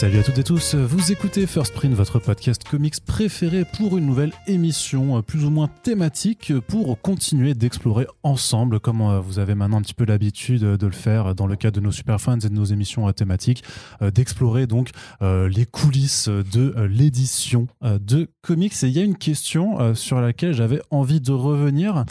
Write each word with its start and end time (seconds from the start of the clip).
Salut 0.00 0.20
à 0.20 0.22
toutes 0.22 0.38
et 0.38 0.44
tous, 0.44 0.74
vous 0.76 1.12
écoutez 1.12 1.46
First 1.46 1.74
Print, 1.74 1.92
votre 1.92 2.18
podcast 2.18 2.64
comics 2.66 2.98
préféré 3.04 3.66
pour 3.66 3.98
une 3.98 4.06
nouvelle 4.06 4.32
émission 4.46 5.18
euh, 5.18 5.20
plus 5.20 5.44
ou 5.44 5.50
moins 5.50 5.68
thématique 5.82 6.54
pour 6.68 6.98
continuer 7.02 7.52
d'explorer 7.52 8.06
ensemble, 8.22 8.80
comme 8.80 9.02
euh, 9.02 9.20
vous 9.20 9.38
avez 9.38 9.54
maintenant 9.54 9.76
un 9.76 9.82
petit 9.82 9.92
peu 9.92 10.06
l'habitude 10.06 10.62
de 10.62 10.86
le 10.86 10.92
faire 10.94 11.34
dans 11.34 11.46
le 11.46 11.54
cadre 11.54 11.78
de 11.78 11.84
nos 11.84 11.92
super 11.92 12.18
fans 12.18 12.38
et 12.38 12.48
de 12.48 12.54
nos 12.54 12.64
émissions 12.64 13.08
euh, 13.08 13.12
thématiques, 13.12 13.62
d'explorer 14.00 14.66
donc 14.66 14.88
les 15.20 15.66
coulisses 15.66 16.28
de 16.28 16.74
l'édition 16.88 17.66
de 17.82 18.26
comics. 18.40 18.72
Et 18.82 18.86
il 18.86 18.92
y 18.92 19.00
a 19.00 19.04
une 19.04 19.16
question 19.16 19.94
sur 19.94 20.20
laquelle 20.20 20.54
j'avais 20.54 20.80
envie 20.90 21.20
de 21.20 21.32
revenir, 21.32 22.04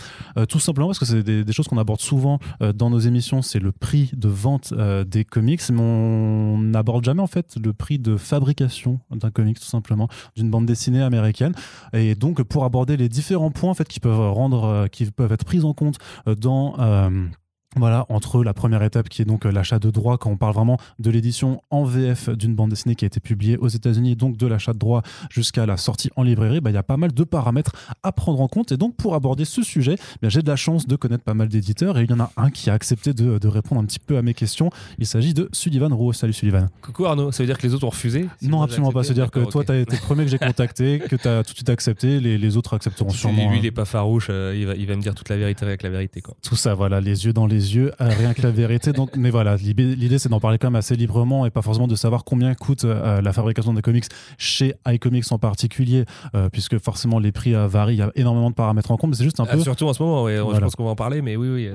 tout 0.48 0.60
simplement 0.60 0.90
parce 0.90 1.00
que 1.00 1.06
c'est 1.06 1.24
des, 1.24 1.54
choses 1.54 1.68
qu'on 1.68 1.78
aborde 1.78 2.02
souvent 2.02 2.40
dans 2.76 2.90
nos 2.90 3.00
émissions, 3.00 3.42
c'est 3.42 3.60
le 3.60 3.72
prix 3.72 4.12
de 4.14 4.28
vente 4.28 4.74
des 5.08 5.26
comics, 5.26 5.62
mais 5.72 5.82
on 5.82 6.58
n'aborde 6.60 7.06
jamais 7.06 7.22
en 7.22 7.28
fait 7.28 7.56
le 7.64 7.74
prix 7.80 7.98
de 7.98 8.18
fabrication 8.18 9.00
d'un 9.10 9.32
comic 9.32 9.60
tout 9.60 9.66
simplement, 9.66 10.08
d'une 10.36 10.52
bande 10.52 10.68
dessinée 10.68 11.02
américaine. 11.02 11.54
Et 11.94 12.14
donc 12.14 12.44
pour 12.44 12.66
aborder 12.66 12.98
les 12.98 13.10
différents 13.10 13.50
points 13.50 13.72
en 13.72 13.74
fait 13.74 13.88
qui 13.88 14.00
peuvent 14.00 14.32
rendre, 14.32 14.66
euh, 14.66 14.88
qui 14.88 15.06
peuvent 15.10 15.32
être 15.32 15.46
pris 15.46 15.64
en 15.64 15.74
compte 15.74 15.98
euh, 16.28 16.36
dans 16.36 16.76
euh, 16.80 17.26
voilà, 17.76 18.08
entre 18.10 18.44
la 18.44 18.56
première 18.56 18.82
étape 18.82 19.10
qui 19.10 19.22
est 19.22 19.26
donc 19.26 19.46
euh, 19.46 19.52
l'achat 19.52 19.78
de 19.78 19.92
droits, 19.92 20.18
quand 20.18 20.32
on 20.32 20.38
parle 20.38 20.54
vraiment 20.54 20.78
de 20.98 21.12
l'édition 21.12 21.62
en 21.70 21.84
VF 21.84 22.30
d'une 22.30 22.56
bande 22.56 22.72
dessinée 22.72 22.96
qui 22.96 23.06
a 23.06 23.08
été 23.08 23.20
publiée 23.20 23.58
aux 23.58 23.68
États-Unis, 23.68 24.16
donc 24.16 24.38
de 24.38 24.48
l'achat 24.48 24.74
de 24.74 24.80
droits 24.80 25.04
jusqu'à 25.30 25.68
la 25.68 25.78
sortie 25.78 26.10
en 26.16 26.24
librairie, 26.24 26.62
bah, 26.62 26.72
il 26.72 26.74
y 26.74 26.78
a 26.78 26.84
pas 26.84 26.98
mal 26.98 27.14
de 27.14 27.24
paramètres 27.24 27.74
à 28.02 28.12
prendre 28.12 28.42
en 28.42 28.48
compte. 28.48 28.72
Et 28.72 28.78
donc, 28.78 28.96
pour 28.96 29.14
aborder 29.14 29.46
ce 29.46 29.62
sujet, 29.62 29.96
bah, 30.22 30.30
j'ai 30.30 30.42
de 30.42 30.48
la 30.48 30.56
chance 30.56 30.88
de 30.88 30.96
connaître 30.96 31.24
pas 31.24 31.36
mal 31.36 31.48
d'éditeurs 31.48 32.00
et 32.00 32.04
il 32.04 32.10
y 32.10 32.14
en 32.14 32.20
a 32.20 32.32
un 32.38 32.50
qui 32.50 32.72
a 32.72 32.74
accepté 32.74 33.14
de, 33.14 33.48
répondre 33.48 33.82
un 33.82 33.86
petit 33.86 34.00
peu 34.00 34.18
à 34.18 34.24
mes 34.24 34.34
questions. 34.34 34.72
Il 34.98 35.06
s'agit 35.06 35.36
de 35.36 35.48
Sullivan 35.54 35.94
Roux. 35.94 36.14
Salut 36.14 36.34
Sullivan. 36.34 36.70
Coucou 36.82 37.06
Arnaud, 37.06 37.32
ça 37.32 37.44
veut 37.44 37.48
dire 37.48 37.58
que 37.58 37.68
les 37.68 37.74
autres 37.76 37.86
ont 37.86 37.90
refusé? 37.90 38.28
Non, 38.42 38.64
absolument 38.64 38.92
pas. 38.92 39.04
C'est-à-dire 39.04 39.30
que 39.30 39.42
toi, 39.42 39.64
tu 39.64 39.72
as 39.72 39.78
été 39.78 39.96
le 39.96 40.02
premier 40.02 40.26
que 40.26 40.32
j'ai 40.32 40.40
contacté, 40.40 41.00
que 41.10 41.16
tu 41.16 41.28
as 41.28 41.44
tout 41.44 41.52
de 41.52 41.58
suite 41.58 41.70
accepté. 41.70 42.20
Les, 42.20 42.40
les 42.40 42.58
autres 42.58 42.74
accepteront 42.76 43.10
sûrement. 43.10 43.52
Lui, 43.52 43.58
il 43.58 43.64
n'est 43.64 43.72
pas 43.72 43.86
farouche, 43.86 44.28
euh, 44.32 44.56
il, 44.58 44.66
va, 44.66 44.74
il 44.74 44.88
va 44.88 44.96
me 44.96 45.02
dire 45.02 45.14
toute 45.14 45.30
la 45.30 45.38
vérité 45.38 45.66
avec 45.66 45.84
la 45.84 45.90
vérité. 45.90 46.22
Quoi. 46.22 46.36
Tout 46.42 46.56
ça, 46.56 46.74
voilà, 46.74 47.00
les 47.00 47.26
yeux 47.26 47.34
dans 47.34 47.46
les 47.46 47.59
yeux, 47.60 47.92
euh, 48.02 48.10
rien 48.10 48.34
que 48.34 48.42
la 48.42 48.52
vérité. 48.52 48.92
Donc, 49.00 49.16
mais 49.16 49.30
voilà, 49.30 49.56
l'idée 49.56 50.20
c'est 50.20 50.30
d'en 50.30 50.40
parler 50.40 50.58
quand 50.58 50.68
même 50.68 50.76
assez 50.76 50.96
librement 50.96 51.46
et 51.46 51.50
pas 51.50 51.62
forcément 51.62 51.88
de 51.88 51.96
savoir 51.96 52.24
combien 52.24 52.54
coûte 52.56 52.86
euh, 52.86 53.22
la 53.22 53.34
fabrication 53.34 53.74
des 53.74 53.82
comics 53.82 54.06
chez 54.38 54.74
iComics 54.88 55.32
en 55.32 55.40
particulier, 55.40 56.06
euh, 56.36 56.50
puisque 56.50 56.78
forcément 56.80 57.20
les 57.20 57.32
prix 57.32 57.56
euh, 57.56 57.68
varient, 57.68 57.96
il 57.96 58.00
y 58.00 58.02
a 58.02 58.12
énormément 58.16 58.50
de 58.50 58.56
paramètres 58.56 58.92
en 58.92 58.98
compte, 58.98 59.12
mais 59.12 59.16
c'est 59.16 59.24
juste 59.24 59.40
un 59.40 59.46
ah, 59.50 59.54
peu. 59.54 59.62
Surtout 59.62 59.88
en 59.88 59.94
ce 59.94 60.04
moment, 60.04 60.28
je 60.28 60.60
pense 60.60 60.76
qu'on 60.76 60.86
va 60.86 60.92
en 60.92 60.96
parler, 60.96 61.22
mais 61.22 61.36
oui, 61.36 61.50
oui, 61.50 61.70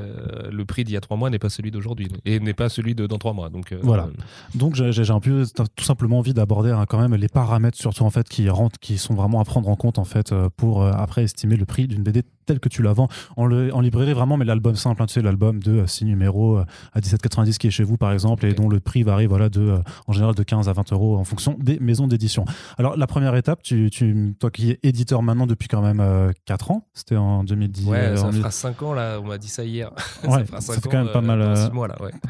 le 0.51 0.65
prix 0.65 0.85
d'il 0.85 0.95
y 0.95 0.97
a 0.97 1.01
trois 1.01 1.17
mois 1.17 1.31
n'est 1.31 1.39
pas 1.39 1.49
celui 1.49 1.71
d'aujourd'hui 1.71 2.09
et 2.25 2.41
n'est 2.41 2.55
pas 2.55 2.69
celui 2.69 2.95
de 2.95 3.07
dans 3.07 3.19
trois 3.19 3.33
mois. 3.33 3.49
Donc 3.49 3.75
voilà. 3.83 4.09
Donc 4.55 4.75
j'ai 4.75 5.11
un 5.11 5.21
peu 5.21 5.45
tout 5.77 5.85
simplement 5.85 6.19
envie 6.19 6.35
d'aborder 6.35 6.71
hein, 6.71 6.85
quand 6.89 6.99
même 6.99 7.15
les 7.15 7.29
paramètres 7.29 7.79
surtout 7.79 8.05
en 8.05 8.11
fait 8.11 8.29
qui 8.29 8.49
rentrent, 8.49 8.79
qui 8.79 8.99
sont 8.99 9.15
vraiment 9.15 9.41
à 9.41 9.45
prendre 9.45 9.69
en 9.69 9.77
compte 9.77 9.99
en 9.99 10.05
fait 10.05 10.35
pour 10.57 10.85
après 10.85 11.25
estimer 11.25 11.57
le 11.57 11.65
prix 11.65 11.87
d'une 11.87 12.03
BD 12.03 12.23
telle 12.45 12.61
que 12.61 12.69
tu 12.69 12.83
la 12.83 12.93
vends 12.93 13.09
en, 13.37 13.51
en 13.51 13.81
librairie 13.81 14.13
vraiment, 14.13 14.37
mais 14.37 14.45
l'album 14.45 14.77
simple, 14.77 15.03
hein, 15.03 15.07
tu 15.07 15.15
sais, 15.15 15.23
l'album 15.23 15.63
de 15.63 15.85
6 15.87 16.05
numéros 16.05 16.59
à 16.93 17.01
17,90 17.01 17.59
qui 17.59 17.67
est 17.69 17.71
chez 17.71 17.85
vous 17.85 17.97
par 17.97 18.13
exemple 18.13 18.47
et 18.47 18.55
dont 18.55 18.69
le 18.69 18.81
prix 18.81 19.03
varie 19.03 19.27
voilà, 19.27 19.49
de, 19.49 19.61
euh, 19.61 19.79
en 20.07 20.13
général 20.13 20.35
de 20.35 20.43
15 20.43 20.69
à 20.69 20.73
20 20.73 20.93
euros 20.93 21.17
en 21.17 21.25
fonction 21.25 21.57
des 21.59 21.79
maisons 21.79 22.07
d'édition. 22.07 22.45
Alors 22.79 22.97
la 22.97 23.07
première 23.07 23.35
étape, 23.37 23.63
tu, 23.63 23.91
tu, 23.91 24.35
toi 24.39 24.51
qui 24.51 24.71
es 24.71 24.81
éditeur 24.83 25.23
maintenant 25.23 25.47
depuis 25.47 25.69
quand 25.69 25.83
même 25.83 26.03
4 26.47 26.71
euh, 26.71 26.75
ans, 26.75 26.87
c'était 26.95 27.17
en 27.17 27.45
2010. 27.45 27.87
Ouais, 27.87 27.99
euh, 27.99 28.17
ça 28.17 28.33
fera 28.33 28.51
5 28.51 28.83
ans 28.83 28.95
là, 28.95 29.19
on 29.21 29.27
m'a 29.27 29.39
dit 29.39 29.49
ça 29.49 29.65
hier. 29.65 29.91
Ouais, 30.25 30.45
ça, 30.47 30.75
fait 30.75 30.89
quand 30.89 31.05
même 31.05 31.13
pas, 31.13 31.21
mal, 31.21 31.39
là, 31.39 31.71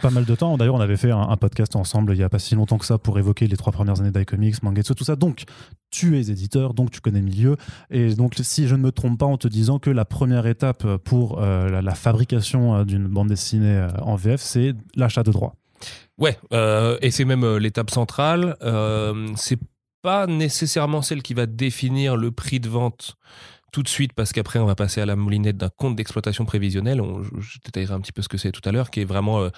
pas 0.02 0.10
mal 0.10 0.24
de 0.24 0.34
temps. 0.34 0.56
D'ailleurs, 0.56 0.74
on 0.74 0.80
avait 0.80 0.96
fait 0.96 1.12
un, 1.12 1.36
podcast 1.36 1.76
ensemble 1.76 2.12
il 2.12 2.18
n'y 2.18 2.24
a 2.24 2.28
pas 2.28 2.40
si 2.40 2.54
longtemps 2.54 2.76
que 2.76 2.86
ça 2.86 2.98
pour 2.98 3.18
évoquer 3.18 3.46
les 3.46 3.56
trois 3.56 3.72
premières 3.72 4.00
années 4.00 4.10
d'iComics, 4.10 4.62
Mangetsu, 4.62 4.94
tout 4.94 5.04
ça. 5.04 5.14
Donc 5.14 5.44
tu 5.90 6.18
es 6.18 6.28
éditeur, 6.28 6.74
donc 6.74 6.90
tu 6.90 7.00
connais 7.00 7.20
le 7.20 7.24
milieu. 7.24 7.56
Et 7.90 8.14
donc 8.14 8.34
si 8.40 8.66
je 8.66 8.74
ne 8.74 8.82
me 8.82 8.90
trompe 8.90 9.18
pas 9.18 9.26
en 9.26 9.36
te 9.36 9.46
disant 9.46 9.78
que 9.78 9.90
la 9.90 10.03
première 10.04 10.46
étape 10.46 10.96
pour 10.98 11.40
la, 11.40 11.82
la, 11.82 11.94
fabrication 11.94 12.84
d'une 12.84 13.06
bande 13.08 13.28
dessinée 13.28 13.86
en 14.02 14.16
VF, 14.16 14.40
c'est 14.40 14.74
l'achat 14.96 15.22
de 15.22 15.32
droits. 15.32 15.54
Ouais, 16.18 16.38
euh, 16.52 16.98
et 17.02 17.10
c'est 17.10 17.24
même 17.24 17.44
euh, 17.44 17.58
l'étape 17.58 17.90
centrale. 17.90 18.56
Euh, 18.62 19.28
c'est 19.36 19.58
pas 20.02 20.26
nécessairement 20.26 21.02
celle 21.02 21.22
qui 21.22 21.34
va 21.34 21.46
définir 21.46 22.16
le 22.16 22.30
prix 22.30 22.60
de 22.60 22.68
vente 22.68 23.16
tout 23.72 23.82
de 23.82 23.88
suite 23.88 24.12
parce 24.12 24.32
qu'après 24.32 24.60
on 24.60 24.66
va 24.66 24.76
passer 24.76 25.00
à 25.00 25.06
la 25.06 25.16
moulinette 25.16 25.56
d'un 25.56 25.70
compte 25.70 25.96
d'exploitation 25.96 26.44
prévisionnel. 26.44 27.02
je 27.40 27.58
détaillerai 27.64 27.94
un 27.94 28.00
petit 28.00 28.12
peu 28.12 28.22
ce 28.22 28.28
que 28.28 28.38
c'est 28.38 28.52
tout 28.52 28.60
à 28.64 28.70
l'heure, 28.70 28.90
qui 28.90 29.00
est 29.00 29.04
vraiment 29.04 29.48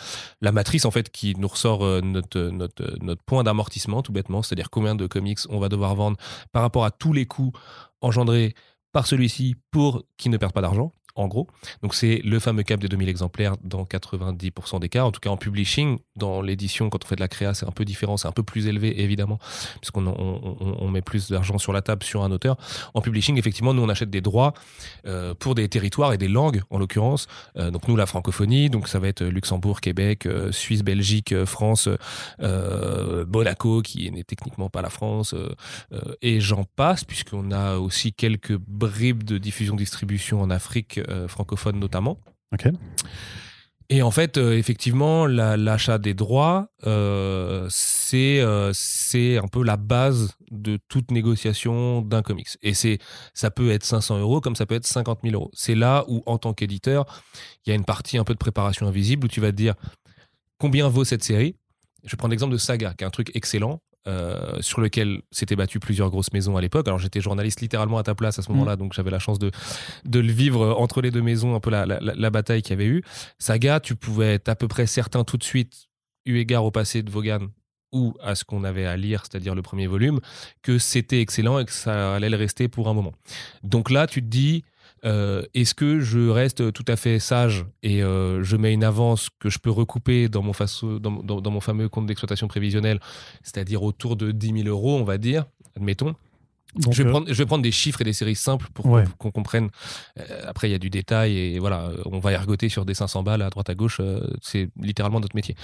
la 0.41 0.53
matrice 0.53 0.87
en 0.87 0.91
fait 0.91 1.11
qui 1.11 1.35
nous 1.37 1.49
ressort 1.49 1.81
notre, 2.03 2.41
notre, 2.49 2.97
notre 3.03 3.23
point 3.25 3.43
d'amortissement 3.43 4.01
tout 4.01 4.13
bêtement, 4.13 4.43
c'est-à-dire 4.43 4.71
combien 4.71 4.95
de 4.95 5.07
comics 5.07 5.41
on 5.51 5.59
va 5.59 5.69
devoir 5.69 5.95
vendre 5.97 6.17
par 6.51 6.63
rapport 6.63 6.87
à 6.87 6.91
tous 6.91 7.13
les 7.13 7.27
coûts 7.27 7.53
engendrés 8.01 8.55
par 8.97 9.07
celui-ci 9.07 9.57
pour 9.71 10.05
qu'il 10.17 10.31
ne 10.31 10.39
perde 10.39 10.55
pas 10.55 10.63
d'argent 10.63 10.95
en 11.17 11.29
gros. 11.29 11.49
Donc 11.83 11.95
c'est 11.95 12.21
le 12.25 12.39
fameux 12.39 12.63
cap 12.63 12.79
des 12.81 12.89
2000 12.89 13.09
exemplaires 13.09 13.57
dans 13.65 13.85
90% 13.85 14.81
des 14.81 14.89
cas. 14.89 15.05
En 15.05 15.11
tout 15.11 15.21
cas 15.21 15.31
en 15.31 15.37
publishing, 15.37 15.99
dans 16.15 16.43
l'édition, 16.43 16.91
quand 16.91 17.05
on 17.05 17.07
fait 17.07 17.17
de 17.17 17.21
la 17.21 17.29
créa, 17.29 17.55
c'est 17.55 17.67
un 17.67 17.73
peu 17.73 17.85
différent, 17.85 18.17
c'est 18.17 18.29
un 18.29 18.33
peu 18.33 18.43
plus 18.43 18.67
élevé 18.67 19.01
évidemment, 19.03 19.39
puisqu'on 19.81 20.07
on, 20.07 20.89
met 20.89 21.03
plus 21.03 21.31
d'argent 21.31 21.59
sur 21.59 21.73
la 21.73 21.83
table 21.83 22.05
sur 22.05 22.23
un 22.23 22.31
auteur. 22.31 22.57
En 22.95 23.01
publishing, 23.01 23.39
effectivement, 23.39 23.75
nous 23.75 23.83
on 23.83 23.89
achète 23.89 24.11
des 24.11 24.21
droits 24.21 24.55
euh, 25.07 25.35
pour 25.35 25.55
des 25.55 25.69
territoires 25.69 26.13
et 26.13 26.19
des 26.19 26.29
langues 26.29 26.63
en 26.71 26.79
l'occurrence. 26.79 27.27
Euh, 27.57 27.71
donc 27.71 27.89
nous 27.89 27.97
la 27.97 28.07
francophonie, 28.07 28.71
donc 28.71 28.89
ça 28.89 28.99
va 28.99 29.09
être 29.09 29.25
Luxembourg, 29.25 29.81
Québec, 29.81 30.27
euh, 30.27 30.53
Suisse, 30.53 30.85
Belgique, 30.85 31.35
France, 31.45 31.89
Monaco 32.39 33.83
qui 33.83 34.11
n'est 34.11 34.25
techniquement 34.25 34.69
pas 34.69 34.83
la 34.83 34.91
France, 34.91 35.35
et 36.23 36.41
j'en 36.41 36.65
passe 36.65 37.05
puisqu'on 37.05 37.51
a 37.51 37.77
aussi 37.77 38.13
quelques 38.13 38.57
bribes 38.57 39.23
de 39.23 39.39
diffusion 39.39 39.77
distribution 39.77 40.43
en 40.43 40.51
Afrique 40.51 41.01
euh, 41.09 41.29
francophone 41.29 41.79
notamment. 41.79 42.19
Ok. 42.53 42.69
Et 43.89 44.03
en 44.03 44.11
fait, 44.11 44.37
euh, 44.37 44.59
effectivement, 44.59 45.27
l'achat 45.27 45.99
des 45.99 46.13
droits, 46.13 46.71
euh, 46.87 47.69
c'est 47.71 48.43
c'est 48.73 49.39
un 49.39 49.47
peu 49.47 49.63
la 49.63 49.77
base 49.77 50.37
de 50.51 50.79
toute 50.89 51.13
négociation 51.13 52.03
d'un 52.03 52.23
comics. 52.23 52.49
Et 52.63 52.75
c'est 52.75 52.99
ça 53.33 53.51
peut 53.51 53.71
être 53.71 53.85
500 53.85 54.19
euros 54.19 54.41
comme 54.41 54.57
ça 54.57 54.67
peut 54.67 54.75
être 54.75 54.87
50 54.87 55.21
000 55.23 55.35
euros. 55.35 55.51
C'est 55.55 55.77
là 55.77 56.05
où, 56.09 56.23
en 56.27 56.39
tant 56.39 56.53
qu'éditeur, 56.53 57.07
il 57.65 57.71
y 57.71 57.73
a 57.73 57.77
une 57.77 57.85
partie 57.85 58.19
un 58.19 58.25
peu 58.25 58.33
de 58.33 58.39
préparation 58.39 58.89
invisible 58.89 59.27
où 59.27 59.29
tu 59.29 59.41
vas 59.41 59.53
te 59.53 59.57
dire 59.57 59.75
combien 60.59 60.89
vaut 60.89 61.05
cette 61.05 61.23
série? 61.23 61.57
Je 62.05 62.17
prends 62.17 62.29
l'exemple 62.29 62.53
de 62.53 62.59
Saga, 62.59 62.95
qui 62.95 63.05
est 63.05 63.07
un 63.07 63.11
truc 63.11 63.31
excellent. 63.35 63.81
Euh, 64.09 64.59
sur 64.61 64.81
lequel 64.81 65.23
s'étaient 65.33 65.57
battues 65.57 65.81
plusieurs 65.81 66.11
grosses 66.11 66.33
maisons 66.33 66.57
à 66.57 66.61
l'époque. 66.61 66.87
Alors 66.87 67.01
j'étais 67.01 67.21
journaliste 67.21 67.61
littéralement 67.61 67.99
à 67.99 68.05
ta 68.05 68.15
place 68.15 68.39
à 68.39 68.43
ce 68.43 68.53
moment-là, 68.53 68.77
mm. 68.77 68.79
donc 68.79 68.93
j'avais 68.93 69.11
la 69.11 69.19
chance 69.19 69.41
de, 69.41 69.51
de 70.05 70.21
le 70.21 70.31
vivre 70.31 70.77
entre 70.79 71.03
les 71.03 71.11
deux 71.11 71.23
maisons, 71.23 71.57
un 71.57 71.61
peu 71.61 71.71
la, 71.71 71.87
la, 71.87 72.31
bataille 72.31 72.63
qu'il 72.63 72.71
y 72.71 72.75
avait 72.75 72.87
eu. 72.87 73.03
Saga, 73.41 73.81
tu 73.81 73.97
pouvais 73.97 74.35
être 74.35 74.49
à 74.49 74.55
peu 74.55 74.69
près 74.69 74.87
certain 74.87 75.25
tout 75.25 75.37
de 75.37 75.43
suite, 75.43 75.89
eu 76.25 76.39
égard 76.39 76.65
au 76.65 76.71
passé 76.71 77.03
de 77.03 77.11
Vaughan 77.11 77.49
ou 77.91 78.15
à 78.23 78.37
ce 78.37 78.45
qu'on 78.45 78.63
avait 78.63 78.87
à 78.87 78.97
lire, 78.97 79.25
c'est-à-dire 79.25 79.57
le 79.57 79.63
premier 79.63 79.89
volume, 79.89 80.21
que 80.63 80.79
c'était 80.79 81.21
excellent 81.21 81.59
et 81.59 81.65
que 81.65 81.73
ça 81.73 82.15
allait 82.15 82.31
le 82.31 82.37
rester 82.37 82.69
pour 82.69 82.89
un 82.89 82.95
moment. 82.95 83.13
Donc 83.65 83.91
là, 83.91 84.07
tu 84.07 84.21
te 84.21 84.29
dis, 84.29 84.63
euh, 85.05 85.43
est-ce 85.55 85.75
que 85.75 86.01
je 86.01 86.29
reste 86.29 86.73
tout 86.73 86.85
à 86.89 86.97
fait 86.97 87.19
sage 87.19 87.67
et 87.83 88.03
euh, 88.03 88.43
je 88.43 88.57
mets 88.57 88.73
une 88.73 88.85
avance 88.85 89.29
que 89.39 89.51
je 89.51 89.59
peux 89.59 89.71
recouper 89.71 90.29
dans 90.29 90.43
mon, 90.43 90.53
dans 91.01 91.51
mon 91.51 91.61
fameux 91.61 91.89
compte 91.89 92.07
d'exploitation 92.07 92.49
prévisionnel, 92.49 93.01
c'est-à-dire 93.43 93.83
autour 93.83 94.17
de 94.17 94.33
10 94.33 94.63
000 94.65 94.69
euros, 94.69 94.97
on 94.97 95.05
va 95.05 95.19
dire, 95.19 95.45
admettons 95.77 96.15
je, 96.79 97.03
vais 97.03 97.09
euh, 97.09 97.11
prendre, 97.11 97.27
je 97.29 97.35
vais 97.35 97.47
prendre 97.47 97.63
des 97.63 97.73
chiffres 97.73 98.01
et 98.01 98.05
des 98.05 98.13
séries 98.13 98.35
simples 98.35 98.69
pour 98.75 98.85
qu'on 99.19 99.31
comprenne. 99.31 99.71
Euh, 100.19 100.43
après, 100.47 100.69
il 100.69 100.73
y 100.73 100.75
a 100.75 100.79
du 100.79 100.91
détail 100.91 101.39
et 101.39 101.59
voilà, 101.59 101.91
on 102.05 102.19
va 102.19 102.33
ergoter 102.33 102.69
sur 102.69 102.85
des 102.85 102.95
500 102.95 103.23
balles 103.23 103.43
à 103.43 103.51
droite 103.51 103.71
à 103.71 103.75
gauche. 103.75 103.99
Euh, 104.01 104.21
c'est 104.43 104.69
littéralement 104.81 105.21
notre 105.21 105.37
métier. 105.37 105.55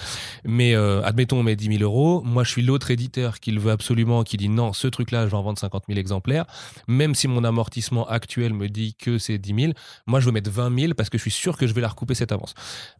Mais 0.44 0.74
admettons, 0.74 1.38
on 1.38 1.42
met 1.42 1.56
10 1.56 1.78
000 1.78 1.82
euros. 1.82 2.22
Moi, 2.24 2.44
je 2.44 2.50
suis 2.50 2.62
l'autre 2.62 2.90
éditeur 2.90 3.40
qui 3.40 3.50
le 3.50 3.60
veut 3.60 3.70
absolument, 3.70 4.22
qui 4.22 4.36
dit 4.36 4.48
non, 4.48 4.72
ce 4.72 4.88
truc-là, 4.88 5.26
je 5.26 5.30
vais 5.30 5.36
en 5.36 5.42
vendre 5.42 5.58
50 5.58 5.84
000 5.88 5.98
exemplaires. 5.98 6.46
Même 6.88 7.14
si 7.14 7.28
mon 7.28 7.44
amortissement 7.44 8.06
actuel 8.08 8.54
me 8.54 8.68
dit 8.68 8.94
que 8.94 9.18
c'est 9.18 9.38
10 9.38 9.54
000, 9.62 9.72
moi, 10.06 10.20
je 10.20 10.26
veux 10.26 10.32
mettre 10.32 10.50
20 10.50 10.78
000 10.78 10.94
parce 10.94 11.10
que 11.10 11.18
je 11.18 11.22
suis 11.22 11.30
sûr 11.30 11.56
que 11.56 11.66
je 11.66 11.74
vais 11.74 11.80
la 11.80 11.88
recouper 11.88 12.14
cette 12.14 12.32
avance. 12.32 12.54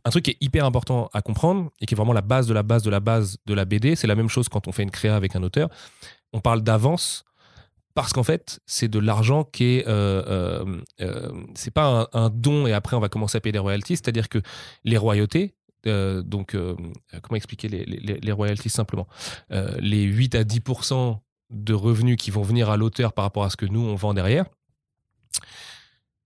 Un 0.04 0.10
truc 0.10 0.24
qui 0.24 0.32
est 0.32 0.38
hyper 0.40 0.64
important 0.64 1.08
à 1.12 1.22
comprendre 1.22 1.70
et 1.80 1.86
qui 1.86 1.94
est 1.94 1.96
vraiment 1.96 2.12
la 2.12 2.22
base 2.22 2.46
de 2.46 2.54
la 2.54 2.62
base 2.62 2.82
de 2.82 2.90
la 2.90 3.00
base 3.00 3.38
de 3.46 3.54
la 3.54 3.64
BD, 3.64 3.96
c'est 3.96 4.06
la 4.06 4.14
même 4.14 4.28
chose 4.28 4.48
quand 4.48 4.68
on 4.68 4.72
fait 4.72 4.82
une 4.82 4.90
créa 4.90 5.16
avec 5.16 5.36
un 5.36 5.42
auteur. 5.42 5.68
On 6.32 6.40
parle 6.40 6.62
d'avance 6.62 7.24
parce 7.94 8.12
qu'en 8.12 8.22
fait, 8.22 8.60
c'est 8.66 8.88
de 8.88 8.98
l'argent 8.98 9.44
qui 9.44 9.64
est, 9.76 9.88
euh, 9.88 10.22
euh, 10.26 10.80
euh, 11.00 11.44
c'est 11.54 11.70
pas 11.70 12.08
un, 12.12 12.30
don 12.30 12.66
et 12.66 12.72
après 12.72 12.96
on 12.96 13.00
va 13.00 13.08
commencer 13.08 13.36
à 13.38 13.40
payer 13.40 13.52
des 13.52 13.58
royalties, 13.58 13.96
c'est-à-dire 13.96 14.28
que 14.28 14.38
les 14.84 14.96
royautés, 14.96 15.54
donc 15.84 16.56
comment 17.22 17.36
expliquer 17.36 17.68
les, 17.68 17.84
les, 17.84 18.32
royalties 18.32 18.70
simplement, 18.70 19.08
les 19.50 20.02
8 20.02 20.34
à 20.36 20.44
10% 20.44 21.18
de 21.50 21.74
revenus 21.74 22.16
qui 22.16 22.30
vont 22.30 22.42
venir 22.42 22.70
à 22.70 22.76
l'auteur 22.76 23.12
par 23.12 23.24
rapport 23.24 23.42
à 23.44 23.50
ce 23.50 23.56
que 23.56 23.66
nous 23.66 23.80
on 23.80 23.96
vend 23.96 24.14
derrière, 24.14 24.46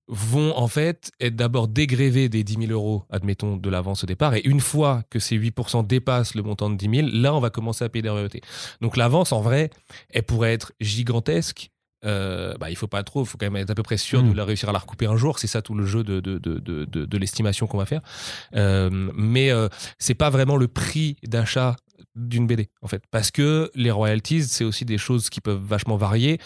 vont 0.09 0.57
en 0.57 0.69
fait 0.69 1.11
être 1.21 1.35
d'abord 1.35 1.67
dégrévés 1.69 2.29
des 2.29 2.45
10 2.45 2.67
000 2.69 2.73
euros, 2.73 3.05
admettons, 3.11 3.57
de 3.57 3.69
l'avance 3.71 4.05
au 4.05 4.07
départ. 4.07 4.35
Et 4.35 4.43
une 4.47 4.61
fois 4.61 5.03
que 5.11 5.19
ces 5.19 5.37
8% 5.37 5.87
dépassent 5.87 6.35
le 6.35 6.43
montant 6.43 6.71
de 6.71 6.77
10 6.77 6.97
000, 7.09 7.09
là, 7.13 7.35
on 7.35 7.41
va 7.41 7.51
commencer 7.51 7.85
à 7.85 7.89
payer 7.89 8.03
des 8.03 8.09
royautés. 8.11 8.41
Donc 8.81 8.97
l'avance, 8.97 9.33
en 9.33 9.41
vrai, 9.41 9.71
elle 10.11 10.23
pourrait 10.23 10.53
être 10.53 10.73
gigantesque. 10.81 11.71
Euh, 12.05 12.55
bah, 12.59 12.71
il 12.71 12.77
faut 12.77 12.87
pas 12.87 13.03
trop, 13.03 13.23
il 13.25 13.27
faut 13.27 13.37
quand 13.39 13.47
même 13.47 13.57
être 13.57 13.71
à 13.71 13.75
peu 13.75 13.83
près 13.83 13.97
sûr 13.97 14.23
de 14.23 14.29
Mm. 14.29 14.35
la 14.35 14.45
réussir 14.45 14.69
à 14.69 14.73
la 14.73 14.79
recouper 14.79 15.07
un 15.07 15.17
jour. 15.17 15.39
C'est 15.41 15.47
ça 15.49 15.61
tout 15.63 15.75
le 15.75 15.87
jeu 15.87 16.05
de, 16.05 16.21
de, 16.21 16.39
de, 16.39 16.59
de, 16.61 16.85
de- 16.85 17.05
de 17.05 17.19
l'estimation 17.19 17.67
qu'on 17.67 17.79
va 17.79 17.87
faire. 17.87 18.03
Euh, 18.55 18.91
mais 19.17 19.51
euh, 19.51 19.69
c'est 19.99 20.15
pas 20.15 20.31
vraiment 20.31 20.57
le 20.57 20.69
prix 20.69 21.17
d'achat 21.25 21.75
d'une 22.15 22.47
BD, 22.47 22.69
en 22.83 22.87
fait. 22.87 23.03
Parce 23.11 23.31
que 23.33 23.71
les 23.75 23.91
royalties, 23.91 24.45
c'est 24.45 24.63
aussi 24.65 24.85
des 24.85 24.99
choses 24.99 25.31
qui 25.31 25.41
peuvent 25.41 25.61
vachement 25.65 25.97
varier. 25.97 26.39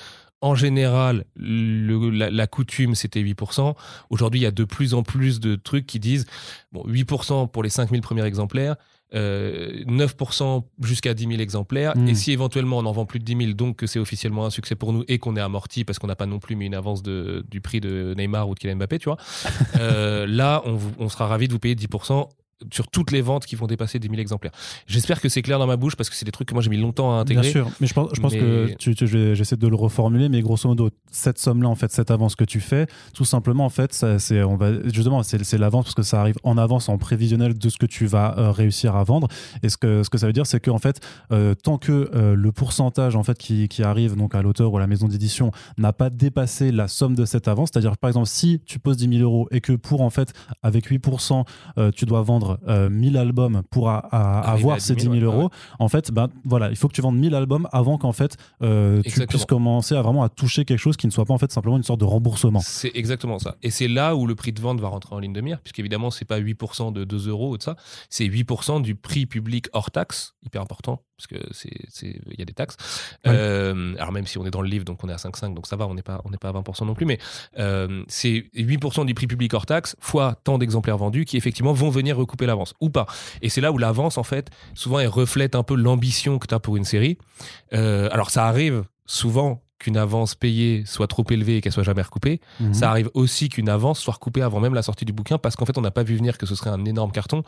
En 0.43 0.55
général, 0.55 1.25
le- 1.37 2.11
la, 2.11 2.31
la 2.31 2.47
coutume, 2.47 2.95
c'était 2.95 3.21
8%. 3.23 3.75
Aujourd'hui, 4.09 4.41
il 4.41 4.43
y 4.43 4.47
a 4.47 4.51
de 4.51 4.65
plus 4.65 4.95
en 4.95 5.03
plus 5.03 5.39
de 5.41 5.55
trucs 5.57 5.87
qui 5.87 6.01
disent 6.01 6.27
bon, 6.73 6.83
8% 6.87 7.51
pour 7.51 7.63
les 7.63 7.69
5000 7.69 8.01
premiers 8.01 8.25
exemplaires, 8.25 8.77
euh, 9.15 9.85
9% 9.87 10.65
jusqu'à 10.83 11.15
10 11.15 11.27
000 11.27 11.41
exemplaires. 11.41 11.97
Mm. 11.97 12.09
Et 12.09 12.15
si 12.15 12.33
éventuellement 12.33 12.79
on 12.79 12.87
en 12.87 12.93
vend 12.93 13.05
plus 13.07 13.19
de 13.19 13.25
10 13.25 13.37
000, 13.37 13.53
donc 13.53 13.77
que 13.77 13.87
c'est 13.87 13.99
officiellement 13.99 14.47
un 14.47 14.51
succès 14.51 14.77
pour 14.77 14.93
nous 14.93 15.05
et 15.09 15.19
qu'on 15.19 15.37
est 15.37 15.41
amorti 15.41 15.85
parce 15.85 15.99
qu'on 15.99 16.07
n'a 16.07 16.17
pas 16.17 16.27
non 16.27 16.39
plus 16.39 16.57
mis 16.57 16.67
une 16.67 16.75
avance 16.75 17.03
de, 17.03 17.45
du 17.51 17.61
prix 17.61 17.81
de 17.81 18.15
Neymar 18.17 18.49
ou 18.49 18.55
de 18.55 18.61
Kylian 18.61 18.77
Mbappé, 18.77 18.99
tu 18.99 19.09
vois, 19.09 19.19
euh, 19.79 20.27
là, 20.27 20.63
on 20.99 21.09
sera 21.09 21.27
ravi 21.27 21.49
de 21.49 21.53
vous 21.53 21.59
payer 21.59 21.75
10% 21.75 22.29
sur 22.73 22.89
toutes 22.89 23.11
les 23.11 23.21
ventes 23.23 23.47
qui 23.47 23.57
vont 23.57 23.67
dépasser 23.67 23.99
10 23.99 24.09
000 24.09 24.21
exemplaires. 24.21 24.53
J'espère 24.87 25.21
que 25.21 25.29
c'est 25.29 25.43
clair 25.43 25.59
dans 25.59 25.67
ma 25.67 25.77
bouche 25.77 25.97
parce 25.97 26.11
que 26.11 26.17
c'est 26.17 26.25
des 26.25 26.33
trucs 26.33 26.49
que 26.49 26.55
moi 26.55 26.63
j'ai 26.63 26.71
mis 26.71 26.77
longtemps 26.77 27.17
à 27.17 27.21
intégrer. 27.21 27.43
Bien 27.43 27.51
sûr, 27.51 27.71
mais 27.81 27.87
je 27.87 27.95
pense, 27.95 28.11
je 28.15 28.21
pense 28.21 28.33
Mais- 28.33 28.39
que 28.39 28.75
tu, 28.79 28.95
tu- 28.95 29.07
j'essaie 29.35 29.57
de 29.57 29.67
le 29.69 29.75
reformuler, 29.77 30.29
mais 30.29 30.41
grosso 30.43 30.69
modo, 30.69 30.91
cette 31.11 31.39
somme-là, 31.39 31.69
en 31.69 31.75
fait, 31.75 31.91
cette 31.93 32.11
avance 32.11 32.37
que 32.37 32.45
tu 32.45 32.61
fais, 32.61 32.87
tout 33.15 33.25
simplement, 33.25 33.65
en 33.65 33.71
fait, 33.71 33.93
c'est, 34.19 34.43
on 34.43 34.57
va, 34.57 34.71
justement, 34.93 35.23
c'est, 35.23 35.43
c'est 35.45 35.59
l'avance 35.59 35.85
parce 35.87 35.95
que 35.95 36.03
ça 36.03 36.21
arrive 36.21 36.37
en 36.43 36.59
avance, 36.59 36.89
en 36.89 36.99
prévisionnel 36.99 37.57
de 37.59 37.69
ce 37.69 37.79
que 37.79 37.87
tu 37.87 38.07
vas 38.07 38.37
euh, 38.39 38.51
réussir 38.51 38.97
à 38.97 39.05
vendre. 39.05 39.29
Et 39.63 39.69
ce 39.69 39.77
que, 39.77 40.03
ce 40.03 40.11
que 40.11 40.19
ça 40.19 40.27
veut 40.27 40.33
dire, 40.33 40.47
c'est 40.47 40.61
qu'en 40.61 40.79
fait, 40.79 41.01
euh, 41.33 41.55
tant 41.55 41.79
que 41.79 42.11
euh, 42.15 42.35
le 42.35 42.53
pourcentage, 42.53 43.17
en 43.17 43.23
fait, 43.23 43.39
qui, 43.39 43.69
qui 43.69 43.83
arrive 43.83 44.17
donc 44.17 44.35
à 44.35 44.43
l'auteur 44.43 44.73
ou 44.73 44.77
à 44.77 44.81
la 44.81 44.87
maison 44.87 45.09
d'édition 45.09 45.51
n'a 45.79 45.93
pas 45.93 46.11
dépassé 46.11 46.73
la 46.73 46.89
somme 46.89 47.15
de 47.15 47.25
cette 47.25 47.49
avance, 47.49 47.71
c'est-à-dire, 47.73 47.97
par 47.97 48.09
exemple, 48.09 48.27
si 48.29 48.61
tu 48.67 48.79
poses 48.79 48.97
10 48.97 49.19
000 49.19 49.23
euros 49.23 49.49
et 49.51 49.61
que 49.61 49.73
pour, 49.73 50.01
en 50.03 50.11
fait, 50.11 50.33
avec 50.63 50.89
8%, 50.91 51.45
euh, 51.79 51.91
tu 51.91 52.05
dois 52.05 52.23
vendre 52.23 52.50
euh, 52.69 52.89
1000 52.91 53.17
albums 53.17 53.63
pour 53.71 53.89
a- 53.91 53.99
a- 54.11 54.39
Arriver 54.49 54.63
avoir 54.65 54.77
10 54.79 54.83
ces 54.85 54.95
10 54.95 55.03
000 55.05 55.15
ouais, 55.15 55.21
euros, 55.23 55.51
en 55.79 55.89
fait, 55.89 56.11
ben 56.11 56.29
voilà, 56.45 56.71
il 56.71 56.77
faut 56.77 56.89
que 56.89 56.93
tu 56.95 57.01
vendes 57.03 57.17
1000 57.19 57.35
albums 57.35 57.69
avant 57.73 57.99
qu'en 57.99 58.13
fait 58.13 58.37
euh, 58.63 59.03
tu 59.03 59.27
puisses 59.27 59.45
commencer 59.45 59.95
à 59.95 60.03
vraiment 60.03 60.23
à 60.23 60.29
toucher 60.29 60.65
quelque 60.65 60.79
chose 60.79 60.97
qui 60.97 61.07
ne 61.07 61.13
soit 61.13 61.25
pas 61.25 61.35
en 61.35 61.39
fait 61.39 61.51
simplement 61.53 61.77
une 61.77 61.83
sorte 61.83 62.01
de 62.01 62.05
remboursement. 62.05 62.61
C'est 62.61 62.93
exactement 62.95 63.39
ça. 63.39 63.57
Et 63.63 63.71
c'est 63.71 63.89
là 63.89 64.17
où 64.17 64.27
le 64.27 64.35
prix 64.35 64.53
de 64.53 64.61
vente 64.61 64.81
va 64.81 64.89
rentrer 64.89 65.15
en 65.15 65.19
ligne 65.19 65.33
de 65.33 65.41
mire, 65.41 65.61
puisqu'évidemment, 65.61 66.11
c'est 66.11 66.25
pas 66.25 66.39
8% 66.41 66.93
de 66.93 67.05
2 67.05 67.29
euros 67.29 67.51
ou 67.53 67.59
de 67.59 67.63
ça, 67.63 67.77
c'est 68.09 68.25
8% 68.27 68.81
du 68.83 68.95
prix 68.95 69.27
public 69.27 69.67
hors 69.73 69.91
taxe, 69.91 70.35
hyper 70.45 70.63
important, 70.63 71.03
parce 71.21 71.27
que 71.27 71.49
c'est 71.53 71.71
il 72.03 72.39
y 72.39 72.43
a 72.43 72.45
des 72.45 72.53
taxes. 72.53 72.77
Ouais. 73.25 73.33
Euh, 73.35 73.95
alors 73.97 74.13
même 74.13 74.27
si 74.27 74.39
on 74.39 74.47
est 74.47 74.51
dans 74.51 74.63
le 74.63 74.69
livre, 74.69 74.85
donc 74.85 75.03
on 75.05 75.09
est 75.09 75.13
à 75.13 75.17
5,5, 75.17 75.55
donc 75.55 75.67
ça 75.67 75.77
va, 75.77 75.87
on 75.87 75.95
n'est 75.95 76.03
pas, 76.03 76.21
on 76.25 76.31
n'est 76.31 76.39
pas 76.39 76.49
à 76.49 76.53
20% 76.53 76.87
non 76.87 76.95
plus, 76.95 77.07
mais 77.07 77.19
euh, 77.59 78.05
c'est 78.09 78.47
8% 78.55 79.05
du 79.05 79.15
prix 79.15 79.27
public 79.27 79.53
hors 79.55 79.67
taxe, 79.67 79.97
fois 80.01 80.37
tant 80.45 80.59
d'exemplaires 80.59 80.97
vendus 80.97 81.25
qui 81.25 81.37
effectivement 81.37 81.73
vont 81.73 81.91
venir 81.91 82.17
recouper 82.17 82.47
l'avance, 82.47 82.75
ou 82.81 82.91
pas. 82.91 83.07
Et 83.43 83.49
c'est 83.49 83.61
là 83.61 83.73
où 83.73 83.79
l'avance, 83.79 84.17
en 84.19 84.23
fait, 84.23 84.51
souvent, 84.75 84.99
elle 84.99 85.09
reflète 85.09 85.55
un 85.55 85.63
peu 85.63 85.75
l'ambition 85.75 86.39
que 86.39 86.47
tu 86.47 86.55
as 86.55 86.61
pour 86.61 86.77
une 86.77 86.85
série. 86.85 87.19
Euh, 87.75 88.09
alors 88.13 88.31
ça 88.31 88.47
arrive 88.47 88.85
souvent 89.07 89.63
qu'une 89.81 89.97
avance 89.97 90.37
payée 90.37 90.85
soit 90.87 91.09
trop 91.09 91.25
élevée 91.31 91.57
et 91.57 91.61
qu'elle 91.61 91.73
soit 91.73 91.83
jamais 91.83 92.03
recoupée. 92.03 92.41
Mhm. 92.61 92.73
Ça 92.75 92.89
arrive 92.91 93.11
aussi 93.15 93.49
qu'une 93.49 93.69
avance 93.69 93.99
soit 93.99 94.15
recoupée 94.15 94.43
avant 94.43 94.61
même 94.61 94.75
la 94.75 94.83
sortie 94.83 95.05
du 95.05 95.13
bouquin 95.13 95.39
parce 95.39 95.57
qu'en 95.57 95.65
fait 95.67 95.77
on 95.77 95.81
n'a 95.81 95.91
pas 95.91 96.05
vu 96.05 96.15
venir 96.15 96.39
que 96.39 96.47
ce 96.47 96.55
serait 96.55 96.71
un 96.71 96.85
énorme 96.85 97.11
carton 97.11 97.43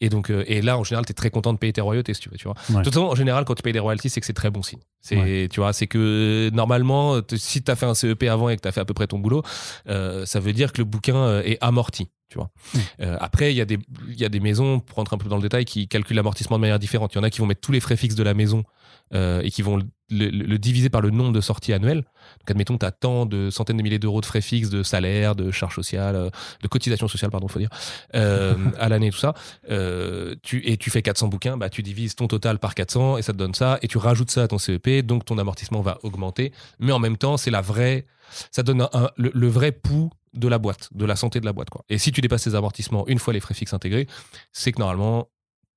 et 0.00 0.08
donc 0.08 0.30
euh, 0.30 0.44
et 0.46 0.62
là 0.62 0.78
en 0.78 0.84
général 0.84 1.04
tu 1.06 1.10
es 1.10 1.14
très 1.14 1.30
content 1.30 1.52
de 1.52 1.58
payer 1.58 1.72
tes 1.72 1.80
royautés 1.80 2.14
si 2.14 2.20
tu 2.20 2.28
veux 2.30 2.36
tu 2.36 2.44
vois. 2.44 2.54
Ouais. 2.70 2.76
De 2.76 2.82
toute 2.84 2.94
façon 2.94 3.06
en 3.06 3.14
général 3.16 3.44
quand 3.44 3.54
tu 3.54 3.62
payes 3.62 3.72
des 3.72 3.78
royalties 3.80 4.10
c'est 4.10 4.20
que 4.20 4.26
c'est 4.26 4.32
très 4.32 4.50
bon 4.50 4.62
signe. 4.62 4.78
C'est 5.00 5.48
tu 5.50 5.60
vois 5.60 5.72
c'est 5.72 5.86
que 5.86 6.50
normalement 6.52 7.22
t- 7.22 7.38
si 7.38 7.62
tu 7.62 7.70
as 7.70 7.76
fait 7.76 7.86
un 7.86 7.94
CEP 7.94 8.24
avant 8.24 8.48
et 8.50 8.56
que 8.56 8.60
tu 8.62 8.68
as 8.68 8.72
fait 8.72 8.80
à 8.80 8.84
peu 8.84 8.94
près 8.94 9.06
ton 9.06 9.18
boulot 9.18 9.42
euh, 9.88 10.26
ça 10.26 10.40
veut 10.40 10.52
dire 10.52 10.72
que 10.72 10.78
le 10.78 10.84
bouquin 10.84 11.16
euh, 11.16 11.42
est 11.44 11.58
amorti. 11.62 12.08
Tu 12.28 12.36
vois. 12.36 12.50
Euh, 13.00 13.16
après, 13.20 13.52
il 13.54 13.56
y, 13.56 13.60
a 13.60 13.64
des- 13.64 13.78
y 14.08 14.24
a 14.24 14.28
des 14.28 14.40
maisons, 14.40 14.80
pour 14.80 14.96
rentrer 14.96 15.14
un 15.14 15.18
peu 15.18 15.28
dans 15.30 15.36
le 15.36 15.42
détail, 15.42 15.64
qui 15.64 15.88
calculent 15.88 16.16
l'amortissement 16.16 16.56
de 16.56 16.60
manière 16.60 16.78
différente. 16.78 17.14
Il 17.14 17.16
y 17.16 17.20
en 17.20 17.24
a 17.24 17.30
qui 17.30 17.40
vont 17.40 17.46
mettre 17.46 17.62
tous 17.62 17.72
les 17.72 17.80
frais 17.80 17.96
fixes 17.96 18.14
de 18.16 18.22
la 18.22 18.34
maison 18.34 18.64
euh, 19.14 19.40
et 19.42 19.50
qui 19.50 19.62
vont 19.62 19.78
le, 19.78 19.84
le- 20.10 20.28
le 20.44 20.58
diviser 20.58 20.90
par 20.90 21.00
le 21.00 21.08
nombre 21.08 21.32
de 21.32 21.40
sorties 21.40 21.72
annuelles. 21.72 22.02
Donc, 22.02 22.50
admettons, 22.50 22.76
tu 22.76 22.84
as 22.84 22.90
tant 22.90 23.24
de 23.24 23.48
centaines 23.48 23.78
de 23.78 23.82
milliers 23.82 23.98
d'euros 23.98 24.20
de 24.20 24.26
frais 24.26 24.42
fixes, 24.42 24.68
de 24.68 24.82
salaires, 24.82 25.34
de 25.34 25.50
charges 25.50 25.74
sociales, 25.74 26.16
euh, 26.16 26.30
de 26.62 26.68
cotisations 26.68 27.08
sociales, 27.08 27.30
pardon, 27.30 27.48
faut 27.48 27.58
dire, 27.60 27.70
euh, 28.14 28.54
à 28.78 28.90
l'année, 28.90 29.10
tout 29.10 29.16
ça. 29.18 29.32
Tu, 30.42 30.62
et 30.68 30.76
tu 30.76 30.90
fais 30.90 31.00
400 31.02 31.28
bouquins, 31.28 31.56
bah, 31.56 31.70
tu 31.70 31.82
divises 31.82 32.14
ton 32.14 32.26
total 32.26 32.58
par 32.58 32.74
400 32.74 33.16
et 33.18 33.22
ça 33.22 33.32
te 33.32 33.38
donne 33.38 33.54
ça. 33.54 33.78
Et 33.82 33.88
tu 33.88 33.96
rajoutes 33.98 34.30
ça 34.30 34.42
à 34.42 34.48
ton 34.48 34.58
CEP, 34.58 35.00
donc 35.06 35.24
ton 35.24 35.38
amortissement 35.38 35.80
va 35.80 35.98
augmenter. 36.02 36.52
Mais 36.78 36.92
en 36.92 36.98
même 36.98 37.16
temps, 37.16 37.36
c'est 37.38 37.50
la 37.50 37.60
vraie. 37.62 38.06
Ça 38.50 38.62
donne 38.62 38.82
un- 38.82 38.90
un- 38.92 39.10
le, 39.16 39.30
le 39.34 39.48
vrai 39.48 39.72
pouls 39.72 40.10
de 40.34 40.48
la 40.48 40.58
boîte, 40.58 40.88
de 40.92 41.04
la 41.04 41.16
santé 41.16 41.40
de 41.40 41.44
la 41.44 41.52
boîte. 41.52 41.70
Quoi. 41.70 41.84
Et 41.88 41.98
si 41.98 42.12
tu 42.12 42.20
dépasses 42.20 42.44
tes 42.44 42.54
amortissements 42.54 43.06
une 43.06 43.18
fois 43.18 43.32
les 43.32 43.40
frais 43.40 43.54
fixes 43.54 43.74
intégrés, 43.74 44.06
c'est 44.52 44.72
que 44.72 44.78
normalement, 44.80 45.28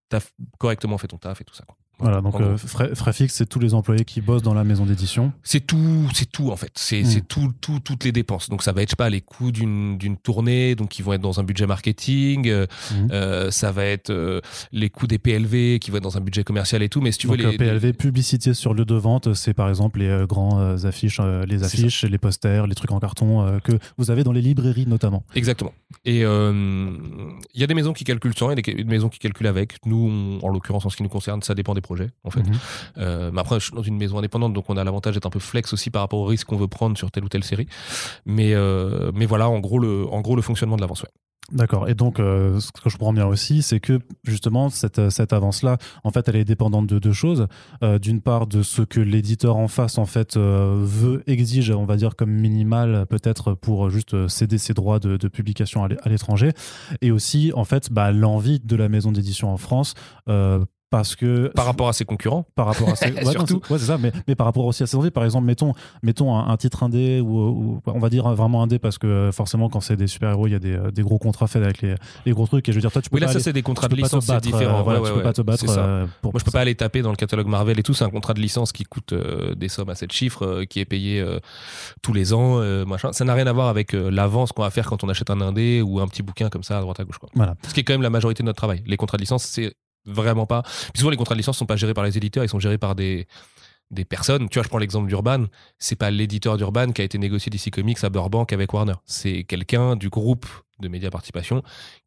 tu 0.09 0.17
as 0.17 0.21
correctement 0.59 0.97
fait 0.97 1.07
ton 1.07 1.17
taf 1.17 1.41
et 1.41 1.43
tout 1.43 1.55
ça. 1.55 1.63
Quoi. 1.65 1.77
Voilà, 2.01 2.21
donc 2.21 2.33
gros. 2.33 2.43
euh, 2.43 2.57
frais, 2.57 2.93
frais 2.95 3.13
fixes, 3.13 3.35
c'est 3.35 3.45
tous 3.45 3.59
les 3.59 3.73
employés 3.73 4.05
qui 4.05 4.21
bossent 4.21 4.41
dans 4.43 4.53
la 4.53 4.63
maison 4.63 4.85
d'édition. 4.85 5.31
C'est 5.43 5.59
tout, 5.65 6.07
c'est 6.13 6.31
tout 6.31 6.51
en 6.51 6.55
fait. 6.55 6.71
C'est 6.75 7.01
Mm. 7.01 7.05
c'est 7.05 7.27
tout, 7.27 7.53
tout, 7.61 7.79
toutes 7.79 8.03
les 8.03 8.11
dépenses. 8.11 8.49
Donc 8.49 8.63
ça 8.63 8.71
va 8.71 8.81
être 8.81 8.89
je 8.89 8.91
sais 8.91 8.95
pas 8.97 9.09
les 9.09 9.21
coûts 9.21 9.51
d'une 9.51 9.97
tournée, 10.21 10.75
donc 10.75 10.89
qui 10.89 11.01
vont 11.01 11.13
être 11.13 11.21
dans 11.21 11.39
un 11.39 11.43
budget 11.43 11.67
marketing. 11.67 12.47
euh, 12.47 12.65
Mhm. 12.93 13.07
euh, 13.11 13.51
ça 13.51 13.71
va 13.71 13.85
être 13.85 14.09
euh, 14.09 14.41
les 14.71 14.89
coûts 14.89 15.07
des 15.07 15.17
PLV 15.19 15.79
qui 15.79 15.91
vont 15.91 15.97
être 15.97 16.03
dans 16.03 16.17
un 16.17 16.21
budget 16.21 16.43
commercial 16.43 16.81
et 16.83 16.89
tout. 16.89 17.01
Mais 17.01 17.11
si 17.11 17.19
tu 17.19 17.27
donc 17.27 17.37
veux 17.37 17.49
les, 17.51 17.57
PLV, 17.57 17.93
publicité 17.93 18.53
sur 18.53 18.73
lieu 18.73 18.85
de 18.85 18.95
vente, 18.95 19.33
c'est 19.33 19.53
par 19.53 19.69
exemple 19.69 19.99
les 19.99 20.25
grands 20.27 20.59
affiches, 20.85 21.19
les 21.47 21.63
affiches, 21.63 22.03
les 22.03 22.17
posters, 22.17 22.67
les 22.67 22.75
trucs 22.75 22.91
en 22.91 22.99
carton 22.99 23.59
que 23.63 23.73
vous 23.97 24.11
avez 24.11 24.23
dans 24.23 24.31
les 24.31 24.41
librairies 24.41 24.85
notamment. 24.87 25.23
Exactement. 25.35 25.73
Et 26.05 26.19
il 26.21 27.59
y 27.59 27.63
a 27.63 27.67
des 27.67 27.73
maisons 27.73 27.93
qui 27.93 28.03
calculent 28.03 28.35
sans, 28.37 28.51
il 28.51 28.57
y 28.57 28.71
a 28.71 28.73
des 28.75 28.83
maisons 28.83 29.09
qui 29.09 29.19
calculent 29.19 29.47
avec. 29.47 29.77
Nous, 29.85 30.39
on- 30.41 30.45
en 30.45 30.49
l'occurrence, 30.49 30.85
en 30.85 30.89
ce 30.89 30.97
qui 30.97 31.03
nous 31.03 31.09
concerne, 31.09 31.41
ça 31.41 31.53
dépend 31.55 31.73
des 31.73 31.81
en 32.23 32.31
fait. 32.31 32.43
Mhm. 32.43 32.55
Euh, 32.97 33.31
mais 33.33 33.41
après, 33.41 33.59
je 33.59 33.65
suis 33.65 33.75
dans 33.75 33.81
une 33.81 33.97
maison 33.97 34.17
indépendante, 34.17 34.53
donc 34.53 34.69
on 34.69 34.77
a 34.77 34.83
l'avantage 34.83 35.15
d'être 35.15 35.25
un 35.25 35.31
peu 35.31 35.39
flex 35.39 35.73
aussi 35.73 35.89
par 35.89 36.01
rapport 36.01 36.19
au 36.19 36.25
risque 36.25 36.47
qu'on 36.47 36.57
veut 36.57 36.67
prendre 36.67 36.97
sur 36.97 37.11
telle 37.11 37.23
ou 37.23 37.29
telle 37.29 37.43
série. 37.43 37.67
Mais, 38.25 38.53
euh, 38.53 39.11
mais 39.13 39.25
voilà, 39.25 39.49
en 39.49 39.59
gros, 39.59 39.79
le, 39.79 40.07
en 40.11 40.21
gros, 40.21 40.35
le 40.35 40.41
fonctionnement 40.41 40.75
de 40.75 40.81
l'avance. 40.81 41.03
Ouais. 41.03 41.09
D'accord. 41.51 41.89
Et 41.89 41.95
donc, 41.95 42.19
euh, 42.19 42.59
ce 42.59 42.71
que 42.71 42.89
je 42.89 42.97
comprends 42.97 43.13
bien 43.13 43.25
aussi, 43.25 43.61
c'est 43.61 43.79
que 43.79 43.99
justement, 44.23 44.69
cette, 44.69 45.09
cette 45.09 45.33
avance-là, 45.33 45.77
en 46.03 46.11
fait, 46.11 46.27
elle 46.29 46.37
est 46.37 46.45
dépendante 46.45 46.87
de 46.87 46.97
deux 46.97 47.11
choses. 47.11 47.47
Euh, 47.83 47.99
D'une 47.99 48.21
part, 48.21 48.47
de 48.47 48.63
ce 48.63 48.81
que 48.81 49.01
l'éditeur 49.01 49.57
en 49.57 49.67
face, 49.67 49.97
en 49.97 50.05
fait, 50.05 50.37
euh, 50.37 50.81
veut, 50.81 51.23
exige, 51.27 51.71
on 51.71 51.85
va 51.85 51.97
dire, 51.97 52.15
comme 52.15 52.31
minimal, 52.31 53.05
peut-être 53.09 53.53
pour 53.53 53.89
juste 53.89 54.13
euh, 54.13 54.27
céder 54.29 54.57
ses 54.57 54.73
droits 54.73 54.99
de, 54.99 55.17
de 55.17 55.27
publication 55.27 55.83
à 55.83 56.09
l'étranger. 56.09 56.51
Et 57.01 57.11
aussi, 57.11 57.51
en 57.53 57.65
fait, 57.65 57.91
bah, 57.91 58.11
l'envie 58.11 58.59
de 58.59 58.75
la 58.75 58.87
maison 58.87 59.11
d'édition 59.11 59.51
en 59.51 59.57
France. 59.57 59.93
Euh, 60.93 60.97
parce 60.97 61.15
que 61.15 61.47
Par 61.55 61.65
rapport 61.65 61.87
à 61.87 61.93
ses 61.93 62.05
concurrents. 62.05 62.45
par 62.55 62.65
rapport 62.67 62.89
à 62.89 62.95
ces... 62.97 63.11
ouais, 63.11 63.25
Surtout. 63.31 63.61
c'est- 63.65 63.73
ouais, 63.73 63.79
c'est 63.79 63.85
ça 63.85 63.97
mais, 63.97 64.11
mais 64.27 64.35
par 64.35 64.45
rapport 64.45 64.65
aussi 64.65 64.83
à 64.83 64.87
ses 64.87 64.95
envies 64.97 65.11
par 65.11 65.23
exemple 65.23 65.45
mettons 65.45 65.73
mettons 66.03 66.35
un, 66.35 66.47
un 66.49 66.57
titre 66.57 66.83
indé 66.83 67.19
ou, 67.21 67.37
ou 67.39 67.81
on 67.85 67.99
va 67.99 68.09
dire 68.09 68.27
vraiment 68.35 68.61
indé 68.63 68.77
parce 68.79 68.97
que 68.97 69.29
forcément 69.33 69.69
quand 69.69 69.79
c'est 69.81 69.95
des 69.95 70.07
super 70.07 70.31
héros 70.31 70.47
il 70.47 70.51
y 70.51 70.55
a 70.55 70.59
des, 70.59 70.73
euh, 70.75 70.91
des 70.91 71.01
gros 71.03 71.17
contrats 71.17 71.47
faits 71.47 71.63
avec 71.63 71.81
les, 71.81 71.95
les 72.25 72.31
gros 72.33 72.45
trucs 72.47 72.67
et 72.67 72.71
je 72.71 72.77
veux 72.77 72.81
dire 72.81 72.91
toi 72.91 73.01
tu 73.01 73.09
peux 73.09 73.15
Oui, 73.15 73.21
là, 73.21 73.27
pas 73.27 73.33
ça, 73.33 73.39
c'est 73.39 73.53
des 73.53 73.61
contrats 73.61 73.87
de 73.87 73.95
licence, 73.95 74.25
c'est 74.25 74.31
euh, 74.33 74.39
différent. 74.39 74.83
voilà, 74.83 75.01
Ouais, 75.01 75.09
tu 75.09 75.15
peux 75.15 75.23
pas 75.23 75.33
te 75.33 75.41
battre 75.41 75.65
euh, 75.69 76.05
pour 76.21 76.33
Moi, 76.33 76.39
je 76.39 76.45
peux 76.45 76.51
pas 76.51 76.61
aller 76.61 76.75
taper 76.75 77.01
dans 77.01 77.09
le 77.11 77.15
catalogue 77.15 77.47
Marvel 77.47 77.79
et 77.79 77.83
tout. 77.83 77.93
C'est 77.93 78.03
un 78.03 78.09
contrat 78.09 78.33
de 78.33 78.39
licence 78.41 78.71
qui 78.71 78.83
coûte 78.83 79.13
euh, 79.13 79.55
des 79.55 79.69
sommes 79.69 79.89
à 79.89 79.95
7 79.95 80.11
chiffres, 80.11 80.45
euh, 80.45 80.65
qui 80.65 80.79
est 80.79 80.85
payé 80.85 81.19
euh, 81.21 81.39
tous 82.01 82.13
les 82.13 82.33
ans, 82.33 82.59
euh, 82.59 82.85
machin. 82.85 83.11
Ça 83.13 83.25
n'a 83.25 83.33
rien 83.33 83.47
à 83.47 83.53
voir 83.53 83.67
avec 83.67 83.93
euh, 83.93 84.09
l'avance 84.11 84.51
qu'on 84.51 84.61
va 84.63 84.69
faire 84.69 84.85
quand 84.87 85.03
on 85.03 85.09
achète 85.09 85.29
un 85.29 85.41
indé 85.41 85.81
ou 85.81 85.99
un 85.99 86.07
petit 86.07 86.21
bouquin 86.23 86.49
comme 86.49 86.63
ça 86.63 86.77
à 86.77 86.81
droite 86.81 86.99
à 86.99 87.03
gauche. 87.03 87.17
Quoi. 87.17 87.29
Voilà. 87.35 87.55
Ce 87.67 87.73
qui 87.73 87.79
est 87.79 87.83
quand 87.83 87.93
même 87.93 88.01
la 88.01 88.09
majorité 88.09 88.43
de 88.43 88.45
notre 88.45 88.57
travail. 88.57 88.83
Les 88.85 88.97
contrats 88.97 89.17
de 89.17 89.21
licence, 89.23 89.43
c'est 89.43 89.73
vraiment 90.05 90.45
pas. 90.45 90.63
Puis 90.63 90.99
souvent, 90.99 91.11
les 91.11 91.17
contrats 91.17 91.35
de 91.35 91.39
licence 91.39 91.57
sont 91.57 91.65
pas 91.65 91.75
gérés 91.75 91.93
par 91.93 92.03
les 92.03 92.17
éditeurs, 92.17 92.43
ils 92.43 92.49
sont 92.49 92.59
gérés 92.59 92.77
par 92.77 92.95
des 92.95 93.27
des 93.91 94.05
personnes. 94.05 94.49
Tu 94.49 94.57
vois, 94.57 94.63
je 94.63 94.69
prends 94.69 94.77
l'exemple 94.77 95.07
d'Urban. 95.07 95.45
C'est 95.77 95.97
pas 95.97 96.09
l'éditeur 96.09 96.57
d'Urban 96.57 96.91
qui 96.91 97.01
a 97.01 97.03
été 97.03 97.17
négocié 97.17 97.49
d'ici 97.49 97.71
Comics 97.71 98.03
à 98.03 98.09
Burbank 98.09 98.51
avec 98.53 98.73
Warner. 98.73 98.95
C'est 99.05 99.43
quelqu'un 99.43 99.95
du 99.95 100.09
groupe 100.09 100.45
de 100.81 100.87
Média 100.87 101.09
Participation, 101.09 101.63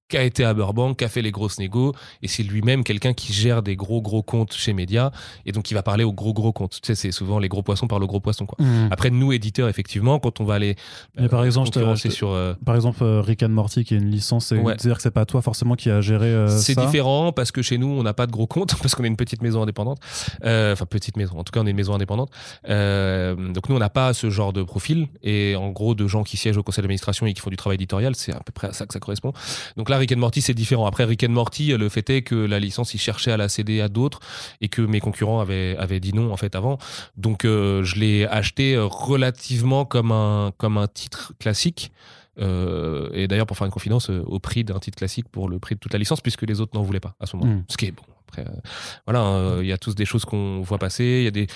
qui 0.09 0.19
a 0.19 0.23
été 0.23 0.45
à 0.45 0.53
Burbank, 0.53 0.99
qui 0.99 1.05
a 1.05 1.09
fait 1.09 1.23
les 1.23 1.31
grosses 1.31 1.59
négos, 1.59 1.95
et 2.21 2.29
c'est 2.29 2.43
lui-même 2.43 2.85
quelqu'un 2.85 3.15
qui 3.15 3.33
gère 3.33 3.63
des 3.63 3.75
gros 3.75 4.03
gros 4.03 4.23
comptes 4.23 4.53
chez 4.53 4.75
Média, 4.75 5.11
et 5.47 5.53
donc 5.53 5.71
il 5.71 5.75
va 5.75 5.83
parler 5.83 6.05
aux 6.05 6.13
gros 6.13 6.35
gros 6.35 6.53
comptes. 6.53 6.73
Tu 6.83 6.89
sais, 6.89 6.95
c'est 6.95 7.11
souvent 7.11 7.39
les 7.39 7.49
gros 7.49 7.63
poissons 7.63 7.87
par 7.89 7.99
le 7.99 8.07
gros 8.07 8.21
poisson. 8.21 8.45
Quoi. 8.45 8.63
Mmh. 8.63 8.89
Après, 8.91 9.09
nous, 9.09 9.33
éditeurs, 9.33 9.67
effectivement, 9.71 10.19
quand 10.19 10.41
on 10.41 10.45
va 10.45 10.55
aller 10.55 10.77
Mais 11.19 11.29
par 11.31 11.43
exemple, 11.47 11.71
je 11.75 12.03
te- 12.03 12.09
sur... 12.11 12.29
euh, 12.33 12.53
Par 12.67 12.75
exemple, 12.75 13.03
euh, 13.03 13.23
Rick 13.23 13.43
and 13.43 13.49
Morty, 13.49 13.85
qui 13.85 13.95
est 13.95 13.99
une 13.99 14.11
licence, 14.11 14.47
c'est- 14.47 14.59
Ouais. 14.59 14.75
c'est-à-dire 14.77 14.97
que 14.99 15.03
c'est 15.03 15.11
pas 15.11 15.25
toi 15.25 15.41
forcément 15.41 15.75
qui 15.75 15.89
a 15.89 16.03
géré 16.03 16.27
euh, 16.27 16.49
C'est 16.49 16.79
différent 16.79 17.33
parce 17.33 17.51
que 17.51 17.63
chez 17.63 17.79
nous, 17.79 17.89
on 17.89 18.03
n'a 18.03 18.13
pas 18.13 18.27
de 18.27 18.33
gros 18.33 18.47
comptes, 18.47 18.75
parce 18.83 18.95
qu'on 18.95 19.05
est 19.05 19.09
une 19.09 19.17
petite 19.17 19.41
maison 19.41 19.63
indépendante. 19.63 19.99
Euh, 20.45 20.75
Enfin, 20.75 20.85
petite 20.85 21.17
maison. 21.17 21.39
En 21.39 21.45
tout 21.45 21.51
cas, 21.53 21.61
on 21.61 21.67
est 21.67 21.71
une 21.71 21.77
maison 21.77 21.95
indépendante. 21.95 22.31
Euh, 22.69 23.35
donc, 23.53 23.69
nous, 23.69 23.77
on 23.77 23.79
n'a 23.79 23.89
pas 23.91 24.13
ce 24.13 24.29
genre 24.31 24.53
de 24.53 24.63
profil. 24.63 25.09
Et 25.23 25.57
en 25.57 25.71
gros, 25.71 25.95
de 25.95 26.07
gens 26.07 26.25
qui 26.25 26.37
siègent 26.37 26.57
au 26.59 26.63
conseil 26.63 26.83
d'administration 26.83 27.27
et 27.27 27.33
qui 27.33 27.41
font 27.41 27.51
du 27.51 27.57
travail 27.57 27.77
éditorial, 27.77 28.15
c'est 28.15 28.33
à 28.33 28.41
peu 28.41 28.53
près 28.53 28.64
à 28.65 28.73
ça 28.73 28.87
que 28.87 28.93
ça 28.93 29.01
correspond. 29.01 29.33
Donc 29.77 29.89
là, 29.89 29.99
Rick 29.99 30.13
and 30.13 30.19
Morty, 30.19 30.41
c'est 30.43 30.55
différent. 30.55 30.87
Après, 30.87 31.05
Rick 31.05 31.25
and 31.25 31.33
Morty, 31.33 31.77
le 31.77 31.89
fait 31.89 32.09
est 32.11 32.23
que 32.23 32.35
la 32.35 32.59
licence, 32.61 32.95
ils 32.95 33.01
cherchaient 33.01 33.33
à 33.33 33.37
la 33.37 33.49
céder 33.49 33.81
à 33.81 33.89
d'autres 33.89 34.21
et 34.61 34.69
que 34.69 34.83
mes 34.83 35.01
concurrents 35.01 35.41
avaient, 35.41 35.77
avaient 35.79 36.01
dit 36.01 36.13
non, 36.13 36.33
en 36.33 36.37
fait, 36.37 36.55
avant. 36.57 36.79
Donc, 37.17 37.45
euh, 37.45 37.83
je 37.85 37.97
l'ai 37.97 38.27
acheté 38.27 38.75
euh, 38.75 38.87
relativement 38.87 39.85
comme 39.85 40.13
un, 40.13 40.53
comme 40.57 40.79
un 40.79 40.87
titre 40.87 41.33
classique. 41.39 41.93
Euh, 42.41 43.09
et 43.13 43.29
d'ailleurs, 43.29 43.47
pour 43.47 43.57
faire 43.57 43.67
une 43.67 43.73
confidence, 43.73 44.11
euh, 44.11 44.23
au 44.27 44.39
prix 44.39 44.65
d'un 44.65 44.79
titre 44.79 44.97
classique 44.97 45.29
pour 45.29 45.49
le 45.49 45.59
prix 45.59 45.75
de 45.75 45.81
toute 45.81 45.93
la 45.93 45.99
licence, 45.99 46.21
puisque 46.21 46.43
les 46.43 46.61
autres 46.61 46.77
n'en 46.77 46.83
voulaient 46.83 47.01
pas 47.01 47.15
à 47.21 47.27
ce 47.27 47.37
moment. 47.37 47.53
Mm. 47.53 47.65
Ce 47.69 47.77
qui 47.77 47.87
est 47.87 47.93
bon. 47.93 48.03
Après, 48.29 48.43
euh, 48.43 48.61
voilà, 49.07 49.21
hein, 49.21 49.61
il 49.61 49.67
y 49.67 49.73
a 49.73 49.79
tous 49.79 49.95
des 49.95 50.05
choses 50.05 50.25
qu'on 50.25 50.61
voit 50.63 50.79
passer. 50.79 51.05
Il 51.05 51.25
y 51.25 51.29
a 51.29 51.31
des. 51.31 51.47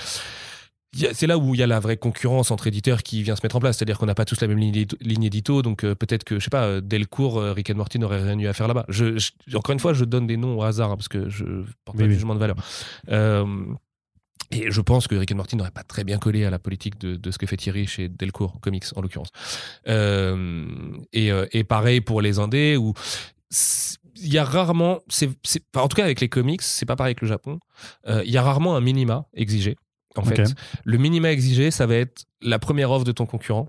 C'est 0.95 1.27
là 1.27 1.37
où 1.37 1.55
il 1.55 1.61
y 1.61 1.63
a 1.63 1.67
la 1.67 1.81
vraie 1.81 1.99
concurrence 1.99 2.51
entre 2.51 2.67
éditeurs 2.67 3.03
qui 3.03 3.23
vient 3.23 3.37
se 3.37 3.43
mettre 3.43 3.57
en 3.57 3.61
place. 3.61 3.77
C'est-à-dire 3.77 3.99
qu'on 3.99 4.07
n'a 4.07 4.15
pas 4.15 4.25
tous 4.25 4.41
la 4.41 4.49
même 4.49 4.57
ligne 4.59 4.71
édito, 4.71 4.97
ligne 5.01 5.25
édito, 5.25 5.61
donc 5.61 5.85
euh, 5.85 5.95
peut-être 5.95 6.25
que, 6.25 6.39
je 6.39 6.45
sais 6.45 6.51
pas, 6.51 6.65
euh, 6.65 6.81
Delcourt, 6.81 7.39
euh, 7.39 7.53
Rick 7.53 7.69
and 7.71 7.75
Morty 7.75 7.99
n'aurait 7.99 8.23
rien 8.23 8.39
eu 8.39 8.47
à 8.47 8.55
faire 8.55 8.69
là-bas. 8.69 8.87
Je, 8.89 9.19
je- 9.19 9.57
encore 9.57 9.75
une 9.75 9.81
fois, 9.81 9.93
je 9.93 10.05
donne 10.07 10.27
des 10.27 10.39
noms 10.39 10.57
au 10.59 10.63
hasard, 10.63 10.91
hein, 10.91 10.97
parce 10.97 11.09
que 11.09 11.29
je 11.29 11.45
porte 11.85 11.99
pas 11.99 12.05
de 12.05 12.09
oui. 12.09 12.15
jugement 12.15 12.35
de 12.35 12.41
valeur. 12.41 12.57
Euh, 13.11 13.67
et 14.51 14.71
je 14.71 14.81
pense 14.81 15.07
que 15.09 15.15
Rick 15.15 15.31
and 15.31 15.37
Morty 15.37 15.57
n'aurait 15.57 15.71
pas 15.71 15.83
très 15.83 16.05
bien 16.05 16.17
collé 16.19 16.47
à 16.47 16.51
la 16.51 16.59
politique 16.59 16.99
de, 16.99 17.17
de 17.17 17.31
ce 17.31 17.37
que 17.37 17.47
fait 17.47 17.59
Thierry 17.59 17.87
chez 17.87 18.09
Delcourt 18.09 18.59
Comics, 18.61 18.85
en 18.97 19.03
l'occurrence. 19.03 19.29
Et, 21.13 21.31
et 21.53 21.65
pareil 21.65 22.01
pour 22.01 22.23
les 22.23 22.39
indés, 22.39 22.79
où 22.79 22.95
il 24.17 24.33
y 24.33 24.39
a 24.39 24.45
rarement, 24.45 25.01
c'est, 25.09 25.29
en 25.77 25.87
tout 25.87 25.97
cas 25.97 26.05
avec 26.05 26.23
les 26.23 26.31
comics, 26.31 26.63
c'est 26.63 26.87
pas 26.87 26.97
pareil 26.97 27.11
avec 27.11 27.21
le 27.21 27.29
Japon, 27.29 27.59
il 28.09 28.31
y 28.31 28.39
a 28.39 28.43
rarement 28.43 28.75
un 28.75 28.81
minima 28.81 29.27
exigé. 29.35 29.77
En 30.19 30.25
fait, 30.25 30.55
le 30.85 30.99
minima 30.99 31.31
exigé, 31.31 31.71
ça 31.71 31.87
va 31.87 31.97
être 31.97 32.25
la 32.41 32.59
première 32.59 32.91
offre 32.91 33.05
de 33.05 33.13
ton 33.13 33.27
concurrent. 33.27 33.69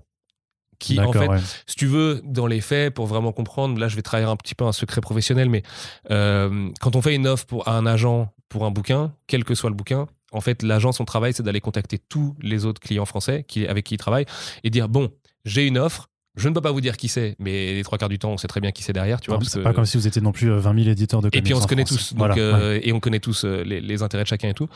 Qui, 0.78 0.98
en 0.98 1.12
fait, 1.12 1.28
ouais. 1.28 1.38
si 1.66 1.76
tu 1.76 1.86
veux, 1.86 2.22
dans 2.24 2.46
les 2.46 2.62
faits, 2.62 2.94
pour 2.94 3.06
vraiment 3.06 3.32
comprendre, 3.32 3.78
là 3.78 3.88
je 3.88 3.96
vais 3.96 4.02
trahir 4.02 4.30
un 4.30 4.36
petit 4.36 4.54
peu 4.54 4.64
un 4.64 4.72
secret 4.72 5.02
professionnel, 5.02 5.50
mais 5.50 5.62
euh, 6.10 6.70
quand 6.80 6.96
on 6.96 7.02
fait 7.02 7.14
une 7.14 7.26
offre 7.26 7.44
pour, 7.44 7.68
à 7.68 7.76
un 7.76 7.84
agent 7.84 8.32
pour 8.48 8.64
un 8.64 8.70
bouquin, 8.70 9.12
quel 9.26 9.44
que 9.44 9.54
soit 9.54 9.68
le 9.68 9.76
bouquin, 9.76 10.06
en 10.32 10.40
fait, 10.40 10.62
l'agent, 10.62 10.92
son 10.92 11.04
travail, 11.04 11.34
c'est 11.34 11.42
d'aller 11.42 11.60
contacter 11.60 11.98
tous 11.98 12.34
les 12.40 12.64
autres 12.64 12.80
clients 12.80 13.04
français 13.04 13.44
qui, 13.46 13.66
avec 13.66 13.84
qui 13.84 13.94
il 13.94 13.98
travaille 13.98 14.24
et 14.64 14.70
dire 14.70 14.88
bon, 14.88 15.10
j'ai 15.44 15.66
une 15.66 15.78
offre. 15.78 16.09
Je 16.36 16.48
ne 16.48 16.54
peux 16.54 16.60
pas 16.60 16.70
vous 16.70 16.80
dire 16.80 16.96
qui 16.96 17.08
c'est, 17.08 17.34
mais 17.40 17.74
les 17.74 17.82
trois 17.82 17.98
quarts 17.98 18.08
du 18.08 18.18
temps, 18.18 18.30
on 18.32 18.36
sait 18.38 18.46
très 18.46 18.60
bien 18.60 18.70
qui 18.70 18.82
c'est 18.84 18.92
derrière, 18.92 19.20
tu 19.20 19.30
vois. 19.30 19.40
Que- 19.40 19.58
pas 19.62 19.72
comme 19.72 19.84
si 19.84 19.96
vous 19.96 20.06
étiez 20.06 20.22
non 20.22 20.30
plus 20.30 20.50
euh, 20.50 20.58
20 20.60 20.78
000 20.78 20.90
éditeurs 20.90 21.20
de 21.22 21.26
et 21.26 21.30
comics 21.32 21.44
puis 21.44 21.54
on 21.54 21.60
se 21.60 21.66
connaît 21.66 21.84
France. 21.84 21.98
tous, 21.98 22.10
donc, 22.14 22.18
Voilà, 22.18 22.36
euh, 22.38 22.70
ouais. 22.74 22.80
et 22.88 22.92
on 22.92 23.00
connaît 23.00 23.18
tous 23.18 23.44
euh, 23.44 23.64
les, 23.64 23.80
les 23.80 24.02
intérêts 24.02 24.22
de 24.22 24.28
chacun 24.28 24.48
et 24.48 24.54
tout. 24.54 24.68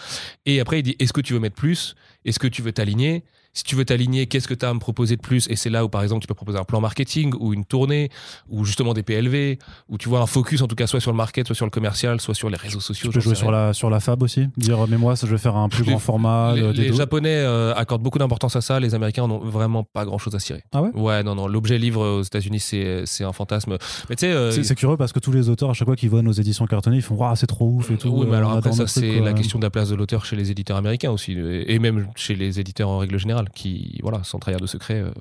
Et 0.47 0.59
après, 0.61 0.81
il 0.81 0.83
dit 0.83 0.97
est-ce 0.99 1.13
que 1.13 1.21
tu 1.21 1.33
veux 1.33 1.39
mettre 1.41 1.55
plus? 1.57 1.95
Est-ce 2.25 2.39
que 2.39 2.47
tu 2.49 2.63
veux 2.63 2.73
t'aligner? 2.73 3.25
Si 3.57 3.63
tu 3.63 3.77
veux 3.77 3.85
t'aligner, 3.85 4.27
qu'est-ce 4.27 4.49
que 4.49 4.55
tu 4.55 4.67
as 4.67 4.71
à 4.71 4.75
me 4.75 4.81
proposer 4.81 5.15
de 5.15 5.21
plus? 5.21 5.47
Et 5.49 5.55
c'est 5.55 5.71
là 5.71 5.85
où, 5.85 5.89
par 5.89 6.03
exemple, 6.03 6.23
tu 6.23 6.27
peux 6.27 6.35
proposer 6.35 6.59
un 6.59 6.65
plan 6.65 6.81
marketing 6.81 7.35
ou 7.39 7.53
une 7.55 7.65
tournée 7.65 8.09
ou 8.51 8.65
justement 8.65 8.95
des 8.95 9.05
PLV 9.05 9.59
ou 9.89 9.97
tu 9.97 10.09
vois 10.09 10.19
un 10.21 10.27
focus 10.27 10.61
en 10.63 10.67
tout 10.67 10.75
cas 10.75 10.89
soit 10.89 10.99
sur 10.99 11.13
le 11.13 11.17
market, 11.17 11.47
soit 11.47 11.55
sur 11.55 11.65
le 11.65 11.71
commercial, 11.71 12.21
soit 12.21 12.35
sur 12.35 12.51
les 12.51 12.57
réseaux 12.57 12.81
sociaux. 12.81 13.11
Tu 13.11 13.15
peux 13.15 13.21
jouer 13.21 13.37
sur 13.37 13.53
la, 13.53 13.73
sur 13.73 13.91
la 13.91 14.01
fab 14.01 14.25
aussi? 14.25 14.49
Dire, 14.57 14.89
mais 14.89 14.97
moi, 14.97 15.15
ça, 15.15 15.29
je 15.29 15.33
vais 15.33 15.39
faire 15.39 15.55
un 15.55 15.69
plus 15.69 15.85
Les- 15.85 15.91
grand 15.91 16.01
format. 16.01 16.55
Les, 16.57 16.63
euh, 16.63 16.73
les 16.73 16.93
Japonais 16.93 17.29
euh, 17.31 17.73
accordent 17.77 18.03
beaucoup 18.03 18.19
d'importance 18.19 18.57
à 18.57 18.61
ça. 18.61 18.81
Les 18.81 18.97
Américains 18.97 19.29
n'ont 19.29 19.39
vraiment 19.39 19.85
pas 19.85 20.05
grand 20.05 20.19
chose 20.19 20.35
à 20.35 20.41
cirer. 20.41 20.65
Ah 20.73 20.83
ouais? 20.83 20.91
Ouais, 20.93 21.23
non, 21.23 21.37
non. 21.37 21.47
L'objet 21.47 21.79
livre 21.79 22.05
aux 22.05 22.23
États-Unis, 22.23 22.59
c'est 22.59 23.23
un 23.25 23.33
fantasme. 23.33 23.77
Mais 24.11 24.17
tu 24.17 24.23
sais, 24.27 24.33
euh, 24.33 24.51
C'est 24.65 24.75
curieux 24.75 24.97
parce 24.97 25.13
que 25.13 25.21
tous 25.21 25.31
les 25.31 25.49
auteurs, 25.49 25.71
à 25.71 25.75
chaque 25.75 25.87
fois 25.87 25.95
qu'ils 25.95 26.11
voient 26.11 26.23
nos 26.23 26.33
éditions 26.33 26.67
cartonnées, 26.67 26.97
ils 26.97 27.03
font 27.03 27.15
Waouh, 27.15 27.37
c'est 27.37 27.47
trop 27.47 27.69
ouf 27.71 27.93
et 27.93 27.99
tout. 27.99 28.09
Oui, 28.09 28.27
mais 28.27 28.35
euh, 28.35 28.39
alors 28.39 28.51
après, 28.51 28.73
ça, 28.73 28.89
c'est 28.89 29.21
la 29.21 29.33
question 29.33 29.61
de 29.61 29.65
la 29.65 29.71
place 29.71 29.91
de 29.91 29.95
l'auteur 29.95 30.25
chez 30.25 30.35
les 30.35 30.51
éditeurs 30.51 30.77
américains 30.77 31.13
aussi, 31.13 31.37
et 31.39 31.79
même 31.79 32.09
chez 32.17 32.35
les 32.35 32.61
éditeurs 32.61 32.89
en 32.89 32.99
règle 32.99 33.19
générale, 33.19 33.51
qui, 33.51 33.99
voilà, 34.03 34.23
sans 34.25 34.39
trahir 34.39 34.61
de 34.61 34.67
secret, 34.67 35.01
euh, 35.01 35.13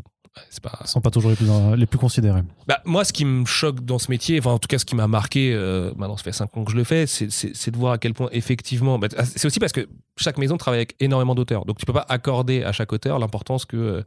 c'est 0.50 0.64
pas. 0.64 0.80
Ils 0.82 0.88
sont 0.88 1.02
pas 1.02 1.12
toujours 1.12 1.30
les 1.32 1.36
plus, 1.38 1.48
les 1.76 1.86
plus 1.86 2.00
considérés. 2.00 2.42
Bah, 2.68 2.82
moi, 2.86 3.04
ce 3.06 3.14
qui 3.14 3.24
me 3.26 3.46
choque 3.46 3.82
dans 3.86 4.00
ce 4.00 4.10
métier, 4.10 4.40
enfin, 4.40 4.52
en 4.52 4.60
tout 4.60 4.68
cas, 4.68 4.80
ce 4.80 4.86
qui 4.86 4.96
m'a 4.96 5.08
marqué, 5.08 5.54
euh, 5.54 5.92
maintenant, 5.96 6.18
ça 6.18 6.24
fait 6.24 6.32
5 6.32 6.56
ans 6.58 6.64
que 6.64 6.72
je 6.72 6.76
le 6.78 6.84
fais, 6.84 7.06
c'est- 7.08 7.70
de 7.72 7.78
voir 7.78 7.94
à 7.94 7.98
quel 7.98 8.14
point, 8.14 8.30
effectivement, 8.32 8.98
bah, 9.00 9.08
c'est 9.24 9.46
aussi 9.46 9.60
parce 9.60 9.72
que 9.74 9.88
chaque 10.18 10.38
maison 10.38 10.58
travaille 10.58 10.80
avec 10.80 10.96
énormément 11.00 11.36
d'auteurs. 11.36 11.66
Donc, 11.66 11.78
tu 11.78 11.86
peux 11.86 11.94
pas 11.94 12.06
accorder 12.10 12.64
à 12.64 12.72
chaque 12.72 12.92
auteur 12.94 13.20
l'importance 13.20 13.66
que 13.66 14.04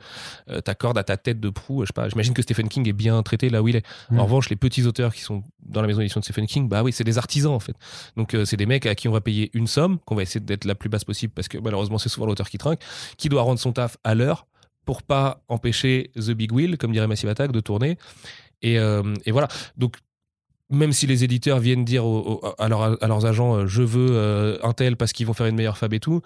tu 0.48 0.70
accordes 0.70 0.98
à 0.98 1.04
ta 1.04 1.16
tête 1.16 1.40
de 1.40 1.50
proue. 1.50 1.82
Je 1.82 1.86
sais 1.88 1.92
pas, 1.92 2.08
j'imagine 2.08 2.34
que 2.34 2.42
Stephen 2.42 2.68
King 2.68 2.88
est 2.88 2.92
bien 2.92 3.22
traité 3.22 3.48
là 3.50 3.62
où 3.62 3.68
il 3.68 3.76
est. 3.76 3.84
En 4.16 4.24
revanche, 4.24 4.48
les 4.50 4.56
petits 4.56 4.84
auteurs 4.84 5.14
qui 5.14 5.20
sont 5.22 5.42
dans 5.64 5.80
la 5.80 5.86
maison 5.86 5.98
d'édition 6.00 6.20
de 6.20 6.24
Stephen 6.24 6.46
King, 6.46 6.68
bah 6.68 6.82
oui, 6.82 6.92
c'est 6.92 7.04
des 7.04 7.18
artisans, 7.18 7.52
en 7.52 7.60
fait. 7.60 7.74
Donc, 8.16 8.34
euh, 8.34 8.44
c'est 8.44 8.56
des 8.56 8.66
mecs 8.66 8.86
à 8.86 8.94
qui 8.94 9.08
on 9.08 9.12
va 9.12 9.20
payer 9.20 9.50
une 9.54 9.66
somme, 9.66 9.98
qu'on 10.06 10.14
va 10.14 10.22
essayer 10.22 10.40
d'être 10.40 10.64
la 10.64 10.74
plus 10.74 10.88
basse 10.88 11.04
possible, 11.04 11.32
parce 11.34 11.48
que 11.48 11.58
malheureusement, 11.58 11.98
c'est 11.98 12.08
souvent 12.08 12.26
l'auteur 12.26 12.48
qui 12.50 12.58
trinque, 12.58 12.80
qui 13.16 13.28
doit 13.28 13.42
rendre 13.42 13.58
son 13.58 13.72
taf 13.72 13.96
à 14.04 14.14
l'heure 14.14 14.46
pour 14.86 15.02
pas 15.02 15.42
empêcher 15.48 16.10
The 16.14 16.30
Big 16.30 16.50
Wheel, 16.52 16.78
comme 16.78 16.92
dirait 16.92 17.06
Massive 17.06 17.28
Attack, 17.28 17.52
de 17.52 17.60
tourner. 17.60 17.98
Et, 18.62 18.78
euh, 18.78 19.02
voilà. 19.26 19.48
Donc, 19.76 19.96
même 20.70 20.92
si 20.92 21.06
les 21.06 21.22
éditeurs 21.24 21.58
viennent 21.58 21.84
dire 21.84 22.04
à, 22.58 22.68
leur- 22.68 23.02
à 23.02 23.06
leurs 23.06 23.26
agents, 23.26 23.54
euh, 23.54 23.66
je 23.66 23.82
veux 23.82 24.08
euh, 24.10 24.58
un 24.62 24.72
tel 24.72 24.96
parce 24.96 25.12
qu'ils 25.12 25.26
vont 25.26 25.34
faire 25.34 25.46
une 25.46 25.56
meilleure 25.56 25.76
fab 25.76 25.92
et 25.92 26.00
tout, 26.00 26.22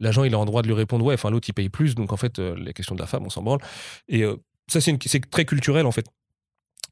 l'agent, 0.00 0.22
il 0.24 0.34
a 0.34 0.38
en 0.38 0.44
droit 0.44 0.62
de 0.62 0.68
lui 0.68 0.74
répondre, 0.74 1.04
ouais, 1.04 1.14
enfin, 1.14 1.30
l'autre, 1.30 1.48
il 1.48 1.52
paye 1.52 1.68
plus. 1.68 1.94
Donc, 1.94 2.12
en 2.12 2.16
fait, 2.16 2.38
euh, 2.38 2.54
la 2.56 2.72
question 2.72 2.94
de 2.94 3.00
la 3.00 3.06
fab, 3.06 3.22
on 3.24 3.30
s'en 3.30 3.42
branle. 3.42 3.60
Et 4.08 4.22
euh, 4.22 4.36
ça, 4.68 4.80
c'est 4.80 5.30
très 5.30 5.44
culturel, 5.44 5.84
en 5.86 5.92
fait. 5.92 6.06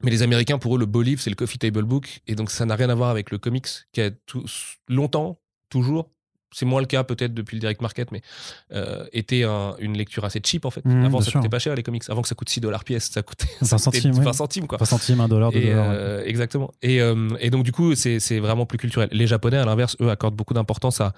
Mais 0.01 0.11
les 0.11 0.23
Américains, 0.23 0.57
pour 0.57 0.75
eux, 0.75 0.79
le 0.79 0.85
beau 0.87 1.01
livre, 1.03 1.21
c'est 1.21 1.29
le 1.29 1.35
coffee 1.35 1.59
table 1.59 1.83
book. 1.83 2.21
Et 2.27 2.35
donc, 2.35 2.49
ça 2.51 2.65
n'a 2.65 2.75
rien 2.75 2.89
à 2.89 2.95
voir 2.95 3.09
avec 3.09 3.31
le 3.31 3.37
comics, 3.37 3.67
qui 3.91 4.01
a 4.01 4.11
tout- 4.11 4.45
longtemps, 4.89 5.39
toujours, 5.69 6.09
c'est 6.53 6.65
moins 6.65 6.79
le 6.81 6.87
cas 6.87 7.03
peut-être 7.03 7.33
depuis 7.33 7.55
le 7.55 7.59
direct 7.59 7.81
market, 7.81 8.11
mais 8.11 8.21
euh, 8.71 9.05
était 9.11 9.43
un- 9.43 9.75
une 9.79 9.97
lecture 9.97 10.23
assez 10.25 10.39
cheap 10.43 10.65
en 10.65 10.69
fait. 10.71 10.85
Mmh, 10.85 11.05
Avant, 11.05 11.19
ça 11.21 11.31
sûr. 11.31 11.39
coûtait 11.39 11.49
pas 11.49 11.59
cher 11.59 11.75
les 11.75 11.83
comics. 11.83 12.03
Avant 12.09 12.21
que 12.21 12.27
ça 12.27 12.35
coûte 12.35 12.49
6 12.49 12.61
dollars 12.61 12.83
pièce, 12.83 13.09
ça 13.11 13.21
coûtait 13.23 13.47
20 13.61 13.65
ça 13.65 13.75
coûtait 13.77 13.99
centimes, 13.99 14.17
ouais. 14.19 14.23
20 14.25 14.33
centimes 14.33 14.67
quoi. 14.67 14.77
3 14.77 14.87
centimes, 14.87 15.19
1 15.21 15.27
dollar, 15.27 15.51
2 15.51 15.57
Et, 15.59 15.65
dollars. 15.71 15.89
ouais. 15.89 15.95
euh, 15.97 16.23
exactement. 16.25 16.71
Et, 16.81 17.01
euh, 17.01 17.29
et 17.39 17.49
donc, 17.49 17.63
du 17.63 17.71
coup, 17.71 17.95
c'est 17.95 18.39
vraiment 18.39 18.65
plus 18.65 18.77
culturel. 18.77 19.09
Les 19.11 19.27
Japonais, 19.27 19.57
à 19.57 19.65
l'inverse, 19.65 19.95
eux, 20.01 20.09
accordent 20.09 20.35
beaucoup 20.35 20.53
d'importance 20.53 21.01
à, 21.01 21.13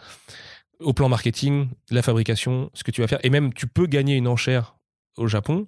au 0.80 0.94
plan 0.94 1.10
marketing, 1.10 1.70
la 1.92 2.02
fabrication, 2.02 2.70
ce 2.74 2.84
que 2.84 2.92
tu 2.92 3.02
vas 3.02 3.08
faire. 3.08 3.20
Et 3.24 3.30
même, 3.30 3.54
tu 3.54 3.68
peux 3.68 3.86
gagner 3.88 4.16
une 4.16 4.28
enchère 4.28 4.76
au 5.18 5.28
Japon 5.28 5.68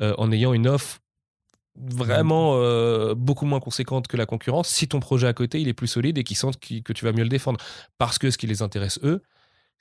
en 0.00 0.32
ayant 0.32 0.54
une 0.54 0.66
offre 0.66 1.00
vraiment 1.76 2.56
euh, 2.56 3.14
beaucoup 3.14 3.46
moins 3.46 3.60
conséquente 3.60 4.06
que 4.06 4.16
la 4.16 4.26
concurrence. 4.26 4.68
Si 4.68 4.88
ton 4.88 5.00
projet 5.00 5.26
à 5.26 5.32
côté 5.32 5.60
il 5.60 5.68
est 5.68 5.74
plus 5.74 5.86
solide 5.86 6.18
et 6.18 6.24
qu'ils 6.24 6.36
sentent 6.36 6.58
que 6.58 6.92
tu 6.92 7.04
vas 7.04 7.12
mieux 7.12 7.22
le 7.22 7.28
défendre. 7.28 7.60
Parce 7.98 8.18
que 8.18 8.30
ce 8.30 8.38
qui 8.38 8.46
les 8.46 8.62
intéresse 8.62 8.98
eux 9.02 9.22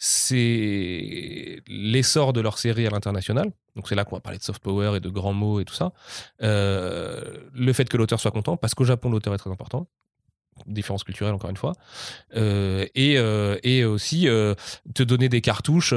c'est 0.02 1.62
l'essor 1.68 2.32
de 2.32 2.40
leur 2.40 2.58
série 2.58 2.88
à 2.88 2.90
l'international. 2.90 3.52
Donc 3.76 3.90
c'est 3.90 3.96
là 3.96 4.06
qu'on 4.06 4.16
va 4.16 4.22
parler 4.22 4.38
de 4.38 4.44
soft 4.44 4.64
power 4.64 4.96
et 4.96 5.02
de 5.02 5.10
grands 5.10 5.34
mots 5.34 5.60
et 5.60 5.66
tout 5.66 5.74
ça. 5.74 5.92
Euh, 6.42 7.22
le 7.54 7.74
fait 7.74 7.90
que 7.90 7.98
l'auteur 7.98 8.20
soit 8.20 8.32
content 8.32 8.56
parce 8.56 8.74
qu'au 8.74 8.86
Japon 8.86 9.10
l'auteur 9.10 9.34
est 9.34 9.38
très 9.38 9.52
important. 9.52 9.88
Différence 10.68 11.04
culturelle 11.04 11.34
encore 11.34 11.50
une 11.50 11.58
fois. 11.58 11.74
Euh, 12.36 12.86
et, 12.96 13.16
et 13.64 13.84
aussi 13.84 14.26
te 14.26 15.04
donner 15.04 15.28
des 15.28 15.42
cartouches 15.42 15.94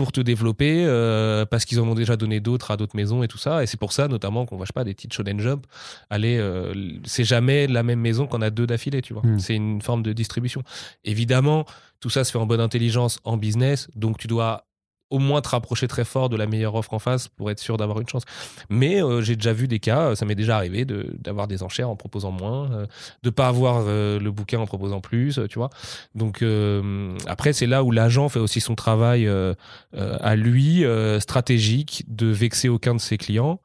pour 0.00 0.12
te 0.12 0.22
développer 0.22 0.84
euh, 0.86 1.44
parce 1.44 1.66
qu'ils 1.66 1.78
en 1.78 1.86
ont 1.86 1.94
déjà 1.94 2.16
donné 2.16 2.40
d'autres 2.40 2.70
à 2.70 2.78
d'autres 2.78 2.96
maisons 2.96 3.22
et 3.22 3.28
tout 3.28 3.36
ça. 3.36 3.62
Et 3.62 3.66
c'est 3.66 3.78
pour 3.78 3.92
ça 3.92 4.08
notamment 4.08 4.46
qu'on 4.46 4.56
voit 4.56 4.64
je 4.64 4.70
sais 4.70 4.72
pas 4.72 4.82
des 4.82 4.94
titres 4.94 5.14
shonen 5.14 5.38
jump 5.40 5.66
aller 6.08 6.38
euh, 6.38 6.72
c'est 7.04 7.24
jamais 7.24 7.66
la 7.66 7.82
même 7.82 8.00
maison 8.00 8.26
qu'on 8.26 8.40
a 8.40 8.48
deux 8.48 8.66
d'affilée 8.66 9.02
tu 9.02 9.12
vois. 9.12 9.22
Mm. 9.26 9.38
c'est 9.38 9.54
une 9.54 9.82
forme 9.82 10.02
de 10.02 10.14
distribution. 10.14 10.62
Évidemment 11.04 11.66
tout 12.00 12.08
ça 12.08 12.24
se 12.24 12.32
fait 12.32 12.38
en 12.38 12.46
bonne 12.46 12.62
intelligence 12.62 13.20
en 13.24 13.36
business. 13.36 13.88
Donc 13.94 14.16
tu 14.16 14.26
dois 14.26 14.64
au 15.10 15.18
moins 15.18 15.40
te 15.40 15.48
rapprocher 15.48 15.88
très 15.88 16.04
fort 16.04 16.28
de 16.28 16.36
la 16.36 16.46
meilleure 16.46 16.74
offre 16.74 16.94
en 16.94 16.98
face 16.98 17.28
pour 17.28 17.50
être 17.50 17.58
sûr 17.58 17.76
d'avoir 17.76 18.00
une 18.00 18.08
chance. 18.08 18.22
Mais 18.68 19.02
euh, 19.02 19.20
j'ai 19.20 19.36
déjà 19.36 19.52
vu 19.52 19.68
des 19.68 19.80
cas, 19.80 20.14
ça 20.14 20.24
m'est 20.24 20.34
déjà 20.34 20.56
arrivé 20.56 20.84
d'avoir 20.84 21.48
des 21.48 21.62
enchères 21.62 21.90
en 21.90 21.96
proposant 21.96 22.30
moins, 22.30 22.70
euh, 22.72 22.86
de 23.22 23.30
pas 23.30 23.48
avoir 23.48 23.84
euh, 23.86 24.18
le 24.18 24.30
bouquin 24.30 24.60
en 24.60 24.66
proposant 24.66 25.00
plus, 25.00 25.38
euh, 25.38 25.46
tu 25.48 25.58
vois. 25.58 25.70
Donc 26.14 26.42
euh, 26.42 27.16
après, 27.26 27.52
c'est 27.52 27.66
là 27.66 27.82
où 27.82 27.90
l'agent 27.90 28.28
fait 28.28 28.38
aussi 28.38 28.60
son 28.60 28.74
travail 28.74 29.26
euh, 29.26 29.54
euh, 29.94 30.16
à 30.20 30.36
lui, 30.36 30.84
euh, 30.84 31.20
stratégique, 31.20 32.04
de 32.08 32.26
vexer 32.26 32.68
aucun 32.68 32.94
de 32.94 33.00
ses 33.00 33.18
clients, 33.18 33.60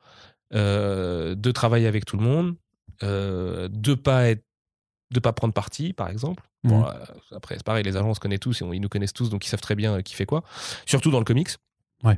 euh, 0.54 1.36
de 1.36 1.52
travailler 1.52 1.88
avec 1.88 2.06
tout 2.06 2.18
le 2.18 2.24
monde, 2.24 2.56
euh, 3.04 3.68
de 3.72 3.94
pas 3.94 4.34
de 5.12 5.20
pas 5.20 5.34
prendre 5.34 5.54
parti, 5.54 5.94
par 5.94 6.10
exemple. 6.10 6.44
Bon, 6.65 6.79
Mhm. 6.79 6.86
euh, 6.86 7.36
après, 7.38 7.55
c'est 7.55 7.63
pareil, 7.63 7.84
les 7.84 7.95
agents 7.95 8.10
on 8.10 8.13
se 8.13 8.19
connaît 8.19 8.38
tous, 8.39 8.62
et 8.62 8.63
on- 8.65 8.74
ils 8.74 8.79
nous 8.81 8.89
connaissent 8.89 9.13
tous, 9.13 9.29
donc 9.29 9.45
ils 9.45 9.50
savent 9.50 9.62
très 9.62 9.75
bien 9.75 9.95
euh, 9.98 10.01
qui 10.01 10.15
fait 10.15 10.25
quoi. 10.25 10.43
Surtout 10.86 11.12
dans 11.12 11.19
le 11.19 11.25
comics. 11.25 11.50
Ouais. 12.03 12.17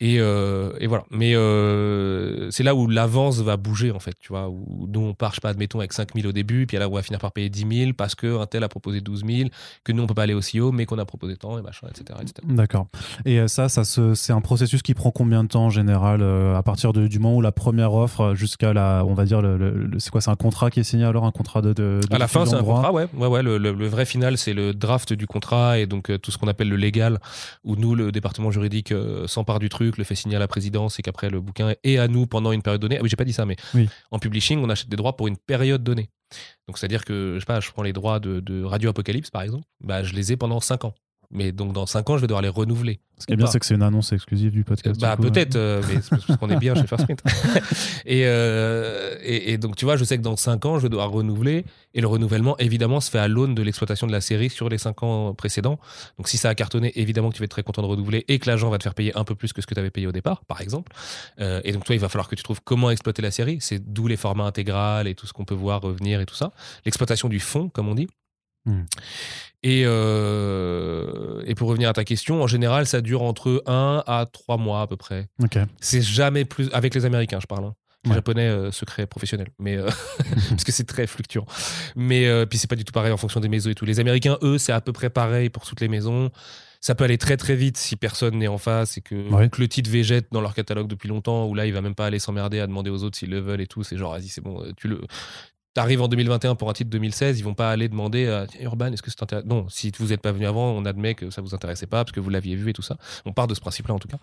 Et, 0.00 0.16
euh, 0.18 0.72
et 0.80 0.86
voilà. 0.86 1.04
Mais 1.10 1.34
euh, 1.36 2.50
c'est 2.50 2.62
là 2.62 2.74
où 2.74 2.88
l'avance 2.88 3.40
va 3.40 3.56
bouger, 3.56 3.90
en 3.92 4.00
fait. 4.00 4.14
Tu 4.20 4.28
vois, 4.28 4.48
où 4.48 4.88
nous, 4.92 5.00
on 5.00 5.14
part, 5.14 5.30
je 5.30 5.36
sais 5.36 5.40
pas, 5.40 5.50
admettons, 5.50 5.78
avec 5.78 5.92
5 5.92 6.14
000 6.14 6.28
au 6.28 6.32
début, 6.32 6.66
puis 6.66 6.76
là, 6.78 6.88
on 6.88 6.92
va 6.94 7.02
finir 7.02 7.20
par 7.20 7.32
payer 7.32 7.48
10 7.48 7.66
000 7.84 7.92
parce 7.96 8.14
qu'un 8.14 8.46
tel 8.46 8.64
a 8.64 8.68
proposé 8.68 9.00
12 9.00 9.24
000, 9.26 9.48
que 9.84 9.92
nous, 9.92 10.02
on 10.02 10.06
peut 10.06 10.14
pas 10.14 10.24
aller 10.24 10.34
aussi 10.34 10.60
haut, 10.60 10.72
mais 10.72 10.84
qu'on 10.86 10.98
a 10.98 11.04
proposé 11.04 11.36
tant, 11.36 11.58
et 11.58 11.62
machin, 11.62 11.86
etc. 11.88 12.18
etc. 12.22 12.34
D'accord. 12.48 12.86
Et 13.24 13.38
euh, 13.40 13.48
ça, 13.48 13.68
ça 13.68 13.82
c'est 13.84 14.32
un 14.32 14.40
processus 14.40 14.82
qui 14.82 14.94
prend 14.94 15.10
combien 15.10 15.44
de 15.44 15.48
temps 15.48 15.66
en 15.66 15.70
général 15.70 16.22
à 16.22 16.62
partir 16.62 16.92
de- 16.92 17.06
du 17.06 17.18
moment 17.18 17.36
où 17.36 17.40
la 17.40 17.52
première 17.52 17.94
offre 17.94 18.34
jusqu'à 18.34 18.72
la, 18.72 19.04
on 19.06 19.14
va 19.14 19.24
dire, 19.24 19.42
le, 19.42 19.90
c'est 19.98 20.10
quoi, 20.10 20.20
c'est 20.20 20.30
un 20.30 20.34
contrat 20.36 20.70
qui 20.70 20.80
est 20.80 20.84
signé 20.84 21.04
alors, 21.04 21.24
un 21.24 21.30
contrat 21.30 21.62
de. 21.62 21.72
de, 21.72 22.00
de 22.08 22.14
À 22.14 22.18
la 22.18 22.28
fin, 22.28 22.46
c'est 22.46 22.54
un 22.56 22.62
contrat, 22.64 22.92
ouais. 22.92 23.06
ouais, 23.14 23.26
ouais 23.28 23.42
le, 23.42 23.58
le- 23.58 23.72
le 23.72 23.86
vrai 23.86 24.04
final, 24.06 24.38
c'est 24.38 24.54
le 24.54 24.72
draft 24.74 25.12
du 25.12 25.26
contrat 25.26 25.78
et 25.78 25.86
donc 25.86 26.10
tout 26.20 26.30
ce 26.30 26.38
qu'on 26.38 26.48
appelle 26.48 26.68
le 26.68 26.76
légal, 26.76 27.20
où 27.64 27.76
nous, 27.76 27.94
le 27.94 28.10
département 28.12 28.50
juridique 28.50 28.92
s'empare 29.26 29.58
du 29.58 29.68
truc, 29.68 29.83
le 29.96 30.04
fait 30.04 30.14
signer 30.14 30.36
à 30.36 30.38
la 30.38 30.48
présidence 30.48 30.98
et 30.98 31.02
qu'après 31.02 31.30
le 31.30 31.40
bouquin 31.40 31.74
est 31.82 31.98
à 31.98 32.08
nous 32.08 32.26
pendant 32.26 32.52
une 32.52 32.62
période 32.62 32.80
donnée. 32.80 32.96
Ah 32.98 33.02
oui, 33.02 33.08
j'ai 33.08 33.16
pas 33.16 33.24
dit 33.24 33.32
ça, 33.32 33.46
mais 33.46 33.56
Oui. 33.74 33.88
en 34.10 34.18
publishing, 34.18 34.58
on 34.60 34.68
achète 34.70 34.88
des 34.88 34.96
droits 34.96 35.16
pour 35.16 35.26
une 35.28 35.36
période 35.36 35.82
donnée. 35.82 36.10
Donc 36.66 36.78
c'est-à-dire 36.78 37.04
que, 37.04 37.34
je 37.34 37.40
sais 37.40 37.46
pas, 37.46 37.60
je 37.60 37.70
prends 37.70 37.82
les 37.82 37.92
droits 37.92 38.18
de, 38.20 38.40
de 38.40 38.64
Radio 38.64 38.90
Apocalypse, 38.90 39.30
par 39.30 39.42
exemple, 39.42 39.64
bah, 39.80 40.02
je 40.02 40.14
les 40.14 40.32
ai 40.32 40.36
pendant 40.36 40.60
5 40.60 40.84
ans. 40.84 40.94
Mais 41.34 41.52
donc 41.52 41.72
dans 41.72 41.84
5 41.84 42.08
ans, 42.10 42.16
je 42.16 42.22
vais 42.22 42.26
devoir 42.28 42.42
les 42.42 42.48
renouveler. 42.48 43.00
Ce 43.18 43.26
qui 43.26 43.32
est 43.32 43.36
bien, 43.36 43.46
c'est 43.46 43.60
que 43.60 43.66
c'est 43.66 43.74
une 43.74 43.82
annonce 43.82 44.12
exclusive 44.12 44.50
du 44.50 44.64
podcast. 44.64 45.00
Bah 45.00 45.16
peut-être, 45.16 45.56
euh, 45.56 45.82
mais 45.88 46.00
c'est 46.00 46.10
parce 46.10 46.38
qu'on 46.38 46.50
est 46.50 46.56
bien 46.56 46.74
chez 46.74 46.86
First 46.86 47.04
Print. 47.04 47.22
et, 48.06 48.22
euh, 48.24 49.16
et, 49.22 49.52
et 49.52 49.58
donc 49.58 49.76
tu 49.76 49.84
vois, 49.84 49.96
je 49.96 50.04
sais 50.04 50.16
que 50.16 50.22
dans 50.22 50.36
5 50.36 50.64
ans, 50.66 50.78
je 50.78 50.84
vais 50.84 50.88
devoir 50.88 51.10
renouveler. 51.10 51.64
Et 51.94 52.00
le 52.00 52.08
renouvellement, 52.08 52.56
évidemment, 52.58 53.00
se 53.00 53.10
fait 53.10 53.18
à 53.18 53.28
l'aune 53.28 53.54
de 53.54 53.62
l'exploitation 53.62 54.06
de 54.06 54.12
la 54.12 54.20
série 54.20 54.50
sur 54.50 54.68
les 54.68 54.78
5 54.78 55.02
ans 55.02 55.34
précédents. 55.34 55.78
Donc 56.18 56.28
si 56.28 56.36
ça 56.36 56.48
a 56.48 56.54
cartonné, 56.54 56.92
évidemment 56.96 57.30
que 57.30 57.34
tu 57.34 57.40
vas 57.40 57.44
être 57.44 57.50
très 57.52 57.62
content 57.62 57.82
de 57.82 57.86
renouveler 57.86 58.24
et 58.28 58.38
que 58.38 58.48
l'agent 58.48 58.68
va 58.68 58.78
te 58.78 58.82
faire 58.82 58.94
payer 58.94 59.16
un 59.16 59.24
peu 59.24 59.34
plus 59.34 59.52
que 59.52 59.62
ce 59.62 59.66
que 59.66 59.74
tu 59.74 59.80
avais 59.80 59.90
payé 59.90 60.06
au 60.06 60.12
départ, 60.12 60.44
par 60.44 60.60
exemple. 60.60 60.92
Euh, 61.40 61.60
et 61.64 61.72
donc 61.72 61.84
toi, 61.84 61.94
il 61.94 62.00
va 62.00 62.08
falloir 62.08 62.28
que 62.28 62.34
tu 62.34 62.42
trouves 62.42 62.60
comment 62.62 62.90
exploiter 62.90 63.22
la 63.22 63.30
série. 63.30 63.58
C'est 63.60 63.92
d'où 63.92 64.08
les 64.08 64.16
formats 64.16 64.44
intégrales 64.44 65.06
et 65.06 65.14
tout 65.14 65.26
ce 65.26 65.32
qu'on 65.32 65.44
peut 65.44 65.54
voir 65.54 65.80
revenir 65.82 66.20
et 66.20 66.26
tout 66.26 66.34
ça. 66.34 66.52
L'exploitation 66.84 67.28
du 67.28 67.40
fond, 67.40 67.68
comme 67.68 67.88
on 67.88 67.94
dit. 67.94 68.08
Hmm. 68.66 68.84
Et, 69.62 69.82
euh, 69.84 71.42
et 71.46 71.54
pour 71.54 71.68
revenir 71.68 71.88
à 71.88 71.92
ta 71.92 72.04
question, 72.04 72.42
en 72.42 72.46
général, 72.46 72.86
ça 72.86 73.00
dure 73.00 73.22
entre 73.22 73.62
1 73.66 74.02
à 74.06 74.26
3 74.30 74.56
mois 74.58 74.82
à 74.82 74.86
peu 74.86 74.96
près. 74.96 75.28
C'est 75.80 76.02
jamais 76.02 76.44
plus. 76.44 76.68
Avec 76.72 76.94
les 76.94 77.04
Américains, 77.04 77.40
je 77.40 77.46
parle. 77.46 77.64
hein. 77.64 77.74
Les 78.04 78.10
Ouais. 78.10 78.16
Japonais, 78.16 78.46
euh, 78.48 78.70
secret 78.70 79.06
professionnel. 79.06 79.48
Mais, 79.58 79.76
euh, 79.78 79.88
parce 80.50 80.64
que 80.64 80.72
c'est 80.72 80.84
très 80.84 81.06
fluctuant. 81.06 81.46
Mais 81.96 82.44
puis 82.46 82.58
c'est 82.58 82.68
pas 82.68 82.76
du 82.76 82.84
tout 82.84 82.92
pareil 82.92 83.12
en 83.12 83.16
fonction 83.16 83.40
des 83.40 83.48
maisons 83.48 83.70
et 83.70 83.74
tout. 83.74 83.86
Les 83.86 83.98
Américains, 84.00 84.36
eux, 84.42 84.58
c'est 84.58 84.72
à 84.72 84.80
peu 84.82 84.92
près 84.92 85.08
pareil 85.08 85.48
pour 85.48 85.64
toutes 85.64 85.80
les 85.80 85.88
maisons. 85.88 86.30
Ça 86.82 86.94
peut 86.94 87.04
aller 87.04 87.16
très 87.16 87.38
très 87.38 87.56
vite 87.56 87.78
si 87.78 87.96
personne 87.96 88.36
n'est 88.36 88.46
en 88.48 88.58
face 88.58 88.98
et 88.98 89.00
que, 89.00 89.14
Ouais. 89.30 89.46
ou 89.46 89.48
que 89.48 89.58
le 89.62 89.68
titre 89.68 89.88
végète 89.90 90.26
dans 90.32 90.42
leur 90.42 90.52
catalogue 90.52 90.86
depuis 90.86 91.08
longtemps, 91.08 91.46
où 91.46 91.54
là 91.54 91.64
il 91.64 91.72
va 91.72 91.80
même 91.80 91.94
pas 91.94 92.04
aller 92.04 92.18
s'emmerder 92.18 92.60
à 92.60 92.66
demander 92.66 92.90
aux 92.90 93.02
autres 93.04 93.16
s'ils 93.16 93.30
le 93.30 93.40
veulent 93.40 93.62
et 93.62 93.66
tout. 93.66 93.82
C'est 93.82 93.96
genre, 93.96 94.12
vas-y, 94.12 94.28
c'est 94.28 94.42
bon, 94.42 94.62
tu 94.76 94.88
le. 94.88 95.00
T'arrives 95.74 96.00
en 96.02 96.06
2021 96.08 96.54
pour 96.54 96.70
un 96.70 96.72
titre 96.72 96.88
2016, 96.90 97.40
ils 97.40 97.42
vont 97.42 97.54
pas 97.54 97.68
aller 97.70 97.88
demander 97.88 98.28
à 98.28 98.46
Tiens, 98.46 98.60
Urban, 98.62 98.92
est-ce 98.92 99.02
que 99.02 99.10
c'est 99.10 99.20
intéressant? 99.22 99.48
Non, 99.48 99.66
si 99.68 99.90
vous 99.98 100.06
n'êtes 100.06 100.20
pas 100.22 100.30
venu 100.30 100.46
avant, 100.46 100.70
on 100.70 100.84
admet 100.84 101.16
que 101.16 101.30
ça 101.30 101.42
vous 101.42 101.52
intéressait 101.52 101.88
pas 101.88 102.04
parce 102.04 102.12
que 102.12 102.20
vous 102.20 102.30
l'aviez 102.30 102.54
vu 102.54 102.70
et 102.70 102.72
tout 102.72 102.80
ça. 102.82 102.96
On 103.26 103.32
part 103.32 103.48
de 103.48 103.54
ce 103.54 103.60
principe-là 103.60 103.92
en 103.92 103.98
tout 103.98 104.06
cas. 104.06 104.18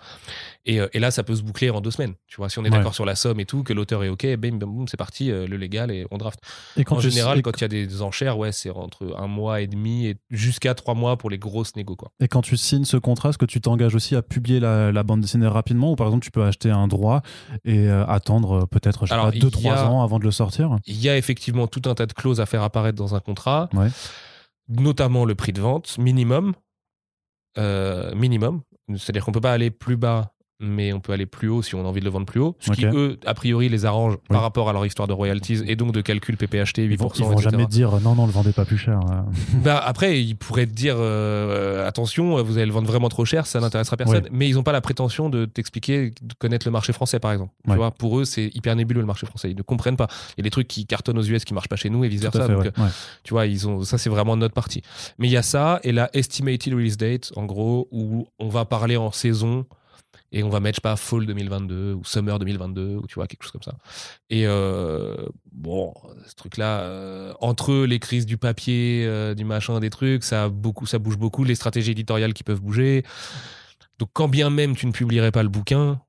Et, 0.65 0.79
euh, 0.79 0.87
et 0.93 0.99
là, 0.99 1.11
ça 1.11 1.23
peut 1.23 1.35
se 1.35 1.41
boucler 1.43 1.69
en 1.69 1.81
deux 1.81 1.91
semaines. 1.91 2.13
Tu 2.27 2.37
vois, 2.37 2.47
si 2.47 2.57
on 2.59 2.61
est 2.63 2.69
Ouais. 2.69 2.77
d'accord 2.77 2.95
sur 2.95 3.03
la 3.05 3.15
somme 3.15 3.41
et 3.41 3.45
tout, 3.45 3.63
que 3.63 3.73
l'auteur 3.73 4.01
est 4.05 4.07
OK, 4.07 4.25
bim, 4.37 4.59
boum, 4.59 4.87
c'est 4.87 4.95
parti, 4.95 5.29
euh, 5.29 5.45
le 5.45 5.57
légal 5.57 5.91
et 5.91 6.07
on 6.09 6.17
draft. 6.17 6.39
Et 6.77 6.85
quand 6.85 6.95
en 6.95 6.99
général, 7.01 7.41
quand 7.41 7.51
il 7.59 7.61
y 7.61 7.65
a 7.65 7.67
des 7.67 8.01
enchères, 8.01 8.37
ouais, 8.37 8.53
c'est 8.53 8.69
entre 8.69 9.13
un 9.19 9.27
mois 9.27 9.59
et 9.59 9.67
demi 9.67 10.05
et 10.07 10.15
jusqu'à 10.29 10.73
trois 10.73 10.93
mois 10.93 11.17
pour 11.17 11.29
les 11.29 11.37
grosses 11.37 11.75
négos, 11.75 11.97
quoi. 11.97 12.13
Et 12.21 12.29
quand 12.29 12.41
tu 12.43 12.55
signes 12.55 12.85
ce 12.85 12.95
contrat, 12.95 13.27
est-ce 13.31 13.37
que 13.37 13.45
tu 13.45 13.59
t'engages 13.59 13.93
aussi 13.93 14.15
à 14.15 14.21
publier 14.21 14.61
la, 14.61 14.93
la 14.93 15.03
bande 15.03 15.19
dessinée 15.19 15.47
rapidement 15.47 15.91
ou 15.91 15.95
par 15.97 16.07
exemple 16.07 16.23
tu 16.23 16.31
peux 16.31 16.45
acheter 16.45 16.69
un 16.69 16.87
droit 16.87 17.21
et 17.65 17.89
euh, 17.89 18.05
attendre 18.07 18.61
euh, 18.61 18.65
peut-être, 18.67 19.05
je 19.05 19.09
sais 19.13 19.17
pas, 19.19 19.31
2-3 19.31 19.73
a- 19.73 19.89
ans 19.89 20.01
avant 20.01 20.17
de 20.17 20.23
le 20.23 20.31
sortir? 20.31 20.77
Il 20.85 20.95
y 21.01 21.09
a 21.09 21.17
effectivement 21.17 21.40
tout 21.67 21.81
un 21.89 21.95
tas 21.95 22.05
de 22.05 22.13
clauses 22.13 22.39
à 22.39 22.45
faire 22.45 22.63
apparaître 22.63 22.97
dans 22.97 23.15
un 23.15 23.19
contrat, 23.19 23.69
Ouais. 23.73 23.89
notamment 24.69 25.25
le 25.25 25.35
prix 25.35 25.53
de 25.53 25.61
vente 25.61 25.97
minimum. 25.97 26.53
euh, 27.57 28.15
minimum. 28.15 28.61
C'est-à-dire 28.95 29.25
qu'on 29.25 29.33
peut 29.33 29.41
pas 29.41 29.51
aller 29.51 29.71
plus 29.71 29.97
bas, 29.97 30.31
mais 30.61 30.93
on 30.93 30.99
peut 30.99 31.11
aller 31.11 31.25
plus 31.25 31.49
haut 31.49 31.61
si 31.61 31.75
on 31.75 31.81
a 31.81 31.87
envie 31.87 31.99
de 31.99 32.05
le 32.05 32.11
vendre 32.11 32.25
plus 32.25 32.39
haut. 32.39 32.55
Ce 32.59 32.71
qui, 32.71 32.85
eux, 32.85 33.19
a 33.25 33.33
priori, 33.33 33.67
les 33.67 33.85
arrange 33.85 34.17
par 34.29 34.41
rapport 34.41 34.69
à 34.69 34.73
leur 34.73 34.85
histoire 34.85 35.07
de 35.07 35.13
royalties 35.13 35.61
et 35.67 35.75
donc 35.75 35.91
de 35.91 36.01
calcul 36.01 36.37
PPHT, 36.37 36.77
8%. 36.79 36.91
Ils 36.91 36.97
vont, 36.97 37.11
ils 37.15 37.23
vont 37.23 37.31
etc. 37.33 37.49
jamais 37.51 37.65
dire 37.65 37.99
non, 38.01 38.15
non, 38.15 38.25
le 38.27 38.31
vendez 38.31 38.51
pas 38.53 38.65
plus 38.65 38.77
cher. 38.77 38.99
euh. 39.11 39.21
Bah, 39.63 39.81
après, 39.83 40.21
ils 40.21 40.35
pourraient 40.35 40.65
te 40.67 40.73
dire 40.73 40.95
euh, 40.97 41.87
attention, 41.87 42.41
vous 42.43 42.57
allez 42.57 42.65
le 42.67 42.71
vendre 42.71 42.87
vraiment 42.87 43.09
trop 43.09 43.25
cher, 43.25 43.45
ça 43.47 43.59
n'intéressera 43.59 43.97
personne. 43.97 44.27
Mais 44.31 44.47
ils 44.49 44.55
n'ont 44.55 44.63
pas 44.63 44.71
la 44.71 44.81
prétention 44.81 45.29
de 45.29 45.45
t'expliquer, 45.45 46.11
de 46.21 46.33
connaître 46.37 46.67
le 46.67 46.71
marché 46.71 46.93
français, 46.93 47.19
par 47.19 47.31
exemple. 47.31 47.51
Tu 47.67 47.75
vois, 47.75 47.91
pour 47.91 48.19
eux, 48.19 48.25
c'est 48.25 48.51
hyper 48.53 48.75
nébuleux 48.75 49.01
le 49.01 49.07
marché 49.07 49.25
français. 49.25 49.49
Ils 49.51 49.57
ne 49.57 49.61
comprennent 49.63 49.97
pas. 49.97 50.07
Il 50.37 50.39
y 50.39 50.41
a 50.41 50.43
des 50.43 50.49
trucs 50.51 50.67
qui 50.67 50.85
cartonnent 50.85 51.17
aux 51.17 51.23
US 51.23 51.43
qui 51.45 51.53
marchent 51.53 51.69
pas 51.69 51.75
chez 51.75 51.89
nous 51.89 52.03
et 52.03 52.07
vice 52.07 52.21
versa. 52.21 52.45
fait, 52.45 52.53
Donc, 52.53 52.63
ouais. 52.63 52.71
euh, 52.77 52.83
Ouais. 52.83 52.89
tu 53.23 53.33
vois, 53.33 53.45
ils 53.45 53.67
ont, 53.67 53.83
ça, 53.83 53.97
c'est 53.97 54.09
vraiment 54.09 54.35
notre 54.37 54.53
partie. 54.53 54.81
Mais 55.17 55.27
il 55.27 55.31
y 55.31 55.37
a 55.37 55.41
ça 55.43 55.79
et 55.83 55.91
la 55.91 56.09
estimated 56.15 56.73
release 56.73 56.97
date, 56.97 57.31
en 57.35 57.45
gros, 57.45 57.87
où 57.91 58.27
on 58.39 58.49
va 58.49 58.65
parler 58.65 58.97
en 58.97 59.11
saison 59.11 59.65
et 60.31 60.43
on 60.43 60.49
va 60.49 60.59
mettre, 60.59 60.75
je 60.75 60.77
sais 60.77 60.81
pas, 60.81 60.95
fall 60.95 61.25
2022 61.25 61.93
ou 61.93 62.03
summer 62.05 62.39
2022 62.39 62.97
ou 62.97 63.07
tu 63.07 63.15
vois, 63.15 63.27
quelque 63.27 63.43
chose 63.43 63.51
comme 63.51 63.63
ça. 63.63 63.73
Et 64.29 64.47
euh, 64.47 65.17
bon, 65.51 65.93
ce 66.25 66.35
truc-là, 66.35 66.81
euh, 66.81 67.33
entre 67.41 67.85
les 67.85 67.99
crises 67.99 68.25
du 68.25 68.37
papier, 68.37 69.03
euh, 69.05 69.35
du 69.35 69.43
machin, 69.43 69.79
des 69.79 69.89
trucs, 69.89 70.23
ça, 70.23 70.47
beaucoup, 70.47 70.85
ça 70.85 70.99
bouge 70.99 71.17
beaucoup, 71.17 71.43
les 71.43 71.55
stratégies 71.55 71.91
éditoriales 71.91 72.33
qui 72.33 72.43
peuvent 72.43 72.61
bouger. 72.61 73.03
Donc, 73.99 74.09
quand 74.13 74.29
bien 74.29 74.49
même 74.49 74.75
tu 74.75 74.87
ne 74.87 74.91
publierais 74.91 75.31
pas 75.31 75.43
le 75.43 75.49
bouquin, 75.49 76.01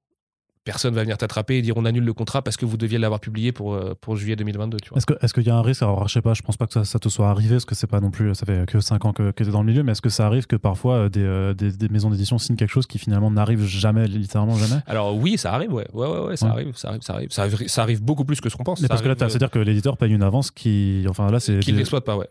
personne 0.65 0.95
va 0.95 1.03
venir 1.03 1.19
t'attraper 1.19 1.57
et 1.59 1.63
dire 1.63 1.75
on 1.77 1.85
annule 1.85 2.05
le 2.05 2.13
contrat 2.15 2.43
parce 2.43 2.57
que 2.57 2.65
vous 2.65 2.77
deviez 2.77 2.99
l'avoir 2.99 3.21
publié 3.21 3.53
pour, 3.53 3.75
euh, 3.75 3.95
pour 4.01 4.17
juillet 4.17 4.37
2022. 4.37 4.79
Tu 4.81 4.89
vois. 4.91 4.99
Est-ce 4.99 5.07
que- 5.07 5.15
est-ce 5.21 5.35
qu'il 5.35 5.43
y 5.45 5.51
a 5.51 5.57
un 5.57 5.63
risque? 5.63 5.83
Alors, 5.83 6.07
je 6.09 6.13
sais 6.15 6.23
pas, 6.23 6.35
je 6.35 6.43
pense 6.43 6.57
pas 6.57 6.67
que 6.67 6.73
ça, 6.73 6.85
ça 6.85 6.99
te 6.99 7.09
soit 7.09 7.29
arrivé, 7.31 7.57
parce 7.57 7.65
que 7.65 7.75
c'est 7.75 7.87
pas 7.87 8.01
non 8.01 8.11
plus, 8.11 8.35
ça 8.35 8.47
fait 8.47 8.67
que 8.67 8.81
5 8.81 9.05
ans 9.05 9.13
que, 9.13 9.31
que 9.33 9.43
tu 9.45 9.49
es 9.49 9.53
dans 9.53 9.61
le 9.63 9.67
milieu, 9.67 9.83
mais 9.83 9.93
est-ce 9.93 10.03
que 10.03 10.09
ça 10.11 10.27
arrive 10.27 10.47
que 10.47 10.57
parfois 10.57 10.95
euh, 10.95 11.09
des, 11.09 11.23
euh, 11.23 11.55
des, 11.55 11.73
des 11.73 11.89
maisons 11.89 12.11
d'édition 12.11 12.39
signent 12.39 12.57
quelque 12.57 12.71
chose 12.71 12.87
qui 12.87 12.99
finalement 12.99 13.31
n'arrive 13.31 13.65
jamais, 13.65 14.07
littéralement 14.07 14.57
jamais? 14.57 14.81
Alors 14.87 15.17
oui, 15.17 15.37
ça 15.39 15.53
arrive, 15.53 15.73
ouais, 15.73 15.87
ouais, 15.93 16.07
ouais, 16.07 16.19
ouais, 16.27 16.37
ça 16.37 16.47
Ouais. 16.47 16.53
arrive, 16.53 16.77
ça 16.77 16.89
arrive, 16.89 17.03
ça 17.03 17.15
arrive, 17.15 17.31
ça 17.31 17.43
arrive, 17.43 17.69
ça 17.69 17.83
arrive 17.83 18.03
beaucoup 18.03 18.25
plus 18.25 18.41
que 18.41 18.49
ce 18.49 18.57
qu'on 18.57 18.65
pense. 18.65 18.81
Mais 18.81 18.87
Ça 18.87 18.89
parce 18.91 19.03
que 19.03 19.09
là, 19.09 19.15
c'est-à-dire 19.19 19.51
que 19.51 19.59
l'éditeur 19.59 19.97
paye 19.97 20.13
une 20.13 20.23
avance 20.23 20.51
qui. 20.51 21.05
Enfin, 21.09 21.31
là, 21.31 21.41
c'est. 21.41 21.59
qu'ils 21.61 21.75
des- 21.75 21.79
l'exploitent 21.79 22.05
pas, 22.05 22.17
ouais. 22.17 22.27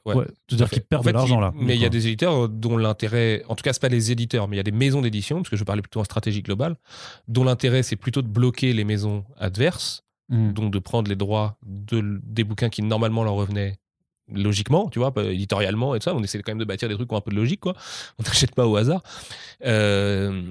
c'est-à-dire 0.48 0.68
fait. 0.70 0.80
perdent 0.88 1.02
En 1.02 1.04
fait, 1.04 1.12
de 1.12 1.18
l'argent, 1.18 1.40
là. 1.40 1.52
Mais 1.56 1.76
il 1.76 1.82
y 1.82 1.86
a 1.86 1.90
des 1.90 2.08
éditeurs 2.08 2.48
dont 2.50 2.78
l'intérêt, 2.78 3.44
en 3.50 3.56
tout 3.56 3.64
cas, 3.64 3.74
c'est 3.74 3.82
pas 3.82 3.88
les 3.90 4.12
éditeurs, 4.12 4.48
mais 4.48 4.56
il 4.56 4.58
y 4.58 4.62
a 4.62 4.64
des 4.64 4.72
maisons 4.72 5.02
d'édition, 5.02 5.38
parce 5.38 5.50
que 5.50 5.56
je 5.58 5.64
parlais 5.64 5.82
plutôt 5.82 6.00
en 6.00 6.04
stratégie 6.04 6.42
globale, 6.42 6.76
dont 7.28 7.44
l'intérêt 7.44 7.84
c'est 7.84 7.96
plutôt 7.96 8.21
de 8.22 8.28
bloquer 8.28 8.74
les 8.74 8.84
maisons 8.84 9.26
adverses, 9.38 10.04
Mm. 10.30 10.54
donc 10.54 10.72
de 10.72 10.80
prendre 10.80 11.10
les 11.10 11.18
droits 11.18 11.58
de, 11.66 12.22
des 12.24 12.46
bouquins 12.46 12.70
qui 12.70 12.82
normalement 12.84 13.26
leur 13.26 13.34
revenaient 13.34 13.78
logiquement, 14.34 14.88
tu 14.90 15.00
vois, 15.00 15.12
éditorialement 15.30 15.94
et 15.94 16.00
tout 16.00 16.06
ça. 16.06 16.16
On 16.16 16.24
essaie 16.24 16.42
quand 16.42 16.52
même 16.52 16.58
de 16.60 16.64
bâtir 16.64 16.88
des 16.88 16.96
trucs 16.96 17.10
qui 17.10 17.14
ont 17.14 17.18
un 17.18 17.22
peu 17.22 17.32
de 17.32 17.36
logique, 17.36 17.60
quoi. 17.60 17.74
On 18.18 18.24
n'achète 18.24 18.56
pas 18.56 18.66
au 18.66 18.78
hasard. 18.78 19.04
Euh, 19.66 20.42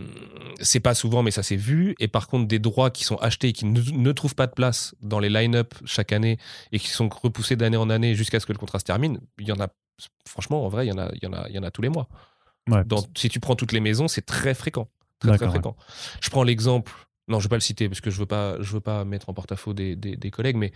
c'est 0.60 0.80
pas 0.80 0.94
souvent, 0.94 1.22
mais 1.22 1.30
ça 1.30 1.42
s'est 1.42 1.56
vu. 1.56 1.94
Et 1.98 2.08
par 2.08 2.28
contre, 2.28 2.46
des 2.46 2.58
droits 2.58 2.90
qui 2.90 3.04
sont 3.04 3.16
achetés 3.16 3.48
et 3.48 3.52
qui 3.54 3.64
ne, 3.64 3.80
ne 3.80 4.12
trouvent 4.12 4.34
pas 4.34 4.46
de 4.46 4.52
place 4.52 4.94
dans 5.00 5.18
les 5.18 5.30
line-up 5.30 5.72
chaque 5.86 6.12
année 6.12 6.36
et 6.72 6.78
qui 6.78 6.88
sont 6.88 7.08
repoussés 7.08 7.56
d'année 7.56 7.76
en 7.78 7.88
année 7.90 8.14
jusqu'à 8.14 8.38
ce 8.38 8.46
que 8.46 8.52
le 8.52 8.58
contrat 8.58 8.78
se 8.80 8.84
termine, 8.84 9.20
il 9.38 9.48
y 9.48 9.52
en 9.52 9.60
a, 9.60 9.68
franchement, 10.26 10.64
en 10.64 10.68
vrai, 10.68 10.86
il 10.86 10.90
y 10.90 10.92
en 10.92 10.98
a, 10.98 11.10
il 11.14 11.24
y 11.24 11.26
en 11.26 11.32
a, 11.32 11.48
il 11.48 11.54
y 11.54 11.58
en 11.58 11.62
a 11.62 11.70
tous 11.70 11.80
les 11.82 11.88
mois. 11.88 12.08
Ouais. 12.68 12.84
Dans- 12.84 13.06
si 13.16 13.28
tu 13.30 13.40
prends 13.40 13.56
toutes 13.56 13.72
les 13.72 13.80
maisons, 13.80 14.08
c'est 14.08 14.26
très 14.26 14.52
fréquent. 14.54 14.88
Très, 15.20 15.36
fréquent. 15.38 15.76
Je 16.20 16.30
prends 16.30 16.42
l'exemple, 16.44 16.92
non, 17.30 17.38
je 17.38 17.44
ne 17.44 17.46
vais 17.46 17.48
pas 17.50 17.56
le 17.56 17.60
citer 17.60 17.88
parce 17.88 18.00
que 18.02 18.10
je 18.10 18.16
ne 18.16 18.20
veux, 18.20 18.26
pas- 18.26 18.56
je 18.60 18.72
veux 18.72 18.80
pas 18.80 19.04
mettre 19.04 19.28
en 19.30 19.34
porte-à-faux 19.34 19.72
des, 19.72 19.96
des- 19.96 20.16
des 20.16 20.30
collègues, 20.30 20.56
mais 20.56 20.72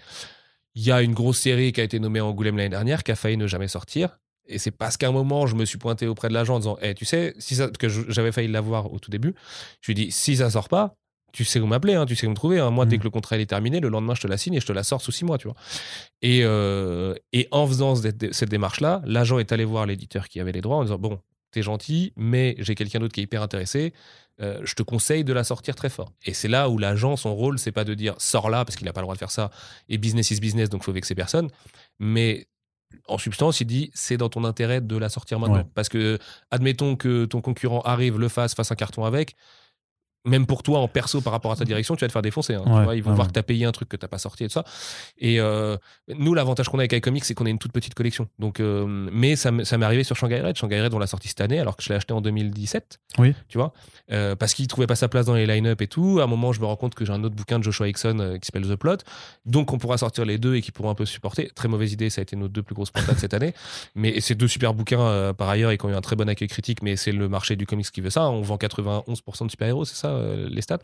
il 0.75 0.83
y 0.83 0.91
a 0.93 1.03
une 1.03 1.13
grosse 1.15 1.39
série 1.39 1.73
qui 1.73 1.81
a 1.81 1.85
été 1.85 1.99
nommée 2.01 2.21
Angoulême 2.21 2.57
l'année 2.57 2.69
dernière 2.71 3.03
qui 3.05 3.13
a 3.13 3.17
failli 3.17 3.37
ne 3.37 3.47
jamais 3.47 3.69
sortir. 3.69 4.19
Et 4.47 4.59
c'est 4.59 4.71
parce 4.73 4.97
qu'à 4.97 5.09
un 5.09 5.13
moment, 5.13 5.47
je 5.47 5.55
me 5.55 5.65
suis 5.65 5.79
pointé 5.79 6.07
auprès 6.07 6.29
de 6.29 6.35
l'agent 6.35 6.57
en 6.57 6.59
disant 6.59 6.79
Eh, 6.83 6.95
Tu 6.95 7.05
sais, 7.05 7.35
si 7.39 7.55
ça, 7.57 7.69
parce 7.69 7.79
que 7.79 7.89
j'avais 7.89 8.31
failli 8.33 8.49
l'avoir 8.49 8.93
au 8.93 8.99
tout 8.99 9.11
début, 9.11 9.35
je 9.81 9.93
lui 9.93 10.01
ai 10.01 10.05
dit 10.07 10.11
Si 10.13 10.37
ça 10.37 10.51
sort 10.51 10.69
pas, 10.69 10.97
tu 11.33 11.45
sais 11.45 11.61
où 11.61 11.67
m'appeler, 11.67 11.95
hein, 11.95 12.05
tu 12.07 12.15
sais 12.15 12.27
où 12.27 12.31
me 12.31 12.35
trouver. 12.35 12.59
hein. 12.61 12.71
Moi, 12.71 12.85
dès 12.87 12.97
Mhm. 12.97 13.01
que 13.01 13.05
le 13.05 13.11
contrat 13.11 13.39
est 13.39 13.47
terminé, 13.47 13.81
le 13.81 13.89
lendemain, 13.89 14.15
je 14.15 14.21
te 14.23 14.27
la 14.27 14.37
signe 14.37 14.55
et 14.55 14.61
je 14.61 14.67
te 14.67 14.73
la 14.73 14.83
sors 14.85 15.01
sous 15.01 15.13
six 15.13 15.25
mois, 15.25 15.39
tu 15.39 15.49
vois. 15.49 15.57
Et, 16.23 16.41
euh, 16.45 17.15
et 17.33 17.49
en 17.53 17.67
faisant 17.67 17.95
cette, 17.97 18.33
cette 18.35 18.51
démarche-là, 18.51 19.01
l'agent 19.07 19.39
est 19.39 19.51
allé 19.53 19.65
voir 19.65 19.87
l'éditeur 19.87 20.29
qui 20.29 20.41
avait 20.41 20.53
les 20.53 20.61
droits 20.61 20.77
en 20.77 20.83
disant 20.85 20.99
Bon, 20.99 21.19
t'es 21.55 21.63
gentil, 21.63 22.13
mais 22.17 22.55
j'ai 22.59 22.75
quelqu'un 22.75 22.99
d'autre 22.99 23.15
qui 23.15 23.21
est 23.21 23.25
hyper 23.25 23.43
intéressé. 23.43 23.93
euh, 24.41 24.61
je 24.65 24.75
te 24.75 24.83
conseille 24.83 25.23
de 25.25 25.33
la 25.33 25.45
sortir 25.45 25.75
très 25.77 25.89
fort. 25.89 26.13
Et 26.25 26.35
c'est 26.35 26.49
là 26.49 26.69
où 26.69 26.77
l'agent, 26.79 27.17
son 27.17 27.35
rôle, 27.35 27.59
c'est 27.59 27.73
pas 27.73 27.85
de 27.85 27.95
dire 27.95 28.15
sors 28.19 28.51
là 28.51 28.65
parce 28.65 28.77
qu'il 28.77 28.85
n'a 28.85 28.93
pas 28.93 29.01
le 29.01 29.05
droit 29.05 29.15
de 29.15 29.19
faire 29.19 29.31
ça 29.31 29.51
et 29.89 29.97
business 29.97 30.31
is 30.33 30.41
business, 30.41 30.69
donc 30.69 30.83
faut 30.83 30.93
vexer 30.93 31.15
personne. 31.15 31.49
Mais 32.01 32.49
en 33.07 33.19
substance, 33.19 33.61
il 33.61 33.67
dit 33.67 33.91
c'est 33.95 34.17
dans 34.17 34.29
ton 34.29 34.45
intérêt 34.45 34.81
de 34.81 34.97
la 34.97 35.09
sortir 35.09 35.39
maintenant. 35.39 35.59
Ouais. 35.59 35.67
Parce 35.75 35.89
que, 35.89 36.19
admettons 36.51 36.97
que 36.97 37.27
ton 37.27 37.41
concurrent 37.41 37.81
arrive, 37.83 38.19
le 38.19 38.29
fasse, 38.29 38.55
fasse 38.55 38.73
un 38.73 38.77
carton 38.77 39.05
avec. 39.05 39.37
Même 40.25 40.47
pour 40.47 40.63
toi 40.63 40.79
en 40.81 40.89
perso 40.89 41.21
par 41.21 41.33
rapport 41.33 41.53
à 41.53 41.57
ta 41.57 41.65
direction, 41.65 41.97
tu 41.97 42.01
vas 42.01 42.09
te 42.09 42.13
faire 42.13 42.23
défoncer. 42.23 42.55
hein, 42.55 42.63
tu 42.65 42.73
Ouais, 42.73 42.85
vois, 42.85 42.97
ils 42.97 43.03
vont 43.03 43.11
ouais, 43.11 43.17
voir 43.17 43.29
que 43.29 43.33
tu 43.33 43.39
as 43.39 43.43
payé 43.43 43.65
un 43.65 43.73
truc 43.73 43.89
que 43.89 43.97
tu 43.97 44.07
pas 44.09 44.19
sorti 44.19 44.45
et 44.45 44.47
tout 44.49 44.53
ça. 44.55 44.65
Et 45.19 45.41
euh, 45.41 45.77
nous, 46.09 46.35
l'avantage 46.35 46.69
qu'on 46.69 46.79
a 46.79 46.83
avec 46.83 46.93
iComics, 46.93 47.25
c'est 47.25 47.35
qu'on 47.35 47.47
a 47.47 47.51
une 47.51 47.59
toute 47.59 47.73
petite 47.73 47.95
collection. 47.95 48.29
Donc, 48.39 48.61
euh, 48.61 48.87
mais 49.13 49.37
ça, 49.37 49.51
m'est 49.51 49.65
arrivé 49.83 50.05
sur 50.05 50.17
Shanghai 50.17 50.41
Red. 50.41 50.57
Shanghai 50.57 50.81
Red, 50.83 50.95
on 50.95 50.99
l'a 50.99 51.07
sorti 51.07 51.29
cette 51.29 51.41
année, 51.41 51.59
alors 51.61 51.77
que 51.77 51.83
je 51.83 51.89
l'ai 51.89 51.95
acheté 51.95 52.13
en 52.15 52.21
2017. 52.21 52.99
Oui. 53.19 53.35
Tu 53.49 53.59
vois, 53.59 53.73
Euh, 54.13 54.35
parce 54.37 54.55
qu'il 54.55 54.67
trouvait 54.67 54.87
pas 54.87 54.97
sa 54.97 55.09
place 55.09 55.27
dans 55.27 55.35
les 55.35 55.47
line-up 55.47 55.81
et 55.81 55.87
tout. 55.87 56.19
À 56.21 56.25
un 56.25 56.27
moment, 56.27 56.53
je 56.53 56.61
me 56.61 56.67
rends 56.67 56.77
compte 56.77 56.95
que 56.95 57.05
j'ai 57.05 57.13
un 57.13 57.23
autre 57.25 57.35
bouquin 57.35 57.59
de 57.59 57.65
Joshua 57.65 57.89
Hickson 57.89 58.39
qui 58.41 58.47
s'appelle 58.47 58.69
The 58.69 58.77
Plot. 58.77 58.99
Donc, 59.47 59.73
on 59.73 59.79
pourra 59.79 59.97
sortir 59.99 60.25
les 60.25 60.39
deux 60.39 60.55
et 60.57 60.63
qui 60.63 60.73
pourront 60.73 60.91
un 60.91 60.95
peu 60.95 61.07
supporter. 61.07 61.51
Très 61.55 61.69
mauvaise 61.69 61.93
idée, 61.93 62.11
ça 62.11 62.21
a 62.21 62.23
été 62.23 62.37
nos 62.37 62.49
deux 62.49 62.63
plus 62.63 62.75
grosses 62.75 62.91
patates 62.91 63.19
cette 63.19 63.35
année. 63.35 63.55
Mais 63.95 64.21
c'est 64.21 64.35
deux 64.35 64.49
super 64.49 64.75
bouquins 64.75 65.33
par 65.35 65.49
ailleurs 65.49 65.71
et 65.71 65.79
qui 65.79 65.85
ont 65.87 65.91
eu 65.91 65.95
un 65.95 66.01
très 66.01 66.17
bon 66.17 66.29
accueil 66.29 66.49
critique. 66.49 66.83
Mais 66.83 66.97
c'est 66.97 67.13
le 67.13 67.29
marché 67.29 67.57
du 67.57 67.67
comics 67.67 67.91
qui 67.91 68.01
veut 68.01 68.11
ça. 68.11 68.29
On 68.31 68.43
vend 68.43 68.57
91% 68.57 69.47
de 69.47 69.51
super-héros, 69.51 69.85
c'est 69.85 69.97
ça, 69.97 70.14
euh, 70.15 70.49
les 70.51 70.63
stats 70.63 70.79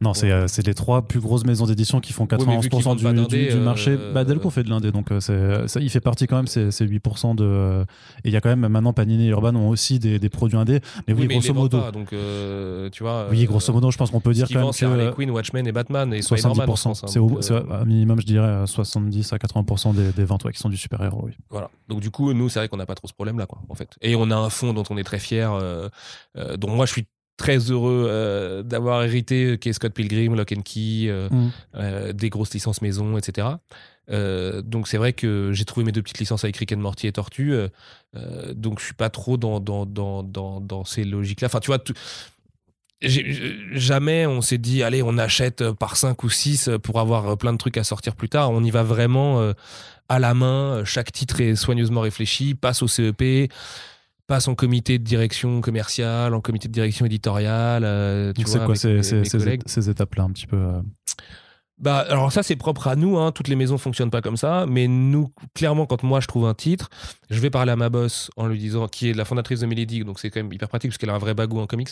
Non, 0.00 0.14
c'est 0.14 0.30
euh, 0.30 0.46
les 0.66 0.74
trois 0.74 1.02
plus 1.02 1.20
grosses 1.20 1.44
maisons 1.44 1.66
d'édition 1.66 2.00
qui 2.00 2.12
font 2.12 2.26
mais 2.30 2.36
vu 2.60 2.68
qu'ils 2.68 2.80
91% 2.80 2.82
vendent 2.82 3.26
du, 3.28 3.36
du- 3.46 3.48
du 3.50 3.56
marché. 3.56 3.96
euh, 3.98 4.12
Bah, 4.12 4.24
Delcourt 4.24 4.52
fait 4.52 4.62
de 4.62 4.70
l'indé, 4.70 4.92
donc 4.92 5.10
euh, 5.10 5.20
c'est 5.20 5.66
ça, 5.68 5.80
il 5.80 5.90
fait 5.90 6.00
partie 6.00 6.26
quand 6.26 6.36
même, 6.36 6.46
c'est 6.46 6.70
c'est 6.70 6.84
8% 6.86 7.34
de. 7.34 7.44
euh, 7.44 7.84
Et 8.24 8.28
il 8.28 8.32
y 8.32 8.36
a 8.36 8.40
quand 8.40 8.48
même 8.48 8.66
maintenant 8.68 8.92
Panini 8.92 9.26
et 9.26 9.30
Urban 9.30 9.54
ont 9.54 9.68
aussi 9.68 9.98
des, 9.98 10.18
des 10.18 10.28
produits 10.28 10.56
indés. 10.58 10.80
Mais 11.08 11.14
oui, 11.14 11.26
mais 11.28 11.34
grosso 11.38 11.54
modo. 11.54 11.80
pas, 11.80 11.90
donc 11.92 12.12
euh, 12.12 12.90
tu 12.90 13.02
vois. 13.02 13.26
Oui, 13.30 13.42
euh, 13.44 13.46
grosso 13.46 13.72
modo, 13.72 13.90
je 13.90 13.96
pense 13.98 14.10
qu'on 14.10 14.20
peut 14.20 14.32
dire 14.32 14.46
quand 14.52 14.60
même 14.62 14.72
c'est 14.72 14.86
Harley 14.86 15.10
que 15.10 15.14
Quinn, 15.16 15.30
Watchmen 15.30 15.66
et 15.66 15.72
Batman 15.72 16.12
et 16.12 16.22
Spider-Man. 16.22 16.52
en 16.60 16.74
70%. 16.74 16.76
France, 16.76 17.04
hein, 17.04 17.06
C'est 17.40 17.52
euh, 17.52 17.80
à 17.80 17.84
minimum, 17.84 18.20
je 18.20 18.26
dirais, 18.26 18.46
euh, 18.46 18.66
70 18.66 19.32
à 19.32 19.36
80% 19.36 19.94
des, 19.94 20.12
des 20.12 20.24
ventes 20.24 20.44
ouais, 20.44 20.52
qui 20.52 20.58
sont 20.58 20.68
du 20.68 20.76
super-héros. 20.76 21.22
Oui. 21.26 21.32
Voilà. 21.50 21.70
Donc 21.88 22.00
du 22.00 22.10
coup, 22.10 22.32
nous, 22.32 22.48
c'est 22.48 22.58
vrai 22.60 22.68
qu'on 22.68 22.76
n'a 22.76 22.86
pas 22.86 22.94
trop 22.94 23.08
ce 23.08 23.12
problème-là, 23.14 23.46
quoi, 23.46 23.58
en 23.68 23.74
fait. 23.74 23.90
Et 24.00 24.14
on 24.16 24.30
a 24.30 24.36
un 24.36 24.50
fond 24.50 24.72
dont 24.72 24.84
on 24.90 24.96
est 24.96 25.04
très 25.04 25.18
fier, 25.18 25.52
euh, 25.52 25.88
euh, 26.36 26.56
dont 26.56 26.70
moi 26.70 26.86
je 26.86 26.92
suis 26.92 27.06
très 27.42 27.58
heureux 27.72 28.06
euh, 28.08 28.62
d'avoir 28.62 29.02
hérité, 29.02 29.58
qui 29.60 29.68
est 29.68 29.72
Scott 29.72 29.92
Pilgrim, 29.92 30.34
Lock 30.36 30.52
and 30.56 30.62
Key, 30.62 31.06
euh, 31.08 31.28
Mm. 31.30 31.50
euh, 31.74 32.12
des 32.12 32.30
grosses 32.30 32.54
licences 32.54 32.80
maison, 32.82 33.18
etc. 33.18 33.48
Euh, 34.10 34.62
donc 34.62 34.86
c'est 34.88 34.96
vrai 34.96 35.12
que 35.12 35.50
j'ai 35.52 35.64
trouvé 35.64 35.84
mes 35.86 35.92
deux 35.92 36.02
petites 36.02 36.18
licences 36.20 36.44
avec 36.44 36.56
Rick 36.56 36.72
and 36.72 36.76
Morty 36.78 37.06
et 37.08 37.12
Tortue. 37.12 37.52
euh, 37.52 37.68
euh, 38.16 38.52
donc 38.54 38.78
je 38.80 38.84
suis 38.84 38.94
pas 38.94 39.10
trop 39.10 39.36
dans, 39.36 39.58
dans, 39.60 39.86
dans, 39.86 40.22
dans, 40.22 40.60
dans 40.60 40.84
ces 40.84 41.04
logiques-là. 41.04 41.46
Enfin, 41.46 41.60
tu 41.60 41.66
vois, 41.68 41.78
tout- 41.80 41.94
jamais 43.72 44.26
on 44.26 44.40
s'est 44.40 44.58
dit, 44.58 44.82
allez, 44.82 45.02
on 45.02 45.18
achète 45.18 45.70
par 45.72 45.96
5 45.96 46.22
ou 46.22 46.30
6 46.30 46.70
pour 46.82 47.00
avoir 47.00 47.36
plein 47.36 47.52
de 47.52 47.58
trucs 47.58 47.76
à 47.76 47.84
sortir 47.84 48.14
plus 48.14 48.28
tard. 48.28 48.50
On 48.52 48.62
y 48.62 48.70
va 48.70 48.82
vraiment 48.84 49.40
euh, 49.40 49.52
à 50.08 50.18
la 50.18 50.34
main. 50.34 50.84
Chaque 50.84 51.10
titre 51.12 51.40
est 51.40 51.56
soigneusement 51.56 52.00
réfléchi, 52.02 52.54
passe 52.54 52.82
au 52.82 52.88
CEP, 52.88 53.50
passe 54.26 54.48
en 54.48 54.54
comité 54.54 54.98
de 54.98 55.04
direction 55.04 55.60
commerciale, 55.60 56.34
en 56.34 56.40
comité 56.40 56.68
de 56.68 56.72
direction 56.72 57.06
éditoriale. 57.06 57.82
euh, 57.84 58.32
tu 58.32 58.44
c'est 58.46 58.64
quoi 58.64 58.74
ces, 58.76 59.02
ces- 59.02 59.90
étapes-là 59.90 60.24
un 60.24 60.30
petit 60.30 60.46
peu 60.46 60.56
euh, 60.56 60.80
Bah, 61.78 61.98
alors 62.08 62.30
ça, 62.32 62.42
c'est 62.42 62.54
propre 62.56 62.86
à 62.88 62.96
nous. 62.96 63.18
Hein. 63.18 63.32
Toutes 63.32 63.48
les 63.48 63.56
maisons 63.56 63.78
fonctionnent 63.78 64.10
pas 64.10 64.20
comme 64.22 64.36
ça. 64.36 64.66
Mais 64.68 64.86
nous, 64.86 65.32
clairement, 65.54 65.86
quand 65.86 66.02
moi 66.04 66.20
je 66.20 66.28
trouve 66.28 66.46
un 66.46 66.54
titre, 66.54 66.88
je 67.30 67.40
vais 67.40 67.50
parler 67.50 67.72
à 67.72 67.76
ma 67.76 67.88
boss 67.90 68.30
en 68.36 68.46
lui 68.46 68.58
disant, 68.58 68.86
qui 68.86 69.10
est 69.10 69.14
la 69.14 69.24
fondatrice 69.24 69.60
de 69.60 69.66
Milady, 69.66 70.04
donc 70.04 70.20
c'est 70.20 70.30
quand 70.30 70.40
même 70.40 70.52
hyper 70.52 70.68
pratique 70.68 70.90
parce 70.90 70.98
qu'elle 70.98 71.10
a 71.10 71.14
un 71.14 71.18
vrai 71.18 71.34
bagou 71.34 71.58
en 71.60 71.66
comics. 71.66 71.90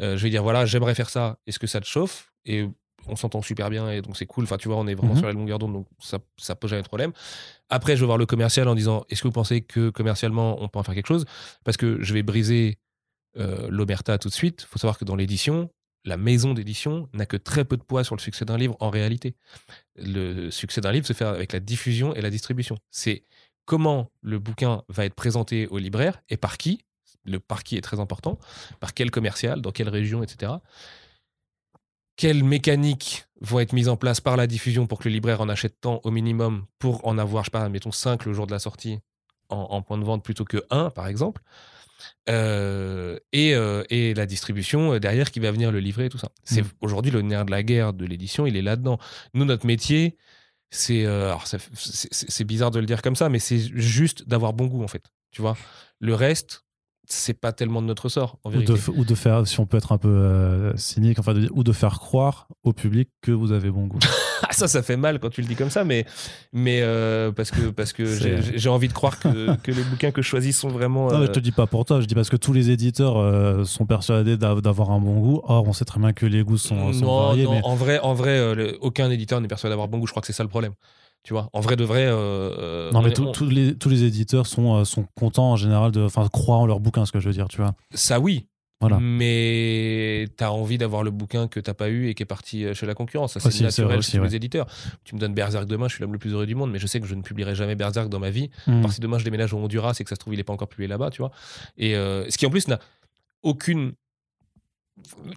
Euh, 0.00 0.16
je 0.16 0.22
vais 0.22 0.30
dire, 0.30 0.42
voilà, 0.42 0.66
j'aimerais 0.66 0.94
faire 0.94 1.08
ça. 1.10 1.38
Est-ce 1.46 1.58
que 1.58 1.66
ça 1.66 1.80
te 1.80 1.86
chauffe? 1.86 2.30
Et 2.44 2.66
on 3.06 3.16
s'entend 3.16 3.42
super 3.42 3.70
bien 3.70 3.90
et 3.90 4.02
donc 4.02 4.16
c'est 4.16 4.26
cool. 4.26 4.44
Enfin, 4.44 4.56
tu 4.56 4.68
vois, 4.68 4.76
on 4.76 4.86
est 4.86 4.94
vraiment 4.94 5.12
Mhm. 5.14 5.18
sur 5.18 5.26
la 5.26 5.32
longueur 5.32 5.58
d'onde, 5.58 5.72
donc 5.72 5.86
ça, 5.98 6.18
ça 6.36 6.54
pose 6.54 6.70
jamais 6.70 6.82
de 6.82 6.88
problème. 6.88 7.12
Après, 7.68 7.96
je 7.96 8.00
vais 8.00 8.06
voir 8.06 8.18
le 8.18 8.26
commercial 8.26 8.68
en 8.68 8.74
disant, 8.74 9.04
est-ce 9.10 9.22
que 9.22 9.28
vous 9.28 9.32
pensez 9.32 9.60
que 9.62 9.90
commercialement 9.90 10.62
on 10.62 10.68
peut 10.68 10.78
en 10.78 10.82
faire 10.82 10.94
quelque 10.94 11.06
chose? 11.08 11.24
Parce 11.64 11.76
que 11.76 12.02
je 12.02 12.14
vais 12.14 12.22
briser 12.22 12.78
euh, 13.36 13.68
l'omerta 13.70 14.18
tout 14.18 14.28
de 14.28 14.34
suite. 14.34 14.62
Il 14.62 14.66
faut 14.66 14.78
savoir 14.78 14.98
que 14.98 15.04
dans 15.04 15.14
l'édition, 15.16 15.70
la 16.04 16.16
maison 16.16 16.52
d'édition 16.54 17.08
n'a 17.12 17.26
que 17.26 17.36
très 17.36 17.64
peu 17.64 17.76
de 17.76 17.82
poids 17.82 18.02
sur 18.04 18.16
le 18.16 18.20
succès 18.20 18.44
d'un 18.44 18.56
livre 18.56 18.76
en 18.80 18.90
réalité. 18.90 19.36
Le 19.96 20.50
succès 20.50 20.80
d'un 20.80 20.92
livre 20.92 21.06
se 21.06 21.12
fait 21.12 21.24
avec 21.24 21.52
la 21.52 21.60
diffusion 21.60 22.14
et 22.14 22.20
la 22.22 22.30
distribution. 22.30 22.76
C'est 22.90 23.24
comment 23.66 24.10
le 24.20 24.38
bouquin 24.38 24.82
va 24.88 25.04
être 25.04 25.14
présenté 25.14 25.66
au 25.68 25.78
libraire 25.78 26.22
et 26.28 26.36
par 26.36 26.58
qui? 26.58 26.84
Le 27.24 27.38
par 27.38 27.62
qui 27.64 27.76
est 27.76 27.82
très 27.82 28.00
important? 28.00 28.38
Par 28.80 28.94
quel 28.94 29.10
commercial, 29.10 29.60
dans 29.60 29.72
quelle 29.72 29.90
région, 29.90 30.22
etc. 30.22 30.52
Quelles 32.16 32.44
mécaniques 32.44 33.24
vont 33.40 33.60
être 33.60 33.72
mises 33.72 33.88
en 33.88 33.96
place 33.96 34.20
par 34.20 34.36
la 34.36 34.46
diffusion 34.46 34.86
pour 34.86 34.98
que 34.98 35.08
le 35.08 35.14
libraire 35.14 35.40
en 35.40 35.48
achète 35.48 35.80
tant 35.80 36.00
au 36.04 36.10
minimum 36.10 36.66
pour 36.78 37.06
en 37.06 37.16
avoir, 37.18 37.44
je 37.44 37.46
sais 37.48 37.50
pas, 37.52 37.68
mettons 37.68 37.92
5 37.92 38.26
le 38.26 38.32
jour 38.32 38.46
de 38.46 38.52
la 38.52 38.58
sortie 38.58 38.98
en, 39.48 39.56
en 39.70 39.82
point 39.82 39.98
de 39.98 40.04
vente 40.04 40.22
plutôt 40.22 40.44
que 40.44 40.64
1, 40.70 40.90
par 40.90 41.06
exemple. 41.06 41.42
Euh, 42.28 43.18
et, 43.32 43.54
euh, 43.54 43.82
et 43.90 44.14
la 44.14 44.26
distribution 44.26 44.94
euh, 44.94 45.00
derrière 45.00 45.30
qui 45.30 45.40
va 45.40 45.50
venir 45.50 45.70
le 45.72 45.80
livrer 45.80 46.06
et 46.06 46.08
tout 46.08 46.18
ça. 46.18 46.30
C'est 46.44 46.62
Mm. 46.62 46.70
aujourd'hui 46.80 47.10
le 47.10 47.22
nerf 47.22 47.44
de 47.44 47.50
la 47.50 47.62
guerre 47.62 47.92
de 47.92 48.04
l'édition, 48.06 48.46
il 48.46 48.56
est 48.56 48.62
là-dedans. 48.62 48.98
Nous, 49.34 49.44
notre 49.44 49.66
métier, 49.66 50.16
c'est 50.70 51.04
euh, 51.04 51.34
c'est 51.44 52.44
bizarre 52.44 52.70
de 52.70 52.78
le 52.78 52.86
dire 52.86 53.02
comme 53.02 53.16
ça, 53.16 53.28
mais 53.28 53.38
c'est 53.38 53.58
juste 53.58 54.28
d'avoir 54.28 54.52
bon 54.52 54.66
goût 54.66 54.82
en 54.84 54.88
fait. 54.88 55.10
Tu 55.30 55.42
vois, 55.42 55.56
le 55.98 56.14
reste, 56.14 56.64
c'est 57.12 57.34
pas 57.34 57.52
tellement 57.52 57.82
de 57.82 57.86
notre 57.86 58.08
sort 58.08 58.38
en 58.44 58.50
ou, 58.50 58.62
de, 58.62 58.74
f- 58.76 58.90
ou 58.96 59.04
de 59.04 59.14
faire, 59.14 59.46
si 59.46 59.58
on 59.60 59.66
peut 59.66 59.76
être 59.76 59.92
un 59.92 59.98
peu 59.98 60.08
euh, 60.08 60.76
cynique, 60.76 61.18
enfin, 61.18 61.34
de- 61.34 61.48
ou 61.52 61.62
de 61.64 61.72
faire 61.72 61.98
croire 61.98 62.48
au 62.64 62.72
public 62.72 63.08
que 63.20 63.32
vous 63.32 63.52
avez 63.52 63.70
bon 63.70 63.86
goût. 63.86 63.98
Ah, 64.48 64.52
ça, 64.52 64.68
ça 64.68 64.82
fait 64.82 64.96
mal 64.96 65.18
quand 65.18 65.30
tu 65.30 65.42
le 65.42 65.46
dis 65.46 65.54
comme 65.56 65.70
ça, 65.70 65.84
mais 65.84 66.04
mais 66.52 66.80
euh, 66.82 67.30
parce 67.32 67.50
que 67.50 67.70
parce 67.70 67.92
que 67.92 68.04
j'ai 68.56 68.68
envie 68.68 68.88
de 68.88 68.92
croire 68.92 69.18
que, 69.18 69.56
que 69.62 69.70
les 69.70 69.82
bouquins 69.84 70.10
que 70.10 70.22
je 70.22 70.26
choisis 70.28 70.58
sont 70.58 70.68
vraiment. 70.68 71.10
Non, 71.10 71.18
mais 71.18 71.26
je 71.26 71.30
euh, 71.30 71.34
te 71.34 71.40
dis 71.40 71.52
pas 71.52 71.66
pour 71.66 71.84
toi, 71.84 72.00
je 72.00 72.06
dis 72.06 72.14
parce 72.14 72.30
que 72.30 72.36
tous 72.36 72.52
les 72.52 72.70
éditeurs 72.70 73.18
euh, 73.18 73.64
sont 73.64 73.86
persuadés 73.86 74.36
d'av- 74.36 74.60
d'avoir 74.62 74.90
un 74.90 74.98
bon 75.00 75.18
goût. 75.20 75.40
Or, 75.44 75.66
on 75.68 75.72
sait 75.72 75.84
très 75.84 76.00
bien 76.00 76.12
que 76.12 76.26
les 76.26 76.42
goûts 76.42 76.56
sont, 76.58 76.92
sont 76.92 77.06
non, 77.06 77.26
variés. 77.28 77.44
non, 77.44 77.52
mais 77.52 77.60
en 77.64 77.74
vrai, 77.74 77.98
en 78.00 78.14
vrai 78.14 78.54
le- 78.54 78.78
aucun 78.80 79.10
éditeur 79.10 79.40
n'est 79.40 79.48
persuadé 79.48 79.72
d'avoir 79.72 79.88
bon 79.88 79.98
goût. 79.98 80.06
Je 80.06 80.12
crois 80.12 80.20
que 80.20 80.26
c'est 80.26 80.32
ça 80.32 80.42
le 80.42 80.48
problème. 80.48 80.72
Tu 81.22 81.34
vois, 81.34 81.50
en 81.52 81.60
vrai 81.60 81.76
de 81.76 81.84
vrai. 81.84 82.06
euh, 82.08 82.90
non, 82.92 83.00
on 83.00 83.02
mais 83.02 83.12
tous- 83.12 83.26
on- 83.26 83.32
tous 83.32 83.48
les, 83.48 83.76
tous 83.76 83.90
les 83.90 84.04
éditeurs 84.04 84.46
sont, 84.46 84.76
euh, 84.76 84.84
sont 84.84 85.04
contents 85.14 85.52
en 85.52 85.56
général, 85.56 85.92
de, 85.92 86.00
enfin, 86.00 86.26
croient 86.28 86.56
en 86.56 86.66
leur 86.66 86.80
bouquin, 86.80 87.04
ce 87.04 87.12
que 87.12 87.20
je 87.20 87.26
veux 87.28 87.34
dire, 87.34 87.48
tu 87.48 87.58
vois. 87.58 87.74
ça, 87.94 88.18
oui. 88.18 88.46
Voilà. 88.80 88.98
Mais 89.00 90.26
t'as 90.36 90.48
envie 90.50 90.78
d'avoir 90.78 91.02
le 91.02 91.10
bouquin 91.10 91.48
que 91.48 91.60
t'as 91.60 91.74
pas 91.74 91.88
eu 91.90 92.08
et 92.08 92.14
qui 92.14 92.22
est 92.22 92.26
parti 92.26 92.64
euh, 92.64 92.72
chez 92.74 92.86
la 92.86 92.94
concurrence. 92.94 93.34
Ça, 93.34 93.40
c'est 93.40 93.50
vrai 93.50 93.64
naturel 93.64 93.98
aussi, 93.98 94.12
chez 94.12 94.16
tous 94.18 94.22
ouais. 94.22 94.28
les 94.30 94.36
éditeurs. 94.36 94.66
Tu 95.04 95.14
me 95.14 95.20
donnes 95.20 95.34
Berserk 95.34 95.66
demain, 95.66 95.86
je 95.88 95.94
suis 95.96 96.02
l'homme 96.02 96.12
le 96.14 96.18
plus 96.18 96.32
heureux 96.32 96.46
du 96.46 96.54
monde, 96.54 96.70
mais 96.70 96.78
je 96.78 96.86
sais 96.86 96.98
que 97.00 97.06
je 97.06 97.14
ne 97.14 97.22
publierai 97.22 97.54
jamais 97.54 97.74
Berserk 97.74 98.08
dans 98.08 98.20
ma 98.20 98.30
vie. 98.30 98.48
À 98.66 98.70
Mm. 98.70 98.80
part 98.82 98.92
si 98.92 99.00
demain 99.00 99.18
je 99.18 99.24
déménage 99.24 99.52
au 99.52 99.58
Honduras 99.58 99.96
et 100.00 100.04
que 100.04 100.08
ça 100.08 100.14
se 100.16 100.20
trouve, 100.20 100.32
il 100.34 100.38
n'est 100.38 100.44
pas 100.44 100.52
encore 100.54 100.68
publié 100.68 100.88
là-bas, 100.88 101.10
tu 101.10 101.18
vois. 101.20 101.30
Et 101.76 101.94
euh, 101.94 102.24
ce 102.30 102.38
qui 102.38 102.46
en 102.46 102.50
plus 102.50 102.68
n'a 102.68 102.78
aucune 103.42 103.92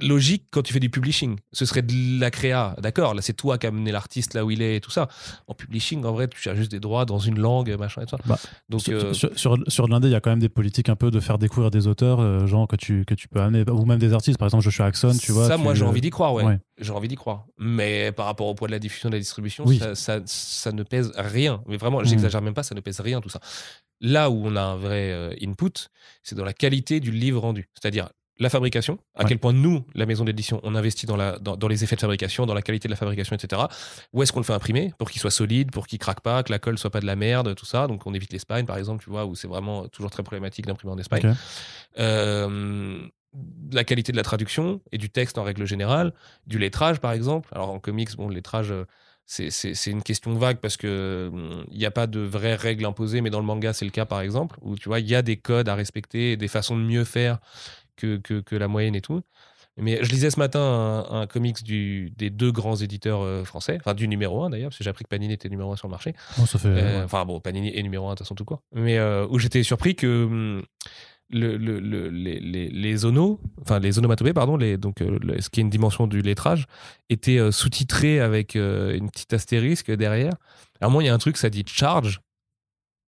logique 0.01 0.45
quand 0.51 0.61
tu 0.61 0.73
fais 0.73 0.79
du 0.79 0.89
publishing. 0.89 1.37
Ce 1.51 1.65
serait 1.65 1.81
de 1.81 2.19
la 2.19 2.31
créa, 2.31 2.75
d'accord. 2.81 3.13
Là, 3.13 3.21
c'est 3.21 3.33
toi 3.33 3.57
qui 3.57 3.65
as 3.65 3.69
amené 3.69 3.91
l'artiste 3.91 4.33
là 4.33 4.43
où 4.43 4.51
il 4.51 4.61
est 4.61 4.75
et 4.77 4.81
tout 4.81 4.91
ça. 4.91 5.07
En 5.47 5.53
publishing, 5.53 6.03
en 6.05 6.11
vrai, 6.11 6.27
tu 6.27 6.39
cherches 6.39 6.57
juste 6.57 6.71
des 6.71 6.79
droits 6.79 7.05
dans 7.05 7.19
une 7.19 7.39
langue, 7.39 7.73
machin 7.77 8.01
et 8.01 8.05
tout 8.05 8.17
ça. 8.17 8.23
Bah, 8.25 8.37
Donc, 8.69 8.81
Sur, 8.81 8.93
euh, 8.97 9.13
sur, 9.13 9.29
sur, 9.37 9.57
sur 9.67 9.87
l'indé, 9.87 10.09
il 10.09 10.11
y 10.11 10.15
a 10.15 10.19
quand 10.21 10.31
même 10.31 10.39
des 10.39 10.49
politiques 10.49 10.89
un 10.89 10.95
peu 10.95 11.11
de 11.11 11.19
faire 11.19 11.37
découvrir 11.37 11.71
des 11.71 11.87
auteurs, 11.87 12.19
euh, 12.19 12.45
genre 12.45 12.67
que 12.67 12.75
tu, 12.75 13.05
que 13.05 13.13
tu 13.13 13.27
peux 13.27 13.39
amener, 13.39 13.63
ou 13.69 13.85
même 13.85 13.99
des 13.99 14.13
artistes, 14.13 14.37
par 14.37 14.47
exemple 14.47 14.63
Joshua 14.63 14.87
Axon, 14.87 15.11
tu 15.17 15.31
vois. 15.31 15.47
ça, 15.47 15.55
tu- 15.55 15.61
moi, 15.63 15.73
j'ai 15.73 15.85
envie 15.85 16.01
d'y 16.01 16.09
croire, 16.09 16.33
ouais. 16.33 16.43
ouais. 16.43 16.59
J'ai 16.79 16.91
envie 16.91 17.07
d'y 17.07 17.15
croire. 17.15 17.45
Mais 17.57 18.11
par 18.11 18.25
rapport 18.25 18.47
au 18.47 18.55
poids 18.55 18.67
de 18.67 18.73
la 18.73 18.79
diffusion, 18.79 19.09
de 19.09 19.15
la 19.15 19.19
distribution, 19.19 19.63
Oui. 19.65 19.79
ça, 19.79 19.95
ça, 19.95 20.19
ça 20.25 20.71
ne 20.71 20.83
pèse 20.83 21.11
rien. 21.15 21.63
Mais 21.67 21.77
vraiment, 21.77 22.01
Mm. 22.01 22.05
j'exagère 22.05 22.41
même 22.41 22.53
pas, 22.53 22.63
ça 22.63 22.75
ne 22.75 22.81
pèse 22.81 22.99
rien, 22.99 23.21
tout 23.21 23.29
ça. 23.29 23.39
Là 24.01 24.29
où 24.29 24.45
on 24.45 24.55
a 24.57 24.61
un 24.61 24.75
vrai 24.75 25.11
euh, 25.11 25.33
input, 25.41 25.87
c'est 26.23 26.35
dans 26.35 26.43
la 26.43 26.53
qualité 26.53 26.99
du 26.99 27.11
livre 27.11 27.39
rendu. 27.41 27.69
C'est-à-dire 27.79 28.09
la 28.43 28.49
fabrication, 28.49 28.99
à 29.15 29.23
Ouais. 29.23 29.29
quel 29.29 29.39
point 29.39 29.53
nous, 29.53 29.83
la 29.95 30.05
maison 30.05 30.23
d'édition, 30.25 30.59
on 30.63 30.75
investit 30.75 31.05
dans, 31.05 31.15
la, 31.17 31.39
dans, 31.39 31.55
dans 31.57 31.67
les 31.67 31.83
effets 31.83 31.95
de 31.95 32.01
fabrication, 32.01 32.45
dans 32.45 32.53
la 32.53 32.61
qualité 32.61 32.87
de 32.87 32.91
la 32.93 32.97
fabrication, 32.97 33.35
etc. 33.35 33.63
Où 34.13 34.21
est-ce 34.21 34.31
qu'on 34.31 34.39
le 34.39 34.45
fait 34.45 34.53
imprimer 34.53 34.93
pour 34.99 35.09
qu'il 35.09 35.19
soit 35.21 35.31
solide, 35.31 35.71
pour 35.71 35.87
qu'il 35.87 35.97
craque 35.99 36.21
pas, 36.21 36.43
que 36.43 36.51
la 36.51 36.59
colle 36.59 36.77
soit 36.77 36.89
pas 36.91 36.99
de 36.99 37.05
la 37.07 37.15
merde, 37.15 37.55
tout 37.55 37.65
ça. 37.65 37.87
Donc 37.87 38.05
on 38.05 38.13
évite 38.13 38.31
l'Espagne, 38.33 38.65
par 38.65 38.77
exemple, 38.77 39.03
tu 39.03 39.09
vois, 39.09 39.25
où 39.25 39.33
c'est 39.35 39.47
vraiment 39.47 39.87
toujours 39.87 40.11
très 40.11 40.21
problématique 40.23 40.65
d'imprimer 40.67 40.93
en 40.93 40.97
Espagne. 40.99 41.35
Euh, 41.99 42.99
la 43.71 43.83
qualité 43.83 44.11
de 44.11 44.17
la 44.17 44.23
traduction 44.23 44.81
et 44.91 44.97
du 44.97 45.09
texte 45.09 45.37
en 45.37 45.43
règle 45.43 45.65
générale, 45.65 46.13
du 46.45 46.59
lettrage 46.59 46.99
par 46.99 47.11
exemple. 47.13 47.49
Alors 47.51 47.69
en 47.71 47.79
comics, 47.79 48.15
bon, 48.15 48.27
le 48.27 48.35
lettrage, 48.35 48.71
euh, 48.71 48.85
c'est- 49.25 49.87
une 49.87 50.03
question 50.03 50.33
vague 50.35 50.57
parce 50.57 50.77
que 50.77 51.31
il 51.71 51.77
n'y 51.77 51.85
a 51.85 51.91
pas 51.91 52.05
de 52.07 52.19
vraies 52.19 52.55
règles 52.55 52.85
imposées, 52.85 53.21
mais 53.21 53.29
dans 53.31 53.39
le 53.39 53.45
manga, 53.45 53.73
c'est 53.73 53.85
le 53.85 53.91
cas 53.91 54.05
par 54.05 54.21
exemple, 54.21 54.57
où 54.61 54.75
tu 54.75 54.89
vois, 54.89 54.99
il 54.99 55.07
y 55.09 55.15
a 55.15 55.21
des 55.23 55.37
codes 55.37 55.67
à 55.69 55.75
respecter, 55.75 56.37
des 56.37 56.47
façons 56.47 56.77
de 56.77 56.83
mieux 56.83 57.05
faire 57.05 57.39
que, 57.95 58.17
que, 58.17 58.39
que 58.41 58.55
la 58.55 58.67
moyenne 58.67 58.95
et 58.95 59.01
tout. 59.01 59.21
Mais 59.75 60.03
je 60.03 60.09
lisais 60.11 60.29
ce 60.29 60.37
matin 60.39 60.59
un, 61.09 61.21
un 61.21 61.25
comics 61.27 61.63
du, 61.63 62.11
des 62.15 62.29
deux 62.29 62.51
grands 62.51 62.75
éditeurs 62.75 63.21
euh, 63.23 63.43
français, 63.43 63.77
enfin 63.79 63.95
du 63.95 64.07
numéro 64.07 64.43
1 64.43 64.51
d'ailleurs, 64.51 64.69
parce 64.69 64.77
que 64.77 64.83
j'ai 64.83 64.89
appris 64.91 65.03
que 65.03 65.09
Panini 65.09 65.33
était 65.33 65.49
numéro 65.49 65.71
1 65.73 65.77
sur 65.77 65.87
le 65.87 65.91
marché. 65.91 66.13
Bon, 66.37 66.45
ça 66.45 66.59
fait. 66.59 66.67
Euh, 66.67 66.99
ouais. 66.99 67.03
Enfin 67.05 67.25
bon, 67.25 67.39
Panini 67.39 67.75
est 67.75 67.81
numéro 67.81 68.05
1 68.07 68.11
de 68.11 68.15
toute 68.17 68.25
façon 68.25 68.35
tout 68.35 68.45
court. 68.45 68.61
Mais 68.75 68.99
euh, 68.99 69.25
où 69.31 69.39
j'étais 69.39 69.63
surpris 69.63 69.95
que 69.95 70.25
hum, 70.25 70.63
le, 71.31 71.57
le- 71.57 71.79
le- 71.79 72.09
les, 72.09 72.39
les, 72.69 73.05
enfin 73.61 73.79
les 73.79 73.97
onomatopées, 73.97 74.33
pardon, 74.33 74.57
les, 74.57 74.77
donc, 74.77 75.01
euh, 75.01 75.17
ce 75.39 75.49
qui 75.49 75.59
est 75.59 75.63
une 75.63 75.71
dimension 75.71 76.05
du 76.05 76.21
lettrage, 76.21 76.65
étaient 77.09 77.39
euh, 77.39 77.51
sous-titrés 77.51 78.19
avec 78.19 78.53
une 78.53 79.09
petite 79.09 79.33
astérisque 79.33 79.89
derrière. 79.91 80.33
Alors 80.81 80.91
moi, 80.91 81.01
il 81.01 81.07
y 81.07 81.09
a 81.09 81.13
un 81.15 81.17
truc, 81.17 81.35
ça 81.37 81.49
dit 81.49 81.63
charge. 81.65 82.21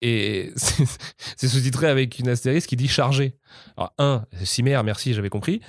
Et 0.01 0.51
c'est 0.55 1.47
sous-titré 1.47 1.87
avec 1.87 2.19
une 2.19 2.29
astérisque 2.29 2.69
qui 2.69 2.75
dit 2.75 2.87
chargé. 2.87 3.35
Alors, 3.77 3.93
un, 3.97 4.25
Cimer, 4.43 4.81
merci, 4.83 5.13
j'avais 5.13 5.29
compris. 5.29 5.61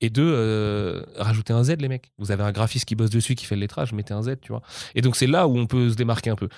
Et 0.00 0.08
deux, 0.08 0.32
euh, 0.34 1.02
rajoutez 1.16 1.52
un 1.52 1.62
Z, 1.62 1.76
les 1.78 1.88
mecs. 1.88 2.10
Vous 2.18 2.30
avez 2.30 2.42
un 2.42 2.52
graphiste 2.52 2.86
qui 2.86 2.94
bosse 2.94 3.10
dessus, 3.10 3.34
qui 3.34 3.44
fait 3.44 3.54
le 3.54 3.60
lettrage, 3.60 3.92
mettez 3.92 4.14
un 4.14 4.22
Z, 4.22 4.36
tu 4.40 4.52
vois. 4.52 4.62
Et 4.94 5.02
donc, 5.02 5.16
c'est 5.16 5.26
là 5.26 5.46
où 5.46 5.58
on 5.58 5.66
peut 5.66 5.90
se 5.90 5.94
démarquer 5.94 6.30
un 6.30 6.36
peu. 6.36 6.48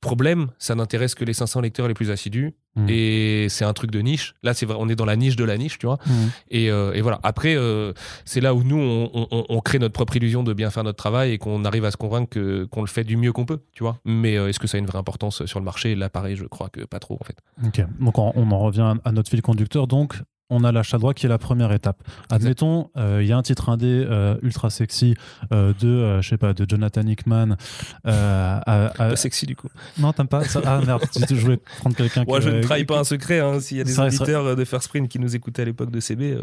Problème, 0.00 0.48
ça 0.58 0.76
n'intéresse 0.76 1.16
que 1.16 1.24
les 1.24 1.32
500 1.32 1.60
lecteurs 1.60 1.88
les 1.88 1.94
plus 1.94 2.10
assidus. 2.12 2.54
Mm. 2.76 2.86
Et 2.88 3.46
c'est 3.48 3.64
un 3.64 3.72
truc 3.72 3.90
de 3.90 3.98
niche. 4.00 4.34
Là, 4.44 4.54
c'est 4.54 4.64
vrai, 4.64 4.76
on 4.78 4.88
est 4.88 4.94
dans 4.94 5.04
la 5.04 5.16
niche 5.16 5.34
de 5.34 5.42
la 5.42 5.58
niche, 5.58 5.76
tu 5.78 5.86
vois. 5.86 5.98
Mm. 6.06 6.10
Et, 6.50 6.70
euh, 6.70 6.92
et 6.92 7.00
voilà. 7.00 7.18
Après, 7.24 7.56
euh, 7.56 7.92
c'est 8.24 8.40
là 8.40 8.54
où 8.54 8.62
nous, 8.62 8.76
on, 8.78 9.26
on- 9.32 9.44
on 9.48 9.60
crée 9.60 9.80
notre 9.80 9.94
propre 9.94 10.14
illusion 10.16 10.44
de 10.44 10.52
bien 10.52 10.70
faire 10.70 10.84
notre 10.84 10.98
travail 10.98 11.32
et 11.32 11.38
qu'on 11.38 11.64
arrive 11.64 11.84
à 11.84 11.90
se 11.90 11.96
convaincre 11.96 12.30
que- 12.30 12.64
qu'on 12.66 12.82
le 12.82 12.86
fait 12.86 13.02
du 13.02 13.16
mieux 13.16 13.32
qu'on 13.32 13.44
peut, 13.44 13.58
tu 13.72 13.82
vois. 13.82 13.98
Mais 14.04 14.36
euh, 14.36 14.48
est-ce 14.48 14.60
que 14.60 14.68
ça 14.68 14.76
a 14.76 14.78
une 14.78 14.86
vraie 14.86 14.98
importance 14.98 15.44
sur 15.46 15.58
le 15.58 15.64
marché? 15.64 15.96
Là, 15.96 16.08
pareil, 16.08 16.36
je 16.36 16.44
crois 16.44 16.68
que 16.68 16.82
pas 16.84 17.00
trop, 17.00 17.18
en 17.20 17.24
fait. 17.24 17.38
Ok, 17.66 17.84
donc 18.00 18.18
on, 18.18 18.32
on 18.36 18.50
en 18.52 18.58
revient 18.60 18.94
à 19.04 19.10
notre 19.12 19.30
fil 19.30 19.42
conducteur. 19.42 19.88
Donc, 19.88 20.14
on 20.50 20.64
a 20.64 20.72
l'achat 20.72 20.98
droit 20.98 21.12
qui 21.14 21.26
est 21.26 21.28
la 21.28 21.38
première 21.38 21.72
étape. 21.72 22.02
Admettons, 22.30 22.90
euh, 22.96 23.18
il 23.22 23.28
y 23.28 23.32
a 23.32 23.36
un 23.36 23.42
titre 23.42 23.68
indé 23.68 24.06
euh, 24.08 24.36
ultra 24.42 24.70
sexy 24.70 25.14
euh, 25.52 25.72
de, 25.80 26.20
je 26.22 26.28
sais 26.28 26.38
pas, 26.38 26.54
de 26.54 26.64
Jonathan 26.68 27.02
Hickman. 27.06 27.56
à- 28.04 28.86
à- 28.86 28.88
Pas 28.90 29.16
sexy, 29.16 29.46
du 29.46 29.56
coup. 29.56 29.68
Non, 29.98 30.12
t'aimes 30.12 30.28
pas 30.28 30.44
ça? 30.44 30.60
Ah 30.64 30.80
merde, 30.86 31.02
je 31.30 31.34
voulais 31.34 31.58
prendre 31.80 31.96
quelqu'un 31.96 32.24
Moi, 32.26 32.40
je 32.40 32.50
ne 32.50 32.62
trahis 32.62 32.84
pas 32.84 32.98
un 33.00 33.04
secret. 33.04 33.40
hein. 33.40 33.60
S'il 33.60 33.76
y 33.78 33.80
a 33.80 33.84
des 33.84 33.98
auditeurs 34.00 34.56
de 34.56 34.64
First 34.64 34.88
Print 34.88 35.08
qui 35.08 35.18
nous 35.18 35.34
écoutaient 35.36 35.62
à 35.62 35.64
l'époque 35.64 35.90
de 35.90 36.00
CB, 36.00 36.38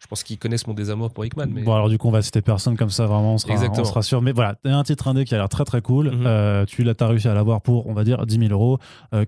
je 0.00 0.06
pense 0.06 0.22
qu'ils 0.22 0.38
connaissent 0.38 0.66
mon 0.66 0.74
désamour 0.74 1.10
pour 1.10 1.24
Hickman. 1.24 1.46
Mais... 1.52 1.62
Bon, 1.62 1.74
alors 1.74 1.88
du 1.88 1.98
coup, 1.98 2.08
on 2.08 2.12
va 2.12 2.22
citer 2.22 2.42
personne 2.42 2.76
comme 2.76 2.90
ça, 2.90 3.06
vraiment, 3.06 3.34
on 3.34 3.38
sera, 3.38 3.52
Exactement. 3.54 3.82
on 3.82 3.84
sera 3.84 4.02
sûr. 4.02 4.22
Mais 4.22 4.32
voilà, 4.32 4.54
t'as 4.62 4.74
un 4.74 4.82
titre 4.84 5.08
indé 5.08 5.24
qui 5.24 5.34
a 5.34 5.38
l'air 5.38 5.48
très 5.48 5.64
très 5.64 5.82
cool. 5.82 6.10
Mhm. 6.12 6.66
Tu 6.66 6.84
l'as, 6.84 6.94
t'as 6.94 7.08
réussi 7.08 7.28
à 7.28 7.34
l'avoir 7.34 7.60
pour, 7.60 7.86
on 7.88 7.92
va 7.94 8.04
dire, 8.04 8.24
10 8.26 8.38
000 8.38 8.52
euros. 8.52 8.78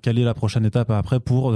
Quelle 0.02 0.18
est 0.18 0.24
la 0.24 0.34
prochaine 0.34 0.64
étape 0.64 0.90
après 0.90 1.20
pour, 1.20 1.54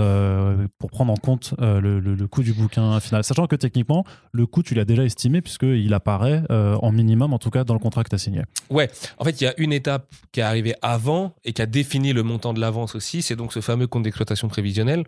pour 0.78 0.90
prendre 0.90 1.12
en 1.12 1.16
compte 1.16 1.54
le, 1.60 2.00
le- 2.00 2.14
le 2.14 2.26
coût 2.28 2.42
du 2.42 2.52
bouquin 2.64 3.00
final 3.00 3.24
Sachant 3.24 3.46
que 3.46 3.56
techniquement, 3.56 4.04
le 4.32 4.46
coût, 4.46 4.62
tu 4.62 4.74
l'as 4.74 4.84
déjà 4.84 5.04
estimé 5.04 5.40
puisqu'il 5.40 5.92
apparaît 5.94 6.42
euh, 6.50 6.76
en 6.76 6.92
minimum, 6.92 7.32
en 7.32 7.38
tout 7.38 7.50
cas, 7.50 7.64
dans 7.64 7.74
le 7.74 7.80
contrat 7.80 8.04
que 8.04 8.08
tu 8.08 8.14
as 8.14 8.18
signé. 8.18 8.42
Ouais, 8.70 8.90
en 9.18 9.24
fait, 9.24 9.40
il 9.40 9.44
y 9.44 9.46
a 9.46 9.54
une 9.58 9.72
étape 9.72 10.12
qui 10.32 10.40
est 10.40 10.42
arrivée 10.42 10.74
avant 10.82 11.34
et 11.44 11.52
qui 11.52 11.62
a 11.62 11.66
défini 11.66 12.12
le 12.12 12.22
montant 12.22 12.52
de 12.52 12.60
l'avance 12.60 12.94
aussi. 12.94 13.22
C'est 13.22 13.36
donc 13.36 13.52
ce 13.52 13.60
fameux 13.60 13.86
compte 13.86 14.02
d'exploitation 14.02 14.48
prévisionnel, 14.48 15.04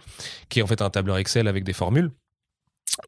qui 0.48 0.60
est 0.60 0.62
en 0.62 0.66
fait 0.66 0.82
un 0.82 0.90
tableur 0.90 1.18
Excel 1.18 1.48
avec 1.48 1.64
des 1.64 1.72
formules, 1.72 2.10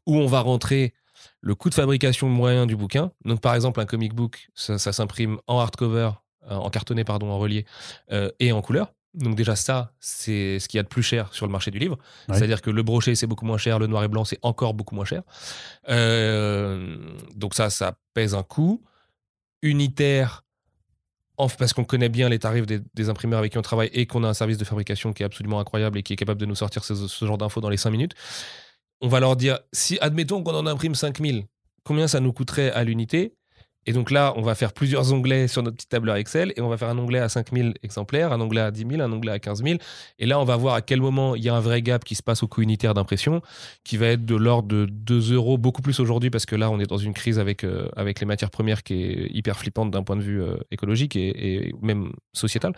où 0.05 0.17
on 0.17 0.27
va 0.27 0.41
rentrer 0.41 0.93
le 1.41 1.55
coût 1.55 1.69
de 1.69 1.75
fabrication 1.75 2.29
moyen 2.29 2.65
du 2.65 2.75
bouquin. 2.75 3.11
Donc, 3.25 3.41
par 3.41 3.55
exemple, 3.55 3.79
un 3.79 3.85
comic 3.85 4.13
book, 4.13 4.49
ça, 4.55 4.77
s'imprime 4.77 5.37
en 5.47 5.59
hardcover, 5.59 6.11
euh, 6.49 6.55
en 6.55 6.69
cartonné, 6.69 7.03
pardon, 7.03 7.29
en 7.29 7.37
relié, 7.37 7.65
euh, 8.11 8.31
et 8.39 8.51
en 8.51 8.61
couleur. 8.61 8.93
Donc 9.15 9.35
déjà 9.35 9.55
ça, 9.55 9.93
c'est 9.99 10.59
ce 10.59 10.67
qu'il 10.67 10.77
y 10.77 10.79
a 10.79 10.83
de 10.83 10.87
plus 10.87 11.01
cher 11.01 11.33
sur 11.33 11.45
le 11.45 11.51
marché 11.51 11.71
du 11.71 11.79
livre. 11.79 11.97
Ouais. 12.27 12.35
C'est-à-dire 12.37 12.61
que 12.61 12.69
le 12.69 12.83
brochet, 12.83 13.15
c'est 13.15 13.27
beaucoup 13.27 13.45
moins 13.45 13.57
cher, 13.57 13.79
le 13.79 13.87
noir 13.87 14.03
et 14.03 14.07
blanc, 14.07 14.23
c'est 14.23 14.39
encore 14.43 14.73
beaucoup 14.73 14.95
moins 14.95 15.05
cher. 15.05 15.23
Euh, 15.89 16.97
donc 17.35 17.55
ça, 17.55 17.69
ça 17.69 17.97
pèse 18.13 18.35
un 18.35 18.43
coût. 18.43 18.83
Unitaire, 19.61 20.45
parce 21.57 21.73
qu'on 21.73 21.83
connaît 21.83 22.09
bien 22.09 22.29
les 22.29 22.39
tarifs 22.39 22.65
des, 22.65 22.79
des 22.93 23.09
imprimeurs 23.09 23.39
avec 23.39 23.51
qui 23.51 23.57
on 23.57 23.61
travaille 23.61 23.89
et 23.93 24.05
qu'on 24.05 24.23
a 24.23 24.27
un 24.27 24.33
service 24.33 24.57
de 24.57 24.65
fabrication 24.65 25.13
qui 25.13 25.23
est 25.23 25.25
absolument 25.25 25.59
incroyable 25.59 25.97
et 25.97 26.03
qui 26.03 26.13
est 26.13 26.15
capable 26.15 26.39
de 26.39 26.45
nous 26.45 26.55
sortir 26.55 26.83
ce, 26.83 26.95
ce 26.95 27.25
genre 27.25 27.37
d'infos 27.37 27.61
dans 27.61 27.69
les 27.69 27.77
5 27.77 27.89
minutes. 27.89 28.13
On 29.01 29.07
va 29.07 29.19
leur 29.19 29.35
dire, 29.35 29.59
si 29.71 29.97
admettons 30.01 30.43
qu'on 30.43 30.55
en 30.55 30.65
imprime 30.65 30.95
5000, 30.95 31.45
combien 31.83 32.07
ça 32.07 32.19
nous 32.19 32.33
coûterait 32.33 32.71
à 32.71 32.83
l'unité? 32.83 33.35
Et 33.89 33.91
donc 33.91 34.11
là, 34.11 34.33
on 34.35 34.43
va 34.43 34.53
faire 34.53 34.71
plusieurs 34.71 35.11
onglets 35.13 35.47
sur 35.47 35.63
notre 35.63 35.77
petit 35.77 35.87
tableur 35.87 36.15
Excel 36.17 36.53
et 36.55 36.61
on 36.61 36.69
va 36.69 36.77
faire 36.77 36.89
un 36.89 36.97
onglet 36.99 37.17
à 37.17 37.27
5000 37.27 37.73
exemplaires, 37.81 38.31
un 38.31 38.39
onglet 38.39 38.61
à 38.61 38.69
10 38.69 38.85
000, 38.87 39.01
un 39.01 39.11
onglet 39.11 39.31
à 39.31 39.39
15 39.39 39.63
000. 39.63 39.79
Et 40.19 40.27
là, 40.27 40.39
on 40.39 40.43
va 40.43 40.57
voir 40.57 40.75
à 40.75 40.83
quel 40.83 41.01
moment 41.01 41.33
il 41.33 41.43
y 41.43 41.49
a 41.49 41.55
un 41.55 41.59
vrai 41.59 41.81
gap 41.81 42.03
qui 42.03 42.13
se 42.13 42.21
passe 42.21 42.43
au 42.43 42.47
coût 42.47 42.61
unitaire 42.61 42.93
d'impression, 42.93 43.41
qui 43.83 43.97
va 43.97 44.05
être 44.05 44.27
de 44.27 44.35
l'ordre 44.35 44.67
de 44.67 44.85
2 44.85 45.33
euros, 45.33 45.57
beaucoup 45.57 45.81
plus 45.81 45.99
aujourd'hui, 45.99 46.29
parce 46.29 46.45
que 46.45 46.55
là, 46.55 46.69
on 46.69 46.79
est 46.79 46.85
dans 46.85 46.99
une 46.99 47.15
crise 47.15 47.39
avec, 47.39 47.63
euh, 47.63 47.89
avec 47.95 48.19
les 48.19 48.27
matières 48.27 48.51
premières 48.51 48.83
qui 48.83 48.93
est 48.93 49.31
hyper 49.31 49.57
flippante 49.57 49.89
d'un 49.89 50.03
point 50.03 50.17
de 50.17 50.21
vue 50.21 50.39
euh, 50.39 50.57
écologique 50.69 51.15
et, 51.15 51.69
et 51.69 51.75
même 51.81 52.11
sociétal. 52.31 52.73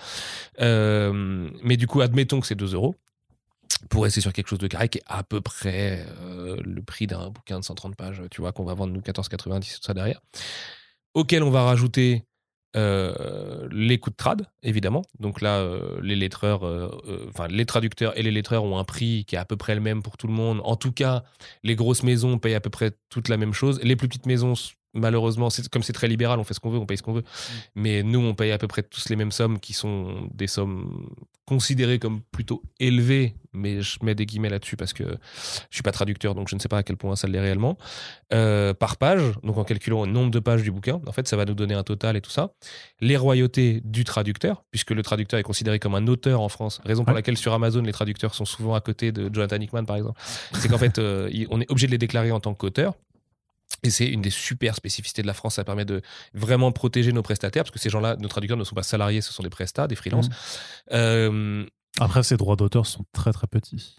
Euh, 0.61 1.49
mais 1.61 1.75
du 1.75 1.87
coup, 1.87 1.99
admettons 1.99 2.39
que 2.39 2.47
c'est 2.47 2.55
2 2.55 2.73
euros 2.73 2.95
pour 3.89 4.03
rester 4.03 4.21
sur 4.21 4.31
quelque 4.31 4.47
chose 4.47 4.59
de 4.59 4.67
carré 4.67 4.87
qui 4.87 4.99
est 4.99 5.03
à 5.07 5.23
peu 5.23 5.41
près 5.41 6.05
le 6.63 6.81
prix 6.83 7.07
d'un 7.07 7.31
bouquin 7.31 7.59
de 7.59 7.65
130 7.65 7.97
pages, 7.97 8.21
tu 8.31 8.39
vois, 8.39 8.53
qu'on 8.53 8.63
va 8.63 8.75
vendre 8.75 8.93
nous 8.93 9.01
14,90 9.01 9.75
tout 9.75 9.81
ça 9.81 9.93
derrière, 9.93 10.21
auquel 11.13 11.43
on 11.43 11.51
va 11.51 11.63
rajouter 11.63 12.25
euh, 12.77 13.67
les 13.69 13.97
coûts 13.97 14.11
de 14.11 14.15
trad, 14.15 14.47
évidemment. 14.63 15.01
Donc 15.19 15.41
là, 15.41 15.57
euh, 15.57 15.99
les 16.01 16.15
lettreurs, 16.15 16.65
euh, 16.65 16.89
enfin 17.29 17.47
les 17.47 17.65
traducteurs 17.65 18.17
et 18.17 18.23
les 18.23 18.31
lettreurs 18.31 18.63
ont 18.63 18.77
un 18.77 18.85
prix 18.85 19.25
qui 19.25 19.35
est 19.35 19.39
à 19.39 19.45
peu 19.45 19.57
près 19.57 19.75
le 19.75 19.81
même 19.81 20.01
pour 20.01 20.17
tout 20.17 20.27
le 20.27 20.33
monde. 20.33 20.61
En 20.63 20.77
tout 20.77 20.93
cas, 20.93 21.23
les 21.63 21.75
grosses 21.75 22.03
maisons 22.03 22.37
payent 22.37 22.55
à 22.55 22.61
peu 22.61 22.69
près 22.69 22.91
toutes 23.09 23.27
la 23.27 23.37
même 23.37 23.53
chose. 23.53 23.81
Les 23.83 23.97
plus 23.97 24.07
petites 24.07 24.25
maisons, 24.25 24.53
malheureusement, 24.93 25.49
comme 25.71 25.83
c'est 25.83 25.93
très 25.93 26.07
libéral, 26.07 26.39
on 26.39 26.43
fait 26.43 26.53
ce 26.53 26.59
qu'on 26.59 26.69
veut, 26.69 26.79
on 26.79 26.85
paye 26.85 26.97
ce 26.97 27.03
qu'on 27.03 27.13
veut. 27.13 27.23
Mais 27.75 28.03
nous, 28.03 28.19
on 28.19 28.33
paye 28.35 28.51
à 28.51 28.57
peu 28.57 28.67
près 28.67 28.83
tous 28.83 29.09
les 29.09 29.15
mêmes 29.15 29.31
sommes 29.31 29.59
qui 29.59 29.73
sont 29.73 30.29
des 30.33 30.47
sommes 30.47 31.09
considérées 31.45 31.99
comme 31.99 32.21
plutôt 32.31 32.61
élevées, 32.79 33.35
mais 33.51 33.81
je 33.81 33.97
mets 34.03 34.15
des 34.15 34.25
guillemets 34.25 34.49
là-dessus 34.49 34.77
parce 34.77 34.93
que 34.93 35.03
je 35.03 35.75
suis 35.75 35.81
pas 35.83 35.91
traducteur, 35.91 36.33
donc 36.33 36.47
je 36.47 36.55
ne 36.55 36.61
sais 36.61 36.69
pas 36.69 36.77
à 36.77 36.83
quel 36.83 36.95
point 36.95 37.15
ça 37.17 37.27
l'est 37.27 37.39
réellement. 37.39 37.77
Euh, 38.33 38.73
par 38.73 38.95
page, 38.95 39.21
donc 39.43 39.57
en 39.57 39.63
calculant 39.65 40.05
le 40.05 40.11
nombre 40.11 40.31
de 40.31 40.39
pages 40.39 40.63
du 40.63 40.71
bouquin, 40.71 41.01
en 41.05 41.11
fait, 41.11 41.27
ça 41.27 41.35
va 41.35 41.43
nous 41.43 41.53
donner 41.55 41.73
un 41.73 41.83
total 41.83 42.15
et 42.15 42.21
tout 42.21 42.29
ça. 42.31 42.53
Les 43.01 43.17
royautés 43.17 43.81
du 43.83 44.05
traducteur, 44.05 44.63
puisque 44.71 44.91
le 44.91 45.03
traducteur 45.03 45.39
est 45.39 45.43
considéré 45.43 45.79
comme 45.79 45.95
un 45.95 46.07
auteur 46.07 46.39
en 46.39 46.47
France, 46.49 46.79
raison 46.85 47.03
pour 47.03 47.11
Ouais. 47.13 47.19
laquelle 47.19 47.37
sur 47.37 47.51
Amazon, 47.53 47.81
les 47.81 47.91
traducteurs 47.91 48.33
sont 48.33 48.45
souvent 48.45 48.73
à 48.75 48.79
côté 48.79 49.11
de 49.11 49.29
Jonathan 49.33 49.57
Hickman, 49.57 49.83
par 49.83 49.97
exemple. 49.97 50.21
C'est 50.53 50.69
qu'en 50.69 50.77
fait, 50.77 50.99
euh, 50.99 51.29
on 51.49 51.59
est 51.59 51.69
obligé 51.69 51.87
de 51.87 51.91
les 51.91 51.97
déclarer 51.97 52.31
en 52.31 52.39
tant 52.39 52.53
qu'auteur. 52.53 52.93
Et 53.83 53.89
c'est 53.89 54.05
une 54.07 54.21
des 54.21 54.29
super 54.29 54.75
spécificités 54.75 55.21
de 55.23 55.27
la 55.27 55.33
France. 55.33 55.55
Ça 55.55 55.63
permet 55.63 55.85
de 55.85 56.01
vraiment 56.33 56.71
protéger 56.71 57.11
nos 57.13 57.23
prestataires, 57.23 57.63
parce 57.63 57.71
que 57.71 57.79
ces 57.79 57.89
gens-là, 57.89 58.15
nos 58.17 58.27
traducteurs 58.27 58.57
ne 58.57 58.63
sont 58.63 58.75
pas 58.75 58.83
salariés, 58.83 59.21
ce 59.21 59.33
sont 59.33 59.43
des 59.43 59.49
prestats, 59.49 59.87
des 59.87 59.95
freelances. 59.95 60.29
Euh, 60.91 61.65
Après, 61.99 62.21
ces 62.23 62.37
droits 62.37 62.55
d'auteur 62.55 62.85
sont 62.85 63.05
très 63.11 63.33
très 63.33 63.47
petits. 63.47 63.97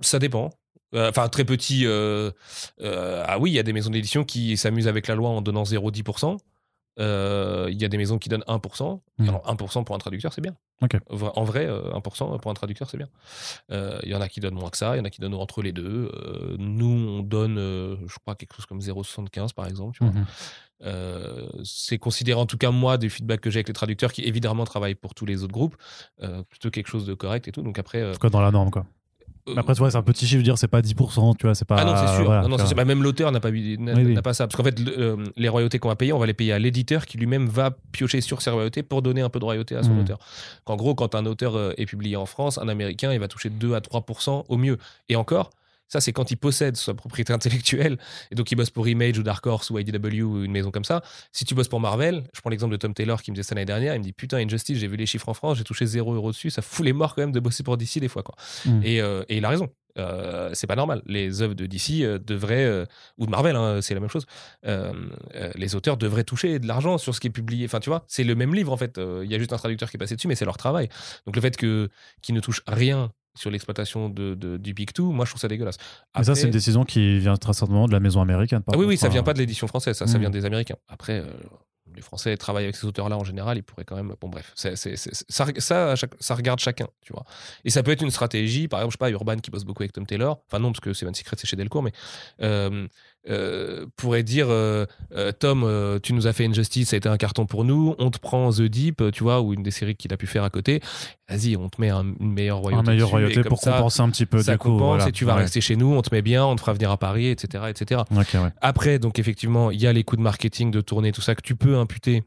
ça 0.00 0.18
dépend. 0.18 0.50
Euh, 0.94 1.10
Enfin, 1.10 1.28
très 1.28 1.44
petit. 1.44 1.84
euh, 1.84 2.30
euh, 2.80 3.22
ah 3.26 3.38
oui, 3.38 3.50
il 3.50 3.54
y 3.54 3.58
a 3.58 3.62
des 3.62 3.72
maisons 3.72 3.90
d'édition 3.90 4.24
qui 4.24 4.56
s'amusent 4.56 4.88
avec 4.88 5.06
la 5.08 5.14
loi 5.16 5.28
en 5.30 5.42
donnant 5.42 5.64
0,10%. 5.64 6.38
Euh, 6.98 7.68
Il 7.70 7.80
y 7.80 7.84
a 7.84 7.88
des 7.88 7.98
maisons 7.98 8.18
qui 8.18 8.28
donnent 8.28 8.44
1%. 8.48 9.00
Mhm. 9.18 9.28
Alors, 9.28 9.42
1% 9.46 9.84
pour 9.84 9.94
un 9.94 9.98
traducteur, 9.98 10.32
c'est 10.32 10.40
bien. 10.40 10.56
En 11.34 11.44
vrai, 11.44 11.66
euh, 11.66 11.92
1% 11.94 12.38
pour 12.38 12.50
un 12.50 12.54
traducteur, 12.54 12.88
c'est 12.90 12.96
bien. 12.98 13.08
Euh, 13.70 13.98
Il 14.02 14.10
y 14.10 14.14
en 14.14 14.20
a 14.20 14.28
qui 14.28 14.40
donnent 14.40 14.54
moins 14.54 14.70
que 14.70 14.76
ça, 14.78 14.94
il 14.94 14.98
y 14.98 15.00
en 15.00 15.04
a 15.04 15.10
qui 15.10 15.20
donnent 15.20 15.34
entre 15.34 15.62
les 15.62 15.72
deux. 15.72 16.10
Euh, 16.14 16.56
nous, 16.58 16.86
on 16.86 17.20
donne, 17.22 17.58
euh, 17.58 17.96
je 18.06 18.16
crois, 18.18 18.34
quelque 18.34 18.54
chose 18.54 18.66
comme 18.66 18.80
0,75 18.80 19.52
par 19.52 19.66
exemple. 19.66 20.02
Mhm. 20.04 20.24
Euh, 20.82 21.46
c'est 21.64 21.98
considéré, 21.98 22.38
en 22.38 22.44
tout 22.46 22.58
cas, 22.58 22.70
moi, 22.70 22.98
des 22.98 23.08
feedbacks 23.08 23.40
que 23.40 23.50
j'ai 23.50 23.58
avec 23.58 23.68
les 23.68 23.74
traducteurs 23.74 24.12
qui, 24.12 24.22
évidemment, 24.22 24.64
travaillent 24.64 24.94
pour 24.94 25.14
tous 25.14 25.24
les 25.26 25.42
autres 25.42 25.52
groupes, 25.54 25.76
euh, 26.22 26.42
plutôt 26.42 26.70
quelque 26.70 26.88
chose 26.88 27.06
de 27.06 27.14
correct 27.14 27.48
et 27.48 27.52
tout. 27.52 27.62
Donc 27.62 27.78
après. 27.78 28.00
euh, 28.02 28.10
En 28.10 28.14
tout 28.14 28.18
cas, 28.20 28.28
dans 28.30 28.40
la 28.42 28.50
norme, 28.50 28.70
quoi. 28.70 28.84
Euh, 29.48 29.54
Après, 29.56 29.74
tu 29.74 29.78
vois, 29.78 29.90
c'est 29.90 29.96
un 29.96 30.02
petit 30.02 30.26
chiffre, 30.26 30.42
dire 30.42 30.58
c'est 30.58 30.68
pas 30.68 30.80
10%, 30.80 31.36
tu 31.36 31.46
vois, 31.46 31.54
c'est 31.54 31.64
pas. 31.64 31.76
ah 31.78 31.84
non, 31.84 31.94
c'est 31.96 32.14
sûr. 32.16 32.24
voilà, 32.24 32.46
Non, 32.48 32.58
c'est 32.58 32.66
sûr. 32.66 32.76
Bah, 32.76 32.84
même 32.84 33.02
l'auteur 33.02 33.30
n'a 33.32 33.40
pas, 33.40 33.50
Oui, 33.50 33.76
oui. 33.78 34.14
pas 34.20 34.34
ça. 34.34 34.46
Parce 34.46 34.56
qu'en 34.56 34.64
fait, 34.64 34.78
le- 34.80 34.98
euh, 34.98 35.16
les 35.36 35.48
royautés 35.48 35.78
qu'on 35.78 35.88
va 35.88 35.96
payer, 35.96 36.12
on 36.12 36.18
va 36.18 36.26
les 36.26 36.34
payer 36.34 36.52
à 36.52 36.58
l'éditeur 36.58 37.06
qui 37.06 37.18
lui-même 37.18 37.46
va 37.46 37.70
piocher 37.92 38.20
sur 38.20 38.42
ces 38.42 38.50
royautés 38.50 38.82
pour 38.82 39.02
donner 39.02 39.20
un 39.20 39.28
peu 39.28 39.38
de 39.38 39.44
royauté 39.44 39.76
à 39.76 39.82
son 39.82 39.90
Mhm. 39.94 40.00
auteur. 40.00 40.18
Qu'en 40.64 40.76
gros, 40.76 40.94
quand 40.94 41.14
un 41.14 41.26
auteur 41.26 41.56
euh, 41.56 41.72
est 41.76 41.86
publié 41.86 42.16
en 42.16 42.26
France, 42.26 42.58
un 42.58 42.68
américain, 42.68 43.12
il 43.12 43.20
va 43.20 43.28
toucher 43.28 43.50
2 43.50 43.74
à 43.74 43.80
3% 43.80 44.44
au 44.48 44.56
mieux. 44.56 44.78
Et 45.08 45.16
encore, 45.16 45.50
ça, 45.88 46.00
c'est 46.00 46.12
quand 46.12 46.30
il 46.30 46.36
possède 46.36 46.76
sa 46.76 46.94
propriété 46.94 47.32
intellectuelle. 47.32 47.98
Et 48.30 48.34
donc, 48.34 48.50
il 48.50 48.56
bosse 48.56 48.70
pour 48.70 48.88
Image 48.88 49.18
ou 49.18 49.22
Dark 49.22 49.46
Horse 49.46 49.70
ou 49.70 49.78
IDW 49.78 50.22
ou 50.22 50.44
une 50.44 50.50
maison 50.50 50.70
comme 50.70 50.84
ça. 50.84 51.02
Si 51.32 51.44
tu 51.44 51.54
bosses 51.54 51.68
pour 51.68 51.80
Marvel, 51.80 52.24
je 52.34 52.40
prends 52.40 52.50
l'exemple 52.50 52.72
de 52.72 52.76
Tom 52.76 52.94
Taylor 52.94 53.22
qui 53.22 53.30
me 53.30 53.36
disait 53.36 53.48
ça 53.48 53.54
l'année 53.54 53.66
dernière, 53.66 53.94
il 53.94 53.98
me 53.98 54.04
dit 54.04 54.12
Putain, 54.12 54.38
Injustice, 54.38 54.78
j'ai 54.78 54.88
vu 54.88 54.96
les 54.96 55.06
chiffres 55.06 55.28
en 55.28 55.34
France, 55.34 55.58
j'ai 55.58 55.64
touché 55.64 55.86
0 55.86 56.14
euros 56.14 56.32
dessus, 56.32 56.50
ça 56.50 56.62
fout 56.62 56.84
les 56.84 56.92
morts 56.92 57.14
quand 57.14 57.22
même 57.22 57.32
de 57.32 57.40
bosser 57.40 57.62
pour 57.62 57.76
DC 57.76 57.98
des 57.98 58.08
fois. 58.08 58.22
Quoi. 58.22 58.34
Et, 58.82 59.00
euh, 59.00 59.24
et 59.28 59.36
il 59.38 59.44
a 59.44 59.48
raison. 59.48 59.68
Euh, 59.98 60.50
c'est 60.52 60.66
pas 60.66 60.76
normal. 60.76 61.02
Les 61.06 61.40
œuvres 61.40 61.54
de 61.54 61.64
DC 61.64 62.02
euh, 62.02 62.18
devraient, 62.18 62.86
ou 63.16 63.26
de 63.26 63.30
Marvel, 63.30 63.56
hein, 63.56 63.80
c'est 63.80 63.94
la 63.94 64.00
même 64.00 64.10
chose. 64.10 64.26
les 64.64 65.74
auteurs 65.74 65.96
devraient 65.96 66.24
toucher 66.24 66.58
de 66.58 66.66
l'argent 66.66 66.98
sur 66.98 67.14
ce 67.14 67.20
qui 67.20 67.28
est 67.28 67.30
publié. 67.30 67.66
Enfin, 67.66 67.80
tu 67.80 67.90
vois, 67.90 68.04
c'est 68.08 68.24
le 68.24 68.34
même 68.34 68.54
livre 68.54 68.72
en 68.72 68.76
fait. 68.76 68.98
Il 69.22 69.30
y 69.30 69.34
a 69.34 69.38
juste 69.38 69.52
un 69.52 69.58
traducteur 69.58 69.90
qui 69.90 69.96
est 69.96 69.98
passé 69.98 70.16
dessus, 70.16 70.28
mais 70.28 70.34
c'est 70.34 70.44
leur 70.44 70.56
travail. 70.56 70.88
Donc 71.26 71.36
le 71.36 71.42
fait 71.42 71.56
que 71.56 71.88
qu'ils 72.22 72.34
ne 72.34 72.40
touchent 72.40 72.62
rien 72.66 73.10
sur 73.36 73.50
l'exploitation 73.50 74.08
de, 74.08 74.34
de- 74.34 74.56
du 74.56 74.74
Big 74.74 74.92
Two, 74.92 75.12
moi 75.12 75.24
je 75.24 75.30
trouve 75.30 75.40
ça 75.40 75.48
dégueulasse. 75.48 75.76
Mais 76.16 76.24
ça, 76.24 76.32
Après- 76.32 76.40
c'est 76.40 76.46
une 76.46 76.52
décision 76.52 76.84
qui 76.84 77.18
vient 77.18 77.36
très 77.36 77.52
certainement 77.52 77.86
de 77.86 77.92
la 77.92 78.00
maison 78.00 78.20
américaine. 78.20 78.62
par 78.62 78.74
ah 78.74 78.78
oui, 78.78 78.86
oui, 78.86 78.96
ça 78.96 79.08
vient 79.08 79.22
pas 79.22 79.32
de 79.34 79.38
l'édition 79.38 79.66
française, 79.66 79.96
ça, 79.96 80.06
ça 80.06 80.18
Mm. 80.18 80.20
vient 80.22 80.30
des 80.30 80.44
Américains. 80.44 80.76
Après, 80.88 81.20
euh, 81.20 81.26
les 81.94 82.02
Français 82.02 82.36
travaillent 82.36 82.64
avec 82.64 82.76
ces 82.76 82.86
auteurs-là 82.86 83.16
en 83.16 83.24
général, 83.24 83.56
ils 83.56 83.62
pourraient 83.62 83.84
quand 83.84 83.96
même. 83.96 84.14
Bon, 84.20 84.28
bref, 84.28 84.52
ça, 84.54 84.74
ça, 84.76 85.94
ça 86.20 86.34
regarde 86.34 86.58
chacun, 86.60 86.88
tu 87.00 87.12
vois. 87.12 87.24
Et 87.64 87.70
ça 87.70 87.82
peut 87.82 87.90
être 87.90 88.02
une 88.02 88.10
stratégie, 88.10 88.68
par 88.68 88.80
exemple, 88.80 88.92
je 88.92 88.94
sais 88.96 88.98
pas, 88.98 89.10
Urban 89.10 89.36
qui 89.36 89.50
bosse 89.50 89.64
beaucoup 89.64 89.82
avec 89.82 89.92
Tom 89.92 90.04
Taylor. 90.06 90.42
Enfin, 90.46 90.58
non, 90.58 90.72
parce 90.72 90.80
que 90.80 90.92
Seven 90.92 91.14
Secret, 91.14 91.36
c'est 91.38 91.46
chez 91.46 91.56
Delcourt, 91.56 91.82
mais 91.82 91.92
euh, 92.42 92.86
euh, 93.28 93.86
pourrait 93.96 94.22
dire 94.22 94.46
euh, 94.50 94.86
euh, 95.14 95.32
Tom, 95.32 95.68
tu 96.02 96.12
nous 96.12 96.26
as 96.26 96.32
fait 96.32 96.46
Injustice, 96.46 96.90
ça 96.90 96.96
a 96.96 96.98
été 96.98 97.08
un 97.08 97.16
carton 97.16 97.46
pour 97.46 97.64
nous, 97.64 97.94
on 97.98 98.10
te 98.10 98.18
prend 98.18 98.50
The 98.52 98.62
Deep, 98.62 99.02
tu 99.12 99.22
vois, 99.22 99.40
ou 99.40 99.52
une 99.54 99.62
des 99.62 99.70
séries 99.70 99.96
qu'il 99.96 100.12
a 100.12 100.16
pu 100.16 100.26
faire 100.26 100.44
à 100.44 100.50
côté. 100.50 100.80
Vas-y, 101.28 101.56
on 101.56 101.68
te 101.68 101.80
met 101.80 101.90
un, 101.90 102.04
une 102.20 102.32
meilleure 102.32 102.58
royauté. 102.58 102.88
Un 102.88 102.92
meilleur 102.92 103.08
royauté 103.08 103.42
pour 103.42 103.58
ça, 103.58 103.72
compenser 103.72 104.00
un 104.00 104.10
petit 104.10 104.26
peu. 104.26 104.42
Ça 104.42 104.52
du 104.52 104.58
coup, 104.58 104.68
compense 104.68 104.86
voilà. 104.86 105.08
et 105.08 105.12
tu 105.12 105.24
vas 105.24 105.34
Ouais. 105.34 105.42
rester 105.42 105.60
chez 105.60 105.76
nous, 105.76 105.92
on 105.92 106.02
te 106.02 106.14
met 106.14 106.22
bien, 106.22 106.46
on 106.46 106.54
te 106.54 106.60
fera 106.60 106.72
venir 106.72 106.90
à 106.90 106.96
Paris, 106.96 107.28
etc. 107.28 107.64
etc. 107.68 108.02
Ouais. 108.12 108.24
Après, 108.60 108.98
donc 108.98 109.18
effectivement, 109.18 109.70
il 109.70 109.80
y 109.80 109.86
a 109.86 109.92
les 109.92 110.04
coûts 110.04 110.16
de 110.16 110.22
marketing, 110.22 110.70
de 110.70 110.80
tournée, 110.80 111.12
tout 111.12 111.20
ça 111.20 111.34
que 111.34 111.42
tu 111.42 111.56
peux 111.56 111.76
imputer 111.76 112.22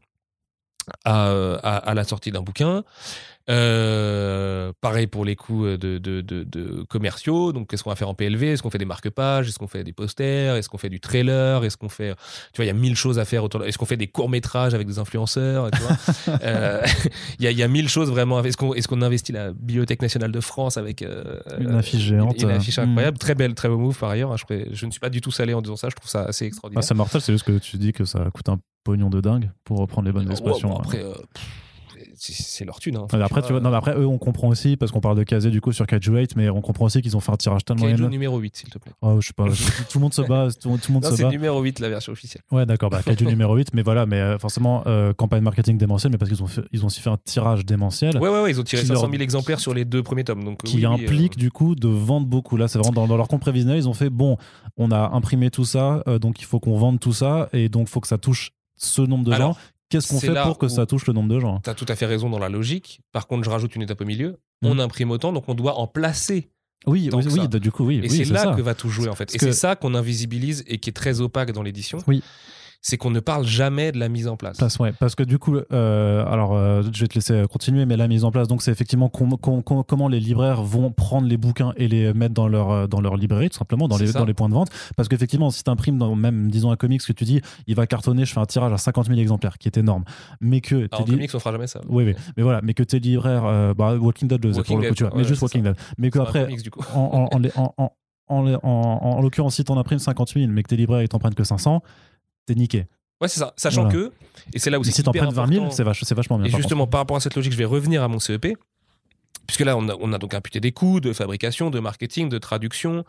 à, 1.04 1.30
à- 1.62 1.76
à 1.76 1.94
la 1.94 2.04
sortie 2.04 2.30
d'un 2.30 2.42
bouquin. 2.42 2.82
Euh, 3.48 4.72
pareil 4.80 5.06
pour 5.08 5.24
les 5.24 5.34
coûts 5.34 5.64
de, 5.66 5.76
de- 5.98 6.20
de- 6.20 6.44
de 6.44 6.82
commerciaux. 6.88 7.52
Donc, 7.52 7.68
qu'est-ce 7.68 7.82
qu'on 7.82 7.90
va 7.90 7.96
faire 7.96 8.08
en 8.08 8.14
PLV 8.14 8.52
Est-ce 8.52 8.62
qu'on 8.62 8.70
fait 8.70 8.78
des 8.78 8.84
marque-pages? 8.84 9.48
Est-ce 9.48 9.58
qu'on 9.58 9.66
fait 9.66 9.82
des 9.82 9.92
posters? 9.92 10.54
Est-ce 10.56 10.68
qu'on 10.68 10.78
fait 10.78 10.88
du 10.88 11.00
trailer? 11.00 11.64
Est-ce 11.64 11.76
qu'on 11.76 11.88
fait. 11.88 12.14
Tu 12.52 12.56
vois, 12.56 12.64
il 12.64 12.68
y 12.68 12.70
a 12.70 12.74
mille 12.74 12.94
choses 12.96 13.18
à 13.18 13.24
faire 13.24 13.42
autour. 13.42 13.60
de- 13.60 13.66
Est-ce 13.66 13.76
qu'on 13.78 13.86
fait 13.86 13.96
des 13.96 14.06
courts-métrages 14.06 14.74
avec 14.74 14.86
des 14.86 14.98
influenceurs 14.98 15.68
Euh, 16.44 16.82
Il 17.38 17.44
y, 17.44 17.48
a, 17.48 17.50
il 17.50 17.58
y 17.58 17.62
a 17.62 17.68
mille 17.68 17.88
choses 17.88 18.10
vraiment. 18.10 18.42
Est-ce 18.44 18.56
qu'on 18.56 18.74
est 18.74 18.86
qu'on 18.86 19.02
investit 19.02 19.32
la 19.32 19.52
Bibliothèque 19.52 20.02
nationale 20.02 20.30
de 20.32 20.40
France 20.40 20.76
avec. 20.76 21.02
euh, 21.02 21.40
Une 21.58 21.74
affiche 21.74 22.02
géante. 22.02 22.40
Une, 22.42 22.50
une 22.50 22.56
affiche 22.56 22.78
euh, 22.78 22.82
incroyable. 22.82 23.18
Très 23.18 23.34
belle, 23.34 23.54
très 23.54 23.68
beau 23.68 23.78
move 23.78 23.98
par 23.98 24.10
ailleurs. 24.10 24.32
hein. 24.32 24.36
Je, 24.72 24.86
ne 24.86 24.90
suis 24.90 25.00
pas 25.00 25.10
du 25.10 25.20
tout 25.20 25.30
salé 25.32 25.54
en 25.54 25.62
disant 25.62 25.76
ça. 25.76 25.88
Je 25.88 25.96
trouve 25.96 26.10
ça 26.10 26.22
assez 26.22 26.44
Ah, 26.44 26.48
extraordinaire. 26.48 26.84
c'est 26.84 26.94
mortel, 26.94 27.20
c'est 27.20 27.32
juste 27.32 27.44
que 27.46 27.58
tu 27.58 27.76
dis 27.78 27.92
que 27.92 28.04
ça 28.04 28.20
coûte 28.32 28.48
un 28.48 28.58
pognon 28.84 29.10
de 29.10 29.20
dingue 29.20 29.50
pour 29.64 29.78
reprendre 29.78 30.06
les 30.06 30.12
bonnes 30.12 30.30
expressions. 30.30 30.68
bon, 30.70 30.74
ouais. 30.76 30.80
après, 30.84 31.02
euh, 31.02 31.12
c'est 32.22 32.64
leur 32.66 32.78
thune. 32.80 32.96
Hein. 32.96 33.06
Après, 33.12 33.40
tu 33.42 33.52
vois, 33.52 33.60
non, 33.60 33.70
mais 33.70 33.76
après, 33.76 33.94
eux, 33.96 34.06
on 34.06 34.18
comprend 34.18 34.48
aussi, 34.48 34.76
parce 34.76 34.92
qu'on 34.92 35.00
parle 35.00 35.16
de 35.16 35.22
Kazé 35.22 35.50
du 35.50 35.60
coup 35.62 35.72
sur 35.72 35.86
Kaiju 35.86 36.12
8, 36.18 36.36
mais 36.36 36.50
on 36.50 36.60
comprend 36.60 36.84
aussi 36.86 37.00
qu'ils 37.00 37.16
ont 37.16 37.20
fait 37.20 37.32
un 37.32 37.36
tirage 37.36 37.64
tellement 37.64 37.86
Kaiju 37.86 38.08
numéro 38.08 38.38
8, 38.38 38.56
s'il 38.56 38.68
te 38.68 38.78
plaît. 38.78 38.92
Oh, 39.00 39.20
je 39.20 39.28
sais 39.28 39.32
pas, 39.32 39.44
tout 39.90 39.98
le 39.98 40.00
monde 40.02 40.12
se 40.14 40.22
bat, 40.22 40.48
tout, 40.50 40.68
tout 40.76 40.88
le 40.88 40.92
monde 40.94 41.04
Non, 41.04 41.10
se 41.10 41.16
c'est 41.16 41.22
bat. 41.22 41.30
numéro 41.30 41.60
8, 41.62 41.78
la 41.80 41.88
version 41.88 42.12
officielle. 42.12 42.42
Ouais, 42.52 42.66
d'accord, 42.66 42.90
bah, 42.90 43.02
Kaiju 43.02 43.24
numéro 43.26 43.54
8, 43.56 43.68
mais 43.74 43.82
voilà, 43.82 44.04
mais 44.06 44.20
euh, 44.20 44.38
forcément, 44.38 44.82
euh, 44.86 45.14
campagne 45.14 45.42
marketing 45.42 45.78
démentielle, 45.78 46.12
mais 46.12 46.18
parce 46.18 46.30
qu'ils 46.30 46.42
ont, 46.42 46.46
fait- 46.46 46.64
ils 46.72 46.82
ont 46.84 46.88
aussi 46.88 47.00
fait 47.00 47.10
un 47.10 47.18
tirage 47.24 47.64
démentiel 47.64 48.16
Ouais, 48.18 48.28
ouais, 48.28 48.42
ouais, 48.42 48.50
ils 48.50 48.60
ont 48.60 48.64
tiré 48.64 48.82
Qui 48.82 48.88
500 48.88 49.02
leur- 49.02 49.10
000 49.10 49.22
exemplaires 49.22 49.60
sur 49.60 49.72
les 49.72 49.84
deux 49.86 50.02
premiers 50.02 50.24
tomes. 50.24 50.44
Donc, 50.44 50.62
qui 50.62 50.76
oui, 50.78 50.84
implique 50.86 51.38
du 51.38 51.50
coup 51.50 51.74
de 51.74 51.88
vendre 51.88 52.26
beaucoup. 52.26 52.56
Là, 52.58 52.68
c'est 52.68 52.78
vraiment 52.78 52.92
dans, 52.92 53.06
dans 53.08 53.16
leur 53.16 53.28
compte 53.28 53.40
prévisionnel, 53.40 53.78
ils 53.78 53.88
ont 53.88 53.94
fait 53.94 54.10
bon, 54.10 54.36
on 54.76 54.90
a 54.90 55.10
imprimé 55.14 55.50
tout 55.50 55.64
ça, 55.64 56.02
donc 56.20 56.40
il 56.40 56.44
faut 56.44 56.60
qu'on 56.60 56.76
vende 56.76 57.00
tout 57.00 57.12
ça, 57.14 57.48
et 57.52 57.68
donc 57.70 57.88
il 57.88 57.90
faut 57.90 58.00
que 58.00 58.08
ça 58.08 58.18
touche 58.18 58.50
ce 58.80 59.02
nombre 59.02 59.24
de 59.24 59.32
Alors, 59.32 59.54
gens. 59.54 59.58
Qu'est-ce 59.88 60.08
qu'on 60.08 60.20
fait 60.20 60.42
pour 60.42 60.58
que 60.58 60.68
ça 60.68 60.86
touche 60.86 61.06
le 61.06 61.12
nombre 61.12 61.28
de 61.28 61.40
gens 61.40 61.58
T'as 61.60 61.74
tout 61.74 61.86
à 61.88 61.96
fait 61.96 62.06
raison 62.06 62.30
dans 62.30 62.38
la 62.38 62.48
logique. 62.48 63.00
Par 63.12 63.26
contre, 63.26 63.44
je 63.44 63.50
rajoute 63.50 63.74
une 63.74 63.82
étape 63.82 64.00
au 64.00 64.04
milieu. 64.04 64.38
Mm. 64.62 64.66
On 64.66 64.78
imprime 64.78 65.10
autant, 65.10 65.32
donc 65.32 65.48
on 65.48 65.54
doit 65.54 65.78
en 65.78 65.86
placer. 65.88 66.50
Oui, 66.86 67.10
oui, 67.12 67.24
oui, 67.26 67.48
bah, 67.48 67.58
du 67.58 67.70
coup, 67.70 67.84
oui. 67.84 67.96
Et 67.96 68.08
oui, 68.08 68.24
c'est 68.24 68.32
là 68.32 68.44
ça. 68.44 68.54
que 68.54 68.62
va 68.62 68.74
tout 68.74 68.88
jouer, 68.88 69.08
en 69.08 69.14
fait. 69.14 69.26
Parce 69.26 69.34
et 69.34 69.38
que- 69.38 69.46
c'est 69.46 69.52
ça 69.52 69.76
qu'on 69.76 69.94
invisibilise 69.94 70.64
et 70.66 70.78
qui 70.78 70.90
est 70.90 70.94
très 70.94 71.20
opaque 71.20 71.52
dans 71.52 71.62
l'édition. 71.62 71.98
Oui. 72.06 72.22
C'est 72.82 72.96
qu'on 72.96 73.10
ne 73.10 73.20
parle 73.20 73.46
jamais 73.46 73.92
de 73.92 73.98
la 73.98 74.08
mise 74.08 74.26
en 74.26 74.36
place. 74.36 74.58
Ouais, 74.78 74.92
parce 74.98 75.14
que 75.14 75.22
du 75.22 75.38
coup, 75.38 75.56
euh, 75.70 76.24
alors 76.26 76.54
euh, 76.54 76.82
je 76.92 77.00
vais 77.02 77.08
te 77.08 77.14
laisser 77.14 77.44
continuer, 77.50 77.84
mais 77.84 77.96
la 77.98 78.08
mise 78.08 78.24
en 78.24 78.30
place, 78.30 78.48
donc 78.48 78.62
c'est 78.62 78.70
effectivement 78.70 79.10
com- 79.10 79.36
com- 79.38 79.62
com- 79.62 79.82
comment 79.86 80.08
les 80.08 80.18
libraires 80.18 80.62
vont 80.62 80.90
prendre 80.90 81.28
les 81.28 81.36
bouquins 81.36 81.74
et 81.76 81.88
les 81.88 82.14
mettre 82.14 82.32
dans 82.32 82.48
leur, 82.48 82.70
euh, 82.70 82.86
dans 82.86 83.02
leur 83.02 83.16
librairie, 83.18 83.50
tout 83.50 83.58
simplement, 83.58 83.86
dans 83.86 83.98
les, 83.98 84.12
dans 84.12 84.24
les 84.24 84.32
points 84.32 84.48
de 84.48 84.54
vente. 84.54 84.70
Parce 84.96 85.08
qu'effectivement, 85.10 85.50
si 85.50 85.62
tu 85.62 85.68
imprimes 85.70 85.98
dans 85.98 86.14
même, 86.16 86.50
disons, 86.50 86.70
un 86.70 86.76
comics 86.76 87.02
que 87.02 87.12
tu 87.12 87.24
dis, 87.24 87.42
il 87.66 87.74
va 87.74 87.86
cartonner, 87.86 88.24
je 88.24 88.32
fais 88.32 88.40
un 88.40 88.46
tirage 88.46 88.72
à 88.72 88.78
50 88.78 89.08
000 89.08 89.18
exemplaires, 89.20 89.58
qui 89.58 89.68
est 89.68 89.76
énorme, 89.76 90.04
mais 90.40 90.62
que 90.62 90.76
Alors, 90.90 91.02
en 91.02 91.04
li- 91.04 91.10
comics, 91.12 91.30
on 91.34 91.38
fera 91.38 91.52
jamais 91.52 91.66
ça. 91.66 91.80
Oui, 91.86 92.04
oui, 92.04 92.14
mais 92.38 92.42
voilà, 92.42 92.60
mais 92.62 92.72
que 92.72 92.82
tes 92.82 92.98
libraires, 92.98 93.44
euh, 93.44 93.74
bah, 93.74 93.94
Walking 93.96 94.26
Dead 94.28 94.42
le 94.42 94.52
Walking 94.54 94.76
pour 94.76 94.82
le 94.82 94.88
coup, 94.88 94.94
tu 94.94 95.04
ouais, 95.04 95.10
mais 95.16 95.24
juste 95.24 95.42
Walking 95.42 95.62
Dead. 95.62 95.76
Mais 95.98 96.10
que 96.10 96.18
après, 96.18 96.44
comics, 96.46 96.62
du 96.62 96.70
coup. 96.70 96.80
en, 96.94 97.28
en, 97.30 97.36
en, 97.36 97.44
en, 97.56 97.74
en, 97.76 97.92
en, 98.28 98.46
en, 98.46 98.58
en- 98.62 99.16
en 99.18 99.20
l'occurrence, 99.20 99.56
si 99.56 99.64
t'en 99.64 99.76
imprimes 99.76 99.98
50 99.98 100.30
000, 100.30 100.46
mais 100.50 100.62
que 100.62 100.68
tes 100.68 100.76
libraires 100.76 101.02
ils 101.02 101.08
t'en 101.08 101.18
prennent 101.18 101.34
que 101.34 101.44
500, 101.44 101.82
t'es 102.46 102.54
niqué. 102.54 102.86
Ouais, 103.20 103.28
c'est 103.28 103.38
ça. 103.40 103.52
Sachant 103.56 103.82
Voilà. 103.84 103.98
que, 103.98 104.12
et 104.54 104.58
c'est 104.58 104.70
là 104.70 104.78
où 104.78 104.84
c'est 104.84 104.92
si 104.92 105.02
t'en 105.02 105.12
prends 105.12 105.28
20 105.28 105.46
000, 105.48 105.62
important- 105.64 105.76
c'est 105.76 105.84
vach- 105.84 106.14
vachement 106.14 106.38
bien. 106.38 106.46
Et 106.46 106.50
par 106.50 106.60
justement, 106.60 106.86
par 106.86 107.00
rapport 107.00 107.16
à 107.16 107.20
cette 107.20 107.34
logique, 107.36 107.52
je 107.52 107.58
vais 107.58 107.64
revenir 107.66 108.02
à 108.02 108.08
mon 108.08 108.18
CEP. 108.18 108.56
Puisque 109.46 109.60
là, 109.60 109.76
on 109.76 109.88
a, 109.88 109.96
on 110.00 110.12
a 110.12 110.18
donc 110.18 110.32
imputé 110.34 110.60
des 110.60 110.70
coûts 110.70 111.00
de 111.00 111.12
fabrication, 111.12 111.70
de 111.70 111.80
marketing, 111.80 112.28
de 112.28 112.38
traduction. 112.38 113.04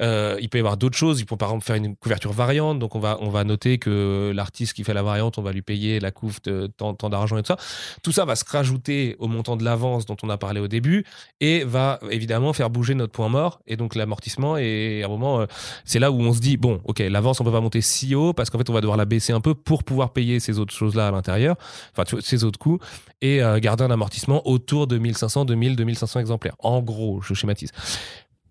Euh, 0.00 0.36
il 0.40 0.48
peut 0.48 0.58
y 0.58 0.60
avoir 0.60 0.76
d'autres 0.76 0.96
choses. 0.96 1.20
Il 1.20 1.26
peut 1.26 1.36
par 1.36 1.48
exemple 1.50 1.64
faire 1.64 1.76
une 1.76 1.96
couverture 1.96 2.32
variante. 2.32 2.78
Donc, 2.78 2.94
on 2.94 2.98
va, 2.98 3.18
on 3.20 3.28
va 3.28 3.44
noter 3.44 3.78
que 3.78 4.32
l'artiste 4.34 4.74
qui 4.74 4.84
fait 4.84 4.94
la 4.94 5.02
variante, 5.02 5.38
on 5.38 5.42
va 5.42 5.52
lui 5.52 5.62
payer 5.62 6.00
la 6.00 6.10
couve 6.10 6.40
de 6.42 6.66
tant, 6.66 6.94
d'argent 7.08 7.36
et 7.36 7.42
tout 7.42 7.48
ça. 7.48 7.56
Tout 8.02 8.12
ça 8.12 8.24
va 8.24 8.36
se 8.36 8.44
rajouter 8.46 9.16
au 9.18 9.28
montant 9.28 9.56
de 9.56 9.64
l'avance 9.64 10.06
dont 10.06 10.16
on 10.22 10.28
a 10.28 10.38
parlé 10.38 10.60
au 10.60 10.68
début 10.68 11.04
et 11.40 11.64
va 11.64 11.98
évidemment 12.10 12.52
faire 12.52 12.70
bouger 12.70 12.94
notre 12.94 13.12
point 13.12 13.28
mort 13.28 13.60
et 13.66 13.76
donc 13.76 13.94
l'amortissement. 13.94 14.56
Et 14.56 15.02
à 15.02 15.06
un 15.06 15.08
moment, 15.08 15.40
euh, 15.40 15.46
c'est 15.84 15.98
là 15.98 16.10
où 16.10 16.20
on 16.20 16.32
se 16.32 16.40
dit 16.40 16.56
bon, 16.56 16.80
ok, 16.84 16.98
l'avance, 16.98 17.40
on 17.40 17.44
peut 17.44 17.52
pas 17.52 17.60
monter 17.60 17.80
si 17.80 18.14
haut 18.14 18.32
parce 18.32 18.50
qu'en 18.50 18.58
fait, 18.58 18.70
on 18.70 18.74
va 18.74 18.80
devoir 18.80 18.96
la 18.96 19.04
baisser 19.04 19.32
un 19.32 19.40
peu 19.40 19.54
pour 19.54 19.84
pouvoir 19.84 20.12
payer 20.12 20.40
ces 20.40 20.58
autres 20.58 20.74
choses-là 20.74 21.08
à 21.08 21.10
l'intérieur, 21.10 21.56
enfin, 21.96 22.18
ces 22.20 22.44
autres 22.44 22.58
coûts 22.58 22.78
et 23.20 23.42
euh, 23.42 23.58
garder 23.58 23.84
un 23.84 23.90
amortissement 23.90 24.46
autour 24.46 24.86
de 24.86 24.98
1500, 24.98 25.46
2000, 25.46 25.76
2500 25.76 26.20
exemplaires. 26.20 26.56
En 26.58 26.82
gros, 26.82 27.20
je 27.22 27.34
schématise. 27.34 27.72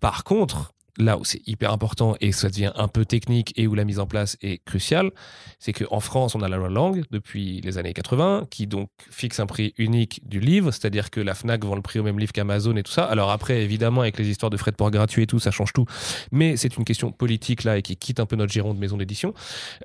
Par 0.00 0.24
contre, 0.24 0.72
là 0.98 1.18
où 1.18 1.24
c'est 1.24 1.46
hyper 1.46 1.72
important 1.72 2.16
et 2.20 2.32
ça 2.32 2.48
devient 2.48 2.72
un 2.76 2.88
peu 2.88 3.04
technique 3.04 3.52
et 3.56 3.66
où 3.66 3.74
la 3.74 3.84
mise 3.84 3.98
en 3.98 4.06
place 4.06 4.36
est 4.42 4.64
cruciale, 4.64 5.10
c'est 5.58 5.72
qu'en 5.72 6.00
France, 6.00 6.34
on 6.34 6.40
a 6.40 6.48
la 6.48 6.56
loi 6.56 6.68
langue 6.68 7.04
depuis 7.10 7.60
les 7.60 7.78
années 7.78 7.92
80 7.92 8.46
qui 8.50 8.66
donc 8.66 8.88
fixe 9.10 9.40
un 9.40 9.46
prix 9.46 9.74
unique 9.78 10.20
du 10.26 10.40
livre, 10.40 10.70
c'est-à-dire 10.70 11.10
que 11.10 11.20
la 11.20 11.34
Fnac 11.34 11.64
vend 11.64 11.74
le 11.74 11.82
prix 11.82 11.98
au 11.98 12.02
même 12.02 12.18
livre 12.18 12.32
qu'Amazon 12.32 12.76
et 12.76 12.82
tout 12.82 12.92
ça. 12.92 13.04
Alors 13.04 13.30
après, 13.30 13.62
évidemment, 13.62 14.00
avec 14.02 14.18
les 14.18 14.28
histoires 14.28 14.50
de 14.50 14.56
frais 14.56 14.70
de 14.70 14.76
port 14.76 14.90
gratuits 14.90 15.22
et 15.22 15.26
tout, 15.26 15.38
ça 15.38 15.50
change 15.50 15.72
tout. 15.72 15.86
Mais 16.32 16.56
c'est 16.56 16.76
une 16.76 16.84
question 16.84 17.12
politique 17.12 17.64
là 17.64 17.76
et 17.76 17.82
qui 17.82 17.96
quitte 17.96 18.20
un 18.20 18.26
peu 18.26 18.36
notre 18.36 18.52
giron 18.52 18.74
de 18.74 18.78
maison 18.78 18.96
d'édition. 18.96 19.34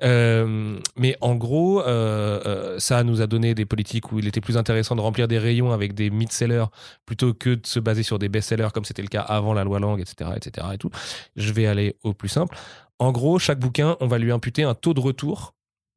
Euh, 0.02 0.78
mais 0.96 1.16
en 1.20 1.34
gros, 1.34 1.82
euh, 1.82 2.40
euh, 2.46 2.78
ça 2.78 3.04
nous 3.04 3.20
a 3.20 3.26
donné 3.26 3.54
des 3.54 3.64
politiques 3.64 4.12
où 4.12 4.18
il 4.18 4.26
était 4.26 4.40
plus 4.40 4.56
intéressant 4.56 4.96
de 4.96 5.00
remplir 5.00 5.28
des 5.28 5.38
rayons 5.38 5.72
avec 5.72 5.94
des 5.94 6.10
mid-sellers 6.10 6.66
plutôt 7.06 7.34
que 7.34 7.50
de 7.50 7.66
se 7.66 7.80
baser 7.80 8.02
sur 8.02 8.18
des 8.18 8.28
best-sellers 8.28 8.68
comme 8.72 8.84
c'était 8.84 9.02
le 9.02 9.08
cas 9.08 9.22
avant 9.22 9.54
la 9.54 9.64
loi 9.64 9.80
langue, 9.80 10.00
etc., 10.00 10.30
etc. 10.36 10.66
Et 10.74 10.78
tout. 10.78 10.90
Je 11.36 11.52
vais 11.52 11.66
aller 11.66 11.96
au 12.02 12.12
plus 12.14 12.28
simple. 12.28 12.56
En 12.98 13.12
gros, 13.12 13.38
chaque 13.38 13.58
bouquin, 13.58 13.96
on 14.00 14.06
va 14.06 14.18
lui 14.18 14.30
imputer 14.32 14.62
un 14.62 14.74
taux 14.74 14.94
de 14.94 15.00
retour 15.00 15.54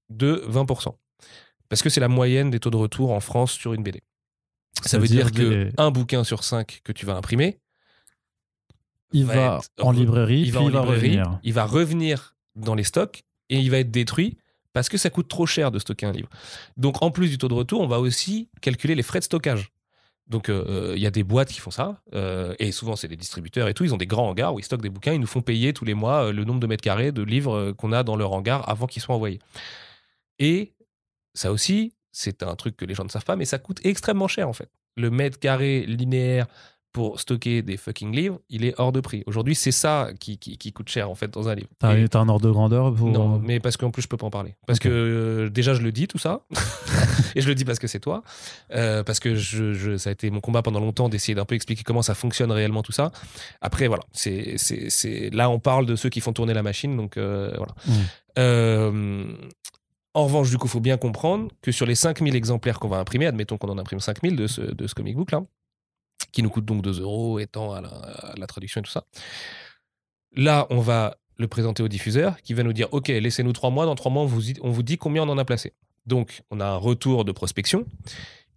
de 0.10 0.44
20%. 0.48 0.96
Parce 1.70 1.82
que 1.82 1.90
c'est 1.90 2.00
la 2.00 2.08
moyenne 2.08 2.50
des 2.50 2.60
taux 2.60 2.70
de 2.70 2.78
retour 2.78 3.12
en 3.12 3.20
France 3.20 3.52
sur 3.52 3.74
une 3.74 3.84
BD. 3.84 4.02
Ça, 4.84 4.98
veut 5.00 5.08
dire, 5.08 5.32
que 5.32 5.42
les- 5.42 5.72
un 5.78 5.90
bouquin 5.92 6.24
sur 6.24 6.44
cinq 6.44 6.82
que 6.84 6.92
tu 6.92 7.06
vas 7.06 7.16
imprimer, 7.16 7.60
Il 9.14 9.26
va 9.26 9.34
va 9.36 9.58
être 9.58 9.70
en 9.86 9.92
librairie, 9.92 10.42
il 10.42 10.52
va 10.52 10.60
puis 10.60 10.66
en 10.68 10.70
il 10.70 10.74
va 10.74 10.80
librairie, 10.82 11.08
revenir. 11.20 11.40
il 11.44 11.54
va 11.54 11.66
revenir 11.66 12.36
dans 12.56 12.76
les 12.76 12.84
stocks 12.84 13.24
et 13.50 13.60
il 13.60 13.72
va 13.72 13.78
être 13.80 13.92
détruit 13.92 14.38
parce 14.74 14.90
que 14.90 14.98
ça 14.98 15.10
coûte 15.10 15.28
trop 15.30 15.46
cher 15.46 15.72
de 15.72 15.80
stocker 15.80 16.06
un 16.06 16.12
livre. 16.12 16.30
Donc 16.76 17.02
en 17.02 17.12
plus 17.12 17.30
du 17.30 17.38
taux 17.38 17.48
de 17.48 17.54
retour, 17.54 17.80
on 17.82 17.88
va 17.88 18.00
aussi 18.00 18.50
calculer 18.62 18.96
les 18.96 19.04
frais 19.04 19.20
de 19.20 19.24
stockage. 19.24 19.72
Donc 20.28 20.50
euh, 20.50 20.94
il 20.96 21.02
y 21.02 21.06
a 21.06 21.12
des 21.12 21.24
boîtes 21.24 21.50
qui 21.50 21.60
font 21.60 21.72
ça 21.72 22.02
euh, 22.14 22.56
et 22.58 22.72
souvent 22.72 22.96
c'est 22.96 23.08
des 23.08 23.16
distributeurs 23.16 23.68
et 23.68 23.74
tout. 23.74 23.84
Ils 23.84 23.94
ont 23.94 23.98
des 23.98 24.08
grands 24.08 24.28
hangars 24.28 24.54
où 24.54 24.60
ils 24.60 24.64
stockent 24.64 24.82
des 24.82 24.90
bouquins. 24.90 25.14
Ils 25.14 25.20
nous 25.20 25.28
font 25.28 25.42
payer 25.42 25.72
tous 25.72 25.86
les 25.86 25.94
mois 25.94 26.26
euh, 26.26 26.34
le 26.34 26.44
nombre 26.46 26.60
de 26.60 26.68
mètres 26.68 26.84
carrés 26.84 27.12
de 27.12 27.22
livres 27.22 27.56
euh, 27.56 27.74
qu'on 27.74 27.92
a 27.92 28.04
dans 28.04 28.16
leur 28.16 28.32
hangar 28.34 28.68
avant 28.68 28.88
qu'ils 28.88 29.02
soient 29.02 29.16
envoyés. 29.16 29.40
Et 30.40 30.74
ça 31.36 31.52
aussi, 31.52 31.94
c'est 32.12 32.42
un 32.42 32.56
truc 32.56 32.76
que 32.76 32.86
les 32.86 32.96
gens 32.96 33.04
ne 33.04 33.10
savent 33.10 33.26
pas, 33.26 33.36
mais 33.36 33.46
ça 33.46 33.60
coûte 33.60 33.80
extrêmement 33.84 34.28
cher 34.28 34.50
en 34.50 34.54
fait. 34.54 34.70
Le 34.98 35.12
mètre 35.12 35.38
carré 35.40 35.86
linéaire 35.86 36.48
pour 36.96 37.20
stocker 37.20 37.62
des 37.62 37.76
fucking 37.76 38.16
livres, 38.16 38.40
il 38.50 38.64
est 38.64 38.74
hors 38.80 38.94
de 38.94 39.02
prix. 39.02 39.22
Aujourd'hui, 39.26 39.54
c'est 39.54 39.74
ça 39.74 40.12
qui, 40.18 40.38
qui, 40.38 40.58
qui 40.58 40.72
coûte 40.72 40.88
cher 40.88 41.10
en 41.10 41.16
fait 41.16 41.30
dans 41.30 41.50
un 41.50 41.56
livre. 41.56 41.68
T'as 41.78 41.94
Et- 41.98 42.08
un 42.16 42.30
ordre 42.30 42.48
de 42.48 42.50
grandeur 42.52 42.94
pour... 42.96 43.10
non, 43.10 43.38
mais 43.44 43.60
parce 43.60 43.76
qu'en 43.76 43.92
plus, 43.92 44.02
je 44.04 44.08
peux 44.08 44.16
pas 44.16 44.28
en 44.28 44.30
parler. 44.30 44.56
Parce 44.66 44.80
que 44.80 44.88
euh, 44.88 45.50
déjà, 45.50 45.74
je 45.74 45.82
le 45.82 45.92
dis 45.92 46.08
tout 46.08 46.18
ça. 46.18 46.46
et 47.36 47.42
je 47.42 47.48
le 47.50 47.54
dis 47.54 47.66
parce 47.66 47.80
que 47.80 47.88
c'est 47.88 48.00
toi. 48.00 48.24
Euh, 48.74 49.04
parce 49.04 49.20
que 49.20 49.36
je, 49.36 49.74
je- 49.74 49.98
ça 49.98 50.10
a 50.10 50.14
été 50.14 50.30
mon 50.32 50.40
combat 50.40 50.62
pendant 50.62 50.80
longtemps 50.80 51.10
d'essayer 51.10 51.36
d'un 51.36 51.44
peu 51.44 51.56
expliquer 51.56 51.84
comment 51.84 52.02
ça 52.02 52.16
fonctionne 52.16 52.50
réellement 52.54 52.82
tout 52.82 52.94
ça. 52.94 53.12
Après, 53.60 53.88
voilà. 53.90 54.04
c'est 54.14 54.56
c'est 54.58 55.30
là, 55.32 55.50
on 55.50 55.60
parle 55.60 55.86
de 55.86 55.98
ceux 55.98 56.08
qui 56.08 56.22
font 56.22 56.32
tourner 56.32 56.54
la 56.54 56.64
machine. 56.64 56.96
Donc, 56.96 57.18
euh, 57.18 57.52
voilà. 57.58 57.76
Mm. 57.88 57.92
Euh, 58.40 59.24
en 60.14 60.24
revanche, 60.26 60.50
du 60.50 60.58
coup, 60.58 60.68
il 60.68 60.72
faut 60.72 60.80
bien 60.80 60.96
comprendre 60.98 61.50
que 61.62 61.74
sur 61.74 61.86
les 61.86 61.96
5000 61.96 62.36
exemplaires 62.38 62.80
qu'on 62.80 62.88
va 62.88 63.00
imprimer, 63.00 63.26
admettons 63.26 63.58
qu'on 63.58 63.68
en 63.70 63.78
imprime 63.78 64.00
5000 64.00 64.38
de 64.38 64.48
ce, 64.48 64.62
de 64.62 64.88
ce 64.88 64.96
comic 64.96 65.18
book 65.18 65.32
là, 65.32 65.44
qui 66.36 66.44
nous 66.44 66.50
coûte 66.50 66.66
donc 66.66 66.82
2 66.82 67.02
euros 67.02 67.40
étant 67.40 67.74
à 67.74 67.82
la, 67.82 68.48
traduction 68.48 68.82
et 68.82 68.84
tout 68.84 68.92
ça. 68.92 69.06
Là, 70.36 70.68
on 70.70 70.82
va 70.82 71.18
le 71.38 71.48
présenter 71.48 71.82
au 71.82 71.88
diffuseur 71.88 72.42
qui 72.42 72.54
va 72.54 72.62
nous 72.64 72.74
dire 72.74 72.90
Ok, 72.92 73.08
laissez-nous 73.08 73.54
trois 73.54 73.70
mois. 73.70 73.86
Dans 73.86 73.96
trois 73.96 74.12
mois, 74.12 74.24
on 74.24 74.28
vous, 74.28 74.42
on 74.62 74.70
vous 74.70 74.84
dit 74.84 74.98
combien 74.98 75.24
on 75.24 75.30
en 75.30 75.38
a 75.38 75.46
placé. 75.46 75.74
Donc, 76.06 76.44
on 76.52 76.60
a 76.60 76.66
un 76.66 76.76
retour 76.76 77.24
de 77.24 77.32
prospection 77.32 77.86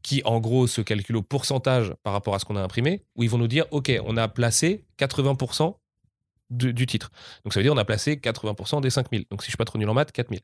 qui, 0.02 0.22
en 0.24 0.40
gros, 0.40 0.66
se 0.66 0.80
calcule 0.80 1.16
au 1.16 1.22
pourcentage 1.22 1.94
par 2.02 2.12
rapport 2.12 2.34
à 2.34 2.40
ce 2.40 2.44
qu'on 2.44 2.56
a 2.56 2.62
imprimé, 2.62 3.04
où 3.14 3.22
ils 3.22 3.30
vont 3.30 3.38
nous 3.38 3.48
dire 3.48 3.64
Ok, 3.70 3.92
on 4.04 4.16
a 4.16 4.26
placé 4.26 4.84
80% 4.98 5.76
du 6.50 6.86
titre. 6.86 7.10
Donc 7.44 7.52
ça 7.52 7.60
veut 7.60 7.64
dire 7.64 7.72
on 7.72 7.76
a 7.76 7.84
placé 7.84 8.16
80% 8.16 8.80
des 8.80 8.90
5000. 8.90 9.24
Donc 9.30 9.42
si 9.42 9.46
je 9.46 9.50
suis 9.50 9.56
pas 9.56 9.64
trop 9.64 9.78
nul 9.78 9.88
en 9.88 9.94
maths, 9.94 10.12
4000. 10.12 10.40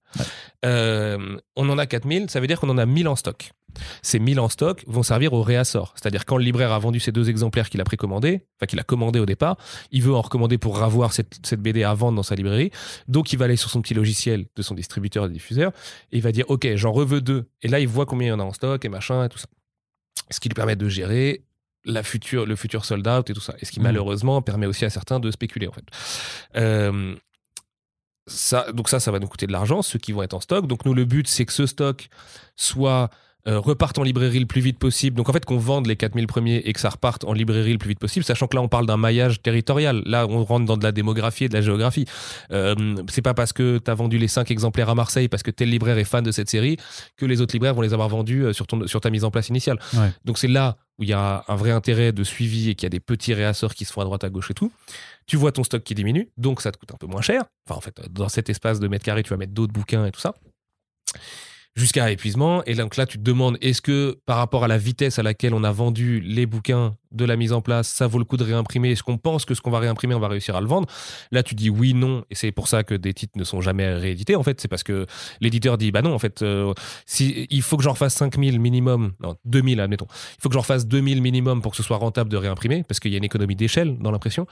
Euh, 0.64 1.36
on 1.56 1.68
en 1.68 1.78
a 1.78 1.86
4000, 1.86 2.30
ça 2.30 2.40
veut 2.40 2.46
dire 2.46 2.60
qu'on 2.60 2.68
en 2.68 2.78
a 2.78 2.86
1000 2.86 3.08
en 3.08 3.16
stock. 3.16 3.52
Ces 4.02 4.18
1000 4.18 4.38
en 4.38 4.48
stock 4.48 4.84
vont 4.86 5.02
servir 5.02 5.32
au 5.32 5.42
réassort. 5.42 5.94
C'est-à-dire 5.96 6.24
quand 6.26 6.36
le 6.36 6.44
libraire 6.44 6.72
a 6.72 6.78
vendu 6.78 7.00
ces 7.00 7.10
deux 7.10 7.28
exemplaires 7.28 7.70
qu'il 7.70 7.80
a 7.80 7.84
précommandés, 7.84 8.46
enfin 8.56 8.66
qu'il 8.66 8.78
a 8.78 8.84
commandé 8.84 9.18
au 9.18 9.26
départ, 9.26 9.56
il 9.90 10.02
veut 10.02 10.14
en 10.14 10.20
recommander 10.20 10.58
pour 10.58 10.82
avoir 10.82 11.12
cette, 11.12 11.38
cette 11.44 11.60
BD 11.60 11.82
à 11.82 11.94
vendre 11.94 12.16
dans 12.16 12.22
sa 12.22 12.34
librairie. 12.34 12.70
Donc 13.08 13.32
il 13.32 13.38
va 13.38 13.46
aller 13.46 13.56
sur 13.56 13.70
son 13.70 13.82
petit 13.82 13.94
logiciel 13.94 14.46
de 14.54 14.62
son 14.62 14.74
distributeur 14.74 15.26
et 15.26 15.28
diffuseur 15.30 15.72
et 16.12 16.18
il 16.18 16.22
va 16.22 16.32
dire 16.32 16.44
ok 16.48 16.68
j'en 16.76 16.92
reveux 16.92 17.20
deux. 17.20 17.48
Et 17.62 17.68
là 17.68 17.80
il 17.80 17.88
voit 17.88 18.06
combien 18.06 18.28
il 18.28 18.30
y 18.30 18.34
en 18.34 18.40
a 18.40 18.44
en 18.44 18.52
stock 18.52 18.84
et 18.84 18.88
machin 18.88 19.24
et 19.24 19.28
tout 19.28 19.38
ça. 19.38 19.48
Ce 20.30 20.40
qui 20.40 20.48
lui 20.48 20.54
permet 20.54 20.76
de 20.76 20.88
gérer 20.88 21.44
la 21.84 22.02
future, 22.02 22.46
le 22.46 22.56
futur 22.56 22.84
sold 22.84 23.06
out 23.06 23.28
et 23.30 23.34
tout 23.34 23.40
ça. 23.40 23.54
Et 23.60 23.64
ce 23.64 23.70
qui 23.72 23.80
Mhm. 23.80 23.84
malheureusement 23.84 24.40
permet 24.42 24.66
aussi 24.66 24.84
à 24.84 24.90
certains 24.90 25.20
de 25.20 25.30
spéculer 25.30 25.68
en 25.68 25.72
fait. 25.72 25.84
Euh, 26.56 27.14
ça, 28.26 28.72
donc 28.72 28.88
ça, 28.88 29.00
ça 29.00 29.10
va 29.10 29.18
nous 29.18 29.28
coûter 29.28 29.46
de 29.46 29.52
l'argent, 29.52 29.82
ceux 29.82 29.98
qui 29.98 30.12
vont 30.12 30.22
être 30.22 30.34
en 30.34 30.40
stock. 30.40 30.66
Donc 30.66 30.84
nous, 30.86 30.94
le 30.94 31.04
but, 31.04 31.28
c'est 31.28 31.44
que 31.44 31.52
ce 31.52 31.66
stock 31.66 32.08
soit 32.56 33.10
euh, 33.46 33.58
reparte 33.60 33.98
en 33.98 34.02
librairie 34.02 34.38
le 34.40 34.46
plus 34.46 34.62
vite 34.62 34.78
possible. 34.78 35.18
Donc 35.18 35.28
en 35.28 35.32
fait, 35.34 35.44
qu'on 35.44 35.58
vende 35.58 35.86
les 35.86 35.96
4000 35.96 36.26
premiers 36.26 36.56
et 36.64 36.72
que 36.72 36.80
ça 36.80 36.88
reparte 36.88 37.24
en 37.24 37.34
librairie 37.34 37.72
le 37.72 37.78
plus 37.78 37.88
vite 37.90 37.98
possible, 37.98 38.24
sachant 38.24 38.46
que 38.46 38.56
là, 38.56 38.62
on 38.62 38.68
parle 38.68 38.86
d'un 38.86 38.96
maillage 38.96 39.42
territorial. 39.42 40.02
Là, 40.06 40.26
on 40.26 40.42
rentre 40.44 40.64
dans 40.64 40.78
de 40.78 40.82
la 40.82 40.92
démographie 40.92 41.44
et 41.44 41.48
de 41.50 41.52
la 41.54 41.60
géographie. 41.60 42.06
Euh, 42.52 42.74
c'est 43.10 43.20
pas 43.20 43.34
parce 43.34 43.52
que 43.52 43.76
tu 43.76 43.90
as 43.90 43.94
vendu 43.94 44.16
les 44.16 44.28
5 44.28 44.50
exemplaires 44.50 44.88
à 44.88 44.94
Marseille, 44.94 45.28
parce 45.28 45.42
que 45.42 45.50
tel 45.50 45.68
libraire 45.68 45.98
est 45.98 46.04
fan 46.04 46.24
de 46.24 46.32
cette 46.32 46.48
série, 46.48 46.78
que 47.18 47.26
les 47.26 47.42
autres 47.42 47.54
libraires 47.54 47.74
vont 47.74 47.82
les 47.82 47.92
avoir 47.92 48.08
vendus 48.08 48.44
euh, 48.46 48.54
sur, 48.54 48.66
ton, 48.66 48.86
sur 48.86 49.02
ta 49.02 49.10
mise 49.10 49.24
en 49.24 49.30
place 49.30 49.50
initiale. 49.50 49.78
Ouais. 49.92 50.10
Donc 50.24 50.38
c'est 50.38 50.48
là 50.48 50.78
où 50.98 51.02
il 51.02 51.08
y 51.08 51.12
a 51.12 51.44
un 51.48 51.56
vrai 51.56 51.70
intérêt 51.70 52.12
de 52.12 52.24
suivi 52.24 52.70
et 52.70 52.74
qu'il 52.74 52.84
y 52.84 52.86
a 52.86 52.90
des 52.90 53.00
petits 53.00 53.34
réassorts 53.34 53.74
qui 53.74 53.84
se 53.84 53.92
font 53.92 54.00
à 54.00 54.04
droite 54.04 54.24
à 54.24 54.30
gauche 54.30 54.50
et 54.50 54.54
tout. 54.54 54.72
Tu 55.26 55.36
vois 55.36 55.52
ton 55.52 55.64
stock 55.64 55.82
qui 55.82 55.94
diminue, 55.94 56.30
donc 56.36 56.60
ça 56.60 56.70
te 56.70 56.78
coûte 56.78 56.92
un 56.92 56.96
peu 56.96 57.06
moins 57.06 57.22
cher. 57.22 57.44
Enfin, 57.66 57.78
en 57.78 57.80
fait, 57.80 58.00
dans 58.10 58.28
cet 58.28 58.48
espace 58.50 58.80
de 58.80 58.88
mètre 58.88 59.04
carré, 59.04 59.22
tu 59.22 59.30
vas 59.30 59.36
mettre 59.36 59.52
d'autres 59.52 59.72
bouquins 59.72 60.06
et 60.06 60.12
tout 60.12 60.20
ça. 60.20 60.34
Jusqu'à 61.76 62.08
épuisement. 62.12 62.62
Et 62.66 62.74
donc 62.76 62.96
là, 62.96 63.04
tu 63.04 63.18
te 63.18 63.22
demandes, 63.24 63.58
est-ce 63.60 63.82
que 63.82 64.16
par 64.26 64.36
rapport 64.36 64.62
à 64.62 64.68
la 64.68 64.78
vitesse 64.78 65.18
à 65.18 65.24
laquelle 65.24 65.54
on 65.54 65.64
a 65.64 65.72
vendu 65.72 66.20
les 66.20 66.46
bouquins 66.46 66.96
de 67.10 67.24
la 67.24 67.34
mise 67.34 67.52
en 67.52 67.62
place, 67.62 67.88
ça 67.88 68.06
vaut 68.06 68.20
le 68.20 68.24
coup 68.24 68.36
de 68.36 68.44
réimprimer? 68.44 68.92
Est-ce 68.92 69.02
qu'on 69.02 69.18
pense 69.18 69.44
que 69.44 69.54
ce 69.54 69.60
qu'on 69.60 69.72
va 69.72 69.80
réimprimer, 69.80 70.14
on 70.14 70.20
va 70.20 70.28
réussir 70.28 70.54
à 70.54 70.60
le 70.60 70.68
vendre? 70.68 70.86
Là, 71.32 71.42
tu 71.42 71.56
dis 71.56 71.70
oui, 71.70 71.92
non. 71.92 72.24
Et 72.30 72.36
c'est 72.36 72.52
pour 72.52 72.68
ça 72.68 72.84
que 72.84 72.94
des 72.94 73.12
titres 73.12 73.36
ne 73.36 73.42
sont 73.42 73.60
jamais 73.60 73.92
réédités, 73.92 74.36
en 74.36 74.44
fait. 74.44 74.60
C'est 74.60 74.68
parce 74.68 74.84
que 74.84 75.06
l'éditeur 75.40 75.76
dit, 75.76 75.90
bah 75.90 76.00
non, 76.00 76.14
en 76.14 76.18
fait, 76.20 76.42
euh, 76.42 76.72
il 77.18 77.62
faut 77.62 77.76
que 77.76 77.82
j'en 77.82 77.94
fasse 77.94 78.14
5000 78.14 78.60
minimum, 78.60 79.12
non, 79.20 79.36
2000, 79.44 79.80
admettons. 79.80 80.06
Il 80.38 80.42
faut 80.42 80.48
que 80.48 80.54
j'en 80.54 80.62
fasse 80.62 80.86
2000 80.86 81.22
minimum 81.22 81.60
pour 81.60 81.72
que 81.72 81.76
ce 81.76 81.82
soit 81.82 81.96
rentable 81.96 82.30
de 82.30 82.36
réimprimer, 82.36 82.84
parce 82.86 83.00
qu'il 83.00 83.10
y 83.10 83.14
a 83.14 83.18
une 83.18 83.24
économie 83.24 83.56
d'échelle 83.56 83.98
dans 83.98 84.12
l'impression. 84.12 84.46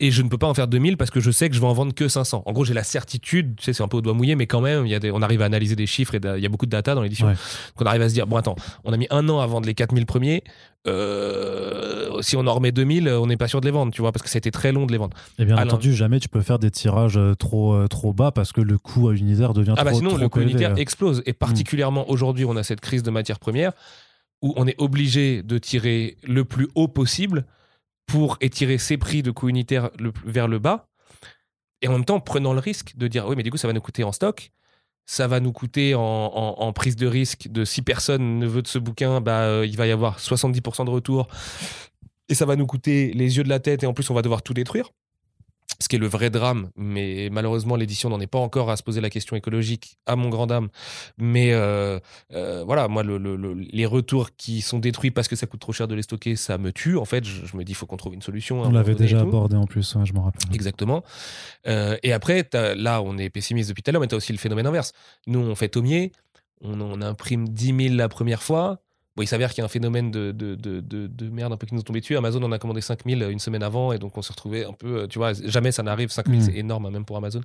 Et 0.00 0.10
je 0.10 0.22
ne 0.22 0.28
peux 0.28 0.38
pas 0.38 0.48
en 0.48 0.54
faire 0.54 0.66
2000 0.66 0.96
parce 0.96 1.12
que 1.12 1.20
je 1.20 1.30
sais 1.30 1.48
que 1.48 1.54
je 1.54 1.60
vais 1.60 1.66
en 1.66 1.72
vendre 1.72 1.94
que 1.94 2.08
500. 2.08 2.42
En 2.44 2.52
gros, 2.52 2.64
j'ai 2.64 2.74
la 2.74 2.82
certitude, 2.82 3.54
tu 3.56 3.64
sais, 3.64 3.72
c'est 3.72 3.84
un 3.84 3.88
peu 3.88 3.98
au 3.98 4.00
doigt 4.00 4.14
mouillé, 4.14 4.34
mais 4.34 4.48
quand 4.48 4.60
même, 4.60 4.84
il 4.84 4.90
y 4.90 4.96
a 4.96 4.98
des, 4.98 5.12
on 5.12 5.22
arrive 5.22 5.42
à 5.42 5.44
analyser 5.44 5.76
des 5.76 5.86
chiffres 5.86 6.16
et 6.16 6.20
il 6.36 6.42
y 6.42 6.46
a 6.46 6.48
beaucoup 6.48 6.66
de 6.66 6.70
data 6.70 6.96
dans 6.96 7.02
l'édition. 7.02 7.28
Ouais. 7.28 7.34
Donc 7.34 7.82
on 7.82 7.86
arrive 7.86 8.02
à 8.02 8.08
se 8.08 8.14
dire, 8.14 8.26
bon, 8.26 8.36
attends, 8.36 8.56
on 8.82 8.92
a 8.92 8.96
mis 8.96 9.06
un 9.10 9.28
an 9.28 9.38
à 9.38 9.46
vendre 9.46 9.66
les 9.66 9.74
4000 9.74 10.06
premiers. 10.06 10.42
Euh, 10.88 12.20
si 12.20 12.36
on 12.36 12.46
en 12.48 12.54
remet 12.54 12.72
2000, 12.72 13.08
on 13.10 13.28
n'est 13.28 13.36
pas 13.36 13.46
sûr 13.46 13.60
de 13.60 13.66
les 13.66 13.70
vendre, 13.70 13.92
tu 13.92 14.00
vois, 14.00 14.10
parce 14.10 14.24
que 14.24 14.28
c'était 14.28 14.50
très 14.50 14.72
long 14.72 14.86
de 14.86 14.92
les 14.92 14.98
vendre. 14.98 15.16
Et 15.38 15.44
bien 15.44 15.56
entendu, 15.56 15.94
jamais 15.94 16.18
tu 16.18 16.28
peux 16.28 16.40
faire 16.40 16.58
des 16.58 16.72
tirages 16.72 17.16
euh, 17.16 17.34
trop, 17.34 17.74
euh, 17.74 17.86
trop 17.86 18.12
bas 18.12 18.32
parce 18.32 18.52
que 18.52 18.60
le 18.60 18.76
coût 18.76 19.08
à 19.08 19.14
unitaire 19.14 19.54
devient 19.54 19.74
Ah 19.76 19.84
bah 19.84 19.90
trop, 19.90 20.00
sinon, 20.00 20.10
trop 20.10 20.18
le 20.18 20.28
coût 20.28 20.40
unitaire 20.40 20.76
explose. 20.78 21.22
Et 21.26 21.32
particulièrement 21.32 22.10
aujourd'hui, 22.10 22.44
on 22.44 22.56
a 22.56 22.64
cette 22.64 22.80
crise 22.80 23.04
de 23.04 23.10
matières 23.10 23.38
premières 23.38 23.72
où 24.42 24.52
on 24.56 24.66
est 24.66 24.80
obligé 24.80 25.42
de 25.42 25.58
tirer 25.58 26.16
le 26.26 26.44
plus 26.44 26.68
haut 26.74 26.88
possible 26.88 27.44
pour 28.10 28.36
étirer 28.40 28.78
ses 28.78 28.96
prix 28.96 29.22
de 29.22 29.30
coût 29.30 29.48
unitaire 29.48 29.90
vers 30.24 30.48
le 30.48 30.58
bas. 30.58 30.88
Et 31.82 31.88
en 31.88 31.92
même 31.92 32.04
temps, 32.04 32.20
prenant 32.20 32.52
le 32.52 32.58
risque 32.58 32.96
de 32.96 33.08
dire, 33.08 33.26
oui, 33.26 33.36
mais 33.36 33.42
du 33.42 33.50
coup, 33.50 33.56
ça 33.56 33.68
va 33.68 33.72
nous 33.72 33.80
coûter 33.80 34.04
en 34.04 34.12
stock. 34.12 34.50
Ça 35.06 35.26
va 35.26 35.40
nous 35.40 35.52
coûter 35.52 35.94
en 35.94 36.72
prise 36.72 36.94
de 36.94 37.06
risque 37.06 37.48
de 37.48 37.64
si 37.64 37.82
personne 37.82 38.38
ne 38.38 38.46
veut 38.46 38.62
de 38.62 38.68
ce 38.68 38.78
bouquin, 38.78 39.20
bah, 39.20 39.40
euh, 39.40 39.66
il 39.66 39.76
va 39.76 39.86
y 39.86 39.90
avoir 39.90 40.20
70% 40.20 40.84
de 40.84 40.90
retour. 40.90 41.26
Et 42.28 42.34
ça 42.34 42.46
va 42.46 42.54
nous 42.54 42.66
coûter 42.66 43.12
les 43.14 43.36
yeux 43.36 43.42
de 43.42 43.48
la 43.48 43.58
tête 43.58 43.82
et 43.82 43.86
en 43.86 43.92
plus, 43.92 44.08
on 44.10 44.14
va 44.14 44.22
devoir 44.22 44.42
tout 44.42 44.54
détruire 44.54 44.90
ce 45.80 45.88
qui 45.88 45.96
est 45.96 45.98
le 45.98 46.06
vrai 46.06 46.28
drame, 46.30 46.70
mais 46.76 47.28
malheureusement 47.32 47.74
l'édition 47.76 48.10
n'en 48.10 48.20
est 48.20 48.26
pas 48.26 48.38
encore 48.38 48.70
à 48.70 48.76
se 48.76 48.82
poser 48.82 49.00
la 49.00 49.08
question 49.10 49.34
écologique, 49.36 49.96
à 50.06 50.14
mon 50.14 50.28
grand 50.28 50.46
dame. 50.46 50.68
Mais 51.18 51.52
euh, 51.52 51.98
euh, 52.32 52.62
voilà, 52.66 52.86
moi, 52.88 53.02
le- 53.02 53.16
le- 53.18 53.36
le- 53.36 53.54
les 53.54 53.86
retours 53.86 54.30
qui 54.36 54.60
sont 54.60 54.78
détruits 54.78 55.10
parce 55.10 55.26
que 55.28 55.36
ça 55.36 55.46
coûte 55.46 55.60
trop 55.60 55.72
cher 55.72 55.88
de 55.88 55.94
les 55.94 56.02
stocker, 56.02 56.36
ça 56.36 56.58
me 56.58 56.72
tue. 56.72 56.96
En 56.98 57.04
fait, 57.04 57.24
je, 57.24 57.46
je 57.46 57.56
me 57.56 57.64
dis, 57.64 57.72
il 57.72 57.74
faut 57.74 57.86
qu'on 57.86 57.96
trouve 57.96 58.14
une 58.14 58.22
solution. 58.22 58.62
un 58.62 58.68
On 58.68 58.72
l'avait 58.72 58.94
déjà 58.94 59.20
abordé 59.20 59.56
en 59.56 59.64
plus, 59.64 59.94
ouais, 59.94 60.04
je 60.06 60.12
me 60.12 60.20
rappelle. 60.20 60.42
Exactement. 60.54 61.02
Euh, 61.66 61.96
et 62.02 62.12
après, 62.12 62.46
là, 62.76 63.00
on 63.02 63.16
est 63.18 63.30
pessimiste 63.30 63.68
depuis 63.70 63.82
tout 63.82 63.90
à 63.90 63.92
l'heure, 63.92 64.00
mais 64.02 64.08
tu 64.08 64.14
as 64.14 64.18
aussi 64.18 64.32
le 64.32 64.38
phénomène 64.38 64.66
inverse. 64.66 64.92
Nous, 65.26 65.40
on 65.40 65.54
fait 65.54 65.68
Tomier, 65.70 66.12
on, 66.62 66.80
on 66.80 67.00
imprime 67.00 67.48
10 67.48 67.74
000 67.88 67.94
la 67.96 68.08
première 68.08 68.42
fois. 68.42 68.80
Bon, 69.16 69.22
il 69.22 69.26
s'avère 69.26 69.50
qu'il 69.50 69.58
y 69.58 69.62
a 69.62 69.64
un 69.64 69.68
phénomène 69.68 70.10
de, 70.10 70.30
de, 70.32 70.54
de, 70.54 70.80
de- 70.80 71.06
de 71.08 71.28
merde 71.30 71.52
un 71.52 71.56
peu 71.56 71.66
qui 71.66 71.74
nous 71.74 71.80
est 71.80 71.84
tombé 71.84 72.00
dessus. 72.00 72.16
Amazon 72.16 72.42
en 72.44 72.52
a 72.52 72.58
commandé 72.58 72.80
5 72.80 73.00
000 73.04 73.28
une 73.30 73.40
semaine 73.40 73.62
avant, 73.62 73.92
et 73.92 73.98
donc 73.98 74.16
on 74.16 74.22
s'est 74.22 74.32
retrouvé 74.32 74.64
un 74.64 74.72
peu, 74.72 75.00
euh, 75.00 75.06
tu 75.08 75.18
vois, 75.18 75.32
jamais 75.32 75.72
ça 75.72 75.82
n'arrive. 75.82 76.10
5 76.10 76.26
000, 76.28 76.38
Mm. 76.38 76.42
c'est 76.42 76.54
énorme, 76.56 76.86
hein, 76.86 76.90
même 76.90 77.04
pour 77.04 77.16
Amazon. 77.16 77.40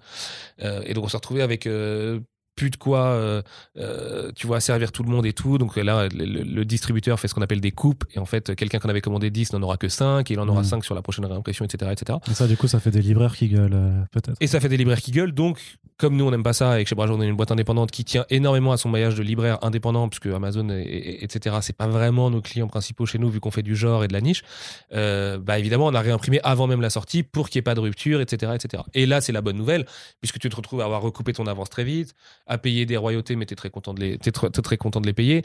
Euh, 0.61 0.82
et 0.86 0.93
donc 0.93 1.05
on 1.05 1.07
s'est 1.07 1.18
retrouvé 1.18 1.41
avec 1.41 1.66
euh, 1.66 2.20
plus 2.56 2.70
de 2.70 2.78
quoi, 2.78 2.99
euh, 3.08 3.41
euh, 3.78 4.32
tu 4.36 4.47
vois, 4.47 4.60
servir 4.62 4.91
tout 4.91 5.03
le 5.03 5.10
monde 5.10 5.26
et 5.26 5.34
tout. 5.34 5.58
Donc 5.58 5.76
là, 5.76 6.08
le, 6.14 6.64
distributeur 6.64 7.20
fait 7.20 7.28
ce 7.28 7.34
qu'on 7.36 7.41
appelle 7.41 7.60
des 7.62 7.72
coupes, 7.72 8.06
et 8.14 8.20
en 8.20 8.26
fait, 8.26 8.56
quelqu'un 8.56 8.80
qui 8.80 8.88
en 8.88 8.89
avait 8.89 9.01
commandé 9.01 9.30
10 9.30 9.53
n'en 9.53 9.62
aura 9.62 9.78
que 9.78 9.89
5, 9.89 10.30
et 10.32 10.34
il 10.34 10.39
en 10.39 10.47
aura 10.47 10.62
Mm. 10.62 10.66
5 10.66 10.86
sur 10.86 10.95
la 10.95 11.01
prochaine 11.01 11.26
réimpression, 11.26 11.66
etc., 11.66 11.91
etc. 11.91 12.20
Et 12.30 12.34
ça, 12.34 12.47
du 12.47 12.56
coup, 12.58 12.68
ça 12.68 12.80
fait 12.80 12.91
des 12.91 13.01
libraires 13.01 13.36
qui 13.36 13.49
gueulent, 13.49 13.74
euh, 13.74 14.01
peut-être. 14.12 14.38
Et 14.39 14.47
ça 14.47 14.60
fait 14.60 14.70
des 14.70 14.78
libraires 14.78 15.01
qui 15.01 15.12
gueulent. 15.12 15.34
Donc, 15.34 15.60
comme 15.97 16.16
nous, 16.16 16.26
on 16.26 16.32
n'aime 16.32 16.43
pas 16.43 16.53
ça, 16.53 16.80
et 16.80 16.84
que 16.84 16.89
chez 16.89 16.95
Brajor, 16.95 17.18
on 17.18 17.22
est 17.22 17.28
une 17.28 17.36
boîte 17.36 17.51
indépendante 17.51 17.91
qui 17.91 18.03
tient 18.06 18.26
énormément 18.30 18.72
à 18.72 18.78
son 18.78 18.89
maillage 18.89 19.16
de 19.16 19.24
libraires 19.24 19.60
indépendants, 19.62 20.08
puisque 20.10 20.28
Amazon, 20.28 20.70
et, 20.70 20.82
et- 20.82 21.24
etc., 21.24 21.58
c'est 21.62 21.76
pas 21.76 21.88
vraiment 21.88 22.30
nos 22.30 22.41
clients 22.41 22.68
principaux 22.68 23.06
chez 23.06 23.18
nous, 23.20 23.30
vu 23.30 23.39
qu'on 23.39 23.51
fait 23.51 23.64
du 23.64 23.76
genre 23.76 24.03
et 24.03 24.08
de 24.08 24.14
la 24.14 24.22
niche, 24.22 24.43
bah 24.91 25.60
évidemment, 25.60 25.88
on 25.88 25.93
a 25.93 26.01
réimprimé 26.01 26.39
avant 26.43 26.68
même 26.68 26.82
la 26.82 26.89
sortie 26.89 27.24
pour 27.24 27.49
qu'il 27.49 27.60
n'y 27.60 27.62
ait 27.62 27.64
pas 27.64 27.76
de 27.76 27.80
rupture, 27.82 28.22
etc., 28.22 28.53
etc. 28.56 28.84
Et 28.93 29.06
là, 29.06 29.22
c'est 29.22 29.32
la 29.32 29.41
bonne 29.41 29.58
nouvelle, 29.58 29.86
puisque 30.22 30.39
tu 30.39 30.49
te 30.49 30.56
retrouves 30.56 30.82
à 30.82 30.86
avoir 30.86 31.01
recoupé 31.01 31.34
ton 31.34 31.47
avance 31.47 31.70
très 31.70 31.84
vite, 31.84 32.14
à 32.48 32.58
payer 32.58 32.86
des 32.86 32.98
royautés, 32.98 33.36
mais 33.36 33.46
tu 33.46 33.54
es 33.54 33.56
très 33.56 33.70
content 33.70 33.93
de 33.93 34.02
les, 34.02 34.18
t'es 34.18 34.32
tr- 34.32 34.52
t'es 34.52 34.62
très 34.62 34.78
content 34.78 35.02
de 35.02 35.08
les 35.08 35.14
payer, 35.14 35.41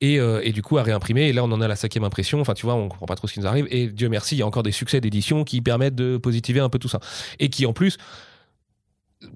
et, 0.00 0.20
euh, 0.20 0.40
et 0.44 0.52
du 0.52 0.62
coup, 0.62 0.78
à 0.78 0.82
réimprimer. 0.82 1.28
Et 1.28 1.32
là, 1.32 1.44
on 1.44 1.50
en 1.52 1.60
a 1.60 1.68
la 1.68 1.76
cinquième 1.76 2.04
impression. 2.04 2.40
Enfin, 2.40 2.54
tu 2.54 2.64
vois, 2.66 2.74
on 2.74 2.88
comprend 2.88 3.06
pas 3.06 3.16
trop 3.16 3.26
ce 3.26 3.34
qui 3.34 3.40
nous 3.40 3.46
arrive. 3.46 3.66
Et 3.70 3.88
Dieu 3.88 4.08
merci, 4.08 4.36
il 4.36 4.38
y 4.38 4.42
a 4.42 4.46
encore 4.46 4.62
des 4.62 4.72
succès 4.72 5.00
d'édition 5.00 5.44
qui 5.44 5.60
permettent 5.60 5.96
de 5.96 6.16
positiver 6.16 6.60
un 6.60 6.68
peu 6.68 6.78
tout 6.78 6.88
ça. 6.88 7.00
Et 7.38 7.48
qui, 7.48 7.66
en 7.66 7.72
plus, 7.72 7.98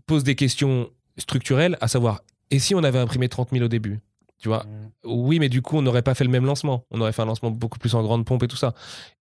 pose 0.07 0.25
des 0.25 0.35
questions 0.35 0.91
structurelles, 1.17 1.77
à 1.81 1.89
savoir, 1.89 2.21
et 2.51 2.59
si 2.59 2.75
on 2.75 2.83
avait 2.85 2.99
imprimé 2.99 3.29
30 3.29 3.51
000 3.53 3.65
au 3.65 3.69
début? 3.69 3.99
Tu 4.41 4.49
vois, 4.49 4.67
oui, 5.05 5.41
mais 5.41 5.49
du 5.49 5.63
coup, 5.63 5.77
on 5.77 5.83
n'aurait 5.83 6.03
pas 6.03 6.15
fait 6.15 6.23
le 6.23 6.31
même 6.31 6.45
lancement. 6.45 6.87
On 6.93 7.01
aurait 7.01 7.11
fait 7.11 7.23
un 7.23 7.27
lancement 7.27 7.51
beaucoup 7.51 7.81
plus 7.81 7.97
en 7.97 8.05
grande 8.05 8.25
pompe 8.25 8.45
et 8.45 8.47
tout 8.47 8.57
ça. 8.57 8.73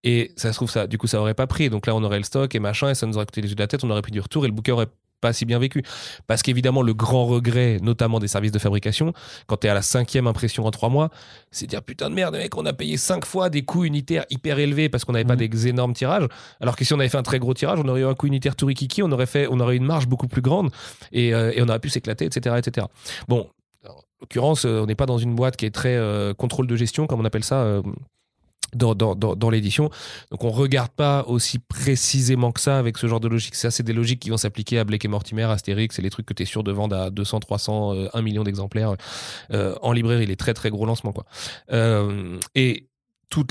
Et 0.04 0.32
ça 0.36 0.52
se 0.52 0.58
trouve, 0.58 0.70
ça, 0.70 0.86
du 0.86 1.00
coup, 1.00 1.08
ça 1.08 1.20
aurait 1.20 1.34
pas 1.34 1.48
pris. 1.48 1.72
Donc 1.72 1.88
là, 1.88 1.96
on 1.96 2.04
aurait 2.04 2.20
le 2.20 2.24
stock 2.24 2.54
et 2.54 2.60
machin, 2.60 2.92
et 2.92 2.94
ça 2.94 3.08
nous 3.08 3.16
aurait 3.16 3.26
coûté 3.26 3.42
les 3.42 3.50
yeux 3.50 3.56
de 3.56 3.60
la 3.60 3.66
tête, 3.66 3.84
on 3.84 3.90
aurait 3.90 4.04
pris 4.04 4.12
du 4.12 4.20
retour 4.20 4.46
et 4.46 4.48
le 4.48 4.54
bouquin 4.54 4.74
aurait 4.74 4.90
pas 5.22 5.34
si 5.34 5.46
bien 5.46 5.60
vécu. 5.60 5.84
Parce 6.28 6.42
qu'évidemment, 6.42 6.82
le 6.82 6.94
grand 6.94 7.26
regret, 7.26 7.78
notamment 7.82 8.20
des 8.20 8.28
services 8.28 8.52
de 8.52 8.60
fabrication, 8.60 9.14
quand 9.48 9.58
tu 9.58 9.68
es 9.68 9.70
à 9.70 9.74
la 9.74 9.82
cinquième 9.82 10.28
impression 10.28 10.66
en 10.66 10.72
trois 10.72 10.90
mois, 10.90 11.10
c'est 11.52 11.66
de 11.66 11.72
dire 11.72 11.82
putain 11.84 12.10
de 12.10 12.16
merde, 12.16 12.36
mec, 12.36 12.56
on 12.58 12.66
a 12.66 12.74
payé 12.74 12.98
cinq 12.98 13.26
fois 13.26 13.50
des 13.50 13.64
coûts 13.64 13.84
unitaires 13.86 14.26
hyper 14.30 14.60
élevés 14.60 14.90
parce 14.90 15.06
qu'on 15.06 15.14
n'avait 15.14 15.26
pas 15.26 15.36
Mhm. 15.36 15.48
des 15.48 15.68
énormes 15.68 15.94
tirages. 15.94 16.28
Alors 16.62 16.76
que 16.76 16.86
si 16.86 16.94
on 16.94 17.00
avait 17.00 17.10
fait 17.10 17.18
un 17.18 17.24
très 17.24 17.40
gros 17.40 17.54
tirage, 17.54 17.80
on 17.84 17.88
aurait 17.88 18.02
eu 18.02 18.06
un 18.06 18.14
coût 18.14 18.28
unitaire 18.28 18.56
tout 18.56 18.66
rikiki, 18.68 19.04
on 19.04 19.12
aurait, 19.12 19.26
fait, 19.26 19.48
on 19.50 19.60
aurait 19.60 19.76
eu 19.76 19.78
une 19.78 19.86
marge 19.86 20.08
beaucoup 20.08 20.28
plus 20.28 20.42
grande 20.42 20.70
et, 21.12 21.34
euh, 21.34 21.52
et 21.56 21.62
on 21.62 21.68
aurait 21.70 21.80
pu 21.80 21.90
s'éclater, 21.90 22.26
etc., 22.26 22.56
etc. 22.60 22.88
Bon, 23.28 23.50
en 23.88 23.94
l'occurrence, 24.22 24.66
euh, 24.66 24.82
on 24.82 24.86
n'est 24.86 24.96
pas 24.96 25.06
dans 25.06 25.18
une 25.18 25.36
boîte 25.36 25.58
qui 25.58 25.66
est 25.66 25.74
très 25.74 25.96
euh, 25.96 26.34
contrôle 26.34 26.68
de 26.68 26.76
gestion, 26.76 27.08
comme 27.08 27.22
on 27.22 27.26
appelle 27.26 27.44
ça. 27.44 27.62
euh, 27.62 27.82
dans, 28.74 28.96
dans, 28.96 29.16
dans, 29.16 29.50
l'édition. 29.50 29.90
Donc 30.32 30.44
on 30.44 30.52
regarde 30.52 30.92
pas 30.92 31.24
aussi 31.28 31.60
précisément 31.60 32.52
que 32.52 32.60
ça 32.60 32.78
avec 32.78 32.98
ce 32.98 33.08
genre 33.08 33.20
de 33.20 33.28
logique. 33.28 33.56
Ça, 33.56 33.72
c'est 33.72 33.84
des 33.84 33.94
logiques 33.94 34.20
qui 34.20 34.30
vont 34.30 34.38
s'appliquer 34.38 34.80
à 34.80 34.84
Blake 34.84 35.06
et 35.06 35.08
Mortimer, 35.08 35.44
Astérix, 35.44 35.96
c'est 35.96 36.02
les 36.02 36.10
trucs 36.10 36.26
que 36.26 36.34
tu 36.34 36.44
es 36.44 36.46
sûr 36.46 36.64
de 36.64 36.72
vendre 36.72 36.96
à 36.96 37.10
200, 37.10 37.40
300, 37.40 37.96
euh, 37.96 38.10
1 38.14 38.22
million 38.22 38.44
d'exemplaires 38.44 38.96
euh, 39.52 39.76
en 39.82 39.92
librairie, 39.92 40.26
les 40.26 40.36
très 40.36 40.54
très 40.54 40.70
gros 40.70 40.86
lancements. 40.86 41.14
Quoi. 41.14 41.26
Euh, 41.72 42.38
et 42.56 42.88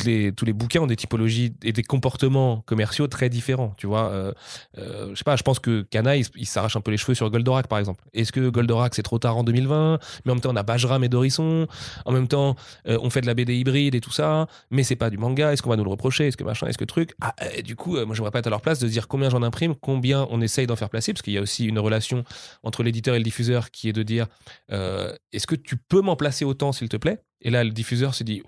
les, 0.05 0.33
tous 0.33 0.45
les 0.45 0.53
bouquins 0.53 0.81
ont 0.81 0.87
des 0.87 0.97
typologies 0.97 1.55
et 1.63 1.73
des 1.73 1.83
comportements 1.83 2.63
commerciaux 2.67 3.07
très 3.07 3.29
différents. 3.29 3.75
Tu 3.77 3.87
vois, 3.87 4.11
euh, 4.11 4.33
euh, 4.79 5.11
je 5.11 5.15
sais 5.17 5.25
pas, 5.25 5.37
je 5.37 5.43
pense 5.43 5.59
que 5.59 5.83
Kana, 5.83 6.17
il, 6.17 6.47
s'arrache 6.47 6.77
un 6.77 6.81
peu 6.81 6.91
les 6.91 6.97
cheveux 6.97 7.15
sur 7.15 7.31
Goldorak, 7.31 7.67
par 7.67 7.79
exemple. 7.79 8.03
Est-ce 8.15 8.33
que 8.33 8.49
Goldorak, 8.49 8.95
c'est 8.95 9.03
trop 9.03 9.19
tard 9.19 9.37
en 9.37 9.45
2020 9.45 9.99
Mais 10.25 10.33
en 10.33 10.35
même 10.35 10.41
temps, 10.41 10.51
on 10.53 10.57
a 10.57 10.63
Bajram 10.63 11.05
et 11.05 11.09
Dorisson. 11.09 11.67
En 12.05 12.13
même 12.13 12.29
temps, 12.29 12.57
euh, 12.89 12.99
on 13.03 13.11
fait 13.11 13.21
de 13.21 13.27
la 13.27 13.35
BD 13.35 13.57
hybride 13.57 13.95
et 13.95 14.01
tout 14.01 14.13
ça. 14.13 14.47
Mais 14.71 14.83
c'est 14.83 14.97
pas 14.97 15.11
du 15.11 15.19
manga. 15.19 15.53
Est-ce 15.53 15.63
qu'on 15.63 15.71
va 15.71 15.77
nous 15.77 15.85
le 15.85 15.91
reprocher? 15.91 16.29
Est-ce 16.29 16.37
que 16.37 16.45
machin? 16.45 16.67
Est-ce 16.67 16.79
que 16.79 16.85
truc? 16.85 17.15
Ah, 17.21 17.35
Du 17.65 17.77
coup, 17.77 17.97
moi, 18.05 18.15
j'aimerais 18.15 18.31
pas 18.31 18.41
être 18.41 18.47
à 18.47 18.51
leur 18.51 18.63
place 18.63 18.79
de 18.79 18.89
dire 18.89 19.09
combien 19.09 19.31
j'en 19.31 19.43
imprime, 19.43 19.75
combien 19.75 20.27
on 20.31 20.41
essaye 20.41 20.67
d'en 20.67 20.77
faire 20.77 20.91
placer, 20.91 21.13
parce 21.13 21.23
qu'il 21.23 21.35
y 21.35 21.39
a 21.39 21.43
aussi 21.43 21.67
une 21.67 21.79
relation 21.79 22.25
entre 22.63 22.83
l'éditeur 22.83 23.15
et 23.15 23.19
le 23.19 23.25
diffuseur 23.25 23.71
qui 23.71 23.89
est 23.89 23.93
de 23.93 24.03
dire 24.03 24.27
est-ce 24.69 25.47
que 25.47 25.55
tu 25.55 25.77
peux 25.77 26.01
m'en 26.01 26.17
placer 26.17 26.45
autant, 26.45 26.73
s'il 26.73 26.89
te 26.89 26.97
plaît? 26.97 27.26
Et 27.41 27.51
là, 27.51 27.65
le 27.65 27.71
diffuseur 27.71 28.15
se 28.15 28.25
dit 28.25 28.43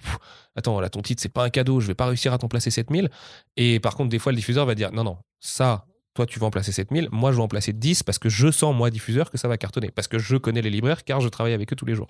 Attends, 0.56 0.80
là, 0.80 0.88
ton 0.88 1.02
titre, 1.02 1.22
c'est 1.22 1.32
pas 1.32 1.44
un 1.44 1.50
cadeau, 1.50 1.80
je 1.80 1.86
vais 1.86 1.94
pas 1.94 2.06
réussir 2.06 2.32
à 2.32 2.38
t'en 2.38 2.48
placer 2.48 2.70
7000. 2.70 3.10
Et 3.56 3.80
par 3.80 3.94
contre, 3.94 4.10
des 4.10 4.18
fois, 4.18 4.32
le 4.32 4.36
diffuseur 4.36 4.66
va 4.66 4.74
dire 4.74 4.92
Non, 4.92 5.04
non, 5.04 5.18
ça, 5.40 5.86
toi 6.18 6.26
tu 6.26 6.40
vas 6.40 6.46
en 6.46 6.50
placer 6.50 6.72
7000, 6.72 7.08
moi 7.12 7.30
je 7.30 7.36
vais 7.36 7.42
en 7.44 7.46
placer 7.46 7.72
10 7.72 8.02
parce 8.02 8.18
que 8.18 8.28
je 8.28 8.50
sens, 8.50 8.74
moi 8.74 8.90
diffuseur, 8.90 9.30
que 9.30 9.38
ça 9.38 9.46
va 9.46 9.56
cartonner. 9.56 9.92
Parce 9.92 10.08
que 10.08 10.18
je 10.18 10.36
connais 10.36 10.62
les 10.62 10.70
libraires 10.70 11.04
car 11.04 11.20
je 11.20 11.28
travaille 11.28 11.52
avec 11.52 11.72
eux 11.72 11.76
tous 11.76 11.86
les 11.86 11.94
jours. 11.94 12.08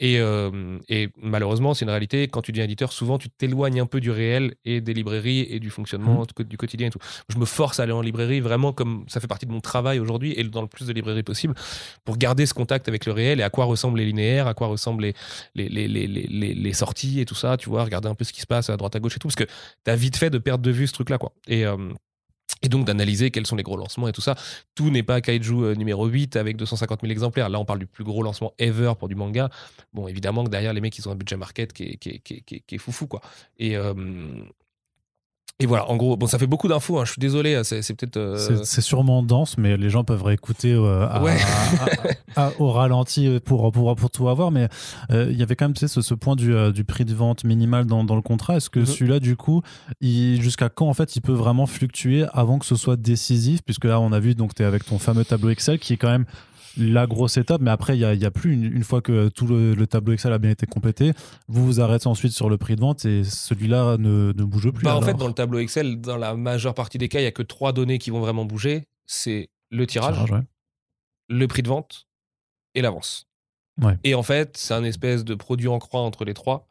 Et, 0.00 0.18
euh, 0.18 0.78
et 0.88 1.10
malheureusement, 1.20 1.74
c'est 1.74 1.84
une 1.84 1.90
réalité, 1.90 2.26
quand 2.28 2.40
tu 2.40 2.52
deviens 2.52 2.64
éditeur, 2.64 2.90
souvent 2.92 3.18
tu 3.18 3.28
t'éloignes 3.28 3.80
un 3.80 3.86
peu 3.86 4.00
du 4.00 4.10
réel 4.10 4.54
et 4.64 4.80
des 4.80 4.94
librairies 4.94 5.46
et 5.50 5.60
du 5.60 5.68
fonctionnement 5.68 6.24
Mhm. 6.38 6.46
du 6.46 6.56
quotidien 6.56 6.86
et 6.86 6.90
tout. 6.90 6.98
Je 7.28 7.36
me 7.36 7.44
force 7.44 7.80
à 7.80 7.82
aller 7.82 7.92
en 7.92 8.00
librairie 8.00 8.40
vraiment 8.40 8.72
comme 8.72 9.04
ça 9.08 9.20
fait 9.20 9.26
partie 9.26 9.44
de 9.44 9.52
mon 9.52 9.60
travail 9.60 9.98
aujourd'hui 9.98 10.32
et 10.38 10.44
dans 10.44 10.62
le 10.62 10.68
plus 10.68 10.86
de 10.86 10.92
librairies 10.94 11.22
possible 11.22 11.54
pour 12.06 12.16
garder 12.16 12.46
ce 12.46 12.54
contact 12.54 12.88
avec 12.88 13.04
le 13.04 13.12
réel 13.12 13.40
et 13.40 13.42
à 13.42 13.50
quoi 13.50 13.66
ressemblent 13.66 13.98
les 13.98 14.06
linéaires, 14.06 14.46
à 14.46 14.54
quoi 14.54 14.68
ressemblent 14.68 15.02
les, 15.04 15.14
les, 15.54 15.68
les, 15.68 15.88
les- 16.06 16.54
les 16.54 16.72
sorties 16.72 17.20
et 17.20 17.26
tout 17.26 17.34
ça, 17.34 17.58
tu 17.58 17.68
vois, 17.68 17.84
regarder 17.84 18.08
un 18.08 18.14
peu 18.14 18.24
ce 18.24 18.32
qui 18.32 18.40
se 18.40 18.46
passe 18.46 18.70
à 18.70 18.76
droite 18.78 18.96
à 18.96 19.00
gauche 19.00 19.16
et 19.16 19.18
tout, 19.18 19.28
parce 19.28 19.36
que 19.36 19.44
t'as 19.84 19.96
vite 19.96 20.16
fait 20.16 20.30
de 20.30 20.38
perdre 20.38 20.62
de 20.64 20.70
vue 20.70 20.86
ce 20.86 20.92
truc-là, 20.94 21.18
quoi. 21.18 21.32
Et, 21.46 21.66
euh, 21.66 21.76
et 22.64 22.68
donc 22.68 22.86
d'analyser 22.86 23.30
quels 23.30 23.46
sont 23.46 23.56
les 23.56 23.62
gros 23.62 23.76
lancements 23.76 24.08
et 24.08 24.12
tout 24.12 24.22
ça. 24.22 24.34
Tout 24.74 24.90
n'est 24.90 25.02
pas 25.02 25.20
Kaiju 25.20 25.52
euh, 25.52 25.74
numéro 25.74 26.06
8 26.06 26.36
avec 26.36 26.56
250 26.56 27.02
000 27.02 27.12
exemplaires. 27.12 27.48
Là, 27.48 27.60
on 27.60 27.64
parle 27.64 27.78
du 27.78 27.86
plus 27.86 28.04
gros 28.04 28.22
lancement 28.22 28.52
ever 28.58 28.92
pour 28.98 29.08
du 29.08 29.14
manga. 29.14 29.50
Bon, 29.92 30.08
évidemment 30.08 30.44
que 30.44 30.50
derrière, 30.50 30.72
les 30.72 30.80
mecs, 30.80 30.96
ils 30.98 31.08
ont 31.08 31.12
un 31.12 31.16
budget 31.16 31.36
market 31.36 31.72
qui 31.72 31.98
est, 32.02 32.78
foufou, 32.78 33.06
quoi. 33.06 33.20
Et, 33.58 33.76
euh, 33.76 33.94
et 35.60 35.66
voilà, 35.66 35.88
en 35.88 35.96
gros, 35.96 36.16
bon, 36.16 36.26
ça 36.26 36.38
fait 36.38 36.48
beaucoup 36.48 36.66
d'infos, 36.66 36.98
hein, 36.98 37.04
je 37.04 37.12
suis 37.12 37.20
désolé, 37.20 37.62
c'est 37.62 37.80
c'est 37.80 37.94
peut-être... 37.94 38.16
euh, 38.16 38.64
C'est- 38.64 38.80
sûrement 38.80 39.22
dense, 39.22 39.56
mais 39.56 39.76
les 39.76 39.88
gens 39.88 40.02
peuvent 40.02 40.22
réécouter 40.24 40.72
euh, 40.72 41.06
à- 41.08 41.22
Ouais. 41.22 41.36
à- 42.36 42.46
à- 42.46 42.52
au 42.58 42.70
ralenti 42.72 43.38
pour, 43.44 43.70
pour, 43.70 43.94
pour 43.94 44.10
tout 44.10 44.28
avoir. 44.28 44.50
Mais 44.50 44.68
euh, 45.12 45.28
il 45.30 45.38
y 45.38 45.42
avait 45.44 45.54
quand 45.54 45.66
même 45.66 45.74
tu 45.74 45.80
sais, 45.80 45.88
ce, 45.88 46.02
ce 46.02 46.14
point 46.14 46.34
du, 46.34 46.52
euh, 46.52 46.72
du 46.72 46.82
prix 46.84 47.04
de 47.04 47.14
vente 47.14 47.44
minimal 47.44 47.86
dans, 47.86 48.02
dans 48.02 48.16
le 48.16 48.22
contrat. 48.22 48.56
Est-ce 48.56 48.68
que 48.68 48.80
Mhm. 48.80 48.86
celui-là, 48.86 49.20
du 49.20 49.36
coup, 49.36 49.62
jusqu'à 50.02 50.68
quand 50.68 50.88
en 50.88 50.94
fait 50.94 51.14
il 51.16 51.20
peut 51.20 51.32
vraiment 51.32 51.66
fluctuer 51.66 52.26
avant 52.32 52.58
que 52.58 52.66
ce 52.66 52.74
soit 52.74 52.96
décisif? 52.96 53.60
Puisque 53.64 53.84
là, 53.84 54.00
on 54.00 54.10
a 54.12 54.18
vu, 54.18 54.34
donc 54.34 54.54
tu 54.54 54.62
es 54.62 54.66
avec 54.66 54.84
ton 54.84 54.98
fameux 54.98 55.24
tableau 55.24 55.50
Excel 55.50 55.78
qui 55.78 55.92
est 55.92 55.96
quand 55.96 56.10
même 56.10 56.26
la 56.76 57.06
grosse 57.06 57.36
étape, 57.36 57.60
mais 57.60 57.70
après, 57.70 57.96
il 57.96 58.00
n'y 58.00 58.04
a, 58.04 58.14
y 58.14 58.24
a 58.24 58.30
plus, 58.30 58.52
une, 58.52 58.64
une 58.64 58.84
fois 58.84 59.00
que 59.00 59.28
tout 59.28 59.46
le, 59.46 59.74
le 59.74 59.86
tableau 59.86 60.12
Excel 60.12 60.32
a 60.32 60.38
bien 60.38 60.50
été 60.50 60.66
complété, 60.66 61.12
vous 61.48 61.64
vous 61.64 61.80
arrêtez 61.80 62.06
ensuite 62.06 62.32
sur 62.32 62.48
le 62.48 62.56
prix 62.56 62.76
de 62.76 62.80
vente 62.80 63.04
et 63.04 63.24
celui-là 63.24 63.96
ne, 63.98 64.32
ne 64.36 64.44
bouge 64.44 64.70
plus. 64.70 64.84
Bah, 64.84 64.96
en 64.96 65.02
fait, 65.02 65.14
dans 65.14 65.28
le 65.28 65.34
tableau 65.34 65.58
Excel, 65.58 66.00
dans 66.00 66.16
la 66.16 66.34
majeure 66.34 66.74
partie 66.74 66.98
des 66.98 67.08
cas, 67.08 67.18
il 67.20 67.22
n'y 67.22 67.28
a 67.28 67.32
que 67.32 67.42
trois 67.42 67.72
données 67.72 67.98
qui 67.98 68.10
vont 68.10 68.20
vraiment 68.20 68.44
bouger. 68.44 68.86
C'est 69.06 69.50
le 69.70 69.86
tirage, 69.86 70.14
Tirage, 70.14 70.30
ouais. 70.30 70.46
le 71.28 71.46
prix 71.46 71.62
de 71.62 71.68
vente 71.68 72.06
et 72.74 72.82
l'avance. 72.82 73.26
Ouais. 73.80 73.98
Et 74.04 74.14
en 74.14 74.22
fait, 74.22 74.56
c'est 74.56 74.74
un 74.74 74.84
espèce 74.84 75.24
de 75.24 75.34
produit 75.34 75.68
en 75.68 75.78
croix 75.78 76.00
entre 76.00 76.24
les 76.24 76.34
trois 76.34 76.68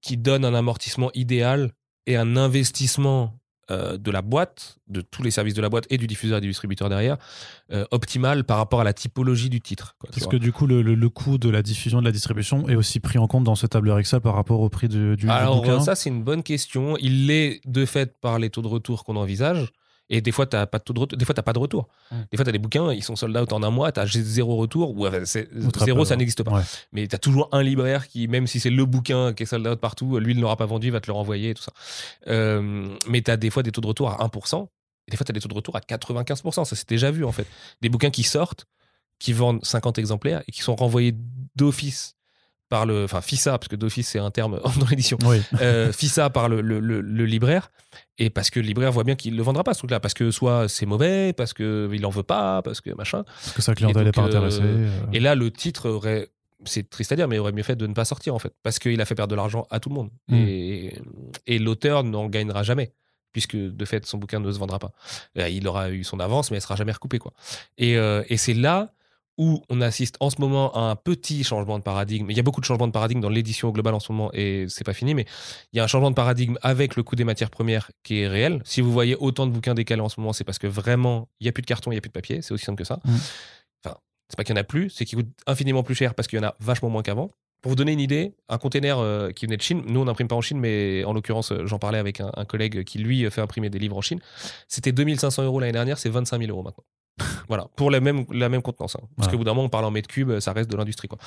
qui 0.00 0.16
donne 0.16 0.44
un 0.44 0.54
amortissement 0.54 1.10
idéal 1.14 1.72
et 2.06 2.16
un 2.16 2.36
investissement 2.36 3.38
euh, 3.70 3.98
de 3.98 4.10
la 4.10 4.22
boîte, 4.22 4.78
de 4.88 5.00
tous 5.00 5.22
les 5.22 5.30
services 5.30 5.54
de 5.54 5.60
la 5.62 5.68
boîte 5.68 5.86
et 5.90 5.98
du 5.98 6.06
diffuseur 6.06 6.38
et 6.38 6.40
du 6.40 6.48
distributeur 6.48 6.88
derrière, 6.88 7.16
euh, 7.72 7.84
optimal 7.90 8.44
par 8.44 8.56
rapport 8.56 8.80
à 8.80 8.84
la 8.84 8.92
typologie 8.92 9.50
du 9.50 9.60
titre. 9.60 9.94
quoi, 10.00 10.08
Parce 10.12 10.26
que 10.26 10.36
du 10.36 10.52
coup, 10.52 10.66
le, 10.66 10.80
le- 10.82 10.94
le 10.94 11.08
coût 11.10 11.36
de 11.38 11.50
la 11.50 11.62
diffusion, 11.62 12.00
de 12.00 12.04
la 12.06 12.12
distribution 12.12 12.68
est 12.68 12.74
aussi 12.76 13.00
pris 13.00 13.18
en 13.18 13.26
compte 13.26 13.44
dans 13.44 13.54
ce 13.54 13.66
tableur 13.66 13.98
Excel 13.98 14.20
par 14.20 14.34
rapport 14.34 14.60
au 14.60 14.68
prix 14.68 14.88
du, 14.88 15.16
du, 15.16 15.26
du 15.26 15.28
Alors, 15.30 15.60
bouquin. 15.60 15.80
ça, 15.80 15.94
c'est 15.94 16.08
une 16.08 16.22
bonne 16.22 16.42
question. 16.42 16.96
Il 17.00 17.26
l'est 17.26 17.60
de 17.66 17.84
fait 17.84 18.18
par 18.20 18.38
les 18.38 18.50
taux 18.50 18.62
de 18.62 18.68
retour 18.68 19.04
qu'on 19.04 19.16
envisage. 19.16 19.66
Et 20.10 20.20
des 20.20 20.32
fois, 20.32 20.46
tu 20.46 20.56
pas 20.56 20.78
de. 20.78 21.16
Des 21.16 21.24
fois, 21.24 21.34
pas 21.34 21.52
de 21.52 21.58
retour. 21.58 21.88
Des 22.30 22.36
fois, 22.36 22.44
tu 22.44 22.48
as 22.48 22.52
des 22.52 22.58
bouquins, 22.58 22.92
ils 22.92 23.02
sont 23.02 23.16
sold 23.16 23.36
out 23.36 23.52
en 23.52 23.62
un 23.62 23.70
mois, 23.70 23.92
tu 23.92 24.00
as 24.00 24.06
zéro 24.06 24.56
retour. 24.56 24.96
Ou 24.96 25.06
enfin, 25.06 25.22
très 25.72 25.84
zéro, 25.84 26.04
ça 26.04 26.16
n'existe 26.16 26.42
pas. 26.42 26.52
Ouais. 26.52 26.62
Mais 26.92 27.06
tu 27.06 27.14
as 27.14 27.18
toujours 27.18 27.48
un 27.52 27.62
libraire 27.62 28.08
qui, 28.08 28.26
même 28.26 28.46
si 28.46 28.58
c'est 28.60 28.70
le 28.70 28.84
bouquin 28.86 29.32
qui 29.34 29.42
est 29.42 29.46
sold 29.46 29.66
out 29.66 29.80
partout, 29.80 30.18
lui, 30.18 30.32
il 30.32 30.36
ne 30.36 30.42
l'aura 30.42 30.56
pas 30.56 30.66
vendu, 30.66 30.88
il 30.88 30.92
va 30.92 31.00
te 31.00 31.08
le 31.08 31.12
renvoyer 31.12 31.50
et 31.50 31.54
tout 31.54 31.62
ça. 31.62 31.72
Euh, 32.28 32.88
mais 33.08 33.20
tu 33.22 33.30
as 33.30 33.36
des 33.36 33.50
fois 33.50 33.62
des 33.62 33.72
taux 33.72 33.80
de 33.80 33.86
retour 33.86 34.10
à 34.10 34.26
1%. 34.26 34.66
Et 35.06 35.10
des 35.10 35.16
fois, 35.16 35.24
tu 35.24 35.30
as 35.30 35.34
des 35.34 35.40
taux 35.40 35.48
de 35.48 35.54
retour 35.54 35.76
à 35.76 35.80
95%. 35.80 36.64
Ça, 36.64 36.76
c'est 36.76 36.88
déjà 36.88 37.10
vu, 37.10 37.24
en 37.24 37.32
fait. 37.32 37.46
Des 37.82 37.88
bouquins 37.88 38.10
qui 38.10 38.22
sortent, 38.22 38.66
qui 39.18 39.32
vendent 39.32 39.64
50 39.64 39.98
exemplaires 39.98 40.42
et 40.48 40.52
qui 40.52 40.62
sont 40.62 40.76
renvoyés 40.76 41.14
d'office 41.56 42.17
par 42.68 42.86
le. 42.86 43.04
Enfin, 43.04 43.20
FISA, 43.20 43.52
parce 43.58 43.68
que 43.68 43.76
d'office, 43.76 44.08
c'est 44.08 44.18
un 44.18 44.30
terme 44.30 44.60
dans 44.80 44.86
l'édition 44.86 45.18
Oui. 45.24 45.40
euh, 45.60 45.92
FISA 45.92 46.30
par 46.30 46.48
le, 46.48 46.60
le- 46.60 46.80
le- 46.80 47.00
le 47.00 47.24
libraire 47.26 47.70
et 48.18 48.30
parce 48.30 48.50
que 48.50 48.60
le 48.60 48.66
libraire 48.66 48.92
voit 48.92 49.04
bien 49.04 49.14
qu'il 49.16 49.32
ne 49.32 49.36
le 49.38 49.42
vendra 49.42 49.64
pas 49.64 49.74
ce 49.74 49.78
truc-là 49.78 50.00
parce 50.00 50.14
que 50.14 50.30
soit 50.30 50.68
c'est 50.68 50.86
mauvais 50.86 51.32
parce 51.32 51.52
que 51.52 51.88
il 51.92 52.04
en 52.04 52.10
veut 52.10 52.22
pas 52.22 52.62
parce 52.62 52.80
que 52.80 52.90
machin 52.94 53.24
Parce 53.24 53.52
que 53.52 53.62
sa 53.62 53.74
clientèle 53.74 54.04
n'est 54.04 54.12
pas 54.12 54.22
euh, 54.22 54.26
intéressée. 54.26 54.60
euh, 54.62 54.88
et 55.12 55.20
là 55.20 55.34
le 55.34 55.50
titre 55.50 55.88
aurait 55.88 56.28
c'est 56.64 56.90
triste 56.90 57.12
à 57.12 57.16
dire 57.16 57.28
mais 57.28 57.38
aurait 57.38 57.52
mieux 57.52 57.62
fait 57.62 57.76
de 57.76 57.86
ne 57.86 57.94
pas 57.94 58.04
sortir 58.04 58.34
en 58.34 58.38
fait 58.40 58.52
parce 58.64 58.78
qu'il 58.80 59.00
a 59.00 59.04
fait 59.04 59.14
perdre 59.14 59.30
de 59.30 59.36
l'argent 59.36 59.66
à 59.70 59.78
tout 59.80 59.88
le 59.88 59.94
monde 59.94 60.10
Mm. 60.28 60.34
et, 60.34 60.98
et 61.46 61.58
l'auteur 61.60 62.02
n'en 62.04 62.26
gagnera 62.28 62.62
jamais 62.64 62.92
puisque 63.32 63.56
de 63.56 63.84
fait 63.84 64.04
son 64.04 64.18
bouquin 64.18 64.40
ne 64.40 64.50
se 64.52 64.58
vendra 64.58 64.78
pas 64.80 64.90
Euh, 65.38 65.48
il 65.48 65.66
aura 65.68 65.90
eu 65.90 66.02
son 66.04 66.18
avance 66.20 66.50
mais 66.50 66.56
elle 66.56 66.62
sera 66.62 66.76
jamais 66.76 66.92
recoupée 66.92 67.18
quoi 67.20 67.32
et, 67.78 67.96
euh, 67.96 68.24
et 68.28 68.36
c'est 68.36 68.54
là 68.54 68.92
où 69.38 69.62
on 69.70 69.80
assiste 69.80 70.16
en 70.20 70.30
ce 70.30 70.40
moment 70.40 70.72
à 70.74 70.90
un 70.90 70.96
petit 70.96 71.44
changement 71.44 71.78
de 71.78 71.84
paradigme. 71.84 72.26
Il 72.28 72.36
y 72.36 72.40
a 72.40 72.42
beaucoup 72.42 72.60
de 72.60 72.66
changements 72.66 72.88
de 72.88 72.92
paradigme 72.92 73.20
dans 73.20 73.28
l'édition 73.28 73.70
globale 73.70 73.94
en 73.94 74.00
ce 74.00 74.12
moment 74.12 74.30
et 74.34 74.66
c'est 74.68 74.84
pas 74.84 74.92
fini, 74.92 75.14
mais 75.14 75.24
il 75.72 75.76
y 75.76 75.80
a 75.80 75.84
un 75.84 75.86
changement 75.86 76.10
de 76.10 76.16
paradigme 76.16 76.58
avec 76.60 76.96
le 76.96 77.04
coût 77.04 77.14
des 77.14 77.24
matières 77.24 77.50
premières 77.50 77.90
qui 78.02 78.20
est 78.20 78.28
réel. 78.28 78.60
Si 78.64 78.80
vous 78.80 78.92
voyez 78.92 79.16
autant 79.16 79.46
de 79.46 79.52
bouquins 79.52 79.74
décalés 79.74 80.02
en 80.02 80.08
ce 80.08 80.20
moment, 80.20 80.32
c'est 80.32 80.44
parce 80.44 80.58
que 80.58 80.66
vraiment, 80.66 81.28
il 81.40 81.44
n'y 81.44 81.48
a 81.48 81.52
plus 81.52 81.62
de 81.62 81.66
carton, 81.66 81.92
il 81.92 81.94
n'y 81.94 81.98
a 81.98 82.00
plus 82.00 82.08
de 82.08 82.12
papier. 82.12 82.42
C'est 82.42 82.52
aussi 82.52 82.64
simple 82.64 82.78
que 82.78 82.84
ça. 82.84 82.98
Mm. 83.04 83.14
Enfin, 83.84 83.96
c'est 84.28 84.36
pas 84.36 84.42
qu'il 84.42 84.56
y 84.56 84.58
en 84.58 84.60
a 84.60 84.64
plus, 84.64 84.90
c'est 84.90 85.04
qu'il 85.04 85.18
coûte 85.18 85.28
infiniment 85.46 85.84
plus 85.84 85.94
cher 85.94 86.14
parce 86.14 86.26
qu'il 86.26 86.40
y 86.40 86.44
en 86.44 86.48
a 86.48 86.56
vachement 86.58 86.90
moins 86.90 87.02
qu'avant. 87.02 87.30
Pour 87.62 87.70
vous 87.70 87.76
donner 87.76 87.92
une 87.92 88.00
idée, 88.00 88.34
un 88.48 88.58
container 88.58 88.98
euh, 88.98 89.30
qui 89.30 89.46
venait 89.46 89.56
de 89.56 89.62
Chine, 89.62 89.82
nous 89.86 90.00
on 90.00 90.04
n'imprime 90.04 90.28
pas 90.28 90.36
en 90.36 90.40
Chine, 90.40 90.58
mais 90.58 91.04
en 91.04 91.12
l'occurrence, 91.12 91.50
euh, 91.50 91.66
j'en 91.66 91.78
parlais 91.78 91.98
avec 91.98 92.20
un, 92.20 92.30
un 92.36 92.44
collègue 92.44 92.84
qui 92.84 92.98
lui 92.98 93.28
fait 93.30 93.40
imprimer 93.40 93.68
des 93.70 93.78
livres 93.78 93.96
en 93.96 94.00
Chine. 94.00 94.20
C'était 94.68 94.92
2500 94.92 95.44
euros 95.44 95.58
l'année 95.58 95.72
dernière, 95.72 95.98
c'est 95.98 96.08
25 96.08 96.38
000 96.38 96.50
euros 96.50 96.62
maintenant. 96.62 96.84
Voilà, 97.48 97.66
pour 97.76 97.90
la 97.90 98.00
même, 98.00 98.24
la 98.32 98.48
même 98.48 98.62
contenance. 98.62 98.96
hein. 98.96 99.04
Parce 99.16 99.26
Ouais. 99.26 99.32
qu'au 99.32 99.38
bout 99.38 99.44
d'un 99.44 99.52
moment, 99.52 99.64
on 99.64 99.68
parle 99.68 99.84
en 99.84 99.90
mètres 99.90 100.08
cubes, 100.08 100.38
ça 100.40 100.52
reste 100.52 100.70
de 100.70 100.76
l'industrie. 100.76 101.08
quoi. 101.08 101.18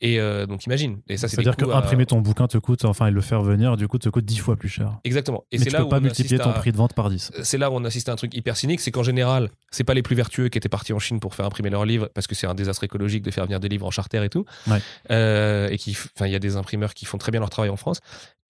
Et 0.00 0.18
euh, 0.20 0.46
donc 0.46 0.64
imagine. 0.66 1.00
Et 1.08 1.16
ça, 1.16 1.28
C'est-à-dire 1.28 1.56
coûts 1.56 1.70
à- 1.70 1.74
qu'imprimer 1.80 2.06
ton 2.06 2.20
bouquin 2.20 2.46
te 2.48 2.58
coûte, 2.58 2.84
enfin, 2.84 3.06
et 3.06 3.10
le 3.10 3.20
faire 3.20 3.42
venir, 3.42 3.76
du 3.76 3.88
coup, 3.88 3.98
te 3.98 4.08
coûte 4.08 4.24
10 4.24 4.38
fois 4.38 4.56
plus 4.56 4.68
cher. 4.68 4.98
Exactement. 5.04 5.44
Et 5.52 5.58
Mais 5.58 5.64
tu 5.66 5.70
là 5.70 5.78
peux 5.80 5.84
où 5.84 5.88
pas 5.88 6.00
multiplier 6.00 6.38
ton 6.38 6.50
à- 6.50 6.54
prix 6.54 6.72
de 6.72 6.76
vente 6.76 6.94
par 6.94 7.10
10. 7.10 7.32
c'est 7.42 7.58
là 7.58 7.70
où 7.70 7.74
on 7.74 7.84
assiste 7.84 8.08
à 8.08 8.12
un 8.12 8.16
truc 8.16 8.34
hyper 8.34 8.56
cynique, 8.56 8.80
c'est 8.80 8.90
qu'en 8.90 9.02
général, 9.02 9.50
c'est 9.70 9.84
pas 9.84 9.94
les 9.94 10.02
plus 10.02 10.16
vertueux 10.16 10.48
qui 10.48 10.58
étaient 10.58 10.68
partis 10.68 10.92
en 10.92 10.98
Chine 10.98 11.20
pour 11.20 11.34
faire 11.34 11.46
imprimer 11.46 11.70
leurs 11.70 11.84
livres, 11.84 12.08
parce 12.14 12.26
que 12.26 12.34
c'est 12.34 12.46
un 12.46 12.54
désastre 12.54 12.84
écologique 12.84 13.22
de 13.22 13.30
faire 13.30 13.44
venir 13.44 13.60
des 13.60 13.68
livres 13.68 13.86
en 13.86 13.90
charter 13.90 14.22
et 14.24 14.28
tout. 14.28 14.44
Ouais. 14.66 14.78
Euh, 15.10 15.68
et 15.70 15.78
qui, 15.78 15.96
enfin, 16.16 16.26
il 16.26 16.32
y 16.32 16.36
a 16.36 16.38
des 16.38 16.56
imprimeurs 16.56 16.94
qui 16.94 17.04
font 17.06 17.18
très 17.18 17.30
bien 17.32 17.40
leur 17.40 17.50
travail 17.50 17.70
en 17.70 17.76
France. 17.76 18.00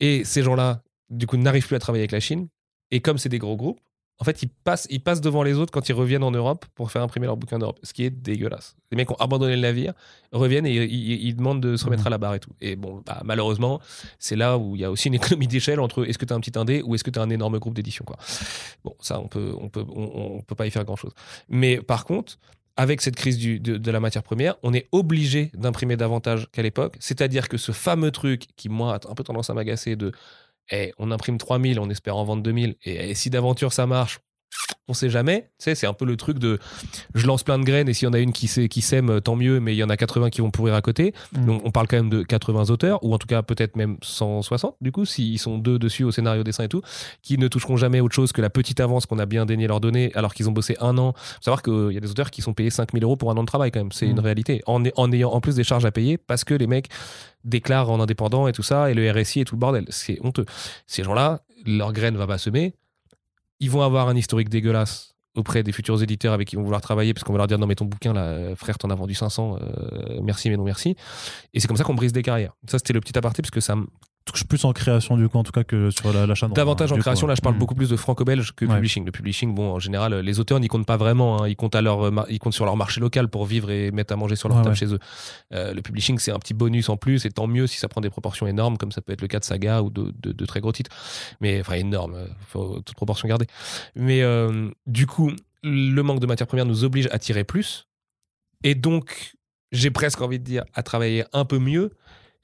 Et 0.01 0.25
ces 0.25 0.43
gens-là, 0.43 0.83
du 1.11 1.27
coup, 1.27 1.37
n'arrivent 1.37 1.67
plus 1.67 1.77
à 1.77 1.79
travailler 1.79 2.03
avec 2.03 2.13
la 2.13 2.21
Chine. 2.21 2.49
Et 2.91 3.01
comme 3.01 3.19
c'est 3.19 3.29
des 3.29 3.39
gros 3.39 3.57
groupes, 3.57 3.81
en 4.21 4.25
fait, 4.25 4.43
ils 4.43 4.49
passent, 4.49 4.87
ils 4.91 5.01
passent 5.03 5.21
devant 5.21 5.43
les 5.43 5.55
autres 5.55 5.73
quand 5.73 5.89
ils 5.89 5.93
reviennent 5.93 6.23
en 6.23 6.31
Europe 6.31 6.67
pour 6.77 6.91
faire 6.93 7.03
imprimer 7.03 7.27
leurs 7.27 7.37
bouquins 7.37 7.59
d'Europe, 7.59 7.81
ce 7.83 7.93
qui 7.93 8.05
est 8.05 8.11
dégueulasse. 8.11 8.77
Les 8.93 8.97
mecs 8.97 9.11
ont 9.11 9.17
abandonné 9.17 9.57
le 9.57 9.63
navire, 9.63 9.93
reviennent 10.31 10.67
et 10.67 10.73
ils, 10.85 11.27
ils 11.27 11.35
demandent 11.35 11.61
de 11.61 11.77
se 11.77 11.85
remettre 11.85 12.03
Mhm. 12.03 12.07
à 12.07 12.11
la 12.11 12.19
barre 12.19 12.35
et 12.37 12.41
tout. 12.41 12.53
Et 12.61 12.77
bon, 12.77 13.03
bah, 13.05 13.21
malheureusement, 13.25 13.81
c'est 14.21 14.37
là 14.37 14.57
où 14.57 14.77
il 14.77 14.83
y 14.83 14.85
a 14.85 14.91
aussi 14.91 15.09
une 15.09 15.15
économie 15.15 15.49
d'échelle 15.49 15.81
entre 15.81 16.07
est-ce 16.09 16.19
que 16.19 16.25
tu 16.25 16.33
as 16.33 16.37
un 16.37 16.41
petit 16.41 16.57
indé 16.57 16.81
ou 16.83 16.95
est-ce 16.95 17.03
que 17.03 17.11
tu 17.11 17.19
as 17.19 17.23
un 17.23 17.31
énorme 17.31 17.59
groupe 17.59 17.75
d'édition. 17.75 18.05
quoi. 18.05 18.17
Bon, 18.85 18.95
ça, 19.01 19.19
on 19.21 19.27
peut, 19.27 19.53
on 19.61 19.69
peut, 19.69 19.85
on, 19.89 20.37
on 20.37 20.43
peut 20.43 20.55
pas 20.55 20.67
y 20.67 20.71
faire 20.71 20.85
grand-chose. 20.85 21.13
Mais 21.49 21.79
par 21.81 22.05
contre, 22.05 22.39
avec 22.77 23.01
cette 23.03 23.17
crise 23.17 23.39
du- 23.39 23.59
de, 23.61 23.77
de 23.79 23.91
la 23.91 24.01
matière 24.01 24.23
première, 24.23 24.57
on 24.63 24.73
est 24.73 24.89
obligé 24.93 25.51
d'imprimer 25.55 25.97
davantage 25.97 26.49
qu'à 26.53 26.63
l'époque. 26.63 26.97
C'est-à-dire 27.01 27.49
que 27.49 27.57
ce 27.57 27.71
fameux 27.73 28.11
truc 28.11 28.47
qui, 28.57 28.69
moi, 28.69 28.95
a 28.95 29.11
un 29.11 29.15
peu 29.15 29.23
tendance 29.25 29.51
à 29.51 29.55
m'agacer 29.55 29.95
de 29.97 30.11
eh, 30.71 30.93
on 30.99 31.11
imprime 31.11 31.39
3000, 31.39 31.79
on 31.81 31.91
espère 31.91 32.17
en 32.17 32.25
vendre 32.25 32.43
2000, 32.43 32.77
et, 32.85 33.11
eh, 33.11 33.15
si 33.15 33.31
d'aventure 33.31 33.73
ça 33.73 33.87
marche, 33.87 34.21
on 34.89 34.95
sait 34.95 35.09
jamais. 35.11 35.49
Tu 35.59 35.65
sais, 35.65 35.75
c'est 35.75 35.87
un 35.87 35.93
peu 35.95 36.05
le 36.05 36.17
truc 36.17 36.39
de 36.39 36.59
je 37.15 37.27
lance 37.27 37.43
plein 37.43 37.59
de 37.59 37.65
graines 37.65 37.89
et 37.89 37.95
s'il 37.95 38.07
y 38.07 38.11
en 38.11 38.13
a 38.13 38.19
une 38.19 38.33
qui, 38.33 38.49
qui 38.69 38.83
sème, 38.83 39.09
euh, 39.11 39.21
tant 39.21 39.35
mieux, 39.37 39.61
mais 39.61 39.75
il 39.75 39.79
y 39.79 39.85
en 39.85 39.89
a 39.91 39.97
80 39.97 40.31
qui 40.31 40.41
vont 40.41 40.51
pourrir 40.51 40.75
à 40.75 40.83
côté. 40.83 41.15
Mm. 41.33 41.47
Donc 41.47 41.63
on 41.65 41.71
parle 41.71 41.87
quand 41.89 41.97
même 41.97 42.11
de 42.11 42.23
80 42.23 42.71
auteurs, 42.71 43.03
ou 43.05 43.15
en 43.15 43.19
tout 43.19 43.27
cas 43.27 43.43
peut-être 43.43 43.77
même 43.77 43.97
160 44.03 44.77
du 44.81 44.93
coup, 44.93 45.05
s'ils 45.05 45.39
sont 45.39 45.59
deux 45.59 45.79
dessus 45.79 46.05
au 46.05 46.11
scénario, 46.11 46.43
dessin 46.45 46.65
et 46.65 46.69
tout, 46.69 46.83
qui 47.23 47.39
ne 47.39 47.49
toucheront 47.49 47.77
jamais 47.77 48.01
autre 48.01 48.15
chose 48.15 48.33
que 48.33 48.43
la 48.43 48.51
petite 48.51 48.81
avance 48.81 49.07
qu'on 49.07 49.19
a 49.19 49.27
bien 49.27 49.47
daigné 49.47 49.67
leur 49.67 49.81
donner 49.81 50.11
alors 50.15 50.35
qu'ils 50.35 50.49
ont 50.49 50.53
bossé 50.53 50.77
un 50.81 50.99
an. 50.99 51.15
Faut 51.17 51.43
savoir 51.43 51.63
qu'il 51.63 51.93
y 51.93 51.97
a 51.97 52.01
des 52.01 52.11
auteurs 52.11 52.31
qui 52.31 52.43
sont 52.43 52.53
payés 52.53 52.71
5000 52.71 53.03
euros 53.05 53.17
pour 53.17 53.31
un 53.31 53.37
an 53.37 53.43
de 53.43 53.47
travail 53.47 53.71
quand 53.71 53.81
même, 53.81 53.93
c'est 53.93 54.07
Mm. 54.07 54.11
une 54.11 54.21
réalité. 54.21 54.63
En, 54.67 54.83
en 54.97 55.13
ayant 55.13 55.31
en 55.31 55.41
plus 55.41 55.55
des 55.55 55.65
charges 55.65 55.87
à 55.87 55.91
payer 55.93 56.19
parce 56.19 56.45
que 56.45 56.55
les 56.55 56.67
mecs 56.67 56.89
déclarent 57.45 57.91
en 57.91 58.01
indépendant 58.01 58.49
et 58.49 58.53
tout 58.53 58.63
ça, 58.63 58.91
et 58.91 58.95
le 58.95 59.11
RSI 59.11 59.41
et 59.41 59.45
tout 59.45 59.55
le 59.55 59.61
bordel. 59.61 59.85
C'est 59.91 60.19
honteux. 60.23 60.45
Ces 60.87 61.03
gens-là, 61.05 61.41
leur 61.67 61.93
graine 61.93 62.17
va 62.17 62.27
pas 62.27 62.39
semer, 62.39 62.75
ils 63.61 63.71
vont 63.71 63.83
avoir 63.83 64.09
un 64.09 64.17
historique 64.17 64.49
dégueulasse 64.49 65.15
auprès 65.35 65.63
des 65.63 65.73
futurs 65.73 66.01
éditeurs 66.03 66.33
avec 66.33 66.49
qui 66.49 66.55
ils 66.55 66.59
vont 66.59 66.65
vouloir 66.65 66.81
travailler 66.81 67.13
parce 67.13 67.25
qu'on 67.25 67.33
va 67.33 67.39
leur 67.39 67.47
dire 67.47 67.59
non 67.59 67.67
mais 67.67 67.75
ton 67.75 67.87
bouquin 67.87 68.13
là 68.13 68.23
euh, 68.23 68.57
frère 68.57 68.79
t'en 68.79 68.91
as 68.91 68.95
vendu 68.95 69.15
500 69.15 69.59
euh, 69.61 70.21
merci 70.23 70.49
mais 70.49 70.57
non 70.57 70.65
merci. 70.65 70.97
Et 71.53 71.61
c'est 71.61 71.67
comme 71.67 71.77
ça 71.77 71.85
qu'on 71.85 71.95
brise 71.95 72.13
des 72.13 72.23
carrières. 72.23 72.53
Ça 72.69 72.79
c'était 72.79 72.93
le 72.93 73.01
petit 73.01 73.17
aparté 73.19 73.43
parce 73.43 73.51
que 73.51 73.61
ça 73.61 73.75
plus 74.49 74.65
en 74.65 74.73
création 74.73 75.17
du 75.17 75.29
coup 75.29 75.37
en 75.39 75.43
tout 75.43 75.53
cas 75.53 75.65
que 75.65 75.91
sur 75.91 76.13
la- 76.13 76.27
l'achat 76.27 76.47
droit, 76.49 76.57
davantage 76.57 76.91
hein, 76.93 76.97
en 76.97 76.99
création 76.99 77.27
coup. 77.27 77.29
là 77.29 77.35
je 77.35 77.43
parle 77.43 77.59
beaucoup 77.59 77.75
plus 77.75 77.91
de 77.91 77.97
franco-belge 77.97 78.53
que 78.53 78.65
de 78.65 78.71
Ouais. 78.71 78.77
publishing 78.77 79.05
le 79.05 79.13
publishing 79.13 79.55
bon 79.55 79.73
en 79.73 79.79
général 79.79 80.15
les 80.21 80.41
auteurs 80.41 80.59
n'y 80.61 80.69
comptent 80.69 80.87
pas 80.87 80.97
vraiment 80.97 81.43
hein. 81.43 81.49
ils 81.49 81.57
comptent 81.57 81.75
à 81.75 81.83
leur 81.83 82.11
mar- 82.11 82.27
ils 82.31 82.39
comptent 82.39 82.55
sur 82.55 82.65
leur 82.65 82.77
marché 82.77 83.01
local 83.01 83.29
pour 83.29 83.45
vivre 83.45 83.71
et 83.71 83.91
mettre 83.91 84.13
à 84.15 84.17
manger 84.17 84.35
sur 84.37 84.49
leur 84.49 84.59
Ouais, 84.59 84.65
table 84.65 84.73
ouais. 84.75 84.79
chez 84.79 84.93
eux 84.95 84.99
Euh, 85.53 85.75
le 85.75 85.83
publishing 85.83 86.19
c'est 86.19 86.33
un 86.33 86.39
petit 86.39 86.55
bonus 86.55 86.89
en 86.89 86.97
plus 86.97 87.27
et 87.27 87.31
tant 87.31 87.47
mieux 87.47 87.67
si 87.67 87.79
ça 87.79 87.87
prend 87.89 88.01
des 88.01 88.11
proportions 88.11 88.47
énormes 88.47 88.79
comme 88.79 88.93
ça 88.93 89.03
peut 89.03 89.13
être 89.13 89.21
le 89.23 89.29
cas 89.29 89.39
de 89.41 89.45
Saga 89.45 89.83
ou 89.83 89.91
de, 89.91 90.13
de- 90.23 90.33
de 90.33 90.47
très 90.47 90.61
gros 90.61 90.73
titres 90.73 90.91
mais 91.41 91.61
enfin 91.61 91.75
énorme 91.75 92.15
euh, 92.15 92.27
faut 92.49 92.81
toute 92.81 92.97
proportion 92.97 93.29
garder 93.29 93.47
mais 93.95 94.23
euh, 94.23 94.71
du 94.87 95.07
coup 95.07 95.31
le 95.63 96.01
manque 96.03 96.21
de 96.21 96.27
matières 96.27 96.47
premières 96.49 96.67
nous 96.67 96.85
oblige 96.85 97.09
à 97.13 97.19
tirer 97.19 97.43
plus. 97.45 97.87
Et 98.63 98.75
donc, 98.75 99.35
j'ai 99.73 99.91
presque 99.91 100.21
envie 100.21 100.39
de 100.39 100.45
dire, 100.45 100.63
à 100.75 100.83
travailler 100.83 101.25
un 101.33 101.47
peu 101.47 101.59
mieux 101.59 101.91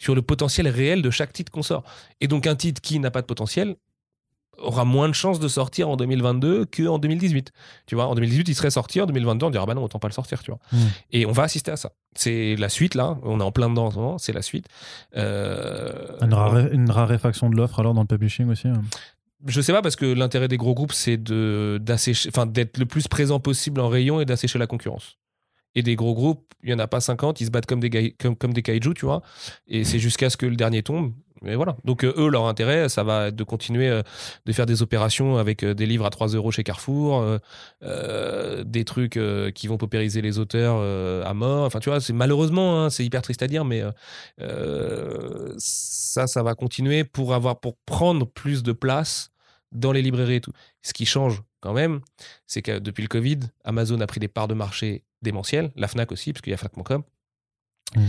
sur 0.01 0.16
le 0.16 0.22
potentiel 0.22 0.66
réel 0.66 1.03
de 1.03 1.11
chaque 1.11 1.32
titre 1.32 1.53
qu'on 1.53 1.62
sort. 1.62 1.84
Et 2.20 2.26
donc, 2.26 2.48
un 2.48 2.57
titre 2.57 2.80
qui 2.80 2.98
n'a 2.98 3.12
pas 3.12 3.20
de 3.20 3.26
potentiel, 3.26 3.76
aura 4.59 4.84
moins 4.84 5.09
de 5.09 5.14
chances 5.14 5.38
de 5.40 5.48
sortir 5.48 5.88
en 5.88 5.96
2022 5.96 6.66
qu'en 6.66 6.98
2018. 6.98 7.53
Tu 7.86 7.94
vois, 7.94 8.07
en 8.07 8.14
2018, 8.14 8.48
il 8.48 8.55
serait 8.55 8.70
sorti, 8.70 9.01
en 9.01 9.07
2022, 9.07 9.46
on 9.46 9.51
dirait, 9.51 9.64
bah 9.66 9.74
non, 9.74 9.84
autant 9.84 9.98
pas 9.98 10.09
le 10.09 10.12
sortir, 10.12 10.42
tu 10.42 10.51
vois. 10.51 10.59
Mm. 10.72 10.76
Et 11.12 11.26
on 11.26 11.32
va 11.32 11.44
assister 11.44 11.70
à 11.70 11.76
ça. 11.76 11.92
C'est 12.14 12.57
la 12.57 12.68
suite, 12.68 12.94
là. 12.94 13.18
On 13.22 13.40
est 13.40 13.44
en 13.44 13.53
plein 13.53 13.70
dedans 13.70 13.86
en 13.86 13.90
ce 13.90 13.96
moment, 13.96 14.18
c'est 14.18 14.32
la 14.32 14.42
suite. 14.42 14.66
Euh, 15.16 15.92
Une, 16.22 16.34
raré- 16.34 16.70
une 16.72 16.90
raréfaction 16.90 17.48
de 17.51 17.57
l'offre 17.57 17.78
alors 17.80 17.94
dans 17.94 18.03
le 18.03 18.07
publishing 18.07 18.48
aussi 18.51 18.68
hein. 18.68 18.82
je 19.46 19.61
sais 19.61 19.72
pas, 19.72 19.82
parce 19.82 19.96
que 19.96 20.07
l'intérêt 20.07 20.48
des 20.48 20.57
gros 20.59 20.74
groupes, 20.74 20.92
c'est 20.92 21.16
de, 21.16 21.78
d'assécher, 21.80 22.28
enfin, 22.30 22.46
d'être 22.46 22.78
le 22.78 22.86
plus 22.86 23.09
présent 23.09 23.40
possible 23.40 23.80
en 23.80 23.88
rayon 23.88 24.20
et 24.20 24.24
d'assécher 24.24 24.59
la 24.59 24.66
concurrence. 24.66 25.16
Et 25.75 25.83
des 25.83 25.97
gros 25.97 26.14
groupes, 26.14 26.53
il 26.62 26.71
y 26.71 26.75
en 26.75 26.79
a 26.79 26.87
pas 26.87 27.01
50, 27.01 27.41
ils 27.41 27.47
se 27.47 27.51
battent 27.51 27.66
comme 27.66 27.81
des, 27.81 28.16
comme, 28.39 28.53
des 28.53 28.62
kaiju, 28.62 28.95
tu 28.95 29.07
vois. 29.07 29.23
Et 29.68 29.85
c'est 29.85 29.99
jusqu'à 29.99 30.31
ce 30.31 30.37
que 30.37 30.47
le 30.47 30.57
dernier 30.57 30.83
tombe. 30.83 31.12
Mais 31.43 31.55
voilà. 31.55 31.77
Donc, 31.85 32.05
euh, 32.05 32.12
eux, 32.18 32.29
leur 32.29 32.47
intérêt, 32.47 32.91
ça 32.91 33.03
va 33.03 33.29
être 33.29 33.37
de 33.37 33.45
continuer 33.45 33.89
euh, 33.89 34.03
de 34.45 34.53
faire 34.53 34.66
des 34.66 34.83
opérations 34.83 35.39
avec 35.39 35.62
euh, 35.62 35.73
des 35.73 35.87
livres 35.87 36.05
à 36.05 36.11
3 36.11 36.29
euros 36.29 36.51
chez 36.51 36.62
Carrefour, 36.64 37.25
des 37.81 38.85
trucs 38.85 39.18
qui 39.55 39.66
vont 39.66 39.79
paupériser 39.79 40.21
les 40.21 40.39
auteurs 40.39 41.27
à 41.27 41.35
mort. 41.35 41.64
Enfin, 41.64 41.79
tu 41.81 41.89
vois, 41.89 42.01
c'est 42.01 42.12
malheureusement, 42.12 42.85
hein, 42.85 42.91
c'est 42.91 43.05
hyper 43.05 43.23
triste 43.23 43.43
à 43.43 43.47
dire, 43.47 43.64
mais 43.64 43.83
ça, 45.59 46.27
ça 46.27 46.43
va 46.43 46.55
continuer 46.55 47.05
pour 47.05 47.35
avoir, 47.35 47.61
pour 47.61 47.77
prendre 47.87 48.27
plus 48.27 48.62
de 48.62 48.73
place 48.73 49.31
dans 49.73 49.93
les 49.93 50.03
librairies 50.03 50.37
et 50.37 50.41
tout. 50.41 50.53
Ce 50.83 50.93
qui 50.93 51.07
change 51.07 51.43
quand 51.61 51.73
même, 51.73 52.01
c'est 52.47 52.62
que 52.62 52.79
depuis 52.79 53.03
le 53.03 53.09
Covid, 53.09 53.41
Amazon 53.64 54.01
a 54.01 54.07
pris 54.07 54.21
des 54.21 54.29
parts 54.29 54.49
de 54.49 54.55
marché 54.55 55.05
démentielles, 55.23 55.73
la 55.77 55.89
Fnac 55.89 56.12
aussi, 56.12 56.33
parce 56.33 56.43
qu'il 56.43 56.51
y 56.51 56.55
a 56.55 56.57
Fnac.com. 56.57 57.03
Mm. 57.97 58.07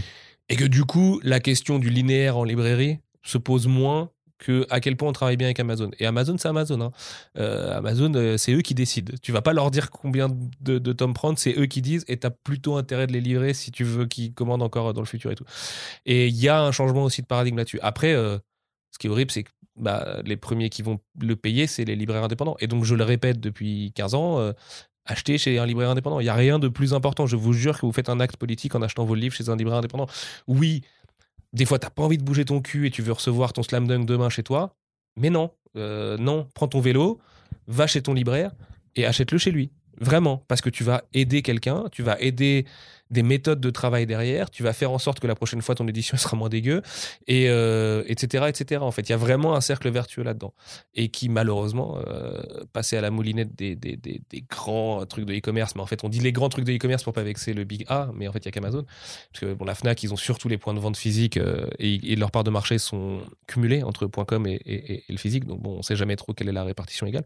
Et 0.49 0.55
que 0.55 0.65
du 0.65 0.83
coup, 0.83 1.19
la 1.23 1.39
question 1.39 1.79
du 1.79 1.89
linéaire 1.89 2.37
en 2.37 2.43
librairie 2.43 2.99
se 3.23 3.37
pose 3.37 3.67
moins 3.67 4.11
que 4.41 4.65
à 4.69 4.79
quel 4.79 4.97
point 4.97 5.07
on 5.07 5.13
travaille 5.13 5.37
bien 5.37 5.47
avec 5.47 5.59
Amazon. 5.59 5.91
Et 5.99 6.05
Amazon, 6.05 6.35
c'est 6.37 6.47
Amazon. 6.47 6.81
hein. 6.81 6.91
Euh, 7.37 7.77
Amazon, 7.77 8.11
euh, 8.15 8.37
c'est 8.37 8.51
eux 8.53 8.61
qui 8.61 8.73
décident. 8.73 9.13
Tu 9.21 9.31
vas 9.31 9.41
pas 9.41 9.53
leur 9.53 9.69
dire 9.69 9.91
combien 9.91 10.29
de, 10.61 10.79
de 10.79 10.93
tomes 10.93 11.13
prendre, 11.13 11.37
c'est 11.37 11.57
eux 11.57 11.67
qui 11.67 11.81
disent, 11.81 12.03
et 12.07 12.17
tu 12.17 12.25
as 12.27 12.31
plutôt 12.31 12.75
intérêt 12.75 13.05
de 13.07 13.13
les 13.13 13.21
livrer 13.21 13.53
si 13.53 13.71
tu 13.71 13.83
veux 13.83 14.07
qu'ils 14.07 14.33
commandent 14.33 14.63
encore 14.63 14.93
dans 14.93 15.01
le 15.01 15.05
futur 15.05 15.31
et 15.31 15.35
tout. 15.35 15.45
Et 16.05 16.27
il 16.27 16.35
y 16.35 16.49
a 16.49 16.59
un 16.59 16.71
changement 16.71 17.03
aussi 17.03 17.21
de 17.21 17.27
paradigme 17.27 17.57
là-dessus. 17.57 17.79
Après, 17.83 18.13
euh, 18.13 18.39
ce 18.91 18.97
qui 18.97 19.07
est 19.07 19.09
horrible, 19.11 19.31
c'est 19.31 19.43
que 19.43 19.51
bah, 19.77 20.21
les 20.25 20.37
premiers 20.37 20.69
qui 20.69 20.81
vont 20.81 20.99
le 21.19 21.35
payer, 21.35 21.67
c'est 21.67 21.85
les 21.85 21.95
libraires 21.95 22.23
indépendants. 22.23 22.57
Et 22.59 22.67
donc, 22.67 22.83
je 22.83 22.95
le 22.95 23.03
répète 23.03 23.39
depuis 23.39 23.93
15 23.95 24.15
ans, 24.15 24.39
euh, 24.39 24.53
achetez 25.05 25.37
chez 25.37 25.59
un 25.59 25.65
libraire 25.65 25.89
indépendant. 25.89 26.19
Il 26.19 26.23
n'y 26.23 26.29
a 26.29 26.35
rien 26.35 26.59
de 26.59 26.67
plus 26.67 26.93
important. 26.93 27.25
Je 27.25 27.35
vous 27.35 27.53
jure 27.53 27.79
que 27.79 27.85
vous 27.85 27.91
faites 27.91 28.09
un 28.09 28.19
acte 28.19 28.37
politique 28.37 28.75
en 28.75 28.81
achetant 28.81 29.05
vos 29.05 29.15
livres 29.15 29.35
chez 29.35 29.49
un 29.49 29.55
libraire 29.55 29.77
indépendant. 29.77 30.07
Oui, 30.47 30.81
des 31.53 31.65
fois, 31.65 31.79
tu 31.79 31.85
n'as 31.85 31.89
pas 31.89 32.03
envie 32.03 32.17
de 32.17 32.23
bouger 32.23 32.45
ton 32.45 32.61
cul 32.61 32.87
et 32.87 32.91
tu 32.91 33.01
veux 33.01 33.11
recevoir 33.11 33.53
ton 33.53 33.63
slam 33.63 33.87
dunk 33.87 34.05
demain 34.05 34.29
chez 34.29 34.43
toi. 34.43 34.75
Mais 35.17 35.29
non, 35.29 35.51
euh, 35.75 36.17
non, 36.17 36.47
prends 36.53 36.67
ton 36.67 36.79
vélo, 36.79 37.19
va 37.67 37.87
chez 37.87 38.01
ton 38.01 38.13
libraire 38.13 38.51
et 38.95 39.05
achète-le 39.05 39.37
chez 39.37 39.51
lui. 39.51 39.71
Vraiment, 39.99 40.43
parce 40.47 40.61
que 40.61 40.69
tu 40.69 40.83
vas 40.83 41.03
aider 41.13 41.41
quelqu'un, 41.41 41.83
tu 41.91 42.01
vas 42.01 42.19
aider 42.19 42.65
des 43.11 43.23
méthodes 43.23 43.59
de 43.61 43.69
travail 43.69 44.05
derrière, 44.07 44.49
tu 44.49 44.63
vas 44.63 44.73
faire 44.73 44.91
en 44.91 44.97
sorte 44.97 45.19
que 45.19 45.27
la 45.27 45.35
prochaine 45.35 45.61
fois 45.61 45.75
ton 45.75 45.87
édition 45.87 46.17
sera 46.17 46.35
moins 46.37 46.49
dégueu, 46.49 46.81
et 47.27 47.49
euh, 47.49 48.03
etc., 48.07 48.45
etc. 48.47 48.81
En 48.81 48.91
fait, 48.91 49.03
il 49.03 49.11
y 49.11 49.13
a 49.13 49.17
vraiment 49.17 49.55
un 49.55 49.61
cercle 49.61 49.89
vertueux 49.89 50.23
là-dedans, 50.23 50.53
et 50.95 51.09
qui 51.09 51.29
malheureusement 51.29 51.99
euh, 52.07 52.41
passait 52.73 52.97
à 52.97 53.01
la 53.01 53.11
moulinette 53.11 53.55
des, 53.55 53.75
des, 53.75 53.97
des- 53.97 54.21
grands 54.49 55.05
trucs 55.05 55.25
de 55.25 55.33
e-commerce. 55.33 55.75
Mais 55.75 55.81
en 55.81 55.85
fait, 55.85 56.03
on 56.03 56.09
dit 56.09 56.19
les 56.19 56.31
grands 56.31 56.49
trucs 56.49 56.65
de 56.65 56.73
e-commerce 56.73 57.03
pour 57.03 57.13
pas 57.13 57.23
vexer 57.23 57.53
le 57.53 57.63
big 57.63 57.85
A, 57.89 58.09
mais 58.15 58.27
en 58.27 58.31
fait, 58.31 58.39
il 58.39 58.45
y 58.45 58.47
a 58.47 58.51
qu'Amazon, 58.51 58.83
parce 59.31 59.41
que 59.41 59.53
bon, 59.53 59.65
la 59.65 59.75
Fnac, 59.75 60.01
ils 60.03 60.13
ont 60.13 60.17
surtout 60.17 60.47
les 60.49 60.57
points 60.57 60.73
de 60.73 60.79
vente 60.79 60.97
physiques 60.97 61.37
euh, 61.37 61.67
et, 61.79 62.13
et 62.13 62.15
leurs 62.15 62.31
parts 62.31 62.43
de 62.43 62.49
marché 62.51 62.77
sont 62.79 63.21
cumulées 63.47 63.83
entre 63.83 64.07
.com 64.07 64.47
et- 64.47 64.59
et 64.65 65.03
le 65.09 65.17
physique, 65.17 65.45
donc 65.45 65.61
bon, 65.61 65.77
on 65.77 65.81
sait 65.81 65.95
jamais 65.95 66.15
trop 66.15 66.33
quelle 66.33 66.49
est 66.49 66.53
la 66.53 66.63
répartition 66.63 67.05
égale. 67.07 67.25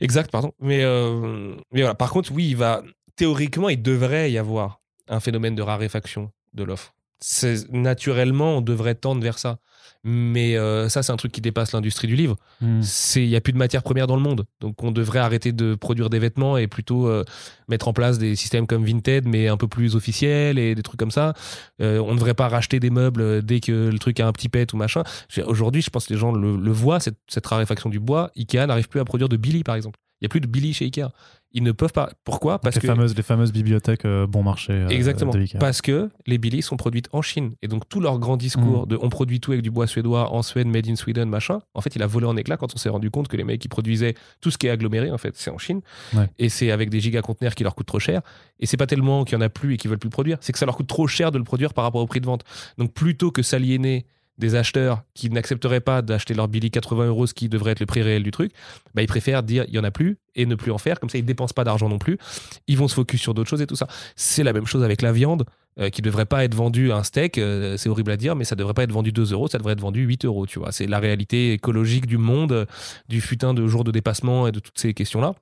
Exact, 0.00 0.30
pardon. 0.30 0.52
Mais, 0.60 0.82
euh, 0.82 1.54
mais 1.72 1.80
voilà. 1.80 1.94
Par 1.94 2.10
contre, 2.10 2.32
oui, 2.32 2.48
il 2.48 2.56
va 2.56 2.82
théoriquement, 3.16 3.68
il 3.68 3.80
devrait 3.82 4.30
y 4.32 4.38
avoir 4.38 4.80
un 5.08 5.20
phénomène 5.20 5.54
de 5.54 5.62
raréfaction 5.62 6.30
de 6.54 6.64
l'offre. 6.64 6.94
C'est- 7.20 7.70
Naturellement, 7.72 8.58
on 8.58 8.60
devrait 8.60 8.94
tendre 8.94 9.22
vers 9.22 9.38
ça. 9.38 9.58
Mais 10.06 10.56
euh, 10.58 10.90
ça, 10.90 11.02
c'est 11.02 11.12
un 11.12 11.16
truc 11.16 11.32
qui 11.32 11.40
dépasse 11.40 11.72
l'industrie 11.72 12.06
du 12.08 12.14
livre. 12.16 12.36
Il 12.60 13.24
y 13.28 13.36
a 13.36 13.40
plus 13.40 13.54
de 13.54 13.58
matière 13.58 13.82
première 13.82 14.06
dans 14.06 14.16
le 14.16 14.22
monde, 14.22 14.44
donc 14.60 14.82
on 14.82 14.90
devrait 14.90 15.18
arrêter 15.20 15.52
de 15.52 15.74
produire 15.76 16.10
des 16.10 16.18
vêtements 16.18 16.58
et 16.58 16.66
plutôt 16.66 17.08
euh, 17.08 17.24
mettre 17.68 17.88
en 17.88 17.94
place 17.94 18.18
des 18.18 18.36
systèmes 18.36 18.66
comme 18.66 18.84
Vinted, 18.84 19.26
mais 19.26 19.48
un 19.48 19.56
peu 19.56 19.66
plus 19.66 19.96
officiels 19.96 20.58
et 20.58 20.74
des 20.74 20.82
trucs 20.82 20.98
comme 21.00 21.10
ça. 21.10 21.32
Euh, 21.80 22.00
on 22.00 22.10
ne 22.10 22.16
devrait 22.16 22.34
pas 22.34 22.48
racheter 22.48 22.80
des 22.80 22.90
meubles 22.90 23.42
dès 23.42 23.60
que 23.60 23.88
le 23.90 23.98
truc 23.98 24.20
a 24.20 24.26
un 24.26 24.32
petit 24.32 24.50
pet 24.50 24.70
ou 24.74 24.76
machin. 24.76 25.04
Aujourd'hui, 25.46 25.80
je 25.80 25.88
pense 25.88 26.06
que 26.06 26.12
les 26.12 26.18
gens 26.20 26.32
le, 26.32 26.56
le 26.56 26.70
voient 26.72 27.00
cette, 27.00 27.16
cette 27.28 27.46
raréfaction 27.46 27.88
du 27.88 28.00
bois. 28.00 28.30
Ikea 28.36 28.66
n'arrive 28.66 28.88
plus 28.88 29.00
à 29.00 29.04
produire 29.06 29.30
de 29.30 29.38
Billy, 29.38 29.64
par 29.64 29.74
exemple. 29.74 29.98
Il 30.20 30.24
y 30.24 30.26
a 30.26 30.28
plus 30.28 30.40
de 30.40 30.46
Billy 30.46 30.74
chez 30.74 30.84
Ikea. 30.84 31.08
Ils 31.54 31.62
ne 31.62 31.70
peuvent 31.70 31.92
pas. 31.92 32.10
Pourquoi? 32.24 32.58
Parce 32.58 32.74
les, 32.76 32.80
que 32.82 32.86
fameuses, 32.88 33.16
les 33.16 33.22
fameuses 33.22 33.52
bibliothèques 33.52 34.04
euh, 34.04 34.26
bon 34.26 34.42
marché 34.42 34.72
euh, 34.72 34.88
Exactement. 34.88 35.32
Parce 35.60 35.80
que 35.80 36.10
les 36.26 36.36
Billy 36.36 36.62
sont 36.62 36.76
produites 36.76 37.08
en 37.12 37.22
Chine. 37.22 37.52
Et 37.62 37.68
donc, 37.68 37.88
tout 37.88 38.00
leur 38.00 38.18
grand 38.18 38.36
discours 38.36 38.86
Mm. 38.86 38.88
de 38.88 38.98
on 39.00 39.08
produit 39.08 39.38
tout 39.38 39.52
avec 39.52 39.62
du 39.62 39.70
bois 39.70 39.86
suédois 39.86 40.32
en 40.32 40.42
Suède, 40.42 40.66
made 40.66 40.88
in 40.88 40.96
Sweden, 40.96 41.28
machin, 41.28 41.60
en 41.74 41.80
fait, 41.80 41.94
il 41.94 42.02
a 42.02 42.06
volé 42.08 42.26
en 42.26 42.36
éclats 42.36 42.56
quand 42.56 42.74
on 42.74 42.76
s'est 42.76 42.88
rendu 42.88 43.10
compte 43.10 43.28
que 43.28 43.36
les 43.36 43.44
mecs 43.44 43.60
qui 43.60 43.68
produisaient 43.68 44.14
tout 44.40 44.50
ce 44.50 44.58
qui 44.58 44.66
est 44.66 44.70
aggloméré, 44.70 45.10
en 45.12 45.18
fait, 45.18 45.36
c'est 45.36 45.50
en 45.50 45.58
Chine. 45.58 45.80
Ouais. 46.12 46.28
Et 46.38 46.48
c'est 46.48 46.72
avec 46.72 46.90
des 46.90 46.98
gigaconteneurs 46.98 47.54
qui 47.54 47.62
leur 47.62 47.74
coûtent 47.76 47.86
trop 47.86 48.00
cher. 48.00 48.20
Et 48.58 48.66
c'est 48.66 48.76
pas 48.76 48.86
tellement 48.86 49.24
qu'il 49.24 49.34
y 49.34 49.38
en 49.38 49.44
a 49.44 49.48
plus 49.48 49.74
et 49.74 49.76
qu'ils 49.76 49.90
veulent 49.90 49.98
plus 49.98 50.08
le 50.08 50.12
produire, 50.12 50.38
c'est 50.40 50.52
que 50.52 50.58
ça 50.58 50.66
leur 50.66 50.76
coûte 50.76 50.88
trop 50.88 51.06
cher 51.06 51.30
de 51.30 51.38
le 51.38 51.44
produire 51.44 51.72
par 51.72 51.84
rapport 51.84 52.00
au 52.02 52.06
prix 52.06 52.20
de 52.20 52.26
vente. 52.26 52.42
Donc, 52.78 52.92
plutôt 52.92 53.30
que 53.30 53.42
s'aliéner 53.42 54.06
des 54.38 54.54
acheteurs 54.54 55.02
qui 55.14 55.30
n'accepteraient 55.30 55.80
pas 55.80 56.02
d'acheter 56.02 56.34
leur 56.34 56.48
Billy 56.48 56.70
80 56.70 57.06
euros, 57.06 57.26
ce 57.26 57.34
qui 57.34 57.48
devrait 57.48 57.72
être 57.72 57.80
le 57.80 57.86
prix 57.86 58.02
réel 58.02 58.22
du 58.22 58.30
truc, 58.30 58.52
bah, 58.94 59.02
ils 59.02 59.06
préfèrent 59.06 59.42
dire 59.42 59.64
il 59.68 59.74
y 59.74 59.78
en 59.78 59.84
a 59.84 59.90
plus 59.90 60.18
et 60.34 60.46
ne 60.46 60.54
plus 60.54 60.72
en 60.72 60.78
faire. 60.78 60.98
Comme 60.98 61.10
ça, 61.10 61.18
ils 61.18 61.24
dépensent 61.24 61.54
pas 61.54 61.64
d'argent 61.64 61.88
non 61.88 61.98
plus. 61.98 62.18
Ils 62.66 62.76
vont 62.76 62.88
se 62.88 62.94
focus 62.94 63.20
sur 63.20 63.34
d'autres 63.34 63.48
choses 63.48 63.62
et 63.62 63.66
tout 63.66 63.76
ça. 63.76 63.86
C'est 64.16 64.42
la 64.42 64.52
même 64.52 64.66
chose 64.66 64.82
avec 64.82 65.02
la 65.02 65.12
viande 65.12 65.44
euh, 65.78 65.90
qui 65.90 66.02
devrait 66.02 66.26
pas 66.26 66.44
être 66.44 66.54
vendue 66.54 66.90
un 66.92 67.02
steak. 67.02 67.38
euh, 67.38 67.76
c'est 67.76 67.88
horrible 67.88 68.10
à 68.10 68.16
dire, 68.16 68.34
mais 68.34 68.44
ça 68.44 68.56
devrait 68.56 68.74
pas 68.74 68.82
être 68.82 68.92
vendu 68.92 69.12
2 69.12 69.32
euros, 69.32 69.48
ça 69.48 69.58
devrait 69.58 69.74
être 69.74 69.80
vendu 69.80 70.02
8 70.02 70.24
euros. 70.24 70.46
Tu 70.46 70.58
vois, 70.58 70.72
c'est 70.72 70.86
la 70.86 70.98
réalité 70.98 71.52
écologique 71.52 72.06
du 72.06 72.18
monde, 72.18 72.66
du 73.08 73.20
futin 73.20 73.54
de 73.54 73.66
jours 73.66 73.84
de 73.84 73.92
dépassement 73.92 74.48
et 74.48 74.52
de 74.52 74.58
toutes 74.58 74.78
ces 74.78 74.94
questions-là. 74.94 75.34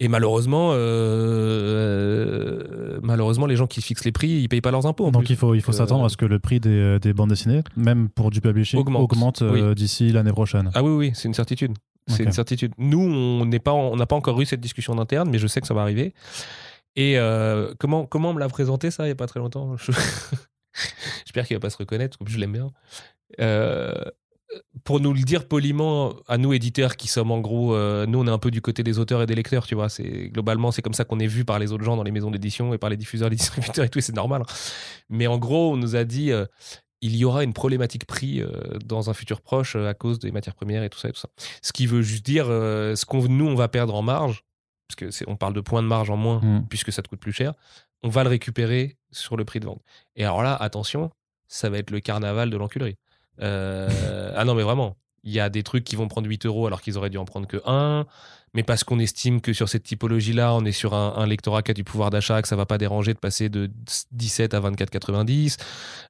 Et 0.00 0.08
malheureusement, 0.08 0.70
euh, 0.72 2.33
malheureusement, 3.38 3.46
les 3.46 3.56
gens 3.56 3.66
qui 3.66 3.82
fixent 3.82 4.04
les 4.04 4.12
prix, 4.12 4.28
ils 4.28 4.48
payent 4.48 4.60
pas 4.60 4.70
leurs 4.70 4.86
impôts. 4.86 5.06
En 5.06 5.10
Donc 5.10 5.24
plus. 5.24 5.34
il 5.34 5.36
faut, 5.36 5.54
il 5.54 5.60
faut 5.60 5.72
Euh, 5.72 5.76
s'attendre 5.76 6.04
à 6.04 6.08
ce 6.08 6.16
que 6.16 6.24
le 6.26 6.38
prix 6.38 6.60
des, 6.60 6.98
des 7.00 7.12
bandes 7.12 7.30
dessinées, 7.30 7.62
même 7.76 8.08
pour 8.08 8.30
du 8.30 8.40
publishing, 8.40 8.78
Augmente. 8.80 9.02
augmente, 9.02 9.42
euh, 9.42 9.74
d'ici 9.74 10.10
l'année 10.12 10.32
prochaine. 10.32 10.70
Ah 10.74 10.82
oui, 10.82 10.90
oui, 10.92 11.10
c'est 11.14 11.28
une 11.28 11.34
certitude. 11.34 11.72
C'est 12.06 12.22
une 12.24 12.32
certitude. 12.32 12.72
Nous, 12.78 13.00
on 13.00 13.46
n'est 13.46 13.58
pas, 13.60 13.72
on 13.72 13.96
n'a 13.96 14.04
pas 14.06 14.16
encore 14.16 14.38
eu 14.40 14.44
cette 14.46 14.60
discussion 14.60 14.92
en 14.92 14.98
interne, 14.98 15.30
mais 15.30 15.38
je 15.38 15.46
sais 15.46 15.60
que 15.60 15.66
ça 15.66 15.72
va 15.74 15.80
arriver. 15.82 16.12
Et 16.96 17.18
euh, 17.18 17.72
comment, 17.78 18.04
comment 18.06 18.30
on 18.30 18.34
me 18.34 18.40
l'a 18.40 18.48
présenté 18.48 18.90
ça 18.90 19.04
il 19.04 19.06
n'y 19.06 19.12
a 19.12 19.16
pas 19.16 19.26
très 19.26 19.40
longtemps? 19.40 19.76
Je- 19.76 19.90
J'espère 21.24 21.46
qu'il 21.46 21.56
va 21.56 21.60
pas 21.60 21.70
se 21.70 21.76
reconnaître, 21.78 22.18
comme 22.18 22.28
je 22.28 22.38
l'aime 22.38 22.52
bien. 22.52 22.70
Euh, 23.40 23.94
pour 24.84 25.00
nous 25.00 25.12
le 25.12 25.20
dire 25.20 25.46
poliment, 25.48 26.14
à 26.28 26.38
nous 26.38 26.52
éditeurs 26.52 26.96
qui 26.96 27.08
sommes 27.08 27.30
en 27.30 27.40
gros, 27.40 27.74
euh, 27.74 28.06
nous 28.06 28.20
on 28.20 28.26
est 28.26 28.30
un 28.30 28.38
peu 28.38 28.50
du 28.50 28.60
côté 28.60 28.82
des 28.82 28.98
auteurs 28.98 29.22
et 29.22 29.26
des 29.26 29.34
lecteurs, 29.34 29.66
tu 29.66 29.74
vois. 29.74 29.88
C'est 29.88 30.28
globalement 30.28 30.70
c'est 30.70 30.82
comme 30.82 30.94
ça 30.94 31.04
qu'on 31.04 31.18
est 31.18 31.26
vu 31.26 31.44
par 31.44 31.58
les 31.58 31.72
autres 31.72 31.84
gens 31.84 31.96
dans 31.96 32.02
les 32.02 32.10
maisons 32.10 32.30
d'édition 32.30 32.74
et 32.74 32.78
par 32.78 32.90
les 32.90 32.96
diffuseurs, 32.96 33.28
les 33.28 33.36
distributeurs 33.44 33.84
et 33.84 33.88
tout, 33.88 34.00
c'est 34.00 34.14
normal. 34.14 34.42
Mais 35.08 35.26
en 35.26 35.38
gros, 35.38 35.72
on 35.72 35.76
nous 35.76 35.96
a 35.96 36.04
dit 36.04 36.32
euh, 36.32 36.46
il 37.00 37.16
y 37.16 37.24
aura 37.24 37.44
une 37.44 37.52
problématique 37.52 38.06
prix 38.06 38.40
euh, 38.40 38.50
dans 38.84 39.10
un 39.10 39.14
futur 39.14 39.40
proche 39.40 39.76
à 39.76 39.94
cause 39.94 40.18
des 40.18 40.32
matières 40.32 40.54
premières 40.54 40.82
et 40.82 40.90
tout 40.90 40.98
ça 40.98 41.08
et 41.08 41.12
tout 41.12 41.20
ça. 41.20 41.28
Ce 41.62 41.72
qui 41.72 41.86
veut 41.86 42.02
juste 42.02 42.24
dire 42.24 42.46
ce 42.46 43.04
qu'on 43.04 43.28
nous 43.28 43.46
on 43.46 43.54
va 43.54 43.68
perdre 43.68 43.94
en 43.94 44.02
marge, 44.02 44.44
parce 44.88 44.96
que 44.96 45.24
on 45.26 45.36
parle 45.36 45.54
de 45.54 45.60
points 45.60 45.82
de 45.82 45.88
marge 45.88 46.10
en 46.10 46.16
moins 46.16 46.40
Mm. 46.40 46.66
puisque 46.68 46.92
ça 46.92 47.02
te 47.02 47.08
coûte 47.08 47.20
plus 47.20 47.32
cher, 47.32 47.54
on 48.02 48.08
va 48.08 48.22
le 48.22 48.30
récupérer 48.30 48.98
sur 49.10 49.36
le 49.36 49.44
prix 49.44 49.60
de 49.60 49.66
vente. 49.66 49.82
Et 50.16 50.24
alors 50.24 50.42
là, 50.42 50.54
attention, 50.54 51.10
ça 51.48 51.70
va 51.70 51.78
être 51.78 51.90
le 51.90 52.00
carnaval 52.00 52.50
de 52.50 52.56
l'enculerie. 52.56 52.96
Euh, 53.40 54.32
ah 54.36 54.44
non, 54.44 54.54
mais 54.54 54.62
vraiment, 54.62 54.96
il 55.24 55.32
y 55.32 55.40
a 55.40 55.48
des 55.48 55.62
trucs 55.62 55.84
qui 55.84 55.96
vont 55.96 56.08
prendre 56.08 56.28
8 56.28 56.46
euros 56.46 56.66
alors 56.66 56.82
qu'ils 56.82 56.98
auraient 56.98 57.10
dû 57.10 57.18
en 57.18 57.24
prendre 57.24 57.46
que 57.46 57.60
1, 57.64 58.06
mais 58.52 58.62
parce 58.62 58.84
qu'on 58.84 58.98
estime 58.98 59.40
que 59.40 59.52
sur 59.52 59.68
cette 59.68 59.82
typologie-là, 59.82 60.54
on 60.54 60.64
est 60.64 60.72
sur 60.72 60.94
un, 60.94 61.14
un 61.16 61.26
lectorat 61.26 61.62
qui 61.62 61.72
a 61.72 61.74
du 61.74 61.82
pouvoir 61.82 62.10
d'achat, 62.10 62.40
que 62.40 62.46
ça 62.46 62.56
va 62.56 62.66
pas 62.66 62.78
déranger 62.78 63.14
de 63.14 63.18
passer 63.18 63.48
de 63.48 63.70
17 64.12 64.54
à 64.54 64.60
24,90. 64.60 65.58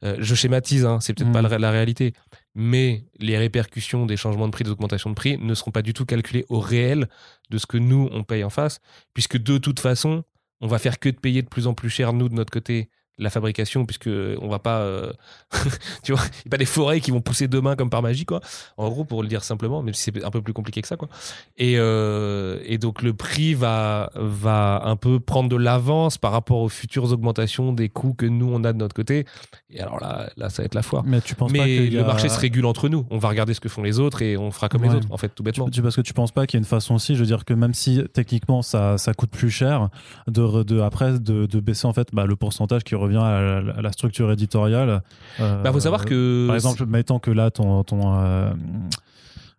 Euh, 0.04 0.16
je 0.18 0.34
schématise, 0.34 0.84
hein, 0.84 0.98
c'est 1.00 1.14
peut-être 1.14 1.32
pas 1.32 1.42
la, 1.42 1.58
la 1.58 1.70
réalité, 1.70 2.12
mais 2.54 3.06
les 3.18 3.38
répercussions 3.38 4.04
des 4.04 4.16
changements 4.16 4.46
de 4.46 4.52
prix, 4.52 4.64
des 4.64 4.70
augmentations 4.70 5.10
de 5.10 5.14
prix 5.14 5.38
ne 5.38 5.54
seront 5.54 5.70
pas 5.70 5.82
du 5.82 5.94
tout 5.94 6.04
calculées 6.04 6.44
au 6.48 6.60
réel 6.60 7.08
de 7.50 7.58
ce 7.58 7.66
que 7.66 7.78
nous, 7.78 8.08
on 8.12 8.24
paye 8.24 8.44
en 8.44 8.50
face, 8.50 8.80
puisque 9.14 9.38
de 9.38 9.56
toute 9.58 9.80
façon, 9.80 10.24
on 10.60 10.66
va 10.66 10.78
faire 10.78 10.98
que 10.98 11.08
de 11.08 11.18
payer 11.18 11.42
de 11.42 11.48
plus 11.48 11.66
en 11.66 11.74
plus 11.74 11.90
cher, 11.90 12.12
nous, 12.12 12.28
de 12.28 12.34
notre 12.34 12.52
côté, 12.52 12.90
la 13.18 13.30
fabrication, 13.30 13.84
puisque 13.86 14.08
on 14.40 14.48
va 14.48 14.58
pas, 14.58 14.78
euh, 14.78 15.12
tu 16.02 16.12
vois, 16.12 16.22
il 16.24 16.30
n'y 16.46 16.48
a 16.48 16.50
pas 16.50 16.56
des 16.56 16.64
forêts 16.64 17.00
qui 17.00 17.10
vont 17.10 17.20
pousser 17.20 17.48
demain 17.48 17.76
comme 17.76 17.90
par 17.90 18.02
magie, 18.02 18.24
quoi. 18.24 18.40
En 18.76 18.88
gros, 18.88 19.04
pour 19.04 19.22
le 19.22 19.28
dire 19.28 19.44
simplement, 19.44 19.82
même 19.82 19.94
si 19.94 20.02
c'est 20.02 20.24
un 20.24 20.30
peu 20.30 20.42
plus 20.42 20.52
compliqué 20.52 20.82
que 20.82 20.88
ça, 20.88 20.96
quoi. 20.96 21.08
Et, 21.56 21.74
euh, 21.78 22.58
et 22.64 22.78
donc 22.78 23.02
le 23.02 23.14
prix 23.14 23.54
va, 23.54 24.10
va 24.16 24.82
un 24.84 24.96
peu 24.96 25.20
prendre 25.20 25.48
de 25.48 25.56
l'avance 25.56 26.18
par 26.18 26.32
rapport 26.32 26.58
aux 26.58 26.68
futures 26.68 27.12
augmentations 27.12 27.72
des 27.72 27.88
coûts 27.88 28.14
que 28.14 28.26
nous 28.26 28.50
on 28.52 28.64
a 28.64 28.72
de 28.72 28.78
notre 28.78 28.94
côté. 28.94 29.24
Et 29.70 29.80
alors 29.80 30.00
là, 30.00 30.30
là 30.36 30.50
ça 30.50 30.62
va 30.62 30.66
être 30.66 30.74
la 30.74 30.82
foire. 30.82 31.04
Mais 31.06 31.20
tu 31.20 31.34
penses 31.34 31.52
Mais 31.52 31.58
pas 31.88 31.94
le 31.96 32.00
a- 32.00 32.06
marché 32.06 32.28
se 32.28 32.38
régule 32.40 32.66
entre 32.66 32.88
nous. 32.88 33.06
On 33.10 33.18
va 33.18 33.28
regarder 33.28 33.54
ce 33.54 33.60
que 33.60 33.68
font 33.68 33.82
les 33.82 34.00
autres 34.00 34.22
et 34.22 34.36
on 34.36 34.50
fera 34.50 34.68
comme 34.68 34.82
les 34.82 34.94
autres, 34.94 35.08
en 35.10 35.16
fait, 35.16 35.28
tout 35.34 35.42
bêtement. 35.42 35.68
Tu, 35.68 35.82
parce 35.82 35.96
que 35.96 36.00
tu 36.00 36.12
penses 36.12 36.32
pas 36.32 36.46
qu'il 36.46 36.58
y 36.58 36.58
a 36.58 36.62
une 36.62 36.64
façon 36.66 36.94
aussi, 36.94 37.14
je 37.14 37.20
veux 37.20 37.26
dire 37.26 37.44
que 37.44 37.54
même 37.54 37.74
si 37.74 38.02
techniquement 38.12 38.62
ça, 38.62 38.98
ça 38.98 39.14
coûte 39.14 39.30
plus 39.30 39.50
cher, 39.50 39.88
de, 40.26 40.62
de 40.62 40.80
après 40.80 41.18
de, 41.18 41.46
de 41.46 41.60
baisser 41.60 41.86
en 41.86 41.92
fait 41.92 42.08
bah, 42.12 42.26
le 42.26 42.36
pourcentage 42.36 42.82
qui 42.84 42.94
revient 43.04 43.16
à 43.16 43.60
la, 43.62 43.72
à 43.76 43.82
la 43.82 43.92
structure 43.92 44.30
éditoriale. 44.32 45.02
euh, 45.40 45.62
Bah, 45.62 45.72
faut 45.72 45.80
savoir 45.80 46.04
que 46.04 46.46
par 46.46 46.56
exemple, 46.56 46.84
mettons 46.86 47.18
que 47.18 47.30
là 47.30 47.50
ton 47.50 47.84
ton 47.84 48.14
euh, 48.18 48.50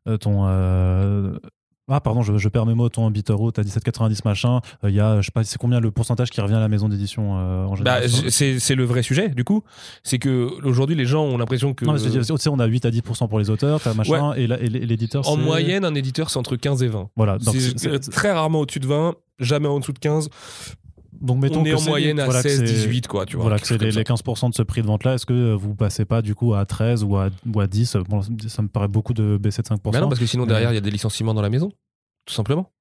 euh, 0.07 0.17
ton 0.17 0.45
euh, 0.47 1.37
ah 1.87 1.99
pardon, 2.01 2.23
je, 2.23 2.35
je 2.37 2.49
perds 2.49 2.65
mes 2.65 2.73
mots. 2.73 2.89
Ton 2.89 3.11
Bitterroot 3.11 3.59
à 3.59 3.61
17,90 3.61 4.21
machin. 4.25 4.59
euh, 4.83 4.89
Il 4.89 4.95
y 4.95 4.99
a 4.99 5.21
je 5.21 5.25
sais 5.27 5.31
pas 5.31 5.43
c'est 5.43 5.59
combien 5.59 5.79
le 5.79 5.91
pourcentage 5.91 6.31
qui 6.31 6.41
revient 6.41 6.55
à 6.55 6.59
la 6.59 6.67
maison 6.67 6.89
d'édition 6.89 7.37
euh, 7.37 7.65
en 7.65 7.75
Bah, 7.75 8.01
général. 8.07 8.31
j- 8.31 8.59
c'est 8.59 8.73
le 8.75 8.85
vrai 8.85 9.03
sujet, 9.03 9.29
du 9.29 9.43
coup. 9.43 9.61
C'est 10.03 10.17
que 10.17 10.49
aujourd'hui, 10.63 10.95
les 10.95 11.05
gens 11.05 11.23
ont 11.23 11.37
l'impression 11.37 11.75
que. 11.75 11.85
non, 11.85 11.93
mais 11.93 11.99
sais, 11.99 12.49
on 12.49 12.59
a 12.59 12.65
8 12.65 12.85
à 12.85 12.89
10% 12.89 13.27
pour 13.29 13.37
les 13.37 13.51
auteurs, 13.51 13.79
t'as 13.81 13.93
machin, 13.93 14.33
et 14.33 14.47
la- 14.47 14.59
et 14.59 14.67
l'éditeur. 14.67 15.27
en 15.29 15.37
moyenne, 15.37 15.85
un 15.85 15.93
éditeur, 15.93 16.31
c'est 16.31 16.39
entre 16.39 16.55
15 16.55 16.81
et 16.81 16.87
20. 16.87 17.09
Voilà. 17.15 17.37
C'est 17.39 17.87
euh, 17.87 17.99
très 17.99 18.31
rarement 18.31 18.61
au-dessus 18.61 18.79
de 18.79 18.87
20, 18.87 19.13
jamais 19.39 19.67
en 19.67 19.79
dessous 19.79 19.93
de 19.93 19.99
15. 19.99 20.29
Donc 21.21 21.39
mettons 21.41 21.61
On 21.61 21.65
est 21.65 21.71
que 21.71 21.75
en 21.77 21.81
moyenne 21.81 22.19
à 22.19 22.25
voilà 22.25 22.41
que 22.43 22.49
16, 22.49 22.59
c'est- 22.59 22.65
18, 22.65 23.07
quoi, 23.07 23.25
tu 23.25 23.35
vois. 23.35 23.43
voilà, 23.43 23.59
que 23.59 23.67
c'est 23.67 23.81
les, 23.81 23.91
les 23.91 24.03
15% 24.03 24.49
de 24.49 24.55
ce 24.55 24.61
prix 24.63 24.81
de 24.81 24.87
vente-là. 24.87 25.15
Est-ce 25.15 25.25
que 25.25 25.53
vous 25.53 25.75
passez 25.75 26.05
pas 26.05 26.21
du 26.21 26.35
coup 26.35 26.53
à 26.53 26.65
13 26.65 27.03
ou 27.03 27.17
à, 27.17 27.29
ou 27.53 27.59
à 27.59 27.67
10 27.67 27.97
Bon, 28.09 28.21
Ça 28.47 28.61
me 28.61 28.67
paraît 28.67 28.87
beaucoup 28.87 29.13
de 29.13 29.37
baisser 29.37 29.61
de 29.61 29.67
5%. 29.67 29.79
Bah 29.91 29.99
non, 30.01 30.07
parce 30.09 30.19
que 30.19 30.25
sinon, 30.25 30.45
derrière, 30.45 30.71
il 30.71 30.75
y 30.75 30.77
a 30.77 30.81
des 30.81 30.91
licenciements 30.91 31.33
dans 31.33 31.41
la 31.41 31.49
maison, 31.49 31.71
tout 32.25 32.33
simplement. 32.33 32.71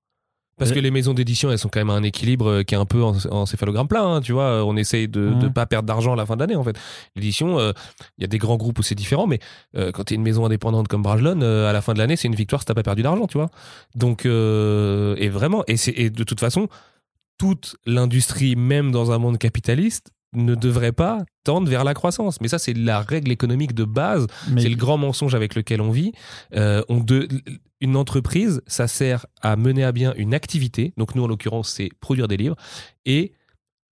Parce 0.57 0.71
que 0.71 0.79
les 0.79 0.93
maisons 0.93 1.15
d'édition, 1.15 1.51
elles 1.51 1.59
sont 1.59 1.69
quand 1.69 1.81
même 1.81 1.91
à 1.91 1.95
un 1.95 2.05
équilibre 2.05 2.47
euh, 2.49 2.63
qui 2.63 2.77
est 2.77 2.79
un 2.79 2.85
peu 2.85 3.03
en, 3.03 3.13
en 3.33 3.45
céphalogramme 3.45 3.89
plat, 3.89 4.03
hein, 4.05 4.21
tu 4.21 4.31
vois. 4.33 4.45
euh, 4.45 4.63
On 4.65 4.77
essaye 4.77 5.09
de 5.09 5.31
ne 5.43 5.49
pas 5.49 5.67
perdre 5.67 5.89
d'argent 5.89 6.13
à 6.13 6.17
la 6.17 6.27
fin 6.27 6.37
de 6.37 6.41
l'année, 6.43 6.55
en 6.55 6.63
fait. 6.63 6.79
L'édition, 7.17 7.59
euh, 7.59 7.73
il 8.19 8.21
y 8.23 8.25
a 8.25 8.29
des 8.29 8.39
grands 8.39 8.57
groupes 8.57 8.79
où 8.79 8.83
c'est 8.85 8.95
différent, 8.95 9.27
mais 9.27 9.41
euh, 9.77 9.91
quand 9.91 10.05
tu 10.05 10.15
es 10.15 10.17
une 10.17 10.23
maison 10.23 10.47
indépendante 10.47 10.87
comme 10.87 11.03
Brajlon, 11.03 11.41
euh, 11.43 11.69
à 11.69 11.73
la 11.73 11.81
fin 11.81 11.93
de 11.93 11.99
l'année, 11.99 12.15
c'est 12.15 12.29
une 12.29 12.37
victoire 12.37 12.63
si 12.63 12.67
t'as 12.67 12.75
pas 12.75 12.85
perdu 12.85 13.03
d'argent, 13.03 13.27
tu 13.27 13.37
vois. 13.37 13.49
Donc, 13.97 14.27
euh, 14.27 15.17
et 15.19 15.29
vraiment, 15.29 15.65
et 15.67 16.11
de 16.11 16.23
toute 16.23 16.39
façon, 16.39 16.69
toute 17.39 17.77
l'industrie, 17.87 18.57
même 18.57 18.91
dans 18.93 19.11
un 19.13 19.19
monde 19.19 19.39
capitaliste, 19.39 20.11
ne 20.35 20.55
devrait 20.57 20.93
pas 20.93 21.25
tendre 21.45 21.69
vers 21.69 21.85
la 21.85 21.95
croissance. 21.95 22.41
Mais 22.41 22.49
ça, 22.49 22.59
c'est 22.59 22.75
la 22.75 23.01
règle 23.01 23.31
économique 23.31 23.73
de 23.73 23.85
base 23.85 24.27
mais 24.51 24.63
c'est 24.63 24.69
le 24.69 24.75
grand 24.77 24.99
mensonge 24.99 25.35
avec 25.35 25.55
lequel 25.55 25.81
on 25.81 25.91
vit. 25.93 26.13
Euh, 26.57 26.83
on 26.89 26.99
de- 26.99 27.29
une 27.81 27.97
entreprise, 27.97 28.61
ça 28.67 28.89
sert 28.89 29.27
à 29.43 29.55
mener 29.57 29.85
à 29.85 29.93
bien 29.93 30.13
une 30.17 30.35
activité. 30.35 30.93
Donc 30.97 31.15
nous, 31.15 31.23
en 31.23 31.29
l'occurrence, 31.29 31.69
c'est 31.71 31.91
produire 32.01 32.27
des 32.29 32.37
livres 32.37 32.57
et 33.05 33.33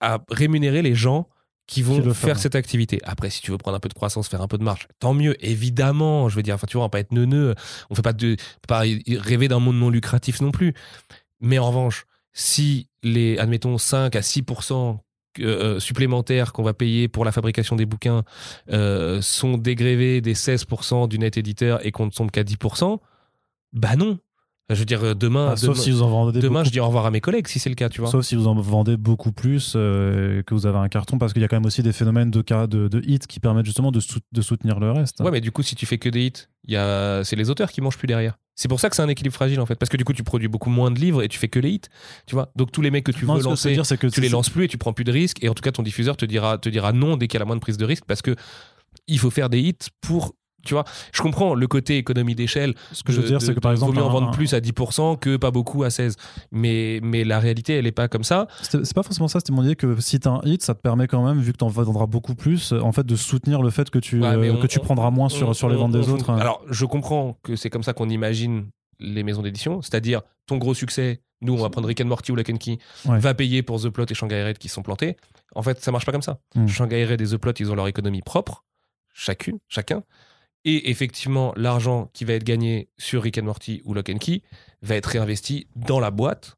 à 0.01 0.19
rémunérer 0.31 0.83
les 0.83 0.95
gens 0.97 1.29
qui 1.69 1.83
vont 1.83 1.95
faire 2.15 2.39
cette 2.41 2.57
activité. 2.57 2.99
Après, 3.05 3.31
si 3.31 3.41
tu 3.41 3.53
veux 3.53 3.59
prendre 3.59 3.77
un 3.77 3.81
peu 3.81 3.89
de 3.89 3.95
croissance, 3.95 4.27
faire 4.29 4.43
un 4.43 4.49
peu 4.49 4.59
de 4.59 4.65
marge, 4.65 4.89
tant 4.99 5.15
mieux, 5.15 5.37
évidemment. 5.47 6.29
Je 6.29 6.35
veux 6.37 6.43
dire, 6.43 6.55
enfin, 6.57 6.67
tu 6.69 6.77
vois, 6.77 6.83
on 6.83 6.87
va 6.87 6.91
pas 6.91 6.99
être 7.01 7.13
neuneux. 7.13 7.55
On 7.89 7.95
fait 7.95 8.03
pas 8.03 8.13
de, 8.13 8.37
pas 8.67 8.81
rêver 8.81 9.47
d'un 9.47 9.61
monde 9.61 9.77
non 9.77 9.91
lucratif 9.91 10.41
non 10.41 10.51
plus. 10.51 10.75
Mais 11.41 11.59
en 11.61 11.69
revanche, 11.69 12.05
si 12.33 12.89
les, 13.03 13.39
admettons, 13.39 13.79
5 13.79 14.15
à 14.17 14.21
6% 14.21 14.99
euh, 15.41 15.81
supplémentaires 15.81 16.53
qu'on 16.53 16.63
va 16.63 16.75
payer 16.75 17.09
pour 17.09 17.25
la 17.25 17.33
fabrication 17.33 17.75
des 17.77 17.87
bouquins 17.87 18.23
euh, 18.71 19.21
sont 19.23 19.57
dégrévés 19.57 20.21
des 20.21 20.35
16% 20.35 21.09
du 21.09 21.19
net 21.19 21.37
éditeur 21.37 21.85
et 21.87 21.91
qu'on 21.91 22.07
ne 22.07 22.11
tombe 22.11 22.31
qu'à 22.31 22.43
10%, 22.43 22.99
bah 23.73 23.97
non. 23.97 24.19
Je 24.71 24.77
veux 24.77 24.85
dire, 24.87 25.03
euh, 25.05 25.15
demain, 25.15 25.51
ah, 25.53 25.57
sauf 25.57 25.71
demain, 25.75 25.83
si 25.83 25.91
vous 25.91 26.03
en 26.03 26.09
vendez 26.09 26.41
demain, 26.41 26.61
beaucoup, 26.61 26.67
je 26.67 26.71
dis 26.71 26.81
au 26.81 26.87
revoir 26.87 27.05
à 27.05 27.11
mes 27.11 27.21
collègues 27.21 27.47
si 27.49 27.59
c'est 27.59 27.69
le 27.69 27.75
cas, 27.75 27.89
tu 27.91 28.01
vois. 28.01 28.09
sauf 28.11 28.25
si 28.25 28.37
vous 28.37 28.47
en 28.47 28.55
vendez 28.55 28.97
beaucoup 28.97 29.33
plus 29.33 29.75
euh, 29.77 30.43
que 30.45 30.55
vous 30.55 30.67
avez 30.67 30.79
un 30.79 30.89
carton, 30.89 31.19
parce 31.19 31.33
qu'il 31.35 31.43
y 31.43 31.45
a 31.45 31.49
quand 31.49 31.57
même 31.57 31.67
aussi 31.67 31.83
des 31.83 31.93
phénomènes 31.93 32.31
de, 32.31 32.41
de, 32.67 32.89
de 32.89 33.03
hits 33.05 33.19
qui 33.19 33.41
permettent 33.41 33.67
justement 33.67 33.91
de, 33.91 34.01
sou- 34.01 34.21
de 34.31 34.41
soutenir 34.41 34.81
le 34.81 34.91
reste. 34.93 35.21
Ouais, 35.21 35.31
mais 35.31 35.41
du 35.43 35.51
coup, 35.51 35.63
si 35.63 35.75
tu 35.75 35.85
fais 35.85 35.99
que 35.99 36.09
des 36.09 36.27
hits, 36.27 36.47
c'est 37.25 37.37
les 37.37 37.51
auteurs 37.51 37.71
qui 37.71 37.81
mangent 37.83 37.99
plus 37.99 38.07
derrière. 38.07 38.39
C'est 38.55 38.69
pour 38.69 38.81
ça 38.81 38.91
que 38.91 38.97
c'est 38.97 39.03
un 39.03 39.09
équilibre 39.09 39.35
fragile 39.35 39.61
en 39.61 39.67
fait, 39.67 39.77
parce 39.77 39.89
que 39.89 39.97
du 39.97 40.05
coup, 40.05 40.13
tu 40.13 40.23
produis 40.23 40.49
beaucoup 40.49 40.71
moins 40.71 40.91
de 40.91 40.99
livres 41.01 41.23
et 41.23 41.29
tu 41.29 41.39
fais 41.39 41.49
que 41.49 41.59
les 41.59 41.71
hits, 41.71 41.81
tu 42.27 42.35
vois. 42.35 42.53
Donc 42.55 42.71
tous 42.71 42.83
les 42.83 42.91
mecs 42.91 43.05
que 43.05 43.13
tu 43.13 43.25
Non, 43.25 43.35
veux 43.35 43.41
que 43.41 43.45
lancer, 43.45 43.73
dire, 43.73 43.87
c'est 43.87 43.97
que 43.97 44.07
tu 44.07 44.21
les 44.21 44.29
lances 44.29 44.51
plus 44.51 44.65
et 44.65 44.69
tu 44.69 44.79
prends 44.79 44.93
plus 44.93 45.05
de 45.05 45.13
risques. 45.13 45.43
Et 45.43 45.49
en 45.49 45.55
tout 45.55 45.63
cas, 45.63 45.73
ton 45.73 45.83
diffuseur 45.83 46.17
te 46.17 46.25
dira, 46.27 46.59
te 46.59 46.69
dira 46.69 46.93
non 46.93 47.17
dès 47.17 47.29
qu'il 47.29 47.35
y 47.35 47.39
a 47.39 47.41
la 47.41 47.47
moindre 47.47 47.63
prise 47.63 47.79
de 47.79 47.85
risque, 47.85 48.05
parce 48.07 48.23
que 48.23 48.37
il 49.07 49.19
faut 49.19 49.31
faire 49.31 49.49
des 49.49 49.61
hits 49.61 49.77
pour. 50.01 50.35
Tu 50.65 50.75
vois, 50.75 50.85
je 51.13 51.23
comprends 51.23 51.55
le 51.55 51.67
côté 51.67 51.99
économie 51.99 52.35
d'échelle. 52.35 52.75
Ce 52.93 53.03
que 53.03 53.13
je 53.13 53.21
veux 53.21 53.27
dire, 53.27 53.43
c'est 53.43 53.55
que 53.55 53.61
par 53.61 53.73
exemple, 53.73 53.95
vaut 53.95 54.01
mieux 54.01 54.07
en 54.07 54.11
vendre 54.11 54.29
un- 54.29 54.33
plus 54.33 54.55
à 54.55 54.61
10% 54.61 55.17
que 55.17 55.37
pas 55.37 55.51
beaucoup 55.51 55.83
à 55.83 55.91
16. 55.91 56.17
Mais, 56.51 57.01
mais 57.03 57.25
la 57.25 57.39
réalité, 57.41 57.75
elle 57.75 57.87
est 57.87 57.93
pas 57.93 58.09
comme 58.09 58.25
ça. 58.25 58.47
C'est 58.63 58.95
pas 58.95 59.03
forcément 59.03 59.29
ça, 59.29 59.41
c'était 59.41 59.53
mon 59.53 59.63
idée 59.65 59.77
que 59.77 60.01
si 60.01 60.21
t'as 60.21 60.31
un 60.31 60.41
hit, 60.45 60.63
ça 60.63 60.75
te 60.75 60.81
permet 60.81 61.07
quand 61.07 61.25
même, 61.27 61.41
vu 61.41 61.53
que 61.53 61.59
t'en 61.59 61.69
vendras 61.69 62.07
beaucoup 62.07 62.35
plus, 62.35 62.73
euh, 62.73 62.81
en 62.81 62.93
fait, 62.93 63.05
de 63.07 63.17
soutenir 63.17 63.63
le 63.63 63.71
fait 63.71 63.91
que 63.91 63.99
tu, 63.99 64.21
Ouais, 64.21 64.27
euh, 64.29 64.55
on- 64.55 64.61
que 64.61 64.67
tu 64.67 64.79
prendras 64.81 65.11
moins 65.11 65.29
sur, 65.29 65.49
on- 65.49 65.53
sur 65.55 65.69
les 65.69 65.77
ventes 65.77 65.93
des 65.93 66.09
autres. 66.09 66.31
hein. 66.31 66.39
Alors, 66.39 66.63
je 66.71 66.85
comprends 66.87 67.39
que 67.43 67.57
c'est 67.57 67.71
comme 67.71 67.83
ça 67.83 67.93
qu'on 67.93 68.09
imagine 68.09 68.67
les 69.01 69.23
maisons 69.25 69.43
d'édition, 69.43 69.83
c'est-à-dire 69.83 70.23
ton 70.47 70.59
gros 70.59 70.75
succès, 70.75 71.23
nous 71.41 71.55
on 71.55 71.57
va 71.57 71.71
prendre 71.71 71.89
Rick 71.89 72.01
and 72.01 72.05
Morty 72.07 72.31
ou 72.31 72.37
Lock 72.37 72.51
and 72.51 72.57
Key, 72.59 72.79
Ouais. 73.07 73.19
va 73.19 73.35
payer 73.35 73.63
pour 73.65 73.81
The 73.83 73.89
Plot 73.89 74.05
et 74.11 74.15
Shanghai 74.15 74.45
Red 74.45 74.59
qui 74.59 74.69
sont 74.69 74.83
plantés. 74.83 75.17
En 75.57 75.63
fait, 75.63 75.81
ça 75.83 75.91
marche 75.91 76.07
pas 76.07 76.13
comme 76.13 76.23
ça. 76.23 76.39
Mm. 76.55 76.69
Shanghai 76.69 77.05
Red 77.05 77.21
et 77.21 77.27
The 77.27 77.37
Plot, 77.37 77.53
ils 77.59 77.71
ont 77.71 77.75
leur 77.75 77.89
économie 77.89 78.23
propre, 78.23 78.65
chacune, 79.13 79.59
chacun. 79.69 80.03
Et 80.65 80.91
effectivement, 80.91 81.53
l'argent 81.57 82.09
qui 82.13 82.25
va 82.25 82.35
être 82.35 82.45
gagné 82.45 82.89
sur 82.99 83.23
Rick 83.23 83.39
and 83.39 83.43
Morty 83.45 83.83
ou 83.85 83.95
Lock 83.95 84.09
and 84.11 84.19
Key 84.19 84.43
va 84.83 84.95
être 84.97 85.07
réinvesti 85.07 85.67
dans 85.77 85.99
la 86.01 86.11
boîte 86.11 86.57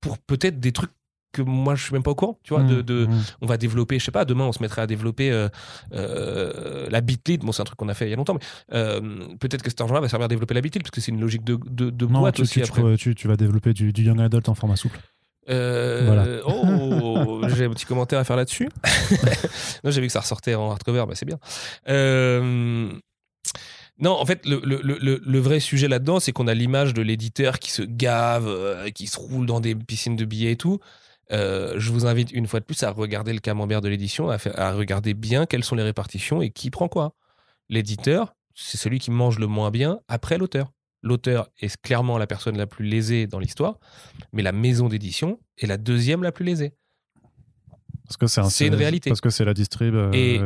pour 0.00 0.18
peut-être 0.18 0.58
des 0.60 0.72
trucs 0.72 0.90
que 1.32 1.42
moi 1.42 1.74
je 1.74 1.82
suis 1.82 1.92
même 1.92 2.02
pas 2.04 2.12
au 2.12 2.14
courant, 2.14 2.38
tu 2.44 2.54
vois, 2.54 2.62
de, 2.62 2.76
Mmh, 2.76 2.82
de- 2.82 3.06
mmh. 3.06 3.22
on 3.40 3.46
va 3.46 3.56
développer, 3.56 3.98
je 3.98 4.04
sais 4.04 4.12
pas, 4.12 4.24
demain 4.24 4.44
on 4.44 4.52
se 4.52 4.62
mettrait 4.62 4.82
à 4.82 4.86
développer 4.86 5.32
euh, 5.32 5.48
euh, 5.92 6.88
la 6.90 7.00
Bitlead. 7.00 7.40
Bon, 7.40 7.52
c'est 7.52 7.62
un 7.62 7.64
truc 7.64 7.78
qu'on 7.78 7.88
a 7.88 7.94
fait 7.94 8.06
il 8.06 8.10
y 8.10 8.12
a 8.12 8.16
longtemps, 8.16 8.34
mais 8.34 8.76
euh, 8.76 9.00
peut-être 9.40 9.62
que 9.62 9.70
cet 9.70 9.80
argent-là 9.80 10.00
va 10.00 10.08
servir 10.08 10.26
à 10.26 10.28
développer 10.28 10.54
la 10.54 10.60
Bitlead 10.60 10.82
parce 10.82 10.90
que 10.92 11.00
c'est 11.00 11.10
une 11.12 11.20
logique 11.20 11.44
de, 11.44 11.58
de, 11.66 11.90
de 11.90 12.06
Non, 12.06 12.20
boîte 12.20 12.36
tu, 12.36 12.42
aussi 12.42 12.60
tu, 12.60 12.62
après. 12.62 12.96
tu 12.96 13.28
vas 13.28 13.36
développer 13.36 13.72
du, 13.72 13.92
du 13.92 14.02
young 14.04 14.20
adult 14.20 14.48
en 14.48 14.54
format 14.54 14.76
souple. 14.76 15.00
Euh, 15.48 16.02
Voilà. 16.06 16.26
Oh, 16.46 17.42
j'ai 17.54 17.64
un 17.66 17.70
petit 17.70 17.84
commentaire 17.86 18.18
à 18.18 18.24
faire 18.24 18.36
là-dessus. 18.36 18.68
non, 19.84 19.90
j'ai 19.90 20.00
vu 20.00 20.06
que 20.08 20.12
ça 20.12 20.20
ressortait 20.20 20.54
en 20.54 20.70
hardcover, 20.70 21.04
bah 21.06 21.14
c'est 21.14 21.26
bien. 21.26 21.38
Euh, 21.88 22.90
non, 23.98 24.10
en 24.12 24.26
fait, 24.26 24.44
le, 24.46 24.60
le- 24.64 24.80
le- 24.82 25.20
le 25.24 25.38
vrai 25.38 25.60
sujet 25.60 25.86
là-dedans, 25.88 26.18
c'est 26.18 26.32
qu'on 26.32 26.48
a 26.48 26.54
l'image 26.54 26.94
de 26.94 27.02
l'éditeur 27.02 27.58
qui 27.58 27.70
se 27.70 27.82
gave, 27.82 28.46
euh, 28.48 28.90
qui 28.90 29.06
se 29.06 29.18
roule 29.18 29.46
dans 29.46 29.60
des 29.60 29.74
piscines 29.74 30.16
de 30.16 30.24
billets 30.24 30.52
et 30.52 30.56
tout. 30.56 30.80
Je 31.30 31.90
vous 31.90 32.06
invite 32.06 32.30
une 32.32 32.46
fois 32.46 32.60
de 32.60 32.64
plus 32.64 32.82
à 32.82 32.90
regarder 32.90 33.32
le 33.32 33.40
camembert 33.40 33.80
de 33.80 33.88
l'édition, 33.88 34.30
à 34.30 34.72
regarder 34.72 35.14
bien 35.14 35.46
quelles 35.46 35.64
sont 35.64 35.74
les 35.76 35.82
répartitions 35.82 36.42
et 36.42 36.50
qui 36.50 36.70
prend 36.70 36.88
quoi. 36.88 37.14
L'éditeur, 37.68 38.34
c'est 38.54 38.76
celui 38.78 38.98
qui 38.98 39.10
mange 39.10 39.38
le 39.38 39.46
moins 39.46 39.70
bien 39.70 39.98
après 40.08 40.38
l'auteur. 40.38 40.70
L'auteur 41.04 41.48
est 41.60 41.76
clairement 41.82 42.16
la 42.18 42.26
personne 42.26 42.56
la 42.56 42.66
plus 42.66 42.86
lésée 42.86 43.26
dans 43.26 43.38
l'histoire, 43.38 43.78
mais 44.32 44.42
la 44.42 44.52
maison 44.52 44.88
d'édition 44.88 45.38
est 45.58 45.66
la 45.66 45.76
deuxième 45.76 46.22
la 46.22 46.32
plus 46.32 46.44
lésée. 46.46 46.72
Parce 48.06 48.16
que 48.18 48.26
c'est 48.26 48.40
un- 48.40 48.50
C'est 48.50 48.66
une 48.66 48.74
réalité. 48.74 49.08
Parce 49.10 49.20
que 49.22 49.30
c'est 49.30 49.44
la 49.44 49.54
distrib. 49.54 49.94
euh, 49.94 50.10
Et- 50.12 50.40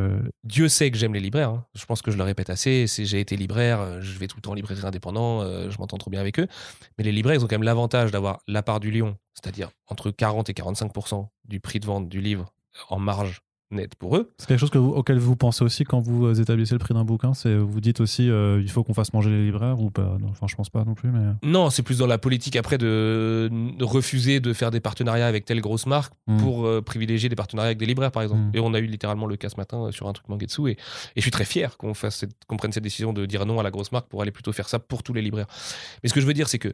Dieu 0.45 0.69
sait 0.69 0.91
que 0.91 0.97
j'aime 0.97 1.13
les 1.13 1.19
libraires. 1.19 1.49
hein. 1.49 1.65
Je 1.75 1.85
pense 1.85 2.01
que 2.01 2.09
je 2.11 2.17
le 2.17 2.23
répète 2.23 2.49
assez. 2.49 2.85
J'ai 2.87 3.19
été 3.19 3.35
libraire, 3.35 3.79
euh, 3.81 4.01
je 4.01 4.17
vais 4.17 4.27
tout 4.27 4.37
le 4.37 4.41
temps 4.41 4.51
en 4.51 4.53
librairie 4.53 4.85
indépendant, 4.85 5.41
euh, 5.41 5.69
je 5.69 5.77
m'entends 5.77 5.97
trop 5.97 6.09
bien 6.11 6.21
avec 6.21 6.39
eux. 6.39 6.47
Mais 6.97 7.03
les 7.03 7.11
libraires, 7.11 7.35
ils 7.35 7.43
ont 7.43 7.47
quand 7.47 7.55
même 7.57 7.63
l'avantage 7.63 8.11
d'avoir 8.11 8.39
la 8.47 8.63
part 8.63 8.79
du 8.79 8.91
lion, 8.91 9.17
c'est-à-dire 9.33 9.71
entre 9.87 10.11
40 10.11 10.49
et 10.49 10.53
45% 10.53 11.29
du 11.45 11.59
prix 11.59 11.79
de 11.79 11.85
vente 11.85 12.07
du 12.07 12.21
livre 12.21 12.53
en 12.89 12.99
marge 12.99 13.41
nette 13.71 13.95
pour 13.95 14.17
eux. 14.17 14.31
C'est 14.37 14.47
quelque 14.47 14.59
chose 14.59 14.69
que 14.71 14.77
vous- 14.77 14.91
auquel 14.91 15.19
vous 15.19 15.35
pensez 15.35 15.63
aussi 15.63 15.83
quand 15.83 15.99
vous 15.99 16.25
euh, 16.25 16.33
établissez 16.41 16.73
le 16.73 16.79
prix 16.79 16.93
d'un 16.93 17.03
bouquin. 17.05 17.33
C'est 17.33 17.55
vous 17.55 17.81
dites 17.81 18.01
aussi 18.01 18.29
euh, 18.29 18.59
il 18.61 18.69
faut 18.71 18.83
qu'on 18.83 18.93
fasse 18.93 19.13
manger 19.13 19.29
les 19.29 19.43
libraires 19.45 19.79
ou 19.79 19.91
pas? 19.91 20.17
Enfin, 20.29 20.47
je 20.47 20.55
pense 20.55 20.69
pas 20.69 20.83
non 20.85 20.95
plus, 20.95 21.09
mais 21.11 21.19
Non, 21.43 21.69
c'est 21.69 21.83
plus 21.83 21.99
dans 21.99 22.07
la 22.07 22.17
politique 22.17 22.55
après 22.55 22.77
de 22.77 23.49
de 23.51 23.83
refuser 23.83 24.39
de 24.39 24.53
faire 24.53 24.71
des 24.71 24.79
partenariats 24.79 25.27
avec 25.27 25.45
telle 25.45 25.61
grosse 25.61 25.85
marque 25.85 26.13
Mm. 26.27 26.37
pour 26.37 26.65
euh, 26.65 26.81
privilégier 26.81 27.27
des 27.29 27.35
partenariats 27.35 27.67
avec 27.69 27.77
des 27.79 27.85
libraires, 27.87 28.11
par 28.11 28.23
exemple. 28.23 28.41
Mm. 28.41 28.51
Et 28.53 28.59
on 28.59 28.73
a 28.73 28.79
eu 28.79 28.85
littéralement 28.85 29.25
le 29.25 29.35
cas 29.35 29.49
ce 29.49 29.55
matin 29.57 29.85
euh, 29.85 29.91
sur 29.91 30.07
un 30.07 30.13
truc 30.13 30.27
Mangetsu. 30.29 30.69
Et, 30.69 30.71
et 30.73 30.77
je 31.17 31.21
suis 31.21 31.31
très 31.31 31.45
fier 31.45 31.77
qu'on 31.77 31.93
fasse 31.93 32.25
qu'on 32.47 32.57
prenne 32.57 32.71
cette 32.71 32.83
décision 32.83 33.13
de 33.13 33.25
dire 33.25 33.45
non 33.45 33.59
à 33.59 33.63
la 33.63 33.71
grosse 33.71 33.91
marque 33.91 34.07
pour 34.09 34.21
aller 34.21 34.31
plutôt 34.31 34.51
faire 34.51 34.69
ça 34.69 34.79
pour 34.79 35.01
tous 35.03 35.13
les 35.13 35.21
libraires. 35.21 35.47
Mais 36.03 36.09
ce 36.09 36.13
que 36.13 36.21
je 36.21 36.25
veux 36.27 36.33
dire, 36.33 36.47
c'est 36.49 36.59
que 36.59 36.71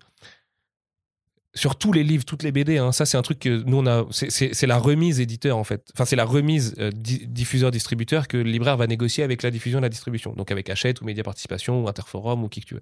sur 1.55 1.77
tous 1.77 1.93
les 1.93 2.03
livres, 2.03 2.25
toutes 2.25 2.43
les 2.43 2.51
BD, 2.51 2.77
hein, 2.77 2.91
ça 2.91 3.05
c'est 3.05 3.17
un 3.17 3.21
truc 3.21 3.39
que 3.39 3.63
nous 3.63 3.77
on 3.77 3.87
a. 3.87 4.05
c'est- 4.11 4.67
la 4.67 4.77
remise 4.77 5.19
éditeur 5.21 5.57
en 5.57 5.63
fait. 5.63 5.89
Enfin, 5.93 6.03
c'est 6.05 6.15
la 6.17 6.25
remise 6.25 6.75
euh, 6.79 6.91
di- 6.91 7.25
diffuseur-distributeur 7.27 8.27
que 8.27 8.37
le 8.37 8.43
libraire 8.51 8.75
va 8.77 8.87
négocier 8.87 9.23
avec 9.23 9.41
la 9.41 9.51
diffusion 9.51 9.79
et 9.79 9.81
la 9.81 9.89
distribution. 9.89 10.33
Donc 10.33 10.51
avec 10.51 10.69
Hachette 10.69 11.01
ou 11.01 11.05
Média 11.05 11.23
Participation 11.23 11.81
ou 11.83 11.87
Interforum 11.87 12.43
ou 12.43 12.49
qui 12.49 12.61
que 12.61 12.65
tu 12.65 12.73
veux. 12.75 12.81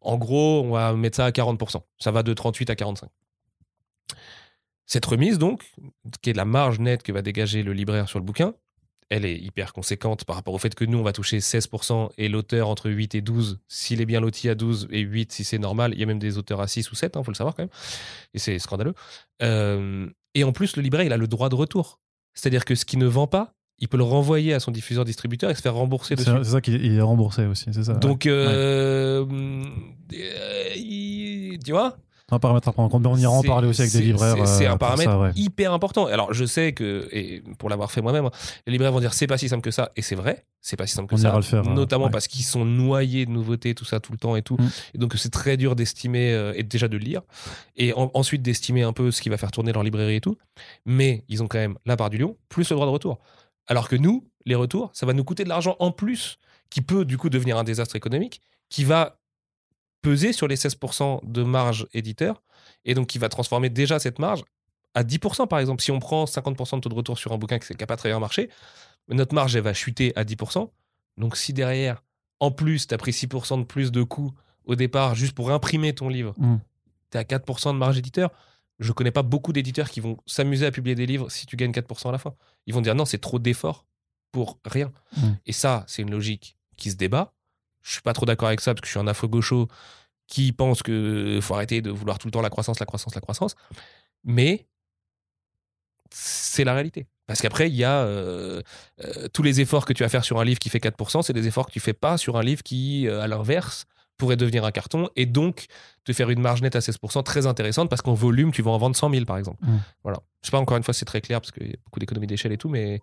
En 0.00 0.16
gros, 0.16 0.62
on 0.64 0.70
va 0.70 0.92
mettre 0.94 1.16
ça 1.16 1.26
à 1.26 1.30
40%. 1.30 1.82
Ça 1.98 2.10
va 2.10 2.22
de 2.22 2.32
38 2.32 2.70
à 2.70 2.76
45. 2.76 3.10
Cette 4.86 5.04
remise, 5.06 5.38
donc, 5.38 5.62
qui 6.22 6.30
est 6.30 6.32
la 6.32 6.44
marge 6.44 6.78
nette 6.80 7.02
que 7.02 7.12
va 7.12 7.22
dégager 7.22 7.62
le 7.62 7.72
libraire 7.72 8.08
sur 8.08 8.18
le 8.18 8.24
bouquin, 8.24 8.54
elle 9.10 9.24
est 9.24 9.36
hyper 9.36 9.72
conséquente 9.72 10.24
par 10.24 10.36
rapport 10.36 10.54
au 10.54 10.58
fait 10.58 10.74
que 10.74 10.84
nous, 10.84 10.96
on 10.96 11.02
va 11.02 11.12
toucher 11.12 11.38
16% 11.38 12.10
et 12.16 12.28
l'auteur 12.28 12.68
entre 12.68 12.88
8 12.88 13.16
et 13.16 13.20
12, 13.20 13.58
s'il 13.66 14.00
est 14.00 14.06
bien 14.06 14.20
loti 14.20 14.48
à 14.48 14.54
12 14.54 14.88
et 14.92 15.00
8 15.00 15.32
si 15.32 15.44
c'est 15.44 15.58
normal. 15.58 15.92
Il 15.94 16.00
y 16.00 16.02
a 16.04 16.06
même 16.06 16.20
des 16.20 16.38
auteurs 16.38 16.60
à 16.60 16.68
6 16.68 16.90
ou 16.92 16.94
7, 16.94 17.12
il 17.14 17.18
hein, 17.18 17.24
faut 17.24 17.32
le 17.32 17.36
savoir 17.36 17.56
quand 17.56 17.64
même. 17.64 17.72
Et 18.34 18.38
c'est 18.38 18.58
scandaleux. 18.60 18.94
Euh, 19.42 20.08
et 20.34 20.44
en 20.44 20.52
plus, 20.52 20.76
le 20.76 20.82
libraire, 20.82 21.04
il 21.04 21.12
a 21.12 21.16
le 21.16 21.26
droit 21.26 21.48
de 21.48 21.56
retour. 21.56 21.98
C'est-à-dire 22.34 22.64
que 22.64 22.76
ce 22.76 22.84
qui 22.84 22.96
ne 22.96 23.06
vend 23.06 23.26
pas, 23.26 23.54
il 23.80 23.88
peut 23.88 23.96
le 23.96 24.04
renvoyer 24.04 24.54
à 24.54 24.60
son 24.60 24.70
diffuseur-distributeur 24.70 25.50
et 25.50 25.54
se 25.56 25.62
faire 25.62 25.74
rembourser 25.74 26.14
dessus. 26.14 26.30
C'est 26.44 26.50
ça 26.50 26.60
qu'il 26.60 26.94
est 26.94 27.00
remboursé 27.00 27.46
aussi, 27.46 27.66
c'est 27.72 27.82
ça. 27.82 27.94
Donc, 27.94 28.26
euh, 28.26 29.26
euh, 30.12 31.56
tu 31.64 31.72
vois 31.72 31.96
un 32.30 32.38
paramètre 32.38 32.68
à 32.68 32.72
prendre 32.72 32.86
en 32.86 32.90
compte, 32.90 33.02
mais 33.02 33.08
on 33.08 33.16
ira 33.16 33.32
en 33.32 33.42
parler 33.42 33.68
aussi 33.68 33.82
avec 33.82 33.92
des 33.92 34.00
libraires. 34.00 34.46
C'est 34.46 34.66
un 34.66 34.76
paramètre 34.76 35.32
hyper 35.36 35.72
important. 35.72 36.06
Alors, 36.06 36.32
je 36.32 36.44
sais 36.44 36.72
que, 36.72 37.08
et 37.12 37.42
pour 37.58 37.68
l'avoir 37.68 37.90
fait 37.90 38.00
moi-même, 38.00 38.28
les 38.66 38.72
libraires 38.72 38.92
vont 38.92 39.00
dire 39.00 39.14
c'est 39.14 39.26
pas 39.26 39.38
si 39.38 39.48
simple 39.48 39.62
que 39.62 39.70
ça, 39.70 39.90
et 39.96 40.02
c'est 40.02 40.14
vrai, 40.14 40.44
c'est 40.60 40.76
pas 40.76 40.86
si 40.86 40.94
simple 40.94 41.08
que 41.08 41.14
on 41.14 41.18
ça. 41.18 41.28
Ira 41.28 41.36
le 41.36 41.42
faire, 41.42 41.64
notamment 41.64 42.10
parce 42.10 42.28
qu'ils 42.28 42.44
sont 42.44 42.64
noyés 42.64 43.26
de 43.26 43.30
nouveautés, 43.30 43.74
tout 43.74 43.84
ça, 43.84 44.00
tout 44.00 44.12
le 44.12 44.18
temps 44.18 44.36
et 44.36 44.42
tout. 44.42 44.56
Mm. 44.56 44.70
Et 44.94 44.98
donc, 44.98 45.14
c'est 45.16 45.30
très 45.30 45.56
dur 45.56 45.76
d'estimer, 45.76 46.32
euh, 46.32 46.52
et 46.56 46.62
déjà 46.62 46.88
de 46.88 46.96
lire, 46.96 47.22
et 47.76 47.92
ensuite 47.94 48.42
d'estimer 48.42 48.82
un 48.82 48.92
peu 48.92 49.10
ce 49.10 49.20
qui 49.20 49.28
va 49.28 49.36
faire 49.36 49.50
tourner 49.50 49.72
leur 49.72 49.82
librairie 49.82 50.16
et 50.16 50.20
tout. 50.20 50.36
Mais 50.86 51.24
ils 51.28 51.42
ont 51.42 51.48
quand 51.48 51.58
même 51.58 51.76
la 51.86 51.96
part 51.96 52.10
du 52.10 52.18
lion, 52.18 52.36
plus 52.48 52.68
le 52.70 52.76
droit 52.76 52.86
de 52.86 52.92
retour. 52.92 53.18
Alors 53.66 53.88
que 53.88 53.96
nous, 53.96 54.24
les 54.46 54.54
retours, 54.54 54.90
ça 54.92 55.06
va 55.06 55.12
nous 55.12 55.24
coûter 55.24 55.44
de 55.44 55.48
l'argent 55.48 55.76
en 55.78 55.90
plus, 55.90 56.38
qui 56.70 56.80
peut 56.80 57.04
du 57.04 57.18
coup 57.18 57.30
devenir 57.30 57.58
un 57.58 57.64
désastre 57.64 57.96
économique, 57.96 58.40
qui 58.68 58.84
va 58.84 59.19
peser 60.02 60.32
sur 60.32 60.48
les 60.48 60.56
16% 60.56 61.20
de 61.24 61.42
marge 61.42 61.86
éditeur, 61.92 62.42
et 62.84 62.94
donc 62.94 63.08
qui 63.08 63.18
va 63.18 63.28
transformer 63.28 63.70
déjà 63.70 63.98
cette 63.98 64.18
marge 64.18 64.42
à 64.94 65.02
10% 65.02 65.46
par 65.48 65.58
exemple. 65.58 65.82
Si 65.82 65.90
on 65.90 65.98
prend 65.98 66.24
50% 66.24 66.76
de 66.76 66.80
taux 66.80 66.88
de 66.88 66.94
retour 66.94 67.18
sur 67.18 67.32
un 67.32 67.38
bouquin 67.38 67.58
qui 67.58 67.72
n'a 67.78 67.86
pas 67.86 67.96
très 67.96 68.08
bien 68.08 68.18
marché, 68.18 68.50
notre 69.08 69.34
marge 69.34 69.56
elle 69.56 69.62
va 69.62 69.74
chuter 69.74 70.12
à 70.16 70.24
10%. 70.24 70.70
Donc 71.16 71.36
si 71.36 71.52
derrière, 71.52 72.02
en 72.40 72.50
plus, 72.50 72.86
tu 72.86 72.94
as 72.94 72.98
pris 72.98 73.12
6% 73.12 73.58
de 73.58 73.64
plus 73.64 73.92
de 73.92 74.02
coûts 74.02 74.32
au 74.64 74.74
départ 74.74 75.14
juste 75.14 75.34
pour 75.34 75.50
imprimer 75.50 75.94
ton 75.94 76.08
livre, 76.08 76.34
mmh. 76.38 76.56
tu 77.10 77.18
es 77.18 77.20
à 77.20 77.24
4% 77.24 77.72
de 77.72 77.78
marge 77.78 77.98
éditeur. 77.98 78.30
Je 78.78 78.92
connais 78.92 79.10
pas 79.10 79.22
beaucoup 79.22 79.52
d'éditeurs 79.52 79.90
qui 79.90 80.00
vont 80.00 80.16
s'amuser 80.26 80.64
à 80.64 80.70
publier 80.70 80.94
des 80.94 81.04
livres 81.04 81.30
si 81.30 81.44
tu 81.44 81.56
gagnes 81.56 81.72
4% 81.72 82.08
à 82.08 82.12
la 82.12 82.18
fin. 82.18 82.34
Ils 82.66 82.72
vont 82.72 82.80
dire 82.80 82.94
non, 82.94 83.04
c'est 83.04 83.18
trop 83.18 83.38
d'efforts 83.38 83.84
pour 84.32 84.58
rien. 84.64 84.90
Mmh. 85.16 85.28
Et 85.46 85.52
ça, 85.52 85.84
c'est 85.86 86.02
une 86.02 86.10
logique 86.10 86.56
qui 86.76 86.90
se 86.90 86.96
débat. 86.96 87.34
Je 87.82 87.92
suis 87.92 88.02
pas 88.02 88.12
trop 88.12 88.26
d'accord 88.26 88.48
avec 88.48 88.60
ça 88.60 88.74
parce 88.74 88.82
que 88.82 88.86
je 88.86 88.92
suis 88.92 89.00
un 89.00 89.06
afro-gaucho 89.06 89.68
qui 90.26 90.52
pense 90.52 90.82
qu'il 90.82 91.40
faut 91.42 91.54
arrêter 91.54 91.82
de 91.82 91.90
vouloir 91.90 92.18
tout 92.18 92.28
le 92.28 92.32
temps 92.32 92.40
la 92.40 92.50
croissance, 92.50 92.78
la 92.78 92.86
croissance, 92.86 93.14
la 93.14 93.20
croissance. 93.20 93.56
Mais 94.24 94.66
c'est 96.10 96.64
la 96.64 96.74
réalité. 96.74 97.06
Parce 97.26 97.42
qu'après, 97.42 97.68
il 97.68 97.76
y 97.76 97.84
a 97.84 98.00
euh, 98.00 98.60
euh, 99.04 99.28
tous 99.32 99.42
les 99.42 99.60
efforts 99.60 99.84
que 99.84 99.92
tu 99.92 100.02
vas 100.02 100.08
faire 100.08 100.24
sur 100.24 100.40
un 100.40 100.44
livre 100.44 100.58
qui 100.58 100.68
fait 100.68 100.78
4%, 100.78 101.22
c'est 101.22 101.32
des 101.32 101.46
efforts 101.46 101.66
que 101.66 101.72
tu 101.72 101.80
fais 101.80 101.92
pas 101.92 102.18
sur 102.18 102.36
un 102.36 102.42
livre 102.42 102.62
qui, 102.62 103.06
euh, 103.06 103.20
à 103.20 103.28
l'inverse, 103.28 103.86
pourrait 104.16 104.36
devenir 104.36 104.64
un 104.64 104.72
carton 104.72 105.08
et 105.16 105.26
donc 105.26 105.66
te 106.04 106.12
faire 106.12 106.28
une 106.30 106.40
marge 106.40 106.60
nette 106.60 106.74
à 106.76 106.80
16% 106.80 107.22
très 107.22 107.46
intéressante 107.46 107.88
parce 107.88 108.02
qu'en 108.02 108.14
volume, 108.14 108.50
tu 108.50 108.62
vas 108.62 108.72
en 108.72 108.78
vendre 108.78 108.96
100 108.96 109.10
000 109.10 109.24
par 109.24 109.38
exemple. 109.38 109.64
Mmh. 109.64 109.76
Voilà. 110.02 110.18
Je 110.42 110.48
sais 110.48 110.50
pas, 110.50 110.58
encore 110.58 110.76
une 110.76 110.82
fois, 110.82 110.92
c'est 110.92 111.04
très 111.04 111.20
clair 111.20 111.40
parce 111.40 111.52
qu'il 111.52 111.68
y 111.68 111.72
a 111.72 111.76
beaucoup 111.84 112.00
d'économies 112.00 112.26
d'échelle 112.26 112.52
et 112.52 112.58
tout, 112.58 112.68
mais, 112.68 113.00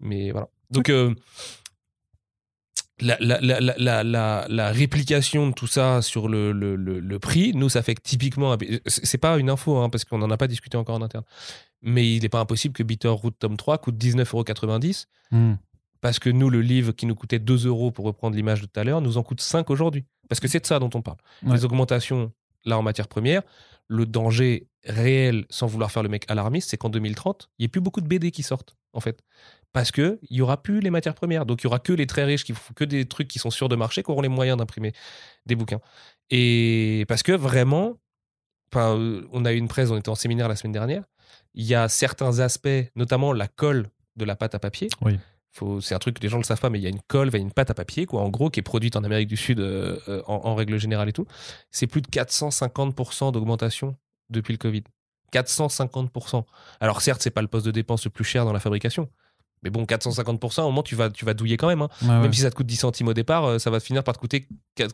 mais 0.00 0.32
voilà. 0.32 0.48
Donc, 0.70 0.90
la, 3.00 3.16
la, 3.20 4.02
la, 4.04 4.46
la, 4.48 4.70
réplication 4.70 5.48
de 5.48 5.52
tout 5.54 5.66
ça 5.66 6.02
sur 6.02 6.28
le, 6.28 6.52
le, 6.52 6.76
le, 6.76 7.18
prix, 7.18 7.52
nous, 7.54 7.68
ça 7.68 7.82
fait 7.82 7.94
que 7.94 8.02
typiquement, 8.02 8.56
c'est 8.86 9.18
pas 9.18 9.38
une 9.38 9.50
info, 9.50 9.78
hein, 9.78 9.88
parce 9.88 10.04
qu'on 10.04 10.18
n'en 10.18 10.30
a 10.30 10.36
pas 10.36 10.46
discuté 10.46 10.76
encore 10.76 10.96
en 10.96 11.02
interne, 11.02 11.24
mais 11.82 12.14
il 12.14 12.22
n'est 12.22 12.28
pas 12.28 12.40
impossible 12.40 12.74
que 12.74 12.82
Bitter 12.82 13.08
Root 13.08 13.32
tome 13.32 13.56
3 13.56 13.78
coûte 13.78 13.96
19,90€, 13.96 15.06
mmh. 15.30 15.54
parce 16.00 16.18
que 16.18 16.30
nous, 16.30 16.50
le 16.50 16.60
livre 16.60 16.92
qui 16.92 17.06
nous 17.06 17.14
coûtait 17.14 17.38
2 17.38 17.66
euros 17.66 17.90
pour 17.90 18.04
reprendre 18.04 18.36
l'image 18.36 18.60
de 18.60 18.66
tout 18.66 18.80
à 18.80 18.84
l'heure, 18.84 19.00
nous 19.00 19.18
en 19.18 19.22
coûte 19.22 19.40
5 19.40 19.70
aujourd'hui. 19.70 20.04
Parce 20.28 20.40
que 20.40 20.48
c'est 20.48 20.60
de 20.60 20.66
ça 20.66 20.78
dont 20.78 20.90
on 20.94 21.02
parle. 21.02 21.18
Les 21.42 21.64
augmentations, 21.64 22.32
là, 22.64 22.78
en 22.78 22.82
matière 22.82 23.08
première, 23.08 23.42
le 23.88 24.06
danger 24.06 24.68
réel, 24.84 25.44
sans 25.50 25.66
vouloir 25.66 25.90
faire 25.90 26.04
le 26.04 26.08
mec 26.08 26.24
alarmiste, 26.28 26.70
c'est 26.70 26.76
qu'en 26.76 26.88
2030, 26.88 27.50
il 27.58 27.62
n'y 27.62 27.66
a 27.66 27.68
plus 27.68 27.80
beaucoup 27.80 28.00
de 28.00 28.06
BD 28.06 28.30
qui 28.30 28.44
sortent, 28.44 28.76
en 28.92 29.00
fait 29.00 29.24
parce 29.72 29.92
qu'il 29.92 30.18
n'y 30.30 30.40
aura 30.40 30.62
plus 30.62 30.80
les 30.80 30.90
matières 30.90 31.14
premières. 31.14 31.46
Donc 31.46 31.62
il 31.62 31.64
y 31.64 31.66
aura 31.66 31.78
que 31.78 31.92
les 31.92 32.06
très 32.06 32.24
riches 32.24 32.44
qui 32.44 32.52
font 32.52 32.74
que 32.74 32.84
des 32.84 33.06
trucs 33.06 33.28
qui 33.28 33.38
sont 33.38 33.50
sûrs 33.50 33.68
de 33.68 33.76
marché, 33.76 34.02
qui 34.02 34.10
auront 34.10 34.20
les 34.20 34.28
moyens 34.28 34.58
d'imprimer 34.58 34.92
des 35.46 35.54
bouquins. 35.54 35.80
Et 36.30 37.04
parce 37.08 37.22
que 37.22 37.32
vraiment, 37.32 37.98
euh, 38.76 39.26
on 39.32 39.44
a 39.44 39.52
eu 39.52 39.56
une 39.56 39.68
presse, 39.68 39.90
on 39.90 39.96
était 39.96 40.08
en 40.08 40.14
séminaire 40.14 40.48
la 40.48 40.56
semaine 40.56 40.72
dernière, 40.72 41.04
il 41.54 41.64
y 41.64 41.74
a 41.74 41.88
certains 41.88 42.38
aspects, 42.40 42.68
notamment 42.96 43.32
la 43.32 43.48
colle 43.48 43.88
de 44.16 44.24
la 44.24 44.36
pâte 44.36 44.54
à 44.54 44.58
papier. 44.58 44.88
Oui. 45.02 45.18
C'est 45.80 45.94
un 45.94 45.98
truc 45.98 46.16
que 46.16 46.22
les 46.22 46.28
gens 46.28 46.36
ne 46.36 46.42
le 46.42 46.46
savent 46.46 46.60
pas, 46.60 46.70
mais 46.70 46.78
il 46.78 46.82
y 46.82 46.86
a 46.86 46.90
une 46.90 47.02
colle, 47.08 47.28
il 47.28 47.32
y 47.32 47.36
a 47.36 47.40
une 47.40 47.52
pâte 47.52 47.70
à 47.70 47.74
papier, 47.74 48.06
quoi, 48.06 48.22
en 48.22 48.28
gros, 48.28 48.50
qui 48.50 48.60
est 48.60 48.62
produite 48.62 48.94
en 48.94 49.02
Amérique 49.02 49.28
du 49.28 49.36
Sud 49.36 49.58
euh, 49.58 49.98
euh, 50.08 50.22
en, 50.26 50.54
règle 50.54 50.78
générale 50.78 51.08
et 51.08 51.12
tout. 51.12 51.26
C'est 51.72 51.88
plus 51.88 52.02
de 52.02 52.06
450% 52.06 53.32
d'augmentation 53.32 53.96
depuis 54.30 54.52
le 54.52 54.58
Covid. 54.58 54.84
450%. 55.32 56.44
Alors 56.80 57.02
certes, 57.02 57.22
c'est 57.22 57.30
pas 57.30 57.42
le 57.42 57.48
poste 57.48 57.66
de 57.66 57.70
dépense 57.72 58.04
le 58.04 58.10
plus 58.10 58.24
cher 58.24 58.44
dans 58.44 58.52
la 58.52 58.60
fabrication, 58.60 59.08
mais 59.62 59.70
bon, 59.70 59.84
450%, 59.84 60.62
au 60.62 60.64
moment, 60.66 60.82
tu 60.82 60.94
vas, 60.94 61.10
tu 61.10 61.24
vas 61.24 61.34
douiller 61.34 61.56
quand 61.56 61.68
même. 61.68 61.82
Hein. 61.82 61.88
même 62.02 62.32
si 62.32 62.40
ça 62.40 62.50
te 62.50 62.54
coûte 62.54 62.66
10 62.66 62.76
centimes 62.76 63.08
au 63.08 63.14
départ, 63.14 63.44
euh, 63.44 63.58
ça 63.58 63.70
va 63.70 63.80
finir 63.80 64.02
par 64.02 64.14
te 64.14 64.20
coûter 64.20 64.48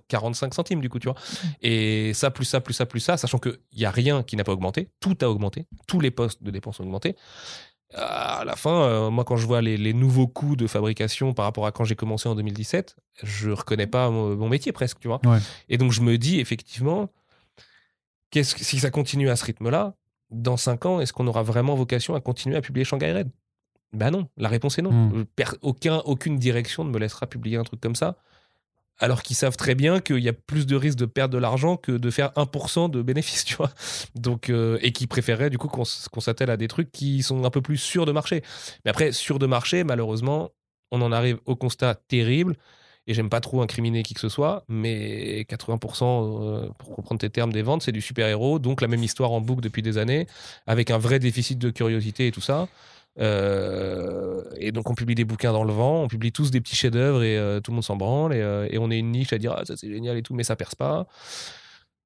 45 0.09 0.55
centimes, 0.55 0.81
du 0.81 0.89
coup, 0.89 0.99
tu 0.99 1.09
vois. 1.09 1.17
Et 1.62 2.12
ça, 2.14 2.31
plus 2.31 2.45
ça, 2.45 2.61
plus 2.61 2.75
ça, 2.75 2.87
plus 2.87 3.01
ça, 3.01 3.17
sachant 3.17 3.39
qu'il 3.39 3.59
n'y 3.77 3.85
a 3.85 3.91
rien 3.91 4.23
qui 4.23 4.37
n'a 4.37 4.45
pas 4.45 4.53
augmenté. 4.53 4.91
Tout 5.01 5.17
a 5.21 5.29
augmenté. 5.29 5.67
Tous 5.87 6.01
les 6.01 6.11
postes 6.11 6.43
de 6.43 6.51
dépenses 6.51 6.81
ont 6.81 6.85
augmenté. 6.85 7.17
À 7.95 8.43
la 8.45 8.57
fin, 8.57 8.83
euh, 8.83 9.11
moi, 9.11 9.25
quand 9.25 9.37
je 9.37 9.47
vois 9.47 9.62
les, 9.62 9.93
nouveaux 9.93 10.27
coûts 10.27 10.57
de 10.57 10.67
fabrication 10.67 11.33
par 11.33 11.45
rapport 11.45 11.67
à 11.67 11.73
quand 11.73 11.85
j'ai 11.85 11.95
commencé 11.95 12.29
en 12.29 12.35
2017, 12.35 12.97
je 13.23 13.51
reconnais 13.51 13.87
pas 13.87 14.11
mon, 14.11 14.49
métier 14.49 14.73
presque, 14.73 14.99
tu 14.99 15.07
vois. 15.07 15.21
Et 15.69 15.79
donc, 15.79 15.93
je 15.93 16.01
me 16.01 16.19
dis, 16.19 16.41
effectivement, 16.41 17.09
qu'est-ce 18.31 18.62
si 18.62 18.81
ça 18.81 18.91
continue 18.91 19.31
à 19.31 19.37
ce 19.37 19.45
rythme-là, 19.45 19.95
dans 20.31 20.57
5 20.57 20.87
ans, 20.87 21.01
est-ce 21.01 21.12
qu'on 21.12 21.29
aura 21.29 21.45
vraiment 21.45 21.77
vocation 21.77 22.17
à 22.17 22.21
continuer 22.21 22.57
à 22.57 22.61
publier 22.61 22.85
Shanghai 22.85 23.12
Red? 23.12 23.31
Ben 23.93 24.11
non, 24.11 24.28
la 24.37 24.49
réponse 24.49 24.78
est 24.78 24.82
non. 24.82 24.93
Hmm. 24.93 25.24
Aucun, 25.62 25.99
aucune 26.05 26.39
direction 26.39 26.84
ne 26.84 26.91
me 26.91 26.99
laissera 26.99 27.26
publier 27.26 27.57
un 27.57 27.64
truc 27.64 27.80
comme 27.80 27.95
ça, 27.95 28.16
alors 28.99 29.22
qu'ils 29.22 29.37
savent 29.37 29.57
très 29.57 29.74
bien 29.74 30.01
qu'il 30.01 30.20
y 30.20 30.28
a 30.28 30.32
plus 30.32 30.66
de 30.66 30.76
risques 30.76 30.99
de 30.99 31.07
perdre 31.07 31.34
de 31.34 31.39
l'argent 31.39 31.76
que 31.76 31.93
de 31.93 32.11
faire 32.11 32.30
1% 32.37 32.91
de 32.91 33.03
bénéfices, 33.03 33.45
tu 33.47 33.55
vois. 33.57 33.70
Donc, 34.14 34.51
euh, 34.51 34.78
et 34.82 34.93
qui 34.93 35.07
préféreraient 35.07 35.51
du 35.51 35.59
coup 35.59 35.68
qu'on 35.68 35.84
s'attelle 36.20 36.51
à 36.51 36.57
des 36.57 36.68
trucs 36.68 36.91
qui 36.93 37.22
sont 37.22 37.45
un 37.45 37.51
peu 37.51 37.61
plus 37.61 37.78
sûrs 37.78 38.07
de 38.07 38.12
marché. 38.12 38.43
Mais 38.84 38.91
après, 38.91 39.12
sûrs 39.12 39.39
de 39.39 39.47
marché, 39.47 39.84
malheureusement, 39.84 40.51
on 40.91 41.03
en 41.03 41.12
arrive 41.12 41.39
au 41.47 41.57
constat 41.57 41.95
terrible. 41.95 42.57
Et 43.09 43.14
j'aime 43.14 43.28
pas 43.28 43.41
trop 43.41 43.62
incriminer 43.62 44.03
qui 44.03 44.14
que 44.14 44.20
ce 44.20 44.28
soit, 44.28 44.64
mais 44.68 45.47
80%, 45.49 46.03
euh, 46.03 46.68
pour 46.76 46.97
reprendre 46.97 47.20
tes 47.20 47.30
termes, 47.30 47.53
des 47.53 47.62
ventes, 47.62 47.82
c'est 47.82 47.93
du 47.93 48.01
super-héros, 48.01 48.59
donc 48.59 48.80
la 48.80 48.89
même 48.89 49.05
histoire 49.05 49.30
en 49.30 49.41
boucle 49.41 49.61
depuis 49.61 49.80
des 49.80 49.97
années, 49.97 50.26
avec 50.66 50.91
un 50.91 50.99
vrai 50.99 51.20
déficit 51.20 51.57
de 51.57 51.70
curiosité 51.70 52.26
et 52.26 52.32
tout 52.32 52.41
ça. 52.41 52.66
Euh, 53.19 54.43
et 54.59 54.73
donc 54.73 54.91
on 54.91 54.95
publie 54.95 55.14
des 55.14 55.25
bouquins 55.25 55.53
dans 55.53 55.64
le 55.64 55.73
vent, 55.73 56.03
on 56.03 56.09
publie 56.09 56.33
tous 56.33 56.51
des 56.51 56.61
petits 56.61 56.77
chefs-d'œuvre 56.77 57.23
et 57.23 57.39
euh, 57.39 57.61
tout 57.61 57.71
le 57.71 57.77
monde 57.77 57.85
s'en 57.85 57.97
branle 57.97 58.35
et, 58.35 58.43
euh, 58.43 58.69
et, 58.71 58.79
on 58.79 58.91
est 58.91 58.99
une 58.99 59.11
niche 59.11 59.33
à 59.33 59.39
dire 59.39 59.55
ah, 59.57 59.64
ça 59.64 59.75
c'est 59.77 59.89
génial 59.89 60.19
et 60.19 60.23
tout, 60.23 60.35
mais 60.35 60.45
ça 60.45 60.55
perce 60.55 60.75
pas. 60.75 61.07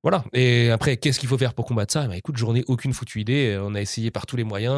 Voilà. 0.03 0.25
Et 0.33 0.71
après, 0.71 0.97
qu'est-ce 0.97 1.21
qu'il 1.21 1.29
faut 1.29 1.37
faire 1.37 1.53
pour 1.53 1.67
combattre 1.67 1.93
ça? 1.93 2.07
Bah, 2.07 2.17
Écoute, 2.17 2.37
j'en 2.39 2.55
ai 2.55 2.65
aucune 2.69 2.95
foutue 2.95 3.21
idée. 3.21 3.59
On 3.63 3.75
a 3.75 3.81
essayé 3.81 4.11
par 4.11 4.25
tous 4.25 4.37
les 4.37 4.45
moyens, 4.45 4.73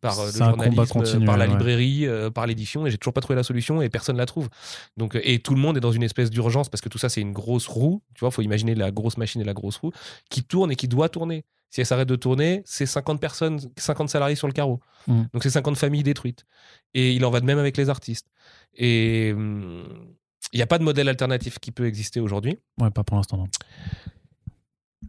par 0.00 0.24
le 0.24 0.32
journalisme, 0.32 1.24
par 1.26 1.36
la 1.36 1.46
librairie, 1.46 2.06
par 2.34 2.46
l'édition, 2.46 2.86
et 2.86 2.90
j'ai 2.90 2.98
toujours 2.98 3.12
pas 3.12 3.20
trouvé 3.20 3.36
la 3.36 3.42
solution 3.42 3.82
et 3.82 3.90
personne 3.90 4.16
la 4.16 4.26
trouve. 4.26 4.48
Donc, 4.96 5.18
et 5.22 5.40
tout 5.40 5.54
le 5.54 5.60
monde 5.60 5.76
est 5.76 5.80
dans 5.80 5.92
une 5.92 6.02
espèce 6.02 6.30
d'urgence 6.30 6.68
parce 6.68 6.80
que 6.80 6.88
tout 6.88 6.98
ça, 6.98 7.08
c'est 7.08 7.20
une 7.20 7.32
grosse 7.32 7.66
roue. 7.66 8.02
Tu 8.14 8.20
vois, 8.20 8.30
faut 8.30 8.42
imaginer 8.42 8.74
la 8.74 8.90
grosse 8.90 9.18
machine 9.18 9.42
et 9.42 9.44
la 9.44 9.54
grosse 9.54 9.76
roue 9.76 9.92
qui 10.30 10.42
tourne 10.42 10.72
et 10.72 10.76
qui 10.76 10.88
doit 10.88 11.10
tourner. 11.10 11.44
Si 11.70 11.80
elle 11.82 11.86
s'arrête 11.86 12.08
de 12.08 12.16
tourner, 12.16 12.62
c'est 12.64 12.86
50 12.86 13.20
personnes, 13.20 13.60
50 13.76 14.08
salariés 14.08 14.36
sur 14.36 14.46
le 14.46 14.54
carreau. 14.54 14.80
Mmh. 15.06 15.24
Donc 15.34 15.42
c'est 15.42 15.50
50 15.50 15.76
familles 15.76 16.02
détruites. 16.02 16.46
Et 16.94 17.12
il 17.12 17.22
en 17.26 17.30
va 17.30 17.40
de 17.40 17.44
même 17.44 17.58
avec 17.58 17.76
les 17.76 17.90
artistes. 17.90 18.26
Et 18.74 19.34
mmh, 19.34 19.82
il 20.52 20.56
n'y 20.56 20.62
a 20.62 20.66
pas 20.66 20.78
de 20.78 20.84
modèle 20.84 21.08
alternatif 21.08 21.58
qui 21.58 21.72
peut 21.72 21.86
exister 21.86 22.20
aujourd'hui. 22.20 22.58
Ouais, 22.80 22.90
pas 22.90 23.04
pour 23.04 23.16
l'instant, 23.16 23.36
non. 23.36 23.46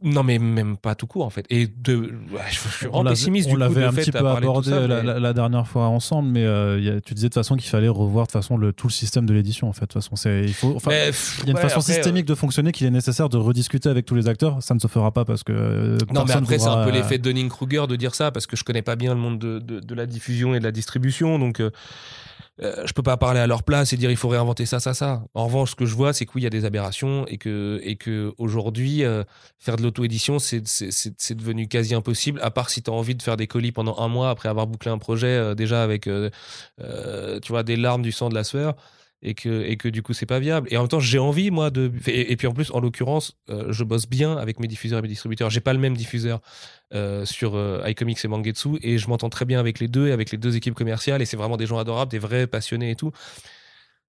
Non, 0.01 0.23
mais 0.23 0.39
même 0.39 0.77
pas 0.77 0.95
tout 0.95 1.07
court 1.07 1.25
en 1.25 1.29
fait. 1.29 1.45
Et 1.49 1.67
de, 1.67 2.13
je, 2.49 2.69
suis 2.69 2.87
on 2.93 3.03
pessimiste. 3.03 3.49
On 3.51 3.55
l'avait 3.55 3.83
un 3.83 3.91
petit 3.91 4.11
peu 4.11 4.25
abordé 4.25 4.71
la, 4.71 5.33
dernière 5.33 5.67
fois 5.67 5.87
ensemble, 5.87 6.29
mais 6.29 6.45
euh, 6.45 6.99
tu 7.03 7.13
disais 7.13 7.27
de 7.27 7.33
toute 7.33 7.39
façon 7.43 7.55
qu'il 7.55 7.69
fallait 7.69 7.89
revoir 7.89 8.27
de 8.27 8.31
toute 8.31 8.41
façon 8.41 8.55
le, 8.55 8.71
tout 8.71 8.87
le 8.87 8.93
système 8.93 9.25
de 9.25 9.33
l'édition. 9.33 9.67
En 9.67 9.73
fait, 9.73 9.81
de 9.81 9.85
toute 9.87 10.01
façon, 10.01 10.15
c'est 10.15 10.43
il 10.43 10.53
faut. 10.53 10.77
y 10.87 10.93
a 10.93 11.11
une 11.47 11.57
façon 11.57 11.81
systémique 11.81 12.25
euh, 12.25 12.33
de 12.33 12.35
fonctionner 12.35 12.71
qu'il 12.71 12.87
est 12.87 12.91
nécessaire 12.91 13.29
de 13.29 13.37
rediscuter 13.37 13.89
avec 13.89 14.05
tous 14.05 14.15
les 14.15 14.27
acteurs. 14.27 14.61
Ça 14.61 14.73
ne 14.73 14.79
se 14.79 14.87
fera 14.87 15.11
pas 15.11 15.25
parce 15.25 15.43
que. 15.43 15.51
Euh, 15.51 15.97
non, 16.13 16.23
mais 16.25 16.33
après 16.33 16.59
c'est 16.59 16.67
un 16.67 16.85
peu 16.85 16.91
l'effet 16.91 17.17
de 17.17 17.23
Dunning 17.23 17.49
Kruger 17.49 17.85
de 17.87 17.95
dire 17.95 18.15
ça 18.15 18.31
parce 18.31 18.47
que 18.47 18.55
je 18.55 18.63
connais 18.63 18.83
pas 18.83 18.95
bien 18.95 19.13
le 19.13 19.19
monde 19.19 19.39
de, 19.39 19.59
de, 19.59 19.95
la 19.95 20.05
diffusion 20.05 20.53
et 20.53 20.59
de 20.59 20.63
la 20.63 20.71
distribution, 20.71 21.39
donc. 21.39 21.59
euh, 21.59 21.71
je 22.61 22.91
peux 22.93 23.03
pas 23.03 23.15
parler 23.17 23.39
à 23.39 23.47
leur 23.47 23.63
place 23.63 23.93
et 23.93 23.97
dire 23.97 24.11
il 24.11 24.17
faut 24.17 24.27
réinventer 24.27 24.65
ça, 24.65 24.79
ça, 24.79 24.93
ça. 24.93 25.23
En 25.33 25.45
revanche, 25.45 25.71
ce 25.71 25.75
que 25.75 25.85
je 25.85 25.95
vois, 25.95 26.13
c'est 26.13 26.25
qu'il 26.25 26.41
y 26.41 26.47
a 26.47 26.49
des 26.49 26.65
aberrations 26.65 27.25
et 27.27 27.37
que, 27.37 27.79
et 27.83 27.95
que 27.95 28.33
aujourd'hui, 28.37 29.03
euh, 29.03 29.23
faire 29.59 29.77
de 29.77 29.83
l'auto-édition, 29.83 30.39
c'est, 30.39 30.61
devenu 31.35 31.67
quasi 31.67 31.95
impossible, 31.95 32.39
à 32.43 32.51
part 32.51 32.69
si 32.69 32.81
tu 32.81 32.89
as 32.89 32.93
envie 32.93 33.15
de 33.15 33.21
faire 33.21 33.37
des 33.37 33.47
colis 33.47 33.71
pendant 33.71 33.97
un 33.99 34.07
mois 34.07 34.29
après 34.29 34.49
avoir 34.49 34.67
bouclé 34.67 34.91
un 34.91 34.97
projet 34.97 35.27
euh, 35.27 35.55
déjà 35.55 35.83
avec 35.83 36.03
tu 36.03 37.51
vois, 37.51 37.63
des 37.63 37.75
larmes, 37.75 38.01
du 38.01 38.11
sang, 38.11 38.29
de 38.29 38.35
la 38.35 38.43
sueur 38.43 38.75
et 39.21 39.33
que, 39.33 39.63
et 39.63 39.77
que 39.77 39.89
du 39.89 40.01
coup 40.01 40.13
c'est 40.13 40.25
pas 40.25 40.39
viable. 40.39 40.67
Et 40.71 40.77
en 40.77 40.81
même 40.81 40.87
temps, 40.87 40.99
j'ai 40.99 41.19
envie 41.19 41.51
moi 41.51 41.69
de. 41.69 41.91
Et, 42.07 42.35
puis 42.37 42.47
en 42.47 42.53
plus, 42.53 42.71
en 42.71 42.79
l'occurrence, 42.79 43.37
euh, 43.49 43.71
je 43.71 43.83
bosse 43.83 44.07
bien 44.07 44.37
avec 44.37 44.59
mes 44.59 44.67
diffuseurs 44.67 44.99
et 44.99 45.01
mes 45.01 45.07
distributeurs. 45.07 45.49
J'ai 45.49 45.59
pas 45.59 45.73
le 45.73 45.79
même 45.79 45.95
diffuseur 45.95 46.41
euh, 46.93 47.25
sur 47.25 47.55
euh, 47.55 47.83
iComics 47.85 48.23
et 48.23 48.27
Mangetsu 48.27 48.77
et 48.81 48.97
je 48.97 49.09
m'entends 49.09 49.29
très 49.29 49.45
bien 49.45 49.59
avec 49.59 49.79
les 49.79 49.87
deux 49.87 50.07
et 50.07 50.11
avec 50.11 50.31
les 50.31 50.37
deux 50.37 50.55
équipes 50.55 50.75
commerciales 50.75 51.21
et 51.21 51.25
c'est 51.25 51.37
vraiment 51.37 51.57
des 51.57 51.65
gens 51.65 51.77
adorables, 51.77 52.11
des 52.11 52.19
vrais 52.19 52.47
passionnés 52.47 52.91
et 52.91 52.95
tout. 52.95 53.11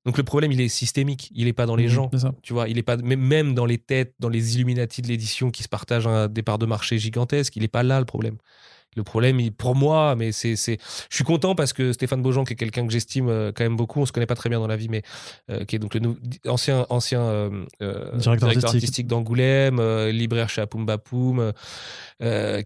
Donc 0.06 0.16
le 0.16 0.22
problème, 0.22 0.50
il 0.52 0.60
est 0.62 0.68
systémique. 0.68 1.30
Il 1.34 1.46
est 1.46 1.52
pas 1.52 1.66
dans 1.66 1.76
les 1.76 1.86
mmh, 1.86 1.90
gens. 1.90 2.10
Tu 2.42 2.54
vois, 2.54 2.68
il 2.68 2.78
est 2.78 2.82
pas 2.82 2.96
même 2.96 3.54
dans 3.54 3.66
les 3.66 3.76
têtes, 3.76 4.14
dans 4.18 4.30
les 4.30 4.54
Illuminati 4.54 5.02
de 5.02 5.08
l'édition 5.08 5.50
qui 5.50 5.62
se 5.62 5.68
partagent 5.68 6.06
un 6.06 6.28
départ 6.28 6.56
de 6.56 6.64
marché 6.64 6.98
gigantesque. 6.98 7.54
Il 7.56 7.64
est 7.64 7.68
pas 7.68 7.82
là 7.82 7.98
le 7.98 8.06
problème. 8.06 8.38
Le 8.96 9.04
problème, 9.04 9.38
pour 9.52 9.76
moi, 9.76 10.16
mais 10.16 10.32
c'est, 10.32 10.56
c'est, 10.56 10.78
je 11.10 11.14
suis 11.14 11.24
content 11.24 11.54
parce 11.54 11.72
que 11.72 11.92
Stéphane 11.92 12.22
Beaujean, 12.22 12.42
qui 12.42 12.54
est 12.54 12.56
quelqu'un 12.56 12.84
que 12.84 12.92
j'estime 12.92 13.28
euh, 13.28 13.52
quand 13.54 13.62
même 13.62 13.76
beaucoup, 13.76 14.00
on 14.00 14.06
se 14.06 14.10
connaît 14.10 14.26
pas 14.26 14.34
très 14.34 14.48
bien 14.48 14.58
dans 14.58 14.66
la 14.66 14.76
vie, 14.76 14.88
mais 14.88 15.02
euh, 15.48 15.64
qui 15.64 15.76
est 15.76 15.78
donc 15.78 15.94
le 15.94 16.16
ancien, 16.48 16.86
ancien 16.90 17.20
euh, 17.20 17.66
directeur, 18.16 18.64
artistique, 18.64 19.06
d'Angoulême, 19.06 19.80
libraire 20.08 20.48
chez 20.48 20.60
Apumba 20.60 20.98
Poum, 20.98 21.52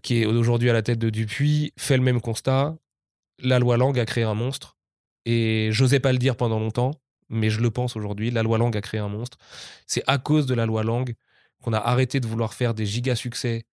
qui 0.01 0.21
est 0.21 0.25
aujourd'hui 0.25 0.69
à 0.71 0.73
la 0.73 0.81
tête 0.81 0.97
de 0.97 1.11
Dupuis, 1.11 1.73
fait 1.77 1.97
le 1.97 2.03
même 2.03 2.21
constat. 2.21 2.75
La 3.43 3.59
loi 3.59 3.77
Lang 3.77 3.97
a 3.99 4.05
créé 4.05 4.23
un 4.23 4.33
monstre. 4.33 4.77
Et 5.25 5.69
j'osais 5.71 5.99
pas 5.99 6.11
le 6.11 6.17
dire 6.17 6.35
pendant 6.35 6.59
longtemps, 6.59 6.91
mais 7.29 7.49
je 7.49 7.59
le 7.59 7.69
pense 7.69 7.95
aujourd'hui. 7.95 8.31
La 8.31 8.43
loi 8.43 8.57
Lang 8.57 8.75
a 8.75 8.81
créé 8.81 8.99
un 8.99 9.09
monstre. 9.09 9.37
C'est 9.85 10.03
à 10.07 10.17
cause 10.17 10.45
de 10.45 10.53
la 10.53 10.65
loi 10.65 10.83
Lang 10.83 11.13
qu'on 11.61 11.73
a 11.73 11.79
arrêté 11.79 12.19
de 12.19 12.27
vouloir 12.27 12.53
faire 12.53 12.73
des 12.73 12.85
giga 12.85 13.15
succès 13.15 13.65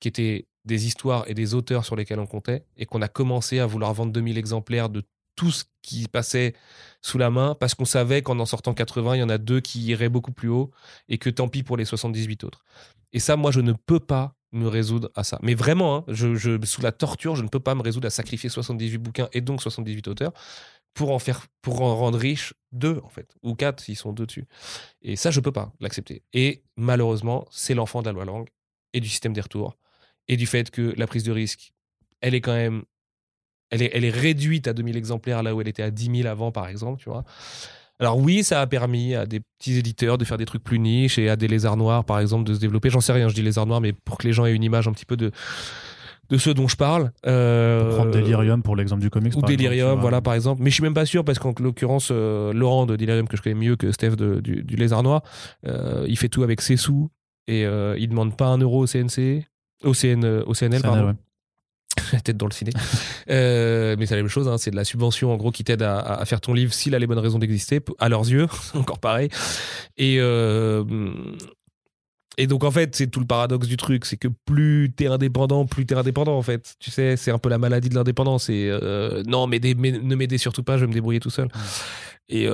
qui 0.00 0.08
étaient 0.08 0.46
des 0.66 0.86
histoires 0.86 1.24
et 1.28 1.34
des 1.34 1.54
auteurs 1.54 1.84
sur 1.84 1.96
lesquels 1.96 2.18
on 2.18 2.26
comptait 2.26 2.64
et 2.76 2.86
qu'on 2.86 3.00
a 3.00 3.08
commencé 3.08 3.60
à 3.60 3.66
vouloir 3.66 3.94
vendre 3.94 4.12
2000 4.12 4.36
exemplaires 4.36 4.88
de 4.88 5.02
tout 5.36 5.50
ce 5.50 5.64
qui 5.82 6.08
passait 6.08 6.54
sous 7.02 7.18
la 7.18 7.30
main 7.30 7.54
parce 7.54 7.74
qu'on 7.74 7.84
savait 7.84 8.22
qu'en 8.22 8.38
en 8.40 8.46
sortant 8.46 8.74
80, 8.74 9.16
il 9.16 9.18
y 9.20 9.22
en 9.22 9.28
a 9.28 9.38
deux 9.38 9.60
qui 9.60 9.80
iraient 9.82 10.08
beaucoup 10.08 10.32
plus 10.32 10.48
haut 10.48 10.70
et 11.08 11.18
que 11.18 11.30
tant 11.30 11.48
pis 11.48 11.62
pour 11.62 11.76
les 11.76 11.84
78 11.84 12.44
autres. 12.44 12.64
Et 13.12 13.20
ça, 13.20 13.36
moi, 13.36 13.50
je 13.50 13.60
ne 13.60 13.72
peux 13.72 14.00
pas 14.00 14.34
me 14.52 14.66
résoudre 14.66 15.10
à 15.14 15.22
ça. 15.22 15.38
Mais 15.42 15.54
vraiment, 15.54 15.96
hein, 15.96 16.04
je, 16.08 16.58
sous 16.64 16.80
la 16.80 16.92
torture, 16.92 17.36
je 17.36 17.42
ne 17.42 17.48
peux 17.48 17.60
pas 17.60 17.74
me 17.74 17.82
résoudre 17.82 18.06
à 18.06 18.10
sacrifier 18.10 18.48
78 18.48 18.98
bouquins 18.98 19.28
et 19.32 19.40
donc 19.40 19.62
78 19.62 20.08
auteurs 20.08 20.32
pour 20.94 21.10
en 21.10 21.18
faire, 21.18 21.46
pour 21.60 21.82
en 21.82 21.94
rendre 21.94 22.18
riche 22.18 22.54
deux, 22.72 23.00
en 23.04 23.10
fait, 23.10 23.34
ou 23.42 23.54
quatre 23.54 23.80
s'ils 23.80 23.96
sont 23.96 24.12
deux 24.12 24.26
dessus. 24.26 24.46
Et 25.02 25.16
ça, 25.16 25.30
je 25.30 25.40
peux 25.40 25.52
pas 25.52 25.72
l'accepter. 25.78 26.22
Et 26.32 26.62
malheureusement, 26.76 27.46
c'est 27.50 27.74
l'enfant 27.74 28.00
de 28.00 28.06
la 28.06 28.12
loi 28.12 28.24
langue 28.24 28.48
et 28.94 29.00
du 29.00 29.08
système 29.08 29.34
des 29.34 29.42
retours 29.42 29.76
et 30.28 30.36
du 30.36 30.46
fait 30.46 30.70
que 30.70 30.94
la 30.96 31.06
prise 31.06 31.24
de 31.24 31.32
risque, 31.32 31.72
elle 32.20 32.34
est 32.34 32.40
quand 32.40 32.54
même. 32.54 32.82
Elle 33.70 33.82
est, 33.82 33.90
elle 33.94 34.04
est 34.04 34.10
réduite 34.10 34.68
à 34.68 34.72
2000 34.72 34.96
exemplaires 34.96 35.42
là 35.42 35.52
où 35.52 35.60
elle 35.60 35.66
était 35.66 35.82
à 35.82 35.90
10 35.90 36.22
000 36.22 36.28
avant, 36.28 36.52
par 36.52 36.68
exemple, 36.68 37.02
tu 37.02 37.10
vois. 37.10 37.24
Alors 37.98 38.18
oui, 38.18 38.44
ça 38.44 38.60
a 38.60 38.66
permis 38.66 39.14
à 39.14 39.26
des 39.26 39.40
petits 39.40 39.76
éditeurs 39.76 40.18
de 40.18 40.24
faire 40.24 40.36
des 40.36 40.44
trucs 40.44 40.62
plus 40.62 40.78
niches 40.78 41.18
et 41.18 41.28
à 41.28 41.36
des 41.36 41.48
lézards 41.48 41.76
noirs, 41.76 42.04
par 42.04 42.20
exemple, 42.20 42.44
de 42.44 42.54
se 42.54 42.60
développer. 42.60 42.90
J'en 42.90 43.00
sais 43.00 43.12
rien, 43.12 43.28
je 43.28 43.34
dis 43.34 43.42
lézards 43.42 43.66
noirs, 43.66 43.80
mais 43.80 43.92
pour 43.92 44.18
que 44.18 44.26
les 44.26 44.32
gens 44.32 44.46
aient 44.46 44.54
une 44.54 44.62
image 44.62 44.86
un 44.86 44.92
petit 44.92 45.06
peu 45.06 45.16
de, 45.16 45.32
de 46.28 46.36
ceux 46.36 46.54
dont 46.54 46.68
je 46.68 46.76
parle. 46.76 47.12
Euh, 47.26 47.94
prendre 47.96 48.10
Delirium 48.10 48.62
pour 48.62 48.76
l'exemple 48.76 49.02
du 49.02 49.10
comics. 49.10 49.36
Ou 49.36 49.42
Delirium, 49.42 50.00
voilà, 50.00 50.20
par 50.20 50.34
exemple. 50.34 50.62
Mais 50.62 50.70
je 50.70 50.74
suis 50.74 50.82
même 50.82 50.94
pas 50.94 51.06
sûr 51.06 51.24
parce 51.24 51.38
qu'en 51.38 51.54
l'occurrence, 51.58 52.10
euh, 52.12 52.52
Laurent 52.52 52.86
de 52.86 52.96
Delirium, 52.96 53.28
que 53.28 53.36
je 53.36 53.42
connais 53.42 53.54
mieux 53.54 53.76
que 53.76 53.90
Steph 53.92 54.16
de, 54.16 54.40
du, 54.40 54.76
Lézard 54.76 55.02
Noir, 55.02 55.22
euh, 55.66 56.04
il 56.08 56.18
fait 56.18 56.28
tout 56.28 56.42
avec 56.42 56.60
ses 56.60 56.76
sous 56.76 57.10
et 57.46 57.64
euh, 57.64 57.96
il 57.98 58.08
demande 58.08 58.36
pas 58.36 58.46
un 58.46 58.58
euro 58.58 58.84
au 58.84 58.86
CNC. 58.86 59.46
Au, 59.84 59.92
CN, 59.92 60.24
euh, 60.24 60.42
au 60.46 60.54
CNL, 60.54 60.82
pardon. 60.82 61.16
Tête 62.24 62.36
dans 62.36 62.46
le 62.46 62.52
ciné. 62.52 62.72
Euh, 63.30 63.96
mais 63.98 64.06
c'est 64.06 64.16
la 64.16 64.22
même 64.22 64.30
chose, 64.30 64.48
hein, 64.48 64.58
c'est 64.58 64.70
de 64.70 64.76
la 64.76 64.84
subvention 64.84 65.32
en 65.32 65.36
gros 65.36 65.50
qui 65.50 65.64
t'aide 65.64 65.82
à, 65.82 66.22
faire 66.26 66.40
ton 66.40 66.52
livre 66.52 66.72
s'il 66.72 66.94
a 66.94 66.98
les 66.98 67.06
bonnes 67.06 67.18
raisons 67.18 67.38
d'exister, 67.38 67.80
à 67.98 68.08
leurs 68.08 68.28
yeux, 68.28 68.46
encore 68.74 68.98
pareil. 68.98 69.30
Et, 69.96 70.16
euh, 70.20 70.84
et 72.36 72.46
donc 72.46 72.64
en 72.64 72.70
fait, 72.70 72.94
c'est 72.94 73.06
tout 73.06 73.20
le 73.20 73.26
paradoxe 73.26 73.66
du 73.66 73.78
truc, 73.78 74.04
c'est 74.04 74.18
que 74.18 74.28
plus 74.28 74.92
t'es 74.94 75.06
indépendant, 75.06 75.64
plus 75.64 75.86
t'es 75.86 75.94
indépendant 75.94 76.36
en 76.36 76.42
fait. 76.42 76.74
Tu 76.78 76.90
sais, 76.90 77.16
c'est 77.16 77.30
un 77.30 77.38
peu 77.38 77.48
la 77.48 77.58
maladie 77.58 77.88
de 77.88 77.94
l'indépendance. 77.94 78.50
Et 78.50 78.70
non, 79.26 79.46
mais, 79.46 79.58
ne 79.58 80.14
m'aidez 80.14 80.38
surtout 80.38 80.62
pas, 80.62 80.76
je 80.76 80.82
vais 80.82 80.88
me 80.88 80.94
débrouiller 80.94 81.20
tout 81.20 81.30
seul. 81.30 81.48
Et, 82.28 82.46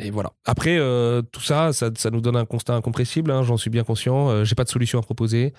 et 0.00 0.10
voilà. 0.10 0.32
Après, 0.44 0.76
euh, 0.78 1.22
tout 1.22 1.40
ça, 1.40 1.72
ça, 1.72 1.90
nous 2.10 2.20
donne 2.20 2.36
un 2.36 2.44
constat 2.44 2.74
incompressible, 2.74 3.30
hein, 3.30 3.42
j'en 3.42 3.56
suis 3.56 3.70
bien 3.70 3.84
conscient. 3.84 4.30
Euh, 4.30 4.44
j'ai 4.44 4.54
pas 4.54 4.64
de 4.64 4.68
solution 4.68 4.98
à 4.98 5.02
proposer. 5.02 5.52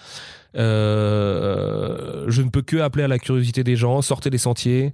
Euh, 0.58 2.26
je 2.28 2.42
ne 2.42 2.50
peux 2.50 2.62
que 2.62 2.78
appeler 2.78 3.04
à 3.04 3.08
la 3.08 3.20
curiosité 3.20 3.64
des 3.64 3.76
gens, 3.76 4.02
sortez 4.02 4.30
des 4.30 4.38
sentiers. 4.38 4.94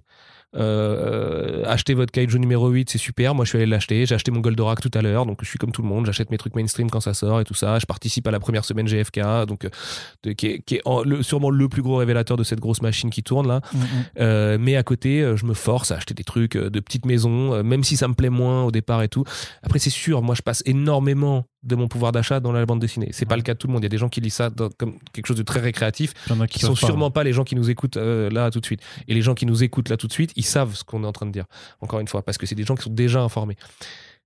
Euh, 0.55 1.63
acheter 1.65 1.93
votre 1.93 2.11
kaiju 2.11 2.39
numéro 2.39 2.69
8, 2.69 2.89
c'est 2.89 2.97
super. 2.97 3.35
Moi, 3.35 3.45
je 3.45 3.49
suis 3.49 3.57
allé 3.57 3.65
l'acheter. 3.65 4.05
J'ai 4.05 4.15
acheté 4.15 4.31
mon 4.31 4.39
Goldorak 4.39 4.79
tout 4.79 4.91
à 4.93 5.01
l'heure, 5.01 5.25
donc 5.25 5.39
je 5.41 5.47
suis 5.49 5.59
comme 5.59 5.71
tout 5.71 5.81
le 5.81 5.87
monde. 5.87 6.05
J'achète 6.05 6.31
mes 6.31 6.37
trucs 6.37 6.55
mainstream 6.55 6.89
quand 6.89 7.01
ça 7.01 7.13
sort 7.13 7.41
et 7.41 7.43
tout 7.43 7.53
ça. 7.53 7.79
Je 7.79 7.85
participe 7.85 8.27
à 8.27 8.31
la 8.31 8.39
première 8.39 8.63
semaine 8.63 8.87
GFK, 8.87 9.45
donc 9.47 9.65
euh, 9.65 10.33
qui 10.33 10.47
est, 10.47 11.21
sûrement 11.21 11.49
le 11.49 11.69
plus 11.69 11.81
gros 11.81 11.97
révélateur 11.97 12.37
de 12.37 12.43
cette 12.43 12.59
grosse 12.59 12.81
machine 12.81 13.09
qui 13.09 13.23
tourne 13.23 13.47
là. 13.47 13.61
Mm, 13.73 13.77
mm. 13.77 13.83
Euh, 14.19 14.57
mais 14.59 14.75
à 14.75 14.83
côté, 14.83 15.33
je 15.35 15.45
me 15.45 15.53
force 15.53 15.91
à 15.91 15.97
acheter 15.97 16.13
des 16.13 16.23
trucs 16.23 16.55
de 16.57 16.79
petites 16.79 17.05
maisons, 17.05 17.63
même 17.63 17.83
si 17.83 17.97
ça 17.97 18.07
me 18.07 18.13
plaît 18.13 18.29
moins 18.29 18.63
au 18.63 18.71
départ 18.71 19.03
et 19.03 19.09
tout. 19.09 19.25
Après, 19.63 19.79
c'est 19.79 19.89
sûr, 19.89 20.21
moi, 20.21 20.35
je 20.35 20.41
passe 20.41 20.63
énormément 20.65 21.45
de 21.67 21.75
mon 21.75 21.87
pouvoir 21.87 22.11
d'achat 22.11 22.39
dans 22.39 22.51
la 22.51 22.65
bande 22.65 22.79
dessinée. 22.79 23.09
C'est 23.11 23.25
pas 23.25 23.35
le 23.35 23.41
cas 23.41 23.53
de 23.53 23.59
tout 23.59 23.67
le 23.67 23.73
monde. 23.73 23.83
Il 23.83 23.85
y 23.85 23.87
a 23.87 23.89
des 23.89 23.97
gens 23.97 24.09
qui 24.09 24.21
lisent 24.21 24.35
ça 24.35 24.49
comme 24.77 24.97
quelque 25.13 25.27
chose 25.27 25.37
de 25.37 25.43
très 25.43 25.59
récréatif, 25.59 26.13
qui, 26.49 26.59
sont 26.59 26.75
sûrement 26.75 27.11
pas 27.11 27.23
les 27.23 27.33
gens 27.33 27.43
qui 27.43 27.55
nous 27.55 27.69
écoutent 27.69 27.97
euh, 27.97 28.29
là 28.29 28.49
tout 28.49 28.59
de 28.59 28.65
suite. 28.65 28.81
Et 29.07 29.13
les 29.13 29.21
gens 29.21 29.35
qui 29.35 29.45
nous 29.45 29.63
écoutent 29.63 29.89
là 29.89 29.97
tout 29.97 30.07
de 30.07 30.13
suite, 30.13 30.31
ils 30.35 30.45
savent 30.45 30.75
ce 30.75 30.83
qu'on 30.83 31.03
est 31.03 31.07
en 31.07 31.11
train 31.11 31.25
de 31.25 31.31
dire. 31.31 31.45
Encore 31.81 31.99
une 31.99 32.07
fois, 32.07 32.23
parce 32.23 32.37
que 32.37 32.45
c'est 32.45 32.55
des 32.55 32.63
gens 32.63 32.75
qui 32.75 32.83
sont 32.83 32.93
déjà 32.93 33.21
informés. 33.21 33.57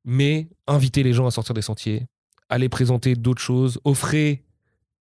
Mais 0.06 0.48
inviter 0.68 1.04
les 1.04 1.14
gens 1.14 1.26
à 1.26 1.32
sortir 1.32 1.54
des 1.54 1.62
sentiers, 1.62 2.06
aller 2.50 2.70
présenter 2.70 3.16
d'autres 3.16 3.42
choses, 3.42 3.80
offrir 3.84 4.38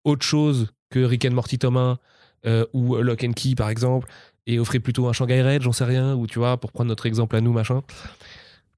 autre 0.04 0.24
chose 0.24 0.72
que 0.90 1.00
Rick 1.00 1.26
and 1.26 1.32
Morty 1.32 1.58
Thomas 1.58 1.98
euh, 2.46 2.64
ou 2.72 2.96
Lock 2.96 3.22
and 3.22 3.32
Key 3.32 3.54
par 3.54 3.68
exemple, 3.68 4.08
et 4.46 4.58
offrir 4.58 4.80
plutôt 4.80 5.08
un 5.08 5.12
Shanghai 5.12 5.42
Red, 5.42 5.62
j'en 5.62 5.72
sais 5.72 5.84
rien, 5.84 6.14
ou 6.14 6.26
tu 6.26 6.38
vois, 6.38 6.56
pour 6.56 6.72
prendre 6.72 6.88
notre 6.88 7.06
exemple 7.06 7.36
à 7.36 7.40
nous, 7.40 7.52
machin. 7.52 7.82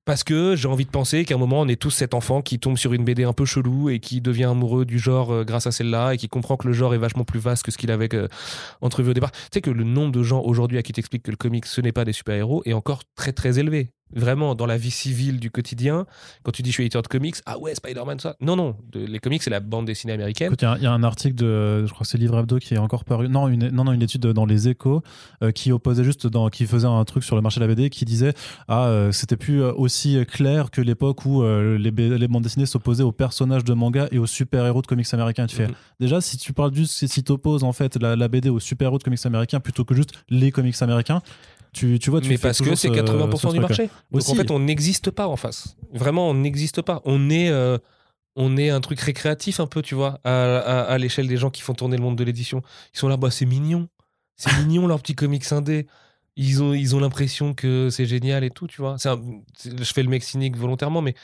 Parce 0.05 0.25
que 0.25 0.57
j'ai 0.57 0.67
envie 0.67 0.85
de 0.85 0.91
penser 0.91 1.25
qu'à 1.25 1.37
un 1.37 1.39
moment, 1.39 1.61
on 1.61 1.69
est 1.69 1.81
tous 1.81 1.91
cet 1.91 2.13
enfant 2.13 2.43
qui 2.43 2.59
tombe 2.59 2.77
sur 2.77 2.93
une 2.93 3.05
BD 3.05 3.23
un 3.23 3.33
peu 3.33 3.45
chelou 3.45 3.89
et 3.89 4.01
qui 4.01 4.21
devient 4.21 4.45
amoureux 4.45 4.85
du 4.85 4.99
genre 4.99 5.33
euh, 5.33 5.45
grâce 5.45 5.69
à 5.69 5.71
celle-là 5.71 6.15
et 6.15 6.17
qui 6.17 6.29
comprend 6.29 6.57
que 6.57 6.67
le 6.67 6.73
genre 6.73 6.93
est 6.93 6.99
vachement 6.99 7.25
plus 7.25 7.39
vaste 7.39 7.63
que 7.63 7.71
ce 7.71 7.79
qu'il 7.79 7.91
avait 7.93 8.09
entrevu 8.81 9.11
au 9.11 9.15
départ. 9.15 9.31
Tu 9.31 9.39
sais 9.55 9.61
que 9.61 9.71
le 9.71 9.85
nombre 9.85 10.11
de 10.11 10.23
gens 10.25 10.43
aujourd'hui 10.43 10.79
à 10.79 10.83
qui 10.83 10.93
t'explique 10.93 11.23
que 11.23 11.31
le 11.31 11.37
comic 11.37 11.67
ce 11.67 11.81
n'est 11.81 11.93
pas 11.93 12.05
des 12.05 12.13
super-héros 12.13 12.63
est 12.65 12.73
encore 12.73 13.03
très 13.15 13.33
très 13.33 13.61
élevé 13.61 13.93
vraiment 14.15 14.55
dans 14.55 14.67
la 14.67 14.77
vie 14.77 14.91
civile 14.91 15.41
du 15.41 15.51
quotidien, 15.51 16.07
quand 16.43 16.53
tu 16.53 16.63
dis 16.63 16.71
je 16.71 16.75
suis 16.75 16.85
éditeur 16.85 17.03
de 17.03 17.09
comics, 17.09 17.37
ah 17.47 17.59
ouais, 17.59 17.75
Spider-Man, 17.75 18.19
ça. 18.21 18.37
Non, 18.41 18.57
non, 18.57 18.77
les 18.95 19.19
comics, 19.19 19.43
c'est 19.43 19.51
la 19.51 19.61
bande 19.61 19.87
dessinée 19.87 20.13
américaine. 20.13 20.55
Il 20.61 20.83
y, 20.83 20.87
a 20.87 20.93
un 20.93 21.03
article 21.03 21.35
de, 21.35 21.87
je 21.87 21.93
crois 21.93 22.05
que 22.05 22.09
c'est 22.09 22.19
Livre 22.19 22.39
Hebdo 22.39 22.59
qui 22.59 22.75
est 22.75 22.79
encore 22.79 23.05
paru, 23.05 23.29
non, 23.29 23.49
une, 23.49 23.69
non, 23.69 23.85
non, 23.85 23.93
une 23.93 24.03
étude 24.03 24.23
dans 24.23 24.47
Les 24.47 24.69
Échos 24.69 25.03
euh, 25.43 25.51
qui 25.51 25.73
opposait 25.73 26.05
juste, 26.05 26.27
dans, 26.27 26.49
qui 26.49 26.67
faisait 26.67 26.87
un 26.87 27.05
truc 27.05 27.25
sur 27.25 27.37
le 27.37 27.43
marché 27.43 27.61
de 27.61 27.67
la 27.67 27.75
BD 27.75 27.91
qui 27.91 28.05
disait, 28.05 28.35
ah, 28.69 28.87
euh, 28.87 29.13
c'était 29.13 29.37
plus 29.37 29.63
euh, 29.63 29.73
aussi 29.73 30.25
clair 30.27 30.71
que 30.71 30.81
l'époque 30.81 31.25
où 31.25 31.43
les, 31.43 31.91
les, 31.91 32.29
bandes 32.29 32.43
dessinées 32.43 32.67
s'opposaient 32.67 33.03
aux 33.03 33.13
personnages 33.13 33.65
de 33.65 33.75
manga 33.75 34.09
et 34.11 34.19
aux 34.19 34.27
super-héros 34.27 34.83
de 34.83 34.87
comics 34.87 35.13
américains. 35.13 35.47
Tu 35.47 35.57
fais, 35.57 35.69
mhm. 35.69 35.75
déjà, 36.01 36.21
si 36.21 36.37
tu 36.37 36.53
parles 36.53 36.75
juste, 36.75 37.07
si 37.07 37.23
tu 37.23 37.33
opposes 37.33 37.65
en 37.65 37.73
fait 37.73 37.97
la, 38.01 38.17
la 38.17 38.29
BD 38.29 38.49
aux 38.49 38.61
super-héros 38.61 38.99
de 38.99 39.03
comics 39.03 39.25
américains 39.25 39.61
plutôt 39.61 39.85
que 39.85 39.95
juste 39.95 40.13
les 40.29 40.51
comics 40.51 40.81
américains, 40.83 41.23
tu, 41.73 41.99
tu 41.99 42.11
vois, 42.11 42.21
tu 42.21 42.29
mais 42.29 42.39
parce 42.39 42.61
que 42.61 42.75
c'est 42.75 42.91
80% 42.91 43.53
du 43.53 43.61
marché. 43.61 43.89
Donc 44.11 44.29
en 44.29 44.35
fait, 44.35 44.51
on 44.51 44.59
n'existe 44.59 45.11
pas 45.11 45.27
en 45.27 45.37
face. 45.37 45.77
Vraiment, 45.93 46.29
on 46.29 46.35
n'existe 46.35 46.83
pas. 46.83 47.01
On 47.05 47.31
est, 47.31 47.49
euh, 47.49 47.79
on 48.37 48.57
est 48.57 48.71
un 48.71 48.81
truc 48.81 49.01
récréatif 49.01 49.59
un 49.59 49.67
peu, 49.67 49.83
tu 49.83 49.95
vois, 49.95 50.21
à, 50.25 50.83
à, 50.83 50.99
l'échelle 50.99 51.29
des 51.29 51.37
gens 51.37 51.51
qui 51.51 51.63
font 51.63 51.75
tourner 51.75 51.97
le 51.97 52.03
monde 52.03 52.17
de 52.17 52.25
l'édition. 52.25 52.63
Ils 52.95 52.99
sont 52.99 53.09
là, 53.09 53.17
bah 53.17 53.31
c'est 53.31 53.47
mignon, 53.47 53.89
c'est 54.37 54.53
mignon 54.59 54.87
leur 54.87 55.01
petit 55.01 55.15
comics 55.15 55.51
indé. 55.53 55.87
Ils 56.37 56.63
ont, 56.63 56.73
ils 56.73 56.97
ont 56.97 57.01
l'impression 57.01 57.53
que 57.53 57.89
c'est 57.91 58.07
génial 58.07 58.45
et 58.45 58.51
tout, 58.51 58.67
tu 58.67 58.81
vois. 58.81 58.97
je 58.99 59.93
fais 59.93 60.03
le 60.03 60.09
mec 60.09 60.23
cynique 60.23 60.57
volontairement, 60.57 61.03
mais 61.03 61.15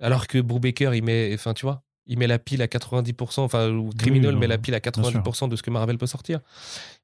alors 0.00 0.26
que 0.26 0.38
Brubaker, 0.38 0.94
il 0.94 1.02
met, 1.02 1.30
enfin, 1.34 1.54
tu 1.54 1.64
vois, 1.64 1.82
il 2.10 2.18
met 2.18 2.26
la 2.26 2.40
pile 2.40 2.60
à 2.60 2.66
90%, 2.66 3.40
enfin, 3.40 3.70
ou 3.70 3.90
Criminal 3.96 4.36
met 4.36 4.48
la 4.48 4.58
pile 4.58 4.74
à 4.74 4.80
90% 4.80 5.48
de 5.48 5.54
ce 5.54 5.62
que 5.62 5.70
Marvel 5.70 5.96
peut 5.96 6.08
sortir. 6.08 6.40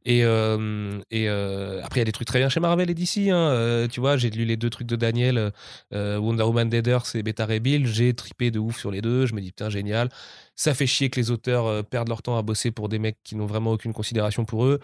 Et, 0.05 0.25
euh, 0.25 0.99
et 1.13 1.29
euh, 1.29 1.81
après, 1.85 2.01
il 2.01 2.01
y 2.01 2.03
a 2.03 2.05
des 2.07 2.13
trucs 2.13 2.27
très 2.27 2.41
bien 2.41 2.49
chez 2.49 2.59
Marvel 2.59 2.91
et 2.91 2.95
DC. 2.95 3.29
Hein. 3.29 3.37
Euh, 3.37 3.87
tu 3.87 4.01
vois, 4.01 4.17
j'ai 4.17 4.31
lu 4.31 4.45
les 4.45 4.57
deux 4.57 4.69
trucs 4.69 4.89
de 4.89 4.97
Daniel, 4.97 5.53
Wonder 5.93 6.43
Woman 6.43 6.69
Deaders 6.69 7.05
et 7.15 7.23
Beta 7.23 7.47
Rebuild. 7.47 7.87
J'ai 7.87 8.15
tripé 8.15 8.51
de 8.51 8.59
ouf 8.59 8.79
sur 8.79 8.91
les 8.91 9.01
deux. 9.01 9.27
Je 9.27 9.35
me 9.35 9.41
dis, 9.41 9.53
putain, 9.53 9.71
génial. 9.71 10.09
Ça 10.57 10.75
fait 10.75 10.87
chier 10.89 11.09
que 11.09 11.21
les 11.21 11.31
auteurs 11.31 11.85
perdent 11.85 12.09
leur 12.09 12.23
temps 12.23 12.37
à 12.37 12.43
bosser 12.43 12.73
pour 12.73 12.89
des 12.89 12.99
mecs 12.99 13.19
qui 13.23 13.37
n'ont 13.37 13.47
vraiment 13.47 13.71
aucune 13.71 13.93
considération 13.93 14.45
pour 14.45 14.65
eux. 14.65 14.81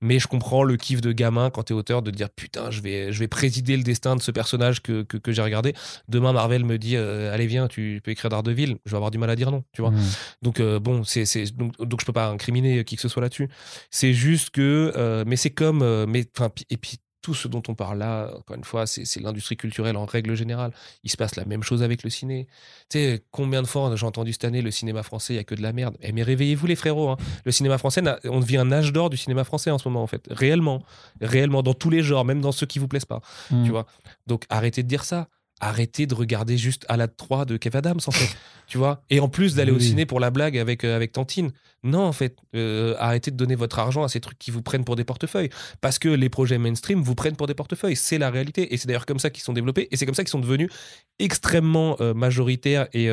Mais 0.00 0.18
je 0.18 0.28
comprends 0.28 0.62
le 0.62 0.76
kiff 0.76 1.00
de 1.00 1.12
gamin 1.12 1.50
quand 1.50 1.64
t'es 1.64 1.74
auteur 1.74 2.02
de 2.02 2.10
dire 2.10 2.30
putain, 2.30 2.70
je 2.70 2.80
vais, 2.80 3.12
je 3.12 3.18
vais 3.18 3.28
présider 3.28 3.76
le 3.76 3.82
destin 3.82 4.16
de 4.16 4.22
ce 4.22 4.30
personnage 4.30 4.82
que, 4.82 5.02
que, 5.02 5.32
j'ai 5.32 5.42
regardé. 5.42 5.74
Demain, 6.08 6.32
Marvel 6.32 6.64
me 6.64 6.78
dit 6.78 6.96
euh, 6.96 7.32
allez, 7.32 7.46
viens, 7.46 7.68
tu 7.68 8.00
peux 8.02 8.10
écrire 8.10 8.30
Daredevil. 8.30 8.76
Je 8.84 8.90
vais 8.90 8.96
avoir 8.96 9.10
du 9.10 9.18
mal 9.18 9.30
à 9.30 9.36
dire 9.36 9.50
non, 9.50 9.64
tu 9.72 9.82
vois. 9.82 9.90
Mmh. 9.90 10.00
Donc, 10.42 10.60
euh, 10.60 10.78
bon, 10.78 11.04
c'est, 11.04 11.24
donc, 11.56 11.76
donc 11.78 12.00
je 12.00 12.06
peux 12.06 12.12
pas 12.12 12.28
incriminer 12.28 12.84
qui 12.84 12.96
que 12.96 13.02
ce 13.02 13.08
soit 13.08 13.22
là-dessus. 13.22 13.48
C'est 13.90 14.12
juste 14.12 14.50
que, 14.50 14.92
euh, 14.96 15.24
mais 15.26 15.36
c'est 15.36 15.50
comme, 15.50 16.06
mais, 16.06 16.24
et 16.70 16.76
puis 16.76 16.98
tout 17.20 17.34
ce 17.34 17.48
dont 17.48 17.62
on 17.68 17.74
parle 17.74 17.98
là, 17.98 18.30
encore 18.36 18.56
une 18.56 18.64
fois, 18.64 18.86
c'est 18.86 19.20
l'industrie 19.20 19.56
culturelle 19.56 19.96
en 19.96 20.04
règle 20.04 20.34
générale. 20.34 20.72
Il 21.02 21.10
se 21.10 21.16
passe 21.16 21.36
la 21.36 21.44
même 21.44 21.62
chose 21.62 21.82
avec 21.82 22.02
le 22.02 22.10
ciné. 22.10 22.46
Tu 22.88 22.98
sais, 22.98 23.24
combien 23.30 23.62
de 23.62 23.66
fois 23.66 23.94
j'ai 23.96 24.06
entendu 24.06 24.32
cette 24.32 24.44
année 24.44 24.62
le 24.62 24.70
cinéma 24.70 25.02
français, 25.02 25.34
il 25.34 25.36
n'y 25.36 25.40
a 25.40 25.44
que 25.44 25.54
de 25.54 25.62
la 25.62 25.72
merde. 25.72 25.96
Eh, 26.00 26.12
mais 26.12 26.22
réveillez-vous 26.22 26.66
les 26.66 26.76
frérots. 26.76 27.10
Hein. 27.10 27.16
Le 27.44 27.52
cinéma 27.52 27.78
français, 27.78 28.02
on 28.24 28.40
devient 28.40 28.58
un 28.58 28.72
âge 28.72 28.92
d'or 28.92 29.10
du 29.10 29.16
cinéma 29.16 29.44
français 29.44 29.70
en 29.70 29.78
ce 29.78 29.88
moment, 29.88 30.02
en 30.02 30.06
fait. 30.06 30.26
Réellement. 30.30 30.82
Réellement, 31.20 31.62
dans 31.62 31.74
tous 31.74 31.90
les 31.90 32.02
genres, 32.02 32.24
même 32.24 32.40
dans 32.40 32.52
ceux 32.52 32.66
qui 32.66 32.78
vous 32.78 32.88
plaisent 32.88 33.04
pas. 33.04 33.20
Mmh. 33.50 33.64
Tu 33.64 33.70
vois? 33.70 33.86
Donc 34.26 34.44
arrêtez 34.48 34.82
de 34.82 34.88
dire 34.88 35.04
ça 35.04 35.28
arrêtez 35.60 36.06
de 36.06 36.14
regarder 36.14 36.56
juste 36.56 36.84
à 36.88 36.96
la 36.96 37.08
3 37.08 37.44
de 37.44 37.56
Kev 37.56 37.76
Adams 37.76 38.00
en 38.06 38.10
fait 38.10 38.28
tu 38.66 38.76
vois. 38.76 39.02
Et 39.08 39.18
en 39.18 39.28
plus 39.28 39.54
d'aller 39.54 39.72
au 39.72 39.80
ciné 39.80 40.04
pour 40.04 40.20
la 40.20 40.30
blague 40.30 40.58
avec 40.58 40.84
euh, 40.84 40.94
avec 40.94 41.12
Tantine. 41.12 41.52
Non 41.82 42.02
en 42.02 42.12
fait 42.12 42.36
euh, 42.54 42.94
arrêtez 42.98 43.30
de 43.30 43.36
donner 43.36 43.54
votre 43.54 43.78
argent 43.78 44.02
à 44.02 44.08
ces 44.08 44.20
trucs 44.20 44.38
qui 44.38 44.50
vous 44.50 44.62
prennent 44.62 44.84
pour 44.84 44.94
des 44.94 45.04
portefeuilles. 45.04 45.48
Parce 45.80 45.98
que 45.98 46.08
les 46.08 46.28
projets 46.28 46.58
mainstream 46.58 47.02
vous 47.02 47.14
prennent 47.14 47.36
pour 47.36 47.46
des 47.46 47.54
portefeuilles. 47.54 47.96
C'est 47.96 48.18
la 48.18 48.30
réalité. 48.30 48.74
Et 48.74 48.76
c'est 48.76 48.86
d'ailleurs 48.86 49.06
comme 49.06 49.18
ça 49.18 49.30
qu'ils 49.30 49.42
sont 49.42 49.54
développés. 49.54 49.88
Et 49.90 49.96
c'est 49.96 50.04
comme 50.04 50.14
ça 50.14 50.22
qu'ils 50.22 50.30
sont 50.30 50.40
devenus 50.40 50.70
extrêmement 51.18 51.96
euh, 52.00 52.12
majoritaires 52.14 52.88
et, 52.92 53.08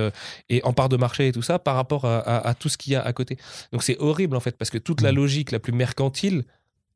et 0.50 0.64
en 0.64 0.74
part 0.74 0.90
de 0.90 0.98
marché 0.98 1.30
et 1.30 1.32
tout 1.32 1.42
ça 1.42 1.58
par 1.58 1.76
rapport 1.76 2.06
à, 2.06 2.20
à 2.48 2.54
tout 2.54 2.70
ce 2.70 2.78
qu'il 2.78 2.94
y 2.94 2.96
a 2.96 3.02
à 3.02 3.14
côté. 3.14 3.38
Donc 3.72 3.84
c'est 3.84 3.98
horrible 4.00 4.36
en 4.36 4.40
fait 4.40 4.58
parce 4.58 4.70
que 4.70 4.78
toute 4.78 5.02
la 5.02 5.12
mmh. 5.12 5.16
logique 5.16 5.52
la 5.52 5.60
plus 5.60 5.74
mercantile 5.74 6.44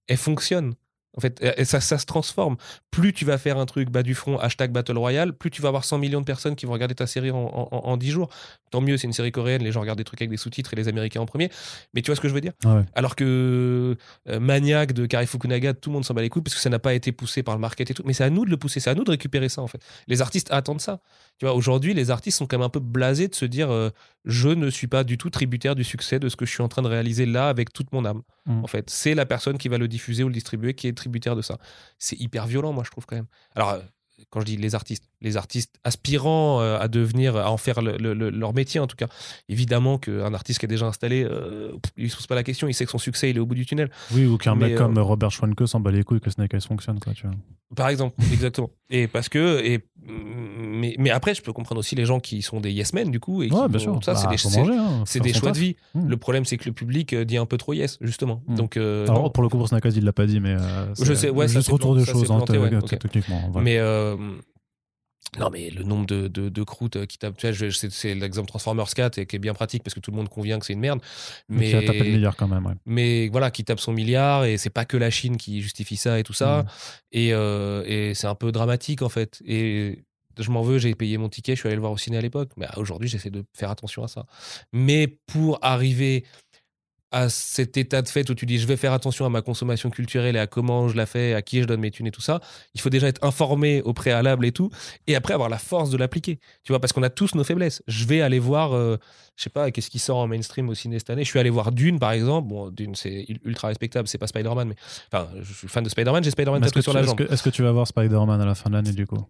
elle 0.08 0.18
fonctionne 0.18 0.74
en 1.18 1.22
fait, 1.22 1.64
ça, 1.66 1.82
ça 1.82 1.98
se 1.98 2.06
transforme. 2.06 2.58
Plus 2.92 3.14
tu 3.14 3.26
vas 3.26 3.38
faire 3.38 3.58
un 3.58 3.66
truc 3.66 3.90
bas 3.90 4.04
du 4.04 4.16
front, 4.16 4.38
hashtag 4.38 4.72
Battle 4.72 4.98
Royale, 4.98 5.34
plus 5.34 5.50
tu 5.50 5.62
vas 5.62 5.70
avoir 5.70 5.84
100 5.84 5.98
millions 5.98 6.22
de 6.22 6.26
personnes 6.26 6.56
qui 6.56 6.66
vont 6.66 6.74
regarder 6.74 6.96
ta 6.96 7.08
série 7.08 7.32
en, 7.32 7.38
en, 7.38 7.98
10 7.98 8.12
jours. 8.12 8.30
Tant 8.70 8.82
mieux, 8.82 8.98
c'est 8.98 9.08
une 9.08 9.14
série 9.14 9.32
coréenne, 9.32 9.64
les 9.64 9.72
gens 9.72 9.82
regardent 9.82 9.98
des 9.98 10.04
trucs 10.04 10.22
avec 10.22 10.30
des 10.30 10.38
sous-titres 10.38 10.74
et 10.74 10.76
les 10.76 10.88
Américains 10.88 11.22
en 11.22 11.26
premier. 11.26 11.50
Mais 11.94 12.02
tu 12.02 12.08
vois 12.12 12.16
ce 12.16 12.22
que 12.22 12.30
je 12.30 12.34
veux 12.34 12.42
dire? 12.42 12.54
Alors 12.94 13.16
que 13.16 13.98
euh, 14.28 14.40
Maniac 14.40 14.94
de 14.94 15.06
Kari 15.06 15.28
Fukunaga, 15.28 15.74
tout 15.74 15.90
le 15.90 15.96
monde 15.96 16.06
s'en 16.06 16.14
bat 16.14 16.22
les 16.22 16.30
couilles 16.30 16.42
parce 16.42 16.56
que 16.56 16.62
ça 16.62 16.70
n'a 16.70 16.80
pas 16.80 16.94
été 16.94 17.12
poussé 17.12 17.44
par 17.44 17.56
le 17.56 17.62
market 17.62 17.90
et 17.92 17.94
tout. 17.94 18.04
Mais 18.06 18.14
c'est 18.14 18.24
à 18.24 18.30
nous 18.30 18.46
de 18.46 18.50
le 18.50 18.58
pousser, 18.58 18.80
c'est 18.80 18.90
à 18.90 18.96
nous 18.96 19.04
de 19.04 19.12
récupérer 19.12 19.50
ça 19.50 19.62
en 19.62 19.68
fait. 19.68 19.82
Les 20.08 20.22
artistes 20.22 20.52
attendent 20.52 20.82
ça. 20.82 21.00
Tu 21.38 21.46
vois, 21.46 21.56
aujourd'hui, 21.56 21.94
les 21.94 22.12
artistes 22.12 22.38
sont 22.38 22.48
quand 22.48 22.58
même 22.58 22.66
un 22.66 22.70
peu 22.70 22.80
blasés 22.80 23.28
de 23.28 23.36
se 23.36 23.46
dire 23.46 23.72
euh, 23.72 23.90
je 24.26 24.50
ne 24.50 24.70
suis 24.70 24.88
pas 24.88 25.04
du 25.04 25.18
tout 25.18 25.30
tributaire 25.30 25.76
du 25.76 25.84
succès 25.84 26.20
de 26.20 26.30
ce 26.30 26.36
que 26.36 26.46
je 26.46 26.52
suis 26.52 26.64
en 26.64 26.68
train 26.68 26.82
de 26.82 26.88
réaliser 26.88 27.26
là 27.26 27.50
avec 27.50 27.74
toute 27.74 27.92
mon 27.94 28.06
âme. 28.06 28.22
Mm. 28.46 28.64
En 28.64 28.68
fait, 28.68 28.90
c'est 28.90 29.16
la 29.16 29.26
personne 29.26 29.58
qui 29.58 29.70
va 29.70 29.78
le 29.78 29.88
diffuser 29.88 30.24
ou 30.24 30.28
le 30.28 30.34
distribuer 30.34 30.74
qui 30.74 30.88
est 30.88 30.94
tributaire 30.94 31.36
de 31.36 31.42
ça. 31.42 31.58
C'est 31.98 32.20
hyper 32.20 32.48
violent, 32.48 32.74
moi, 32.74 32.84
je 32.86 32.92
trouve 32.92 33.06
quand 33.06 33.16
même. 33.16 33.28
Alors, 33.56 33.72
euh, 33.72 33.80
quand 34.30 34.42
je 34.42 34.46
dis 34.46 34.58
les 34.58 34.76
artistes, 34.76 35.09
les 35.22 35.38
artistes 35.38 35.76
aspirant 35.84 36.62
euh, 36.62 36.80
à 36.80 36.88
devenir, 36.88 37.36
à 37.36 37.52
en 37.52 37.58
faire 37.58 37.82
leur 37.82 38.54
métier 38.54 38.80
en 38.80 38.88
tout 38.88 38.96
cas. 38.96 39.08
Évidemment 39.50 39.98
qu'un 39.98 40.34
artiste 40.34 40.60
qui 40.60 40.66
est 40.66 40.70
déjà 40.70 40.86
installé, 40.86 41.24
euh, 41.24 41.72
il 41.98 42.06
ne 42.06 42.10
se 42.10 42.16
pose 42.16 42.28
pas 42.28 42.36
la 42.36 42.44
question, 42.44 42.68
il 42.68 42.74
sait 42.74 42.86
que 42.86 42.92
son 42.92 42.98
succès 42.98 43.30
il 43.30 43.38
est 43.38 43.40
au 43.40 43.46
bout 43.46 43.56
du 43.56 43.66
tunnel. 43.66 43.90
Oui, 44.14 44.26
ou 44.26 44.38
qu'un 44.38 44.56
mec 44.56 44.76
comme 44.76 44.98
Robert 44.98 45.32
Schwanke 45.32 45.68
s'en 45.68 45.80
bat 45.80 45.92
les 45.92 46.04
couilles 46.04 46.22
que 46.22 46.30
Snake 46.30 46.54
Eyes 46.54 46.62
fonctionne, 46.62 47.00
quoi, 47.00 47.14
tu 47.14 47.28
vois. 47.28 47.36
Par 47.76 47.90
exemple, 47.90 48.16
exactement. 48.34 48.72
Et 48.90 49.08
parce 49.08 49.30
que, 49.30 49.62
et, 49.64 49.86
mais, 50.08 50.96
mais, 50.98 51.12
après, 51.12 51.36
je 51.36 51.42
peux 51.42 51.54
comprendre 51.54 51.80
aussi 51.80 51.96
les 51.96 52.06
gens 52.06 52.20
qui 52.20 52.42
sont 52.42 52.60
des 52.60 52.72
yes 52.72 52.94
men 52.94 53.12
du 53.12 53.20
coup. 53.20 53.44
Et 53.44 53.52
ouais, 53.52 53.68
bien 53.68 53.80
sûr. 53.80 54.00
Ça, 54.04 54.16
c'est 54.16 54.26
bah, 54.26 54.36
des, 54.36 54.78
hein, 54.78 55.04
des 55.22 55.34
choix 55.34 55.52
de 55.52 55.60
vie. 55.60 55.76
Mmh. 55.94 56.08
Le 56.08 56.18
problème, 56.18 56.46
c'est 56.46 56.58
que 56.58 56.66
le 56.66 56.74
public 56.74 57.14
dit 57.14 57.38
un 57.38 57.46
peu 57.46 57.58
trop 57.58 57.74
yes, 57.74 57.98
justement. 58.02 58.42
Mmh. 58.48 58.56
Donc, 58.56 58.78
Alors, 58.78 59.32
pour 59.32 59.44
le 59.44 59.50
coup, 59.50 59.58
pour 59.58 59.68
Snake 59.68 59.86
Eyes, 59.86 59.98
il 59.98 60.06
l'a 60.06 60.14
pas 60.14 60.26
dit, 60.26 60.40
mais. 60.40 60.56
je 61.00 61.14
sais, 61.14 61.30
ouais, 61.30 61.48
juste 61.48 61.70
retour 61.70 61.96
des 61.96 62.06
choses, 62.06 62.32
hein, 62.32 62.44
techniquement. 62.88 63.52
Mais 63.62 63.80
non, 65.38 65.50
mais 65.52 65.70
le 65.70 65.84
nombre 65.84 66.08
de, 66.08 66.28
de, 66.28 66.50
de 66.50 66.64
croûtes 66.64 66.96
euh, 66.96 67.06
qui 67.06 67.20
tapent, 67.20 67.38
tu 67.38 67.52
vois, 67.52 67.70
c'est 67.72 68.16
l'exemple 68.16 68.48
Transformers 68.48 68.90
4 68.90 69.20
et 69.20 69.26
qui 69.28 69.36
est 69.36 69.40
bien 69.40 69.54
pratique 69.54 69.84
parce 69.84 69.94
que 69.94 70.00
tout 70.00 70.10
le 70.10 70.18
monde 70.18 70.30
convient 70.30 70.58
que 70.58 70.66
c'est 70.66 70.74
une 70.74 70.80
merde. 70.80 71.02
Mais, 71.50 71.72
qui 71.72 71.86
tapé 71.86 72.00
le 72.00 72.12
milliard 72.12 72.36
quand 72.36 72.48
même, 72.48 72.66
ouais. 72.66 72.74
Mais 72.86 73.28
voilà, 73.30 73.52
qui 73.52 73.64
tape 73.64 73.80
son 73.80 73.94
milliard 73.94 74.46
et 74.46 74.58
c'est 74.58 74.72
pas 74.72 74.86
que 74.86 74.98
la 74.98 75.12
Chine 75.12 75.38
qui 75.38 75.62
justifie 75.62 75.98
ça 75.98 76.20
et 76.20 76.24
tout 76.24 76.34
ça. 76.34 76.64
Mmh. 76.64 76.68
Et, 77.12 77.34
euh, 77.34 77.84
et 77.86 78.16
c'est 78.16 78.28
un 78.28 78.36
peu 78.36 78.52
dramatique 78.52 79.04
en 79.04 79.10
fait. 79.10 79.42
Et 79.46 80.04
je 80.38 80.50
m'en 80.50 80.64
veux, 80.64 80.80
j'ai 80.80 80.96
payé 80.96 81.18
mon 81.18 81.30
ticket, 81.30 81.56
je 81.56 81.60
suis 81.60 81.68
allé 81.68 81.76
le 81.76 81.82
voir 81.82 81.92
au 81.92 81.98
ciné 81.98 82.18
à 82.18 82.22
l'époque. 82.22 82.50
Mais 82.58 82.68
aujourd'hui, 82.78 83.08
j'essaie 83.08 83.30
de 83.30 83.44
faire 83.54 83.70
attention 83.70 84.04
à 84.04 84.08
ça. 84.08 84.26
Mais 84.74 85.08
pour 85.28 85.60
arriver 85.62 86.26
à 87.12 87.30
cet 87.30 87.78
état 87.78 88.02
de 88.02 88.08
fait 88.08 88.30
où 88.30 88.36
tu 88.36 88.46
dis 88.46 88.60
je 88.60 88.68
vais 88.68 88.78
faire 88.78 88.94
attention 88.94 89.26
à 89.26 89.30
ma 89.30 89.42
consommation 89.42 89.90
culturelle 89.90 90.36
et 90.36 90.40
à 90.40 90.48
comment 90.48 90.88
je 90.88 90.96
la 90.96 91.06
fais, 91.06 91.34
à 91.34 91.42
qui 91.42 91.62
je 91.62 91.66
donne 91.66 91.80
mes 91.80 91.92
thunes 91.92 92.08
et 92.08 92.12
tout 92.12 92.22
ça, 92.22 92.40
il 92.76 92.82
faut 92.82 92.90
déjà 92.90 93.08
être 93.08 93.24
informé 93.24 93.82
au 93.82 93.94
préalable 93.94 94.46
et 94.46 94.52
tout, 94.52 94.70
et 95.08 95.16
après 95.16 95.34
avoir 95.34 95.50
la 95.50 95.58
force 95.58 95.90
de 95.90 95.98
l'appliquer. 95.98 96.40
Tu 96.64 96.72
vois, 96.72 96.80
parce 96.80 96.94
qu'on 96.94 97.04
a 97.04 97.10
tous 97.10 97.34
nos 97.36 97.44
faiblesses. 97.44 97.82
Je 97.88 98.06
vais 98.06 98.22
aller 98.22 98.40
voir, 98.40 98.74
euh, 98.74 98.98
je 99.36 99.44
sais 99.44 99.50
pas, 99.50 99.72
qu'est-ce 99.72 99.90
qui 99.90 100.00
sort 100.00 100.18
en 100.18 100.28
mainstream 100.28 100.70
au 100.70 100.76
ciné 100.76 101.00
cette 101.00 101.10
année. 101.10 101.24
Je 101.24 101.30
suis 101.30 101.40
allé 101.40 101.50
voir 101.50 101.72
Dune 101.72 102.00
par 102.00 102.12
exemple. 102.12 102.48
Bon, 102.48 102.70
Dune 102.70 102.96
c'est 102.96 103.26
ultra 103.44 103.70
respectable, 103.70 104.08
c'est 104.08 104.20
pas 104.20 104.28
Spider-Man, 104.28 104.68
mais 104.68 104.76
enfin, 105.12 105.30
je 105.42 105.54
suis 105.54 105.68
fan 105.68 105.84
de 105.84 105.90
Spider-Man, 105.90 106.24
j'ai 106.24 106.32
Spider-Man 106.32 106.62
tatoué 106.62 106.82
sur 106.82 106.94
la 106.94 107.04
jambe. 107.04 107.20
Est-ce 107.22 107.44
que, 107.44 107.50
tu 107.50 107.64
vas 107.64 107.72
voir 107.72 107.88
Spider-Man 107.88 108.40
à 108.40 108.46
la 108.46 108.56
fin 108.56 108.70
de 108.70 108.76
l'année 108.76 108.94
du 108.94 109.08
coup? 109.08 109.26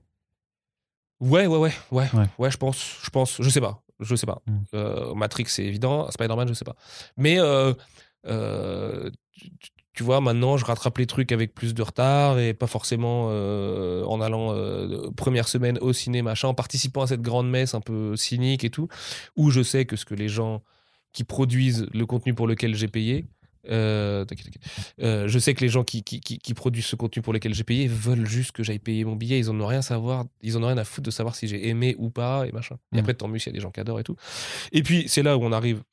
Ouais, 1.22 1.48
ouais, 1.48 1.58
ouais, 1.58 1.74
ouais, 1.92 2.10
ouais, 2.38 2.52
je 2.52 2.58
pense, 2.58 2.98
je 3.04 3.10
pense, 3.10 3.42
je 3.42 3.50
sais 3.50 3.62
pas. 3.62 3.82
Je 4.00 4.16
sais 4.16 4.26
pas. 4.26 4.42
Hmm. 4.48 4.58
Euh, 4.74 5.14
Matrix, 5.14 5.46
c'est 5.48 5.66
évident. 5.66 6.10
Spider-Man, 6.12 6.48
je 6.48 6.54
sais 6.54 6.66
pas. 6.66 6.76
Mais 7.18 7.40
euh, 7.40 7.74
euh, 8.28 9.10
tu, 9.94 10.04
vois, 10.04 10.22
maintenant, 10.22 10.58
je 10.58 10.66
rattrape 10.66 10.98
les 10.98 11.06
trucs 11.06 11.32
avec 11.32 11.54
plus 11.54 11.74
de 11.74 11.82
retard 11.82 12.40
et 12.40 12.54
pas 12.54 12.68
forcément 12.68 13.26
en 13.28 14.22
allant 14.22 14.56
première 15.16 15.48
semaine 15.48 15.78
au 15.80 15.94
cinéma, 15.94 16.32
machin, 16.32 16.48
en 16.48 16.54
participant 16.54 17.02
à 17.02 17.08
cette 17.08 17.22
grande 17.22 17.50
messe 17.50 17.74
un 17.74 17.82
peu 17.82 18.16
cynique 18.16 18.64
et 18.64 18.70
tout, 18.70 18.88
où 19.36 19.52
je 19.52 19.62
sais 19.62 19.86
que 19.86 19.96
ce 19.96 20.06
que 20.06 20.16
les 20.16 20.30
gens 20.30 20.62
qui 21.12 21.24
produisent 21.24 21.88
le 21.94 22.06
contenu 22.06 22.34
pour 22.34 22.48
lequel 22.48 22.76
j'ai 22.76 22.88
payé, 22.88 23.28
euh, 23.68 24.26
euh, 25.02 25.28
je 25.28 25.40
sais 25.40 25.54
que 25.54 25.62
les 25.62 25.70
gens 25.70 25.84
qui, 25.84 26.04
qui, 26.04 26.20
qui, 26.22 26.54
produisent 26.54 26.86
ce 26.86 26.96
contenu 26.96 27.22
pour 27.22 27.34
lequel 27.34 27.54
j'ai 27.54 27.64
payé 27.64 27.88
veulent 27.88 28.26
juste 28.26 28.52
que 28.52 28.64
j'aille 28.64 28.80
payer 28.80 29.04
mon 29.04 29.16
billet. 29.16 29.40
Ils 29.40 29.50
en 29.50 29.60
ont 29.60 29.66
rien 29.66 29.80
à 29.80 29.84
savoir. 29.84 30.26
Ils 30.42 30.58
en 30.58 30.64
ont 30.64 30.68
rien 30.68 30.78
à 30.78 30.84
foutre 30.84 31.06
de 31.06 31.12
savoir 31.12 31.36
si 31.36 31.48
j'ai 31.48 31.68
aimé 31.68 31.96
ou 31.98 32.10
pas 32.10 32.46
et 32.48 32.52
machin. 32.52 32.78
Et 32.94 32.98
mm. 32.98 33.00
après, 33.00 33.14
tant 33.14 33.28
mieux 33.28 33.40
s'il 33.40 33.52
y 33.52 33.56
a 33.56 33.58
des 33.58 33.62
gens 33.62 33.72
qui 33.72 33.80
adorent 33.80 34.00
et 34.00 34.04
tout. 34.04 34.16
Et 34.72 34.84
puis, 34.84 35.06
c'est 35.08 35.24
là 35.24 35.38
où 35.38 35.44
on 35.44 35.52
arrive 35.52 35.84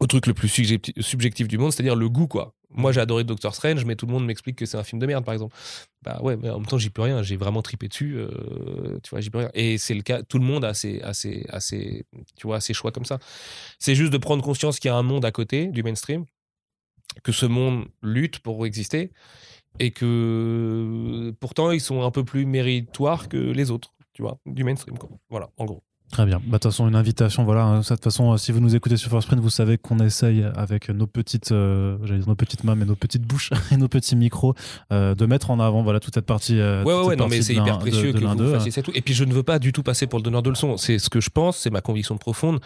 au 0.00 0.06
truc 0.06 0.26
le 0.26 0.34
plus 0.34 0.48
subjectif 0.48 1.48
du 1.48 1.58
monde, 1.58 1.72
c'est-à-dire 1.72 1.96
le 1.96 2.08
goût, 2.08 2.28
quoi. 2.28 2.54
Moi, 2.70 2.92
j'ai 2.92 3.00
adoré 3.00 3.24
Doctor 3.24 3.54
Strange, 3.54 3.84
mais 3.84 3.96
tout 3.96 4.06
le 4.06 4.12
monde 4.12 4.26
m'explique 4.26 4.56
que 4.56 4.66
c'est 4.66 4.76
un 4.76 4.84
film 4.84 5.00
de 5.00 5.06
merde, 5.06 5.24
par 5.24 5.32
exemple. 5.32 5.56
Bah 6.02 6.20
ouais, 6.22 6.36
mais 6.36 6.50
en 6.50 6.58
même 6.58 6.66
temps, 6.66 6.78
j'y 6.78 6.90
peux 6.90 7.02
rien. 7.02 7.22
J'ai 7.22 7.36
vraiment 7.36 7.62
tripé 7.62 7.88
dessus. 7.88 8.16
Euh, 8.16 8.98
tu 9.02 9.10
vois, 9.10 9.20
j'y 9.20 9.30
peux 9.30 9.38
rien. 9.38 9.50
Et 9.54 9.78
c'est 9.78 9.94
le 9.94 10.02
cas. 10.02 10.22
Tout 10.22 10.38
le 10.38 10.44
monde 10.44 10.64
a 10.64 10.74
ses, 10.74 11.00
a 11.00 11.14
ses, 11.14 11.46
a 11.48 11.60
ses, 11.60 12.04
tu 12.36 12.46
vois, 12.46 12.60
ses 12.60 12.74
choix 12.74 12.92
comme 12.92 13.06
ça. 13.06 13.18
C'est 13.78 13.94
juste 13.94 14.12
de 14.12 14.18
prendre 14.18 14.44
conscience 14.44 14.78
qu'il 14.78 14.90
y 14.90 14.92
a 14.92 14.96
un 14.96 15.02
monde 15.02 15.24
à 15.24 15.32
côté 15.32 15.68
du 15.68 15.82
mainstream 15.82 16.26
que 17.22 17.32
ce 17.32 17.46
monde 17.46 17.86
lutte 18.02 18.40
pour 18.40 18.64
exister 18.66 19.12
et 19.78 19.90
que 19.90 21.34
pourtant 21.40 21.70
ils 21.70 21.80
sont 21.80 22.02
un 22.02 22.10
peu 22.10 22.24
plus 22.24 22.46
méritoires 22.46 23.28
que 23.28 23.36
les 23.36 23.70
autres, 23.70 23.94
tu 24.12 24.22
vois, 24.22 24.38
du 24.46 24.64
mainstream. 24.64 24.96
Voilà, 25.30 25.50
en 25.56 25.64
gros. 25.64 25.82
Très 26.10 26.24
bien. 26.24 26.38
Bah, 26.38 26.42
de 26.44 26.52
toute 26.52 26.64
façon, 26.64 26.88
une 26.88 26.96
invitation. 26.96 27.44
Voilà. 27.44 27.64
Hein. 27.64 27.80
De 27.80 27.84
toute 27.84 28.02
façon, 28.02 28.32
euh, 28.32 28.36
si 28.38 28.50
vous 28.50 28.60
nous 28.60 28.74
écoutez 28.74 28.96
sur 28.96 29.10
First 29.10 29.28
Print, 29.28 29.40
vous 29.42 29.50
savez 29.50 29.76
qu'on 29.76 29.98
essaye 29.98 30.42
avec 30.56 30.88
nos 30.88 31.06
petites, 31.06 31.52
euh, 31.52 31.98
j'allais 32.02 32.20
dire 32.20 32.28
nos 32.28 32.34
petites 32.34 32.64
mains, 32.64 32.74
mais 32.74 32.86
nos 32.86 32.94
petites 32.94 33.22
bouches 33.22 33.50
et 33.70 33.76
nos 33.76 33.88
petits 33.88 34.16
micros, 34.16 34.54
euh, 34.90 35.14
de 35.14 35.26
mettre 35.26 35.50
en 35.50 35.60
avant, 35.60 35.82
voilà, 35.82 36.00
toute 36.00 36.14
cette 36.14 36.26
partie. 36.26 36.54
ouais, 36.54 36.82
ouais, 36.82 37.04
ouais 37.04 37.16
non, 37.16 37.28
mais 37.28 37.42
c'est 37.42 37.54
hyper 37.54 37.78
précieux 37.78 38.12
que 38.12 38.24
vous 38.24 38.52
fassiez 38.52 38.70
ça 38.70 38.82
tout. 38.82 38.92
Et 38.94 39.02
puis, 39.02 39.12
je 39.12 39.24
ne 39.24 39.32
veux 39.32 39.42
pas 39.42 39.58
du 39.58 39.72
tout 39.72 39.82
passer 39.82 40.06
pour 40.06 40.18
le 40.18 40.22
donneur 40.22 40.42
de 40.42 40.50
leçons. 40.50 40.76
C'est 40.78 40.98
ce 40.98 41.10
que 41.10 41.20
je 41.20 41.30
pense, 41.30 41.58
c'est 41.58 41.70
ma 41.70 41.82
conviction 41.82 42.16
profonde. 42.16 42.60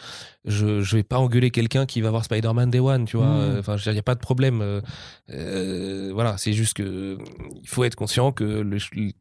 Je, 0.45 0.83
je 0.83 0.97
vais 0.97 1.03
pas 1.03 1.19
engueuler 1.19 1.51
quelqu'un 1.51 1.87
qui 1.87 2.01
va 2.01 2.11
voir 2.11 2.25
Spider-Man 2.25 2.71
Day 2.71 2.81
One, 2.81 3.07
tu 3.07 3.17
vois. 3.17 3.27
Mmh. 3.27 3.59
Enfin, 3.59 3.77
il 3.85 3.93
n'y 3.93 3.99
a 3.99 4.03
pas 4.03 4.15
de 4.15 4.21
problème. 4.21 4.81
voilà, 5.29 6.37
c'est 6.39 6.53
juste 6.53 6.75
que 6.75 7.19
il 7.61 7.69
faut 7.69 7.83
être 7.85 7.97
conscient 7.97 8.31
que 8.31 8.65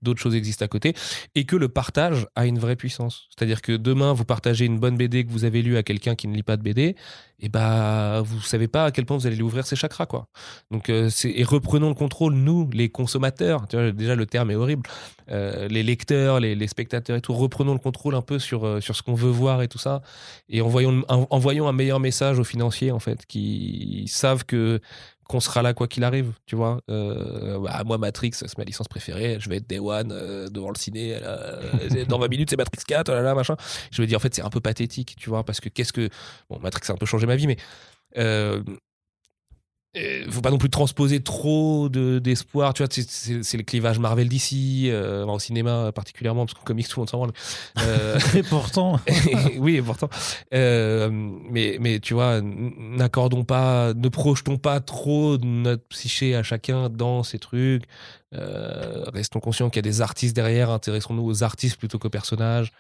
d'autres 0.02 0.22
choses 0.22 0.36
existent 0.36 0.66
à 0.66 0.68
côté 0.68 0.94
et 1.34 1.46
que 1.46 1.56
le 1.56 1.70
partage 1.70 2.28
a 2.36 2.46
une 2.46 2.60
vraie 2.60 2.76
puissance. 2.76 3.28
C'est-à-dire 3.30 3.62
que 3.62 3.74
demain 3.74 4.11
vous 4.14 4.26
partagez 4.26 4.66
une 4.66 4.80
bonne 4.80 4.98
BD 4.98 5.26
que 5.26 5.32
vous 5.32 5.46
avez 5.46 5.62
lue 5.62 5.78
à 5.78 5.84
quelqu'un 5.84 6.16
qui 6.16 6.28
ne 6.28 6.36
lit 6.36 6.44
pas 6.44 6.58
de 6.58 6.64
BD, 6.64 6.96
et 7.40 7.50
bah 7.50 8.22
vous 8.24 8.42
savez 8.42 8.68
pas 8.68 8.86
à 8.86 8.92
quel 8.92 9.06
point 9.06 9.18
vous 9.18 9.26
allez 9.26 9.36
lui 9.36 9.44
ouvrir 9.44 9.66
ses 9.66 9.76
chakras 9.76 10.06
quoi. 10.06 10.28
Donc 10.70 10.90
euh, 10.90 11.10
et 11.24 11.44
reprenons 11.44 11.90
le 11.90 11.96
contrôle 11.96 12.34
nous 12.34 12.70
les 12.72 12.90
consommateurs. 12.90 13.66
Déjà 13.68 14.16
le 14.16 14.26
terme 14.26 14.52
est 14.52 14.56
horrible. 14.56 14.88
Euh, 15.30 15.68
les 15.68 15.82
lecteurs, 15.82 16.40
les, 16.40 16.68
spectateurs 16.68 17.18
et 17.18 17.22
tout, 17.22 17.34
reprenons 17.34 17.74
le 17.74 17.80
contrôle 17.80 18.16
un 18.16 18.22
peu 18.22 18.38
sur 18.38 18.66
euh, 18.66 18.82
sur 18.82 18.96
ce 18.96 19.02
qu'on 19.02 19.16
veut 19.16 19.32
voir 19.32 19.62
et 19.62 19.68
tout 19.68 19.80
ça 19.80 20.02
et 20.50 20.62
envoyons 20.62 21.04
envoyons 21.08 21.68
un 21.68 21.74
meilleur 21.74 22.00
message 22.00 22.38
aux 22.38 22.44
financiers 22.44 22.92
en 22.92 23.00
fait 23.00 23.26
qui 23.26 24.06
savent 24.08 24.46
que 24.46 24.80
qu'on 25.32 25.40
sera 25.40 25.62
là 25.62 25.74
quoi 25.74 25.88
qu'il 25.88 26.04
arrive, 26.04 26.34
tu 26.46 26.58
vois. 26.58 26.82
Euh, 26.90 27.58
bah, 27.60 27.84
moi, 27.86 27.98
Matrix, 27.98 28.32
c'est 28.34 28.58
ma 28.58 28.66
licence 28.66 28.90
préférée. 28.90 29.38
Je 29.40 29.48
vais 29.48 29.58
être 29.58 29.68
Day 29.68 29.80
One 29.80 30.12
euh, 30.12 30.50
devant 30.50 30.70
le 30.70 30.76
ciné. 30.76 31.18
dans 32.10 32.20
20 32.20 32.28
minutes, 32.30 32.50
c'est 32.50 32.58
Matrix 32.58 32.84
4, 32.86 33.10
oh 33.10 33.14
là, 33.14 33.22
là, 33.22 33.34
machin. 33.34 33.56
Je 33.92 34.02
me 34.02 34.08
dis, 34.08 34.16
en 34.16 34.20
fait, 34.20 34.36
c'est 34.36 34.42
un 34.42 34.50
peu 34.50 34.60
pathétique, 34.60 35.16
tu 35.18 35.30
vois, 35.30 35.46
parce 35.46 35.62
que 35.62 35.70
qu'est-ce 35.70 35.94
que. 35.94 36.10
Bon, 36.50 36.60
Matrix 36.60 36.82
a 36.90 36.94
un 36.94 36.98
peu 36.98 37.06
changé 37.06 37.26
ma 37.28 37.38
vie, 37.38 37.48
mais. 37.48 37.58
Euh, 39.98 40.24
il 40.26 40.32
faut 40.32 40.40
pas 40.42 40.52
non 40.52 40.58
plus 40.58 40.70
transposer 40.70 41.22
trop 41.22 41.90
de- 41.90 42.20
d'espoir. 42.20 42.74
tu 42.74 42.82
vois, 42.84 42.90
c'est- 42.92 43.58
le 43.58 43.64
clivage 43.64 44.00
Marvel 44.00 44.30
d'ici, 44.30 44.90
au 44.92 45.40
cinéma 45.40 45.92
particulièrement, 45.92 46.46
parce 46.46 46.58
qu'en 46.58 46.64
comics, 46.64 46.88
tout 46.88 47.00
le 47.00 47.02
monde 47.02 47.10
s'en 47.10 47.18
branle. 47.18 47.32
Euh, 47.80 48.18
Et 48.36 48.44
pourtant, 48.44 49.00
oui, 49.58 49.76
et 49.76 49.82
pourtant. 49.82 50.10
Euh, 50.54 51.10
mais, 51.12 51.78
mais 51.82 52.00
tu 52.00 52.14
vois, 52.14 52.40
n'accordons 52.42 53.44
pas, 53.44 53.94
ne 53.94 54.08
projetons 54.10 54.58
pas 54.58 54.80
trop 54.80 55.38
notre 55.38 55.84
psyché 55.90 56.36
à 56.36 56.44
chacun 56.44 56.90
dans 56.90 57.24
ces 57.24 57.40
trucs. 57.40 57.84
Euh, 58.34 59.04
restons 59.14 59.42
conscients 59.42 59.70
qu'il 59.70 59.78
y 59.86 59.88
a 59.88 59.92
des 59.92 60.00
artistes 60.02 60.36
derrière. 60.36 60.70
Intéressons-nous 60.70 61.26
aux 61.26 61.44
artistes 61.44 61.76
plutôt 61.78 62.00
qu'aux 62.00 62.10
personnages. 62.10 62.72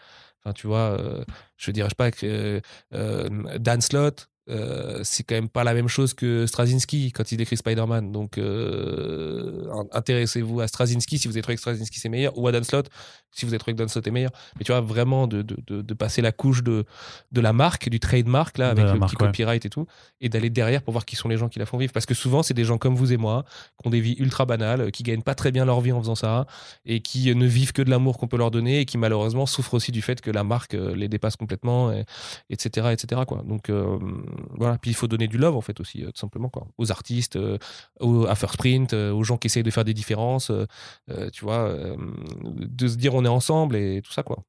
Enfin, 0.43 0.53
tu 0.53 0.65
vois, 0.65 0.97
euh, 0.97 1.23
je 1.57 1.71
dirais 1.71 1.89
pas 1.95 2.09
que 2.09 2.61
euh, 2.93 3.29
Dan 3.59 3.81
Slott, 3.81 4.29
euh, 4.51 4.99
c'est 5.03 5.23
quand 5.23 5.35
même 5.35 5.49
pas 5.49 5.63
la 5.63 5.73
même 5.73 5.87
chose 5.87 6.13
que 6.13 6.45
Straczynski 6.45 7.11
quand 7.11 7.31
il 7.31 7.37
décrit 7.37 7.57
Spider-Man. 7.57 8.11
Donc, 8.11 8.37
euh, 8.37 9.65
in- 9.73 9.87
intéressez-vous 9.91 10.61
à 10.61 10.67
Straczynski 10.67 11.17
si 11.19 11.27
vous 11.27 11.35
avez 11.35 11.41
trouvé 11.41 11.55
que 11.55 11.61
Straczynski 11.61 11.99
c'est 11.99 12.09
meilleur, 12.09 12.37
ou 12.37 12.47
à 12.47 12.51
Dan 12.51 12.63
Slott 12.63 12.89
si 13.31 13.45
vous 13.45 13.51
avez 13.53 13.59
trouvé 13.59 13.73
que 13.73 13.77
Dan 13.79 13.87
Slott 13.87 14.05
est 14.07 14.11
meilleur. 14.11 14.31
Mais 14.57 14.63
tu 14.65 14.71
vois, 14.71 14.81
vraiment 14.81 15.25
de, 15.27 15.41
de, 15.41 15.57
de, 15.67 15.81
de 15.81 15.93
passer 15.93 16.21
la 16.21 16.31
couche 16.31 16.63
de, 16.63 16.85
de 17.31 17.41
la 17.41 17.53
marque, 17.53 17.89
du 17.89 17.99
trademark, 17.99 18.57
là, 18.57 18.69
avec 18.69 18.85
le 18.85 18.99
marque, 18.99 19.11
petit 19.13 19.21
ouais. 19.21 19.27
copyright 19.29 19.65
et 19.65 19.69
tout, 19.69 19.85
et 20.19 20.29
d'aller 20.29 20.49
derrière 20.49 20.81
pour 20.81 20.91
voir 20.91 21.05
qui 21.05 21.15
sont 21.15 21.29
les 21.29 21.37
gens 21.37 21.49
qui 21.49 21.59
la 21.59 21.65
font 21.65 21.77
vivre. 21.77 21.93
Parce 21.93 22.05
que 22.05 22.13
souvent, 22.13 22.43
c'est 22.43 22.53
des 22.53 22.63
gens 22.65 22.77
comme 22.77 22.95
vous 22.95 23.13
et 23.13 23.17
moi, 23.17 23.45
qui 23.81 23.87
ont 23.87 23.89
des 23.89 24.01
vies 24.01 24.15
ultra 24.19 24.45
banales, 24.45 24.91
qui 24.91 25.03
gagnent 25.03 25.21
pas 25.23 25.35
très 25.35 25.51
bien 25.51 25.65
leur 25.65 25.81
vie 25.81 25.91
en 25.91 25.99
faisant 26.01 26.15
ça, 26.15 26.45
et 26.85 26.99
qui 26.99 27.33
ne 27.33 27.45
vivent 27.45 27.71
que 27.73 27.81
de 27.81 27.89
l'amour 27.89 28.17
qu'on 28.17 28.27
peut 28.27 28.37
leur 28.37 28.51
donner, 28.51 28.79
et 28.81 28.85
qui 28.85 28.97
malheureusement 28.97 29.45
souffrent 29.45 29.73
aussi 29.75 29.91
du 29.91 30.01
fait 30.01 30.19
que 30.21 30.29
la 30.31 30.43
marque 30.43 30.73
euh, 30.73 30.95
les 30.95 31.07
dépasse 31.07 31.35
complètement, 31.37 31.91
et- 31.91 32.05
etc., 32.49 32.87
etc., 32.91 33.21
quoi. 33.27 33.43
Donc, 33.47 33.69
euh, 33.69 33.97
voilà. 34.57 34.77
Puis 34.77 34.91
il 34.91 34.93
faut 34.95 35.07
donner 35.07 35.27
du 35.27 35.37
love, 35.37 35.55
en 35.55 35.61
fait, 35.61 35.79
aussi, 35.79 36.03
euh, 36.03 36.07
tout 36.07 36.19
simplement, 36.19 36.49
quoi. 36.49 36.67
Aux 36.77 36.91
artistes, 36.91 37.35
euh, 37.37 37.57
aux, 37.99 38.25
à 38.25 38.35
First 38.35 38.57
Print, 38.57 38.93
aux 38.93 39.23
gens 39.23 39.37
qui 39.37 39.47
essayent 39.47 39.63
de 39.63 39.71
faire 39.71 39.85
des 39.85 39.93
différences, 39.93 40.51
tu 41.33 41.45
vois, 41.45 41.73
de 42.43 42.87
se 42.87 42.95
dire 42.95 43.13
on 43.13 43.20
est 43.25 43.29
ensemble 43.29 43.75
et 43.75 44.01
tout 44.03 44.11
ça, 44.11 44.23
quoi. 44.23 44.39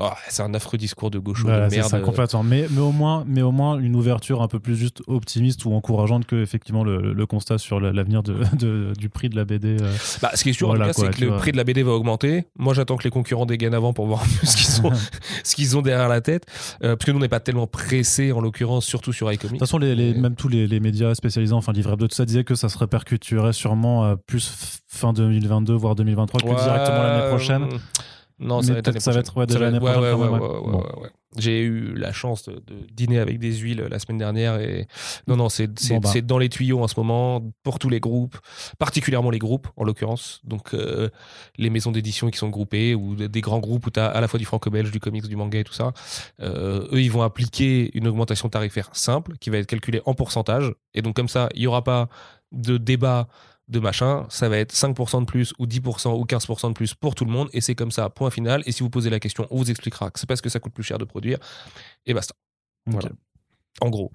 Oh, 0.00 0.08
c'est 0.28 0.42
un 0.42 0.52
affreux 0.52 0.78
discours 0.78 1.12
de 1.12 1.20
gaucho 1.20 1.44
Voilà, 1.46 1.66
de 1.66 1.70
c'est 1.70 1.76
merde. 1.76 1.88
ça, 1.90 2.00
complètement. 2.00 2.42
Mais, 2.42 2.66
mais, 2.72 2.80
au 2.80 2.90
moins, 2.90 3.22
mais 3.28 3.40
au 3.42 3.52
moins 3.52 3.78
une 3.78 3.94
ouverture 3.94 4.42
un 4.42 4.48
peu 4.48 4.58
plus 4.58 4.74
juste 4.74 5.00
optimiste 5.06 5.64
ou 5.64 5.72
encourageante 5.74 6.26
que 6.26 6.42
effectivement 6.42 6.82
le, 6.82 7.12
le 7.12 7.26
constat 7.26 7.58
sur 7.58 7.78
la- 7.78 7.92
l'avenir 7.92 8.24
de, 8.24 8.34
de- 8.58 8.92
du 8.98 9.08
prix 9.08 9.28
de 9.28 9.36
la 9.36 9.44
BD. 9.44 9.76
euh. 9.80 9.92
Bah, 10.22 10.32
ce 10.34 10.42
qui 10.42 10.50
est 10.50 10.54
sûr, 10.54 10.66
Voilà, 10.66 10.92
c'est 10.92 11.08
que 11.14 11.20
le 11.20 11.28
vois. 11.28 11.36
prix 11.36 11.52
de 11.52 11.56
la 11.56 11.62
BD 11.62 11.84
va 11.84 11.92
augmenter. 11.92 12.46
Moi, 12.58 12.74
j'attends 12.74 12.96
que 12.96 13.04
les 13.04 13.10
concurrents 13.10 13.46
dégainent 13.46 13.74
avant 13.74 13.92
pour 13.92 14.06
voir 14.08 14.24
ce 14.42 14.56
qu'ils 14.56 14.84
ont, 14.84 14.90
ce 15.44 15.54
qu'ils 15.54 15.76
ont 15.78 15.82
derrière 15.82 16.08
la 16.08 16.20
tête. 16.20 16.46
Euh, 16.82 16.96
parce 16.96 17.04
que 17.06 17.12
nous, 17.12 17.18
on 17.18 17.20
n'est 17.20 17.28
pas 17.28 17.38
tellement 17.38 17.68
pressés, 17.68 18.32
en 18.32 18.40
l'occurrence, 18.40 18.84
surtout 18.84 19.12
sur 19.12 19.28
De 19.28 19.34
iComics. 19.34 19.50
toute 19.52 19.60
façon, 19.60 19.78
les, 19.78 19.94
les- 19.94 20.10
Et- 20.10 20.14
même 20.14 20.34
tous 20.34 20.48
les, 20.48 20.66
les 20.66 20.80
médias 20.80 21.14
spécialisés, 21.14 21.54
enfin 21.54 21.70
Livre 21.72 21.92
Hebdo, 21.92 22.08
tout 22.08 22.16
ça 22.16 22.24
disait 22.26 22.42
que 22.42 22.56
ça 22.56 22.68
se 22.68 22.76
répercuterait 22.76 23.52
sûrement 23.52 24.16
plus 24.26 24.82
fin 24.88 25.12
2022, 25.12 25.74
voire 25.74 25.94
2023 25.94 26.40
que 26.40 26.46
Ouais, 26.46 26.54
directement 26.56 27.02
l'année 27.04 27.28
prochaine. 27.28 27.62
euh, 27.62 27.78
Non, 28.40 28.62
ça 28.62 28.72
va 28.72 28.78
être 28.78 28.98
ça 29.00 29.12
va 29.12 29.20
être, 29.20 29.36
ouais, 29.36 29.46
déjà 29.46 29.58
l'année 29.60 29.78
ouais, 29.78 29.90
ouais. 29.96 30.38
Bon. 30.38 30.82
J'ai 31.38 31.60
eu 31.60 31.94
la 31.94 32.12
chance 32.12 32.42
de, 32.48 32.54
de 32.54 32.74
dîner 32.92 33.20
avec 33.20 33.38
des 33.38 33.52
huiles 33.54 33.86
la 33.88 34.00
semaine 34.00 34.18
dernière 34.18 34.58
et 34.58 34.88
non, 35.28 35.36
non, 35.36 35.48
c'est 35.48 35.78
c'est- 35.78 35.94
Bon, 35.94 36.00
bah. 36.00 36.08
c'est 36.12 36.22
dans 36.26 36.38
les 36.38 36.48
tuyaux 36.48 36.82
en 36.82 36.88
ce 36.88 36.98
moment 36.98 37.40
pour 37.62 37.78
tous 37.78 37.88
les 37.88 38.00
groupes, 38.00 38.36
particulièrement 38.80 39.30
les 39.30 39.38
groupes 39.38 39.68
en 39.76 39.84
l'occurrence. 39.84 40.40
Donc 40.42 40.74
euh, 40.74 41.08
les 41.56 41.70
maisons 41.70 41.92
d'édition 41.92 42.30
qui 42.30 42.38
sont 42.38 42.48
groupées 42.48 42.96
ou 42.96 43.14
des 43.14 43.28
des 43.28 43.40
grands 43.42 43.60
groupes 43.60 43.86
où 43.86 43.90
tu 43.90 44.00
as 44.00 44.06
à 44.06 44.20
la 44.20 44.26
fois 44.26 44.38
du 44.38 44.44
franco-belge, 44.44 44.90
du 44.90 44.98
comics, 44.98 45.28
du 45.28 45.36
manga 45.36 45.58
et 45.60 45.64
tout 45.64 45.72
ça. 45.74 45.92
Euh, 46.40 46.88
eux, 46.92 47.00
ils 47.00 47.12
vont 47.12 47.22
appliquer 47.22 47.90
une 47.96 48.08
augmentation 48.08 48.48
tarifaire 48.48 48.88
simple 48.92 49.36
qui 49.38 49.50
va 49.50 49.58
être 49.58 49.66
calculée 49.68 50.00
en 50.06 50.14
pourcentage. 50.14 50.72
Et 50.94 51.02
donc 51.02 51.14
comme 51.14 51.28
ça, 51.28 51.48
il 51.54 51.60
n'y 51.60 51.66
aura 51.68 51.84
pas 51.84 52.08
de 52.50 52.76
débat 52.76 53.28
de 53.70 53.78
machin, 53.78 54.26
ça 54.28 54.48
va 54.48 54.58
être 54.58 54.74
5% 54.74 55.20
de 55.20 55.24
plus 55.24 55.54
ou 55.58 55.66
10% 55.66 56.18
ou 56.18 56.24
15% 56.24 56.68
de 56.68 56.74
plus 56.74 56.94
pour 56.94 57.14
tout 57.14 57.24
le 57.24 57.30
monde 57.30 57.48
et 57.52 57.60
c'est 57.60 57.74
comme 57.74 57.92
ça, 57.92 58.10
point 58.10 58.30
final. 58.30 58.62
Et 58.66 58.72
si 58.72 58.82
vous 58.82 58.90
posez 58.90 59.10
la 59.10 59.20
question, 59.20 59.46
on 59.50 59.56
vous 59.56 59.70
expliquera 59.70 60.10
que 60.10 60.18
c'est 60.18 60.28
parce 60.28 60.40
que 60.40 60.48
ça 60.48 60.58
coûte 60.58 60.74
plus 60.74 60.82
cher 60.82 60.98
de 60.98 61.04
produire 61.04 61.38
et 62.04 62.12
basta. 62.12 62.34
Voilà. 62.86 63.10
En 63.80 63.88
gros. 63.88 64.10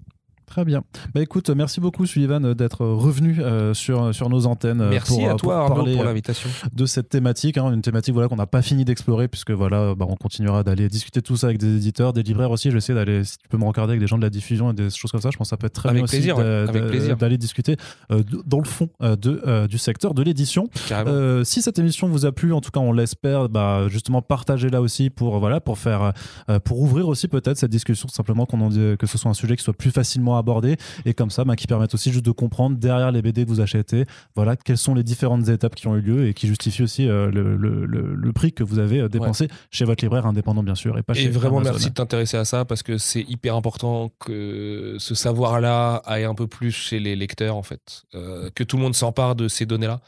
Très 0.48 0.64
bien. 0.64 0.84
Bah 1.14 1.22
écoute, 1.22 1.50
merci 1.50 1.82
beaucoup 1.82 2.06
Sullivan 2.06 2.54
d'être 2.54 2.86
revenu 2.86 3.40
euh, 3.40 3.74
sur, 3.74 4.14
sur 4.14 4.30
nos 4.30 4.46
antennes 4.46 4.82
euh, 4.82 4.90
Merci 4.90 5.16
pour, 5.16 5.30
à 5.30 5.34
euh, 5.34 5.36
toi 5.36 5.54
pour 5.56 5.64
Arnaud 5.64 5.76
parler 5.76 5.94
pour 5.94 6.04
euh, 6.04 6.06
l'invitation. 6.06 6.50
de 6.72 6.86
cette 6.86 7.10
thématique, 7.10 7.58
hein, 7.58 7.72
une 7.74 7.82
thématique 7.82 8.14
voilà 8.14 8.30
qu'on 8.30 8.36
n'a 8.36 8.46
pas 8.46 8.62
fini 8.62 8.86
d'explorer 8.86 9.28
puisque 9.28 9.52
voilà, 9.52 9.96
bah, 9.96 10.06
on 10.08 10.16
continuera 10.16 10.64
d'aller 10.64 10.88
discuter 10.88 11.22
de 11.22 11.26
tout 11.26 11.38
ça 11.38 11.48
avec 11.48 11.58
des 11.58 11.76
éditeurs, 11.76 12.14
des 12.14 12.24
libraires 12.24 12.52
aussi. 12.52 12.70
Je 12.70 12.74
vais 12.74 12.78
essayer 12.78 12.94
d'aller, 12.98 13.24
si 13.24 13.38
tu 13.38 13.48
peux 13.50 13.58
me 13.58 13.66
regarder 13.66 13.92
avec 13.92 14.02
des 14.02 14.08
gens 14.08 14.18
de 14.18 14.24
la 14.24 14.30
diffusion 14.30 14.72
et 14.72 14.74
des 14.74 14.90
choses 14.90 15.12
comme 15.12 15.22
ça, 15.22 15.32
je 15.32 15.38
pense 15.38 15.48
que 15.48 15.50
ça 15.50 15.58
peut 15.58 15.68
être 15.68 15.74
très 15.74 15.90
Avec 15.90 16.04
bien 16.04 16.08
plaisir, 16.08 16.38
aussi 16.38 17.10
ouais, 17.10 17.16
d'aller 17.16 17.38
discuter 17.38 17.76
euh, 18.12 18.24
dans 18.46 18.60
le 18.60 18.66
fond 18.66 18.90
euh, 19.02 19.16
de, 19.16 19.42
euh, 19.48 19.68
du 19.68 19.78
secteur 19.78 20.14
de 20.14 20.22
l'édition. 20.22 20.70
Euh, 20.92 21.44
si 21.44 21.62
cette 21.62 21.80
émission 21.80 22.08
vous 22.08 22.26
a 22.26 22.32
plu, 22.32 22.54
en 22.54 22.62
tout 22.62 22.72
cas 22.72 22.80
on 22.80 22.94
l'espère, 22.94 23.50
bah, 23.50 23.88
justement 23.88 24.22
partagez-la 24.22 24.82
aussi 24.82 25.10
pour 25.10 25.40
voilà 25.40 25.60
pour 25.60 25.78
faire 25.78 26.14
euh, 26.50 26.60
pour 26.60 26.80
ouvrir 26.80 27.08
aussi 27.08 27.28
peut-être 27.28 27.58
cette 27.58 27.72
discussion 27.72 28.08
simplement 28.08 28.46
qu'on 28.46 28.70
que 28.70 29.06
ce 29.08 29.18
soit 29.18 29.30
un 29.30 29.34
sujet 29.34 29.56
qui 29.56 29.64
soit 29.64 29.74
plus 29.74 29.92
facilement 29.92 30.35
abordé 30.38 30.78
et 31.06 31.14
comme 31.14 31.30
ça 31.30 31.44
bah, 31.44 31.56
qui 31.56 31.68
permette 31.68 31.94
aussi 31.94 32.12
juste 32.12 32.26
de 32.26 32.32
comprendre 32.32 32.78
derrière 32.78 33.12
les 33.12 33.22
BD 33.22 33.44
que 33.46 33.50
vous 33.50 33.62
achetez, 33.62 34.06
voilà 34.36 34.56
quelles 34.56 34.78
sont 34.78 34.94
les 34.96 35.04
différentes 35.04 35.48
étapes 35.50 35.76
qui 35.76 35.88
ont 35.88 35.96
eu 35.96 36.02
lieu 36.02 36.28
et 36.28 36.34
qui 36.34 36.48
justifient 36.48 36.84
aussi 36.84 37.08
euh, 37.08 37.32
le, 37.32 37.56
le- 37.56 37.86
le- 37.86 38.16
le 38.16 38.34
prix 38.34 38.52
que 38.54 38.64
vous 38.64 38.80
avez 38.80 39.00
euh, 39.02 39.10
dépensé 39.10 39.48
chez 39.72 39.86
votre 39.86 40.04
libraire 40.04 40.26
indépendant 40.26 40.64
bien 40.64 40.76
sûr 40.76 40.98
et 40.98 41.04
pas 41.04 41.14
Et 41.14 41.24
chez 41.24 41.30
vraiment 41.30 41.58
Amazon. 41.58 41.72
merci 41.74 41.90
de 41.90 41.94
t'intéresser 41.96 42.38
à 42.38 42.46
ça 42.46 42.66
parce 42.66 42.84
que 42.84 42.98
c'est 42.98 43.22
hyper 43.22 43.56
important 43.56 44.12
que 44.20 44.96
ce 45.00 45.16
savoir-là 45.16 46.02
aille 46.06 46.24
un 46.26 46.36
peu 46.36 46.48
plus 46.48 46.72
chez 46.72 47.00
les 47.00 47.16
lecteurs 47.16 47.56
en 47.56 47.64
fait, 47.64 48.04
Euh, 48.14 48.50
que 48.56 48.64
tout 48.64 48.78
le 48.78 48.84
monde 48.84 48.96
s'empare 48.96 49.36
de 49.36 49.48
ces 49.48 49.66
données-là, 49.66 50.00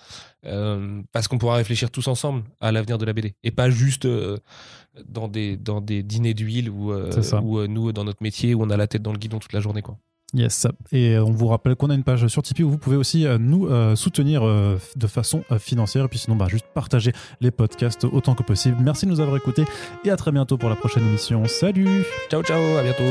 Euh, 0.45 1.01
parce 1.11 1.27
qu'on 1.27 1.37
pourra 1.39 1.55
réfléchir 1.55 1.89
tous 1.91 2.07
ensemble 2.07 2.43
à 2.61 2.71
l'avenir 2.71 2.97
de 2.97 3.05
la 3.05 3.11
BD 3.13 3.33
et 3.43 3.51
pas 3.51 3.69
juste 3.69 4.05
euh, 4.05 4.37
dans 5.09 5.27
des 5.27 5.57
dans 5.57 5.81
des 5.81 6.03
dîners 6.03 6.33
d'huile 6.35 6.69
ou 6.69 6.91
euh, 6.91 7.67
nous 7.67 7.91
dans 7.91 8.03
notre 8.03 8.21
métier 8.23 8.53
où 8.53 8.63
on 8.63 8.69
a 8.69 8.77
la 8.77 8.87
tête 8.87 9.01
dans 9.01 9.11
le 9.11 9.17
guidon 9.17 9.39
toute 9.39 9.51
la 9.53 9.59
journée 9.59 9.81
quoi. 9.81 9.97
Yes. 10.33 10.67
Et 10.91 11.17
on 11.17 11.31
vous 11.31 11.47
rappelle 11.47 11.75
qu'on 11.75 11.89
a 11.89 11.93
une 11.95 12.03
page 12.03 12.27
sur 12.27 12.43
Tipeee 12.43 12.63
où 12.63 12.69
vous 12.69 12.77
pouvez 12.77 12.97
aussi 12.97 13.25
euh, 13.25 13.37
nous 13.37 13.67
euh, 13.67 13.95
soutenir 13.95 14.45
euh, 14.45 14.77
de 14.95 15.07
façon 15.07 15.43
financière. 15.57 16.05
Et 16.05 16.07
puis 16.09 16.19
sinon, 16.19 16.35
bah, 16.35 16.47
juste 16.49 16.65
partager 16.73 17.13
les 17.39 17.51
podcasts 17.51 18.03
autant 18.03 18.35
que 18.35 18.43
possible. 18.43 18.77
Merci 18.81 19.05
de 19.05 19.11
nous 19.11 19.21
avoir 19.21 19.37
écoutés 19.37 19.63
et 20.03 20.11
à 20.11 20.17
très 20.17 20.31
bientôt 20.31 20.57
pour 20.57 20.69
la 20.69 20.75
prochaine 20.75 21.03
émission. 21.07 21.45
Salut 21.45 22.03
Ciao 22.29 22.43
ciao, 22.43 22.77
à 22.77 22.83
bientôt. 22.83 23.05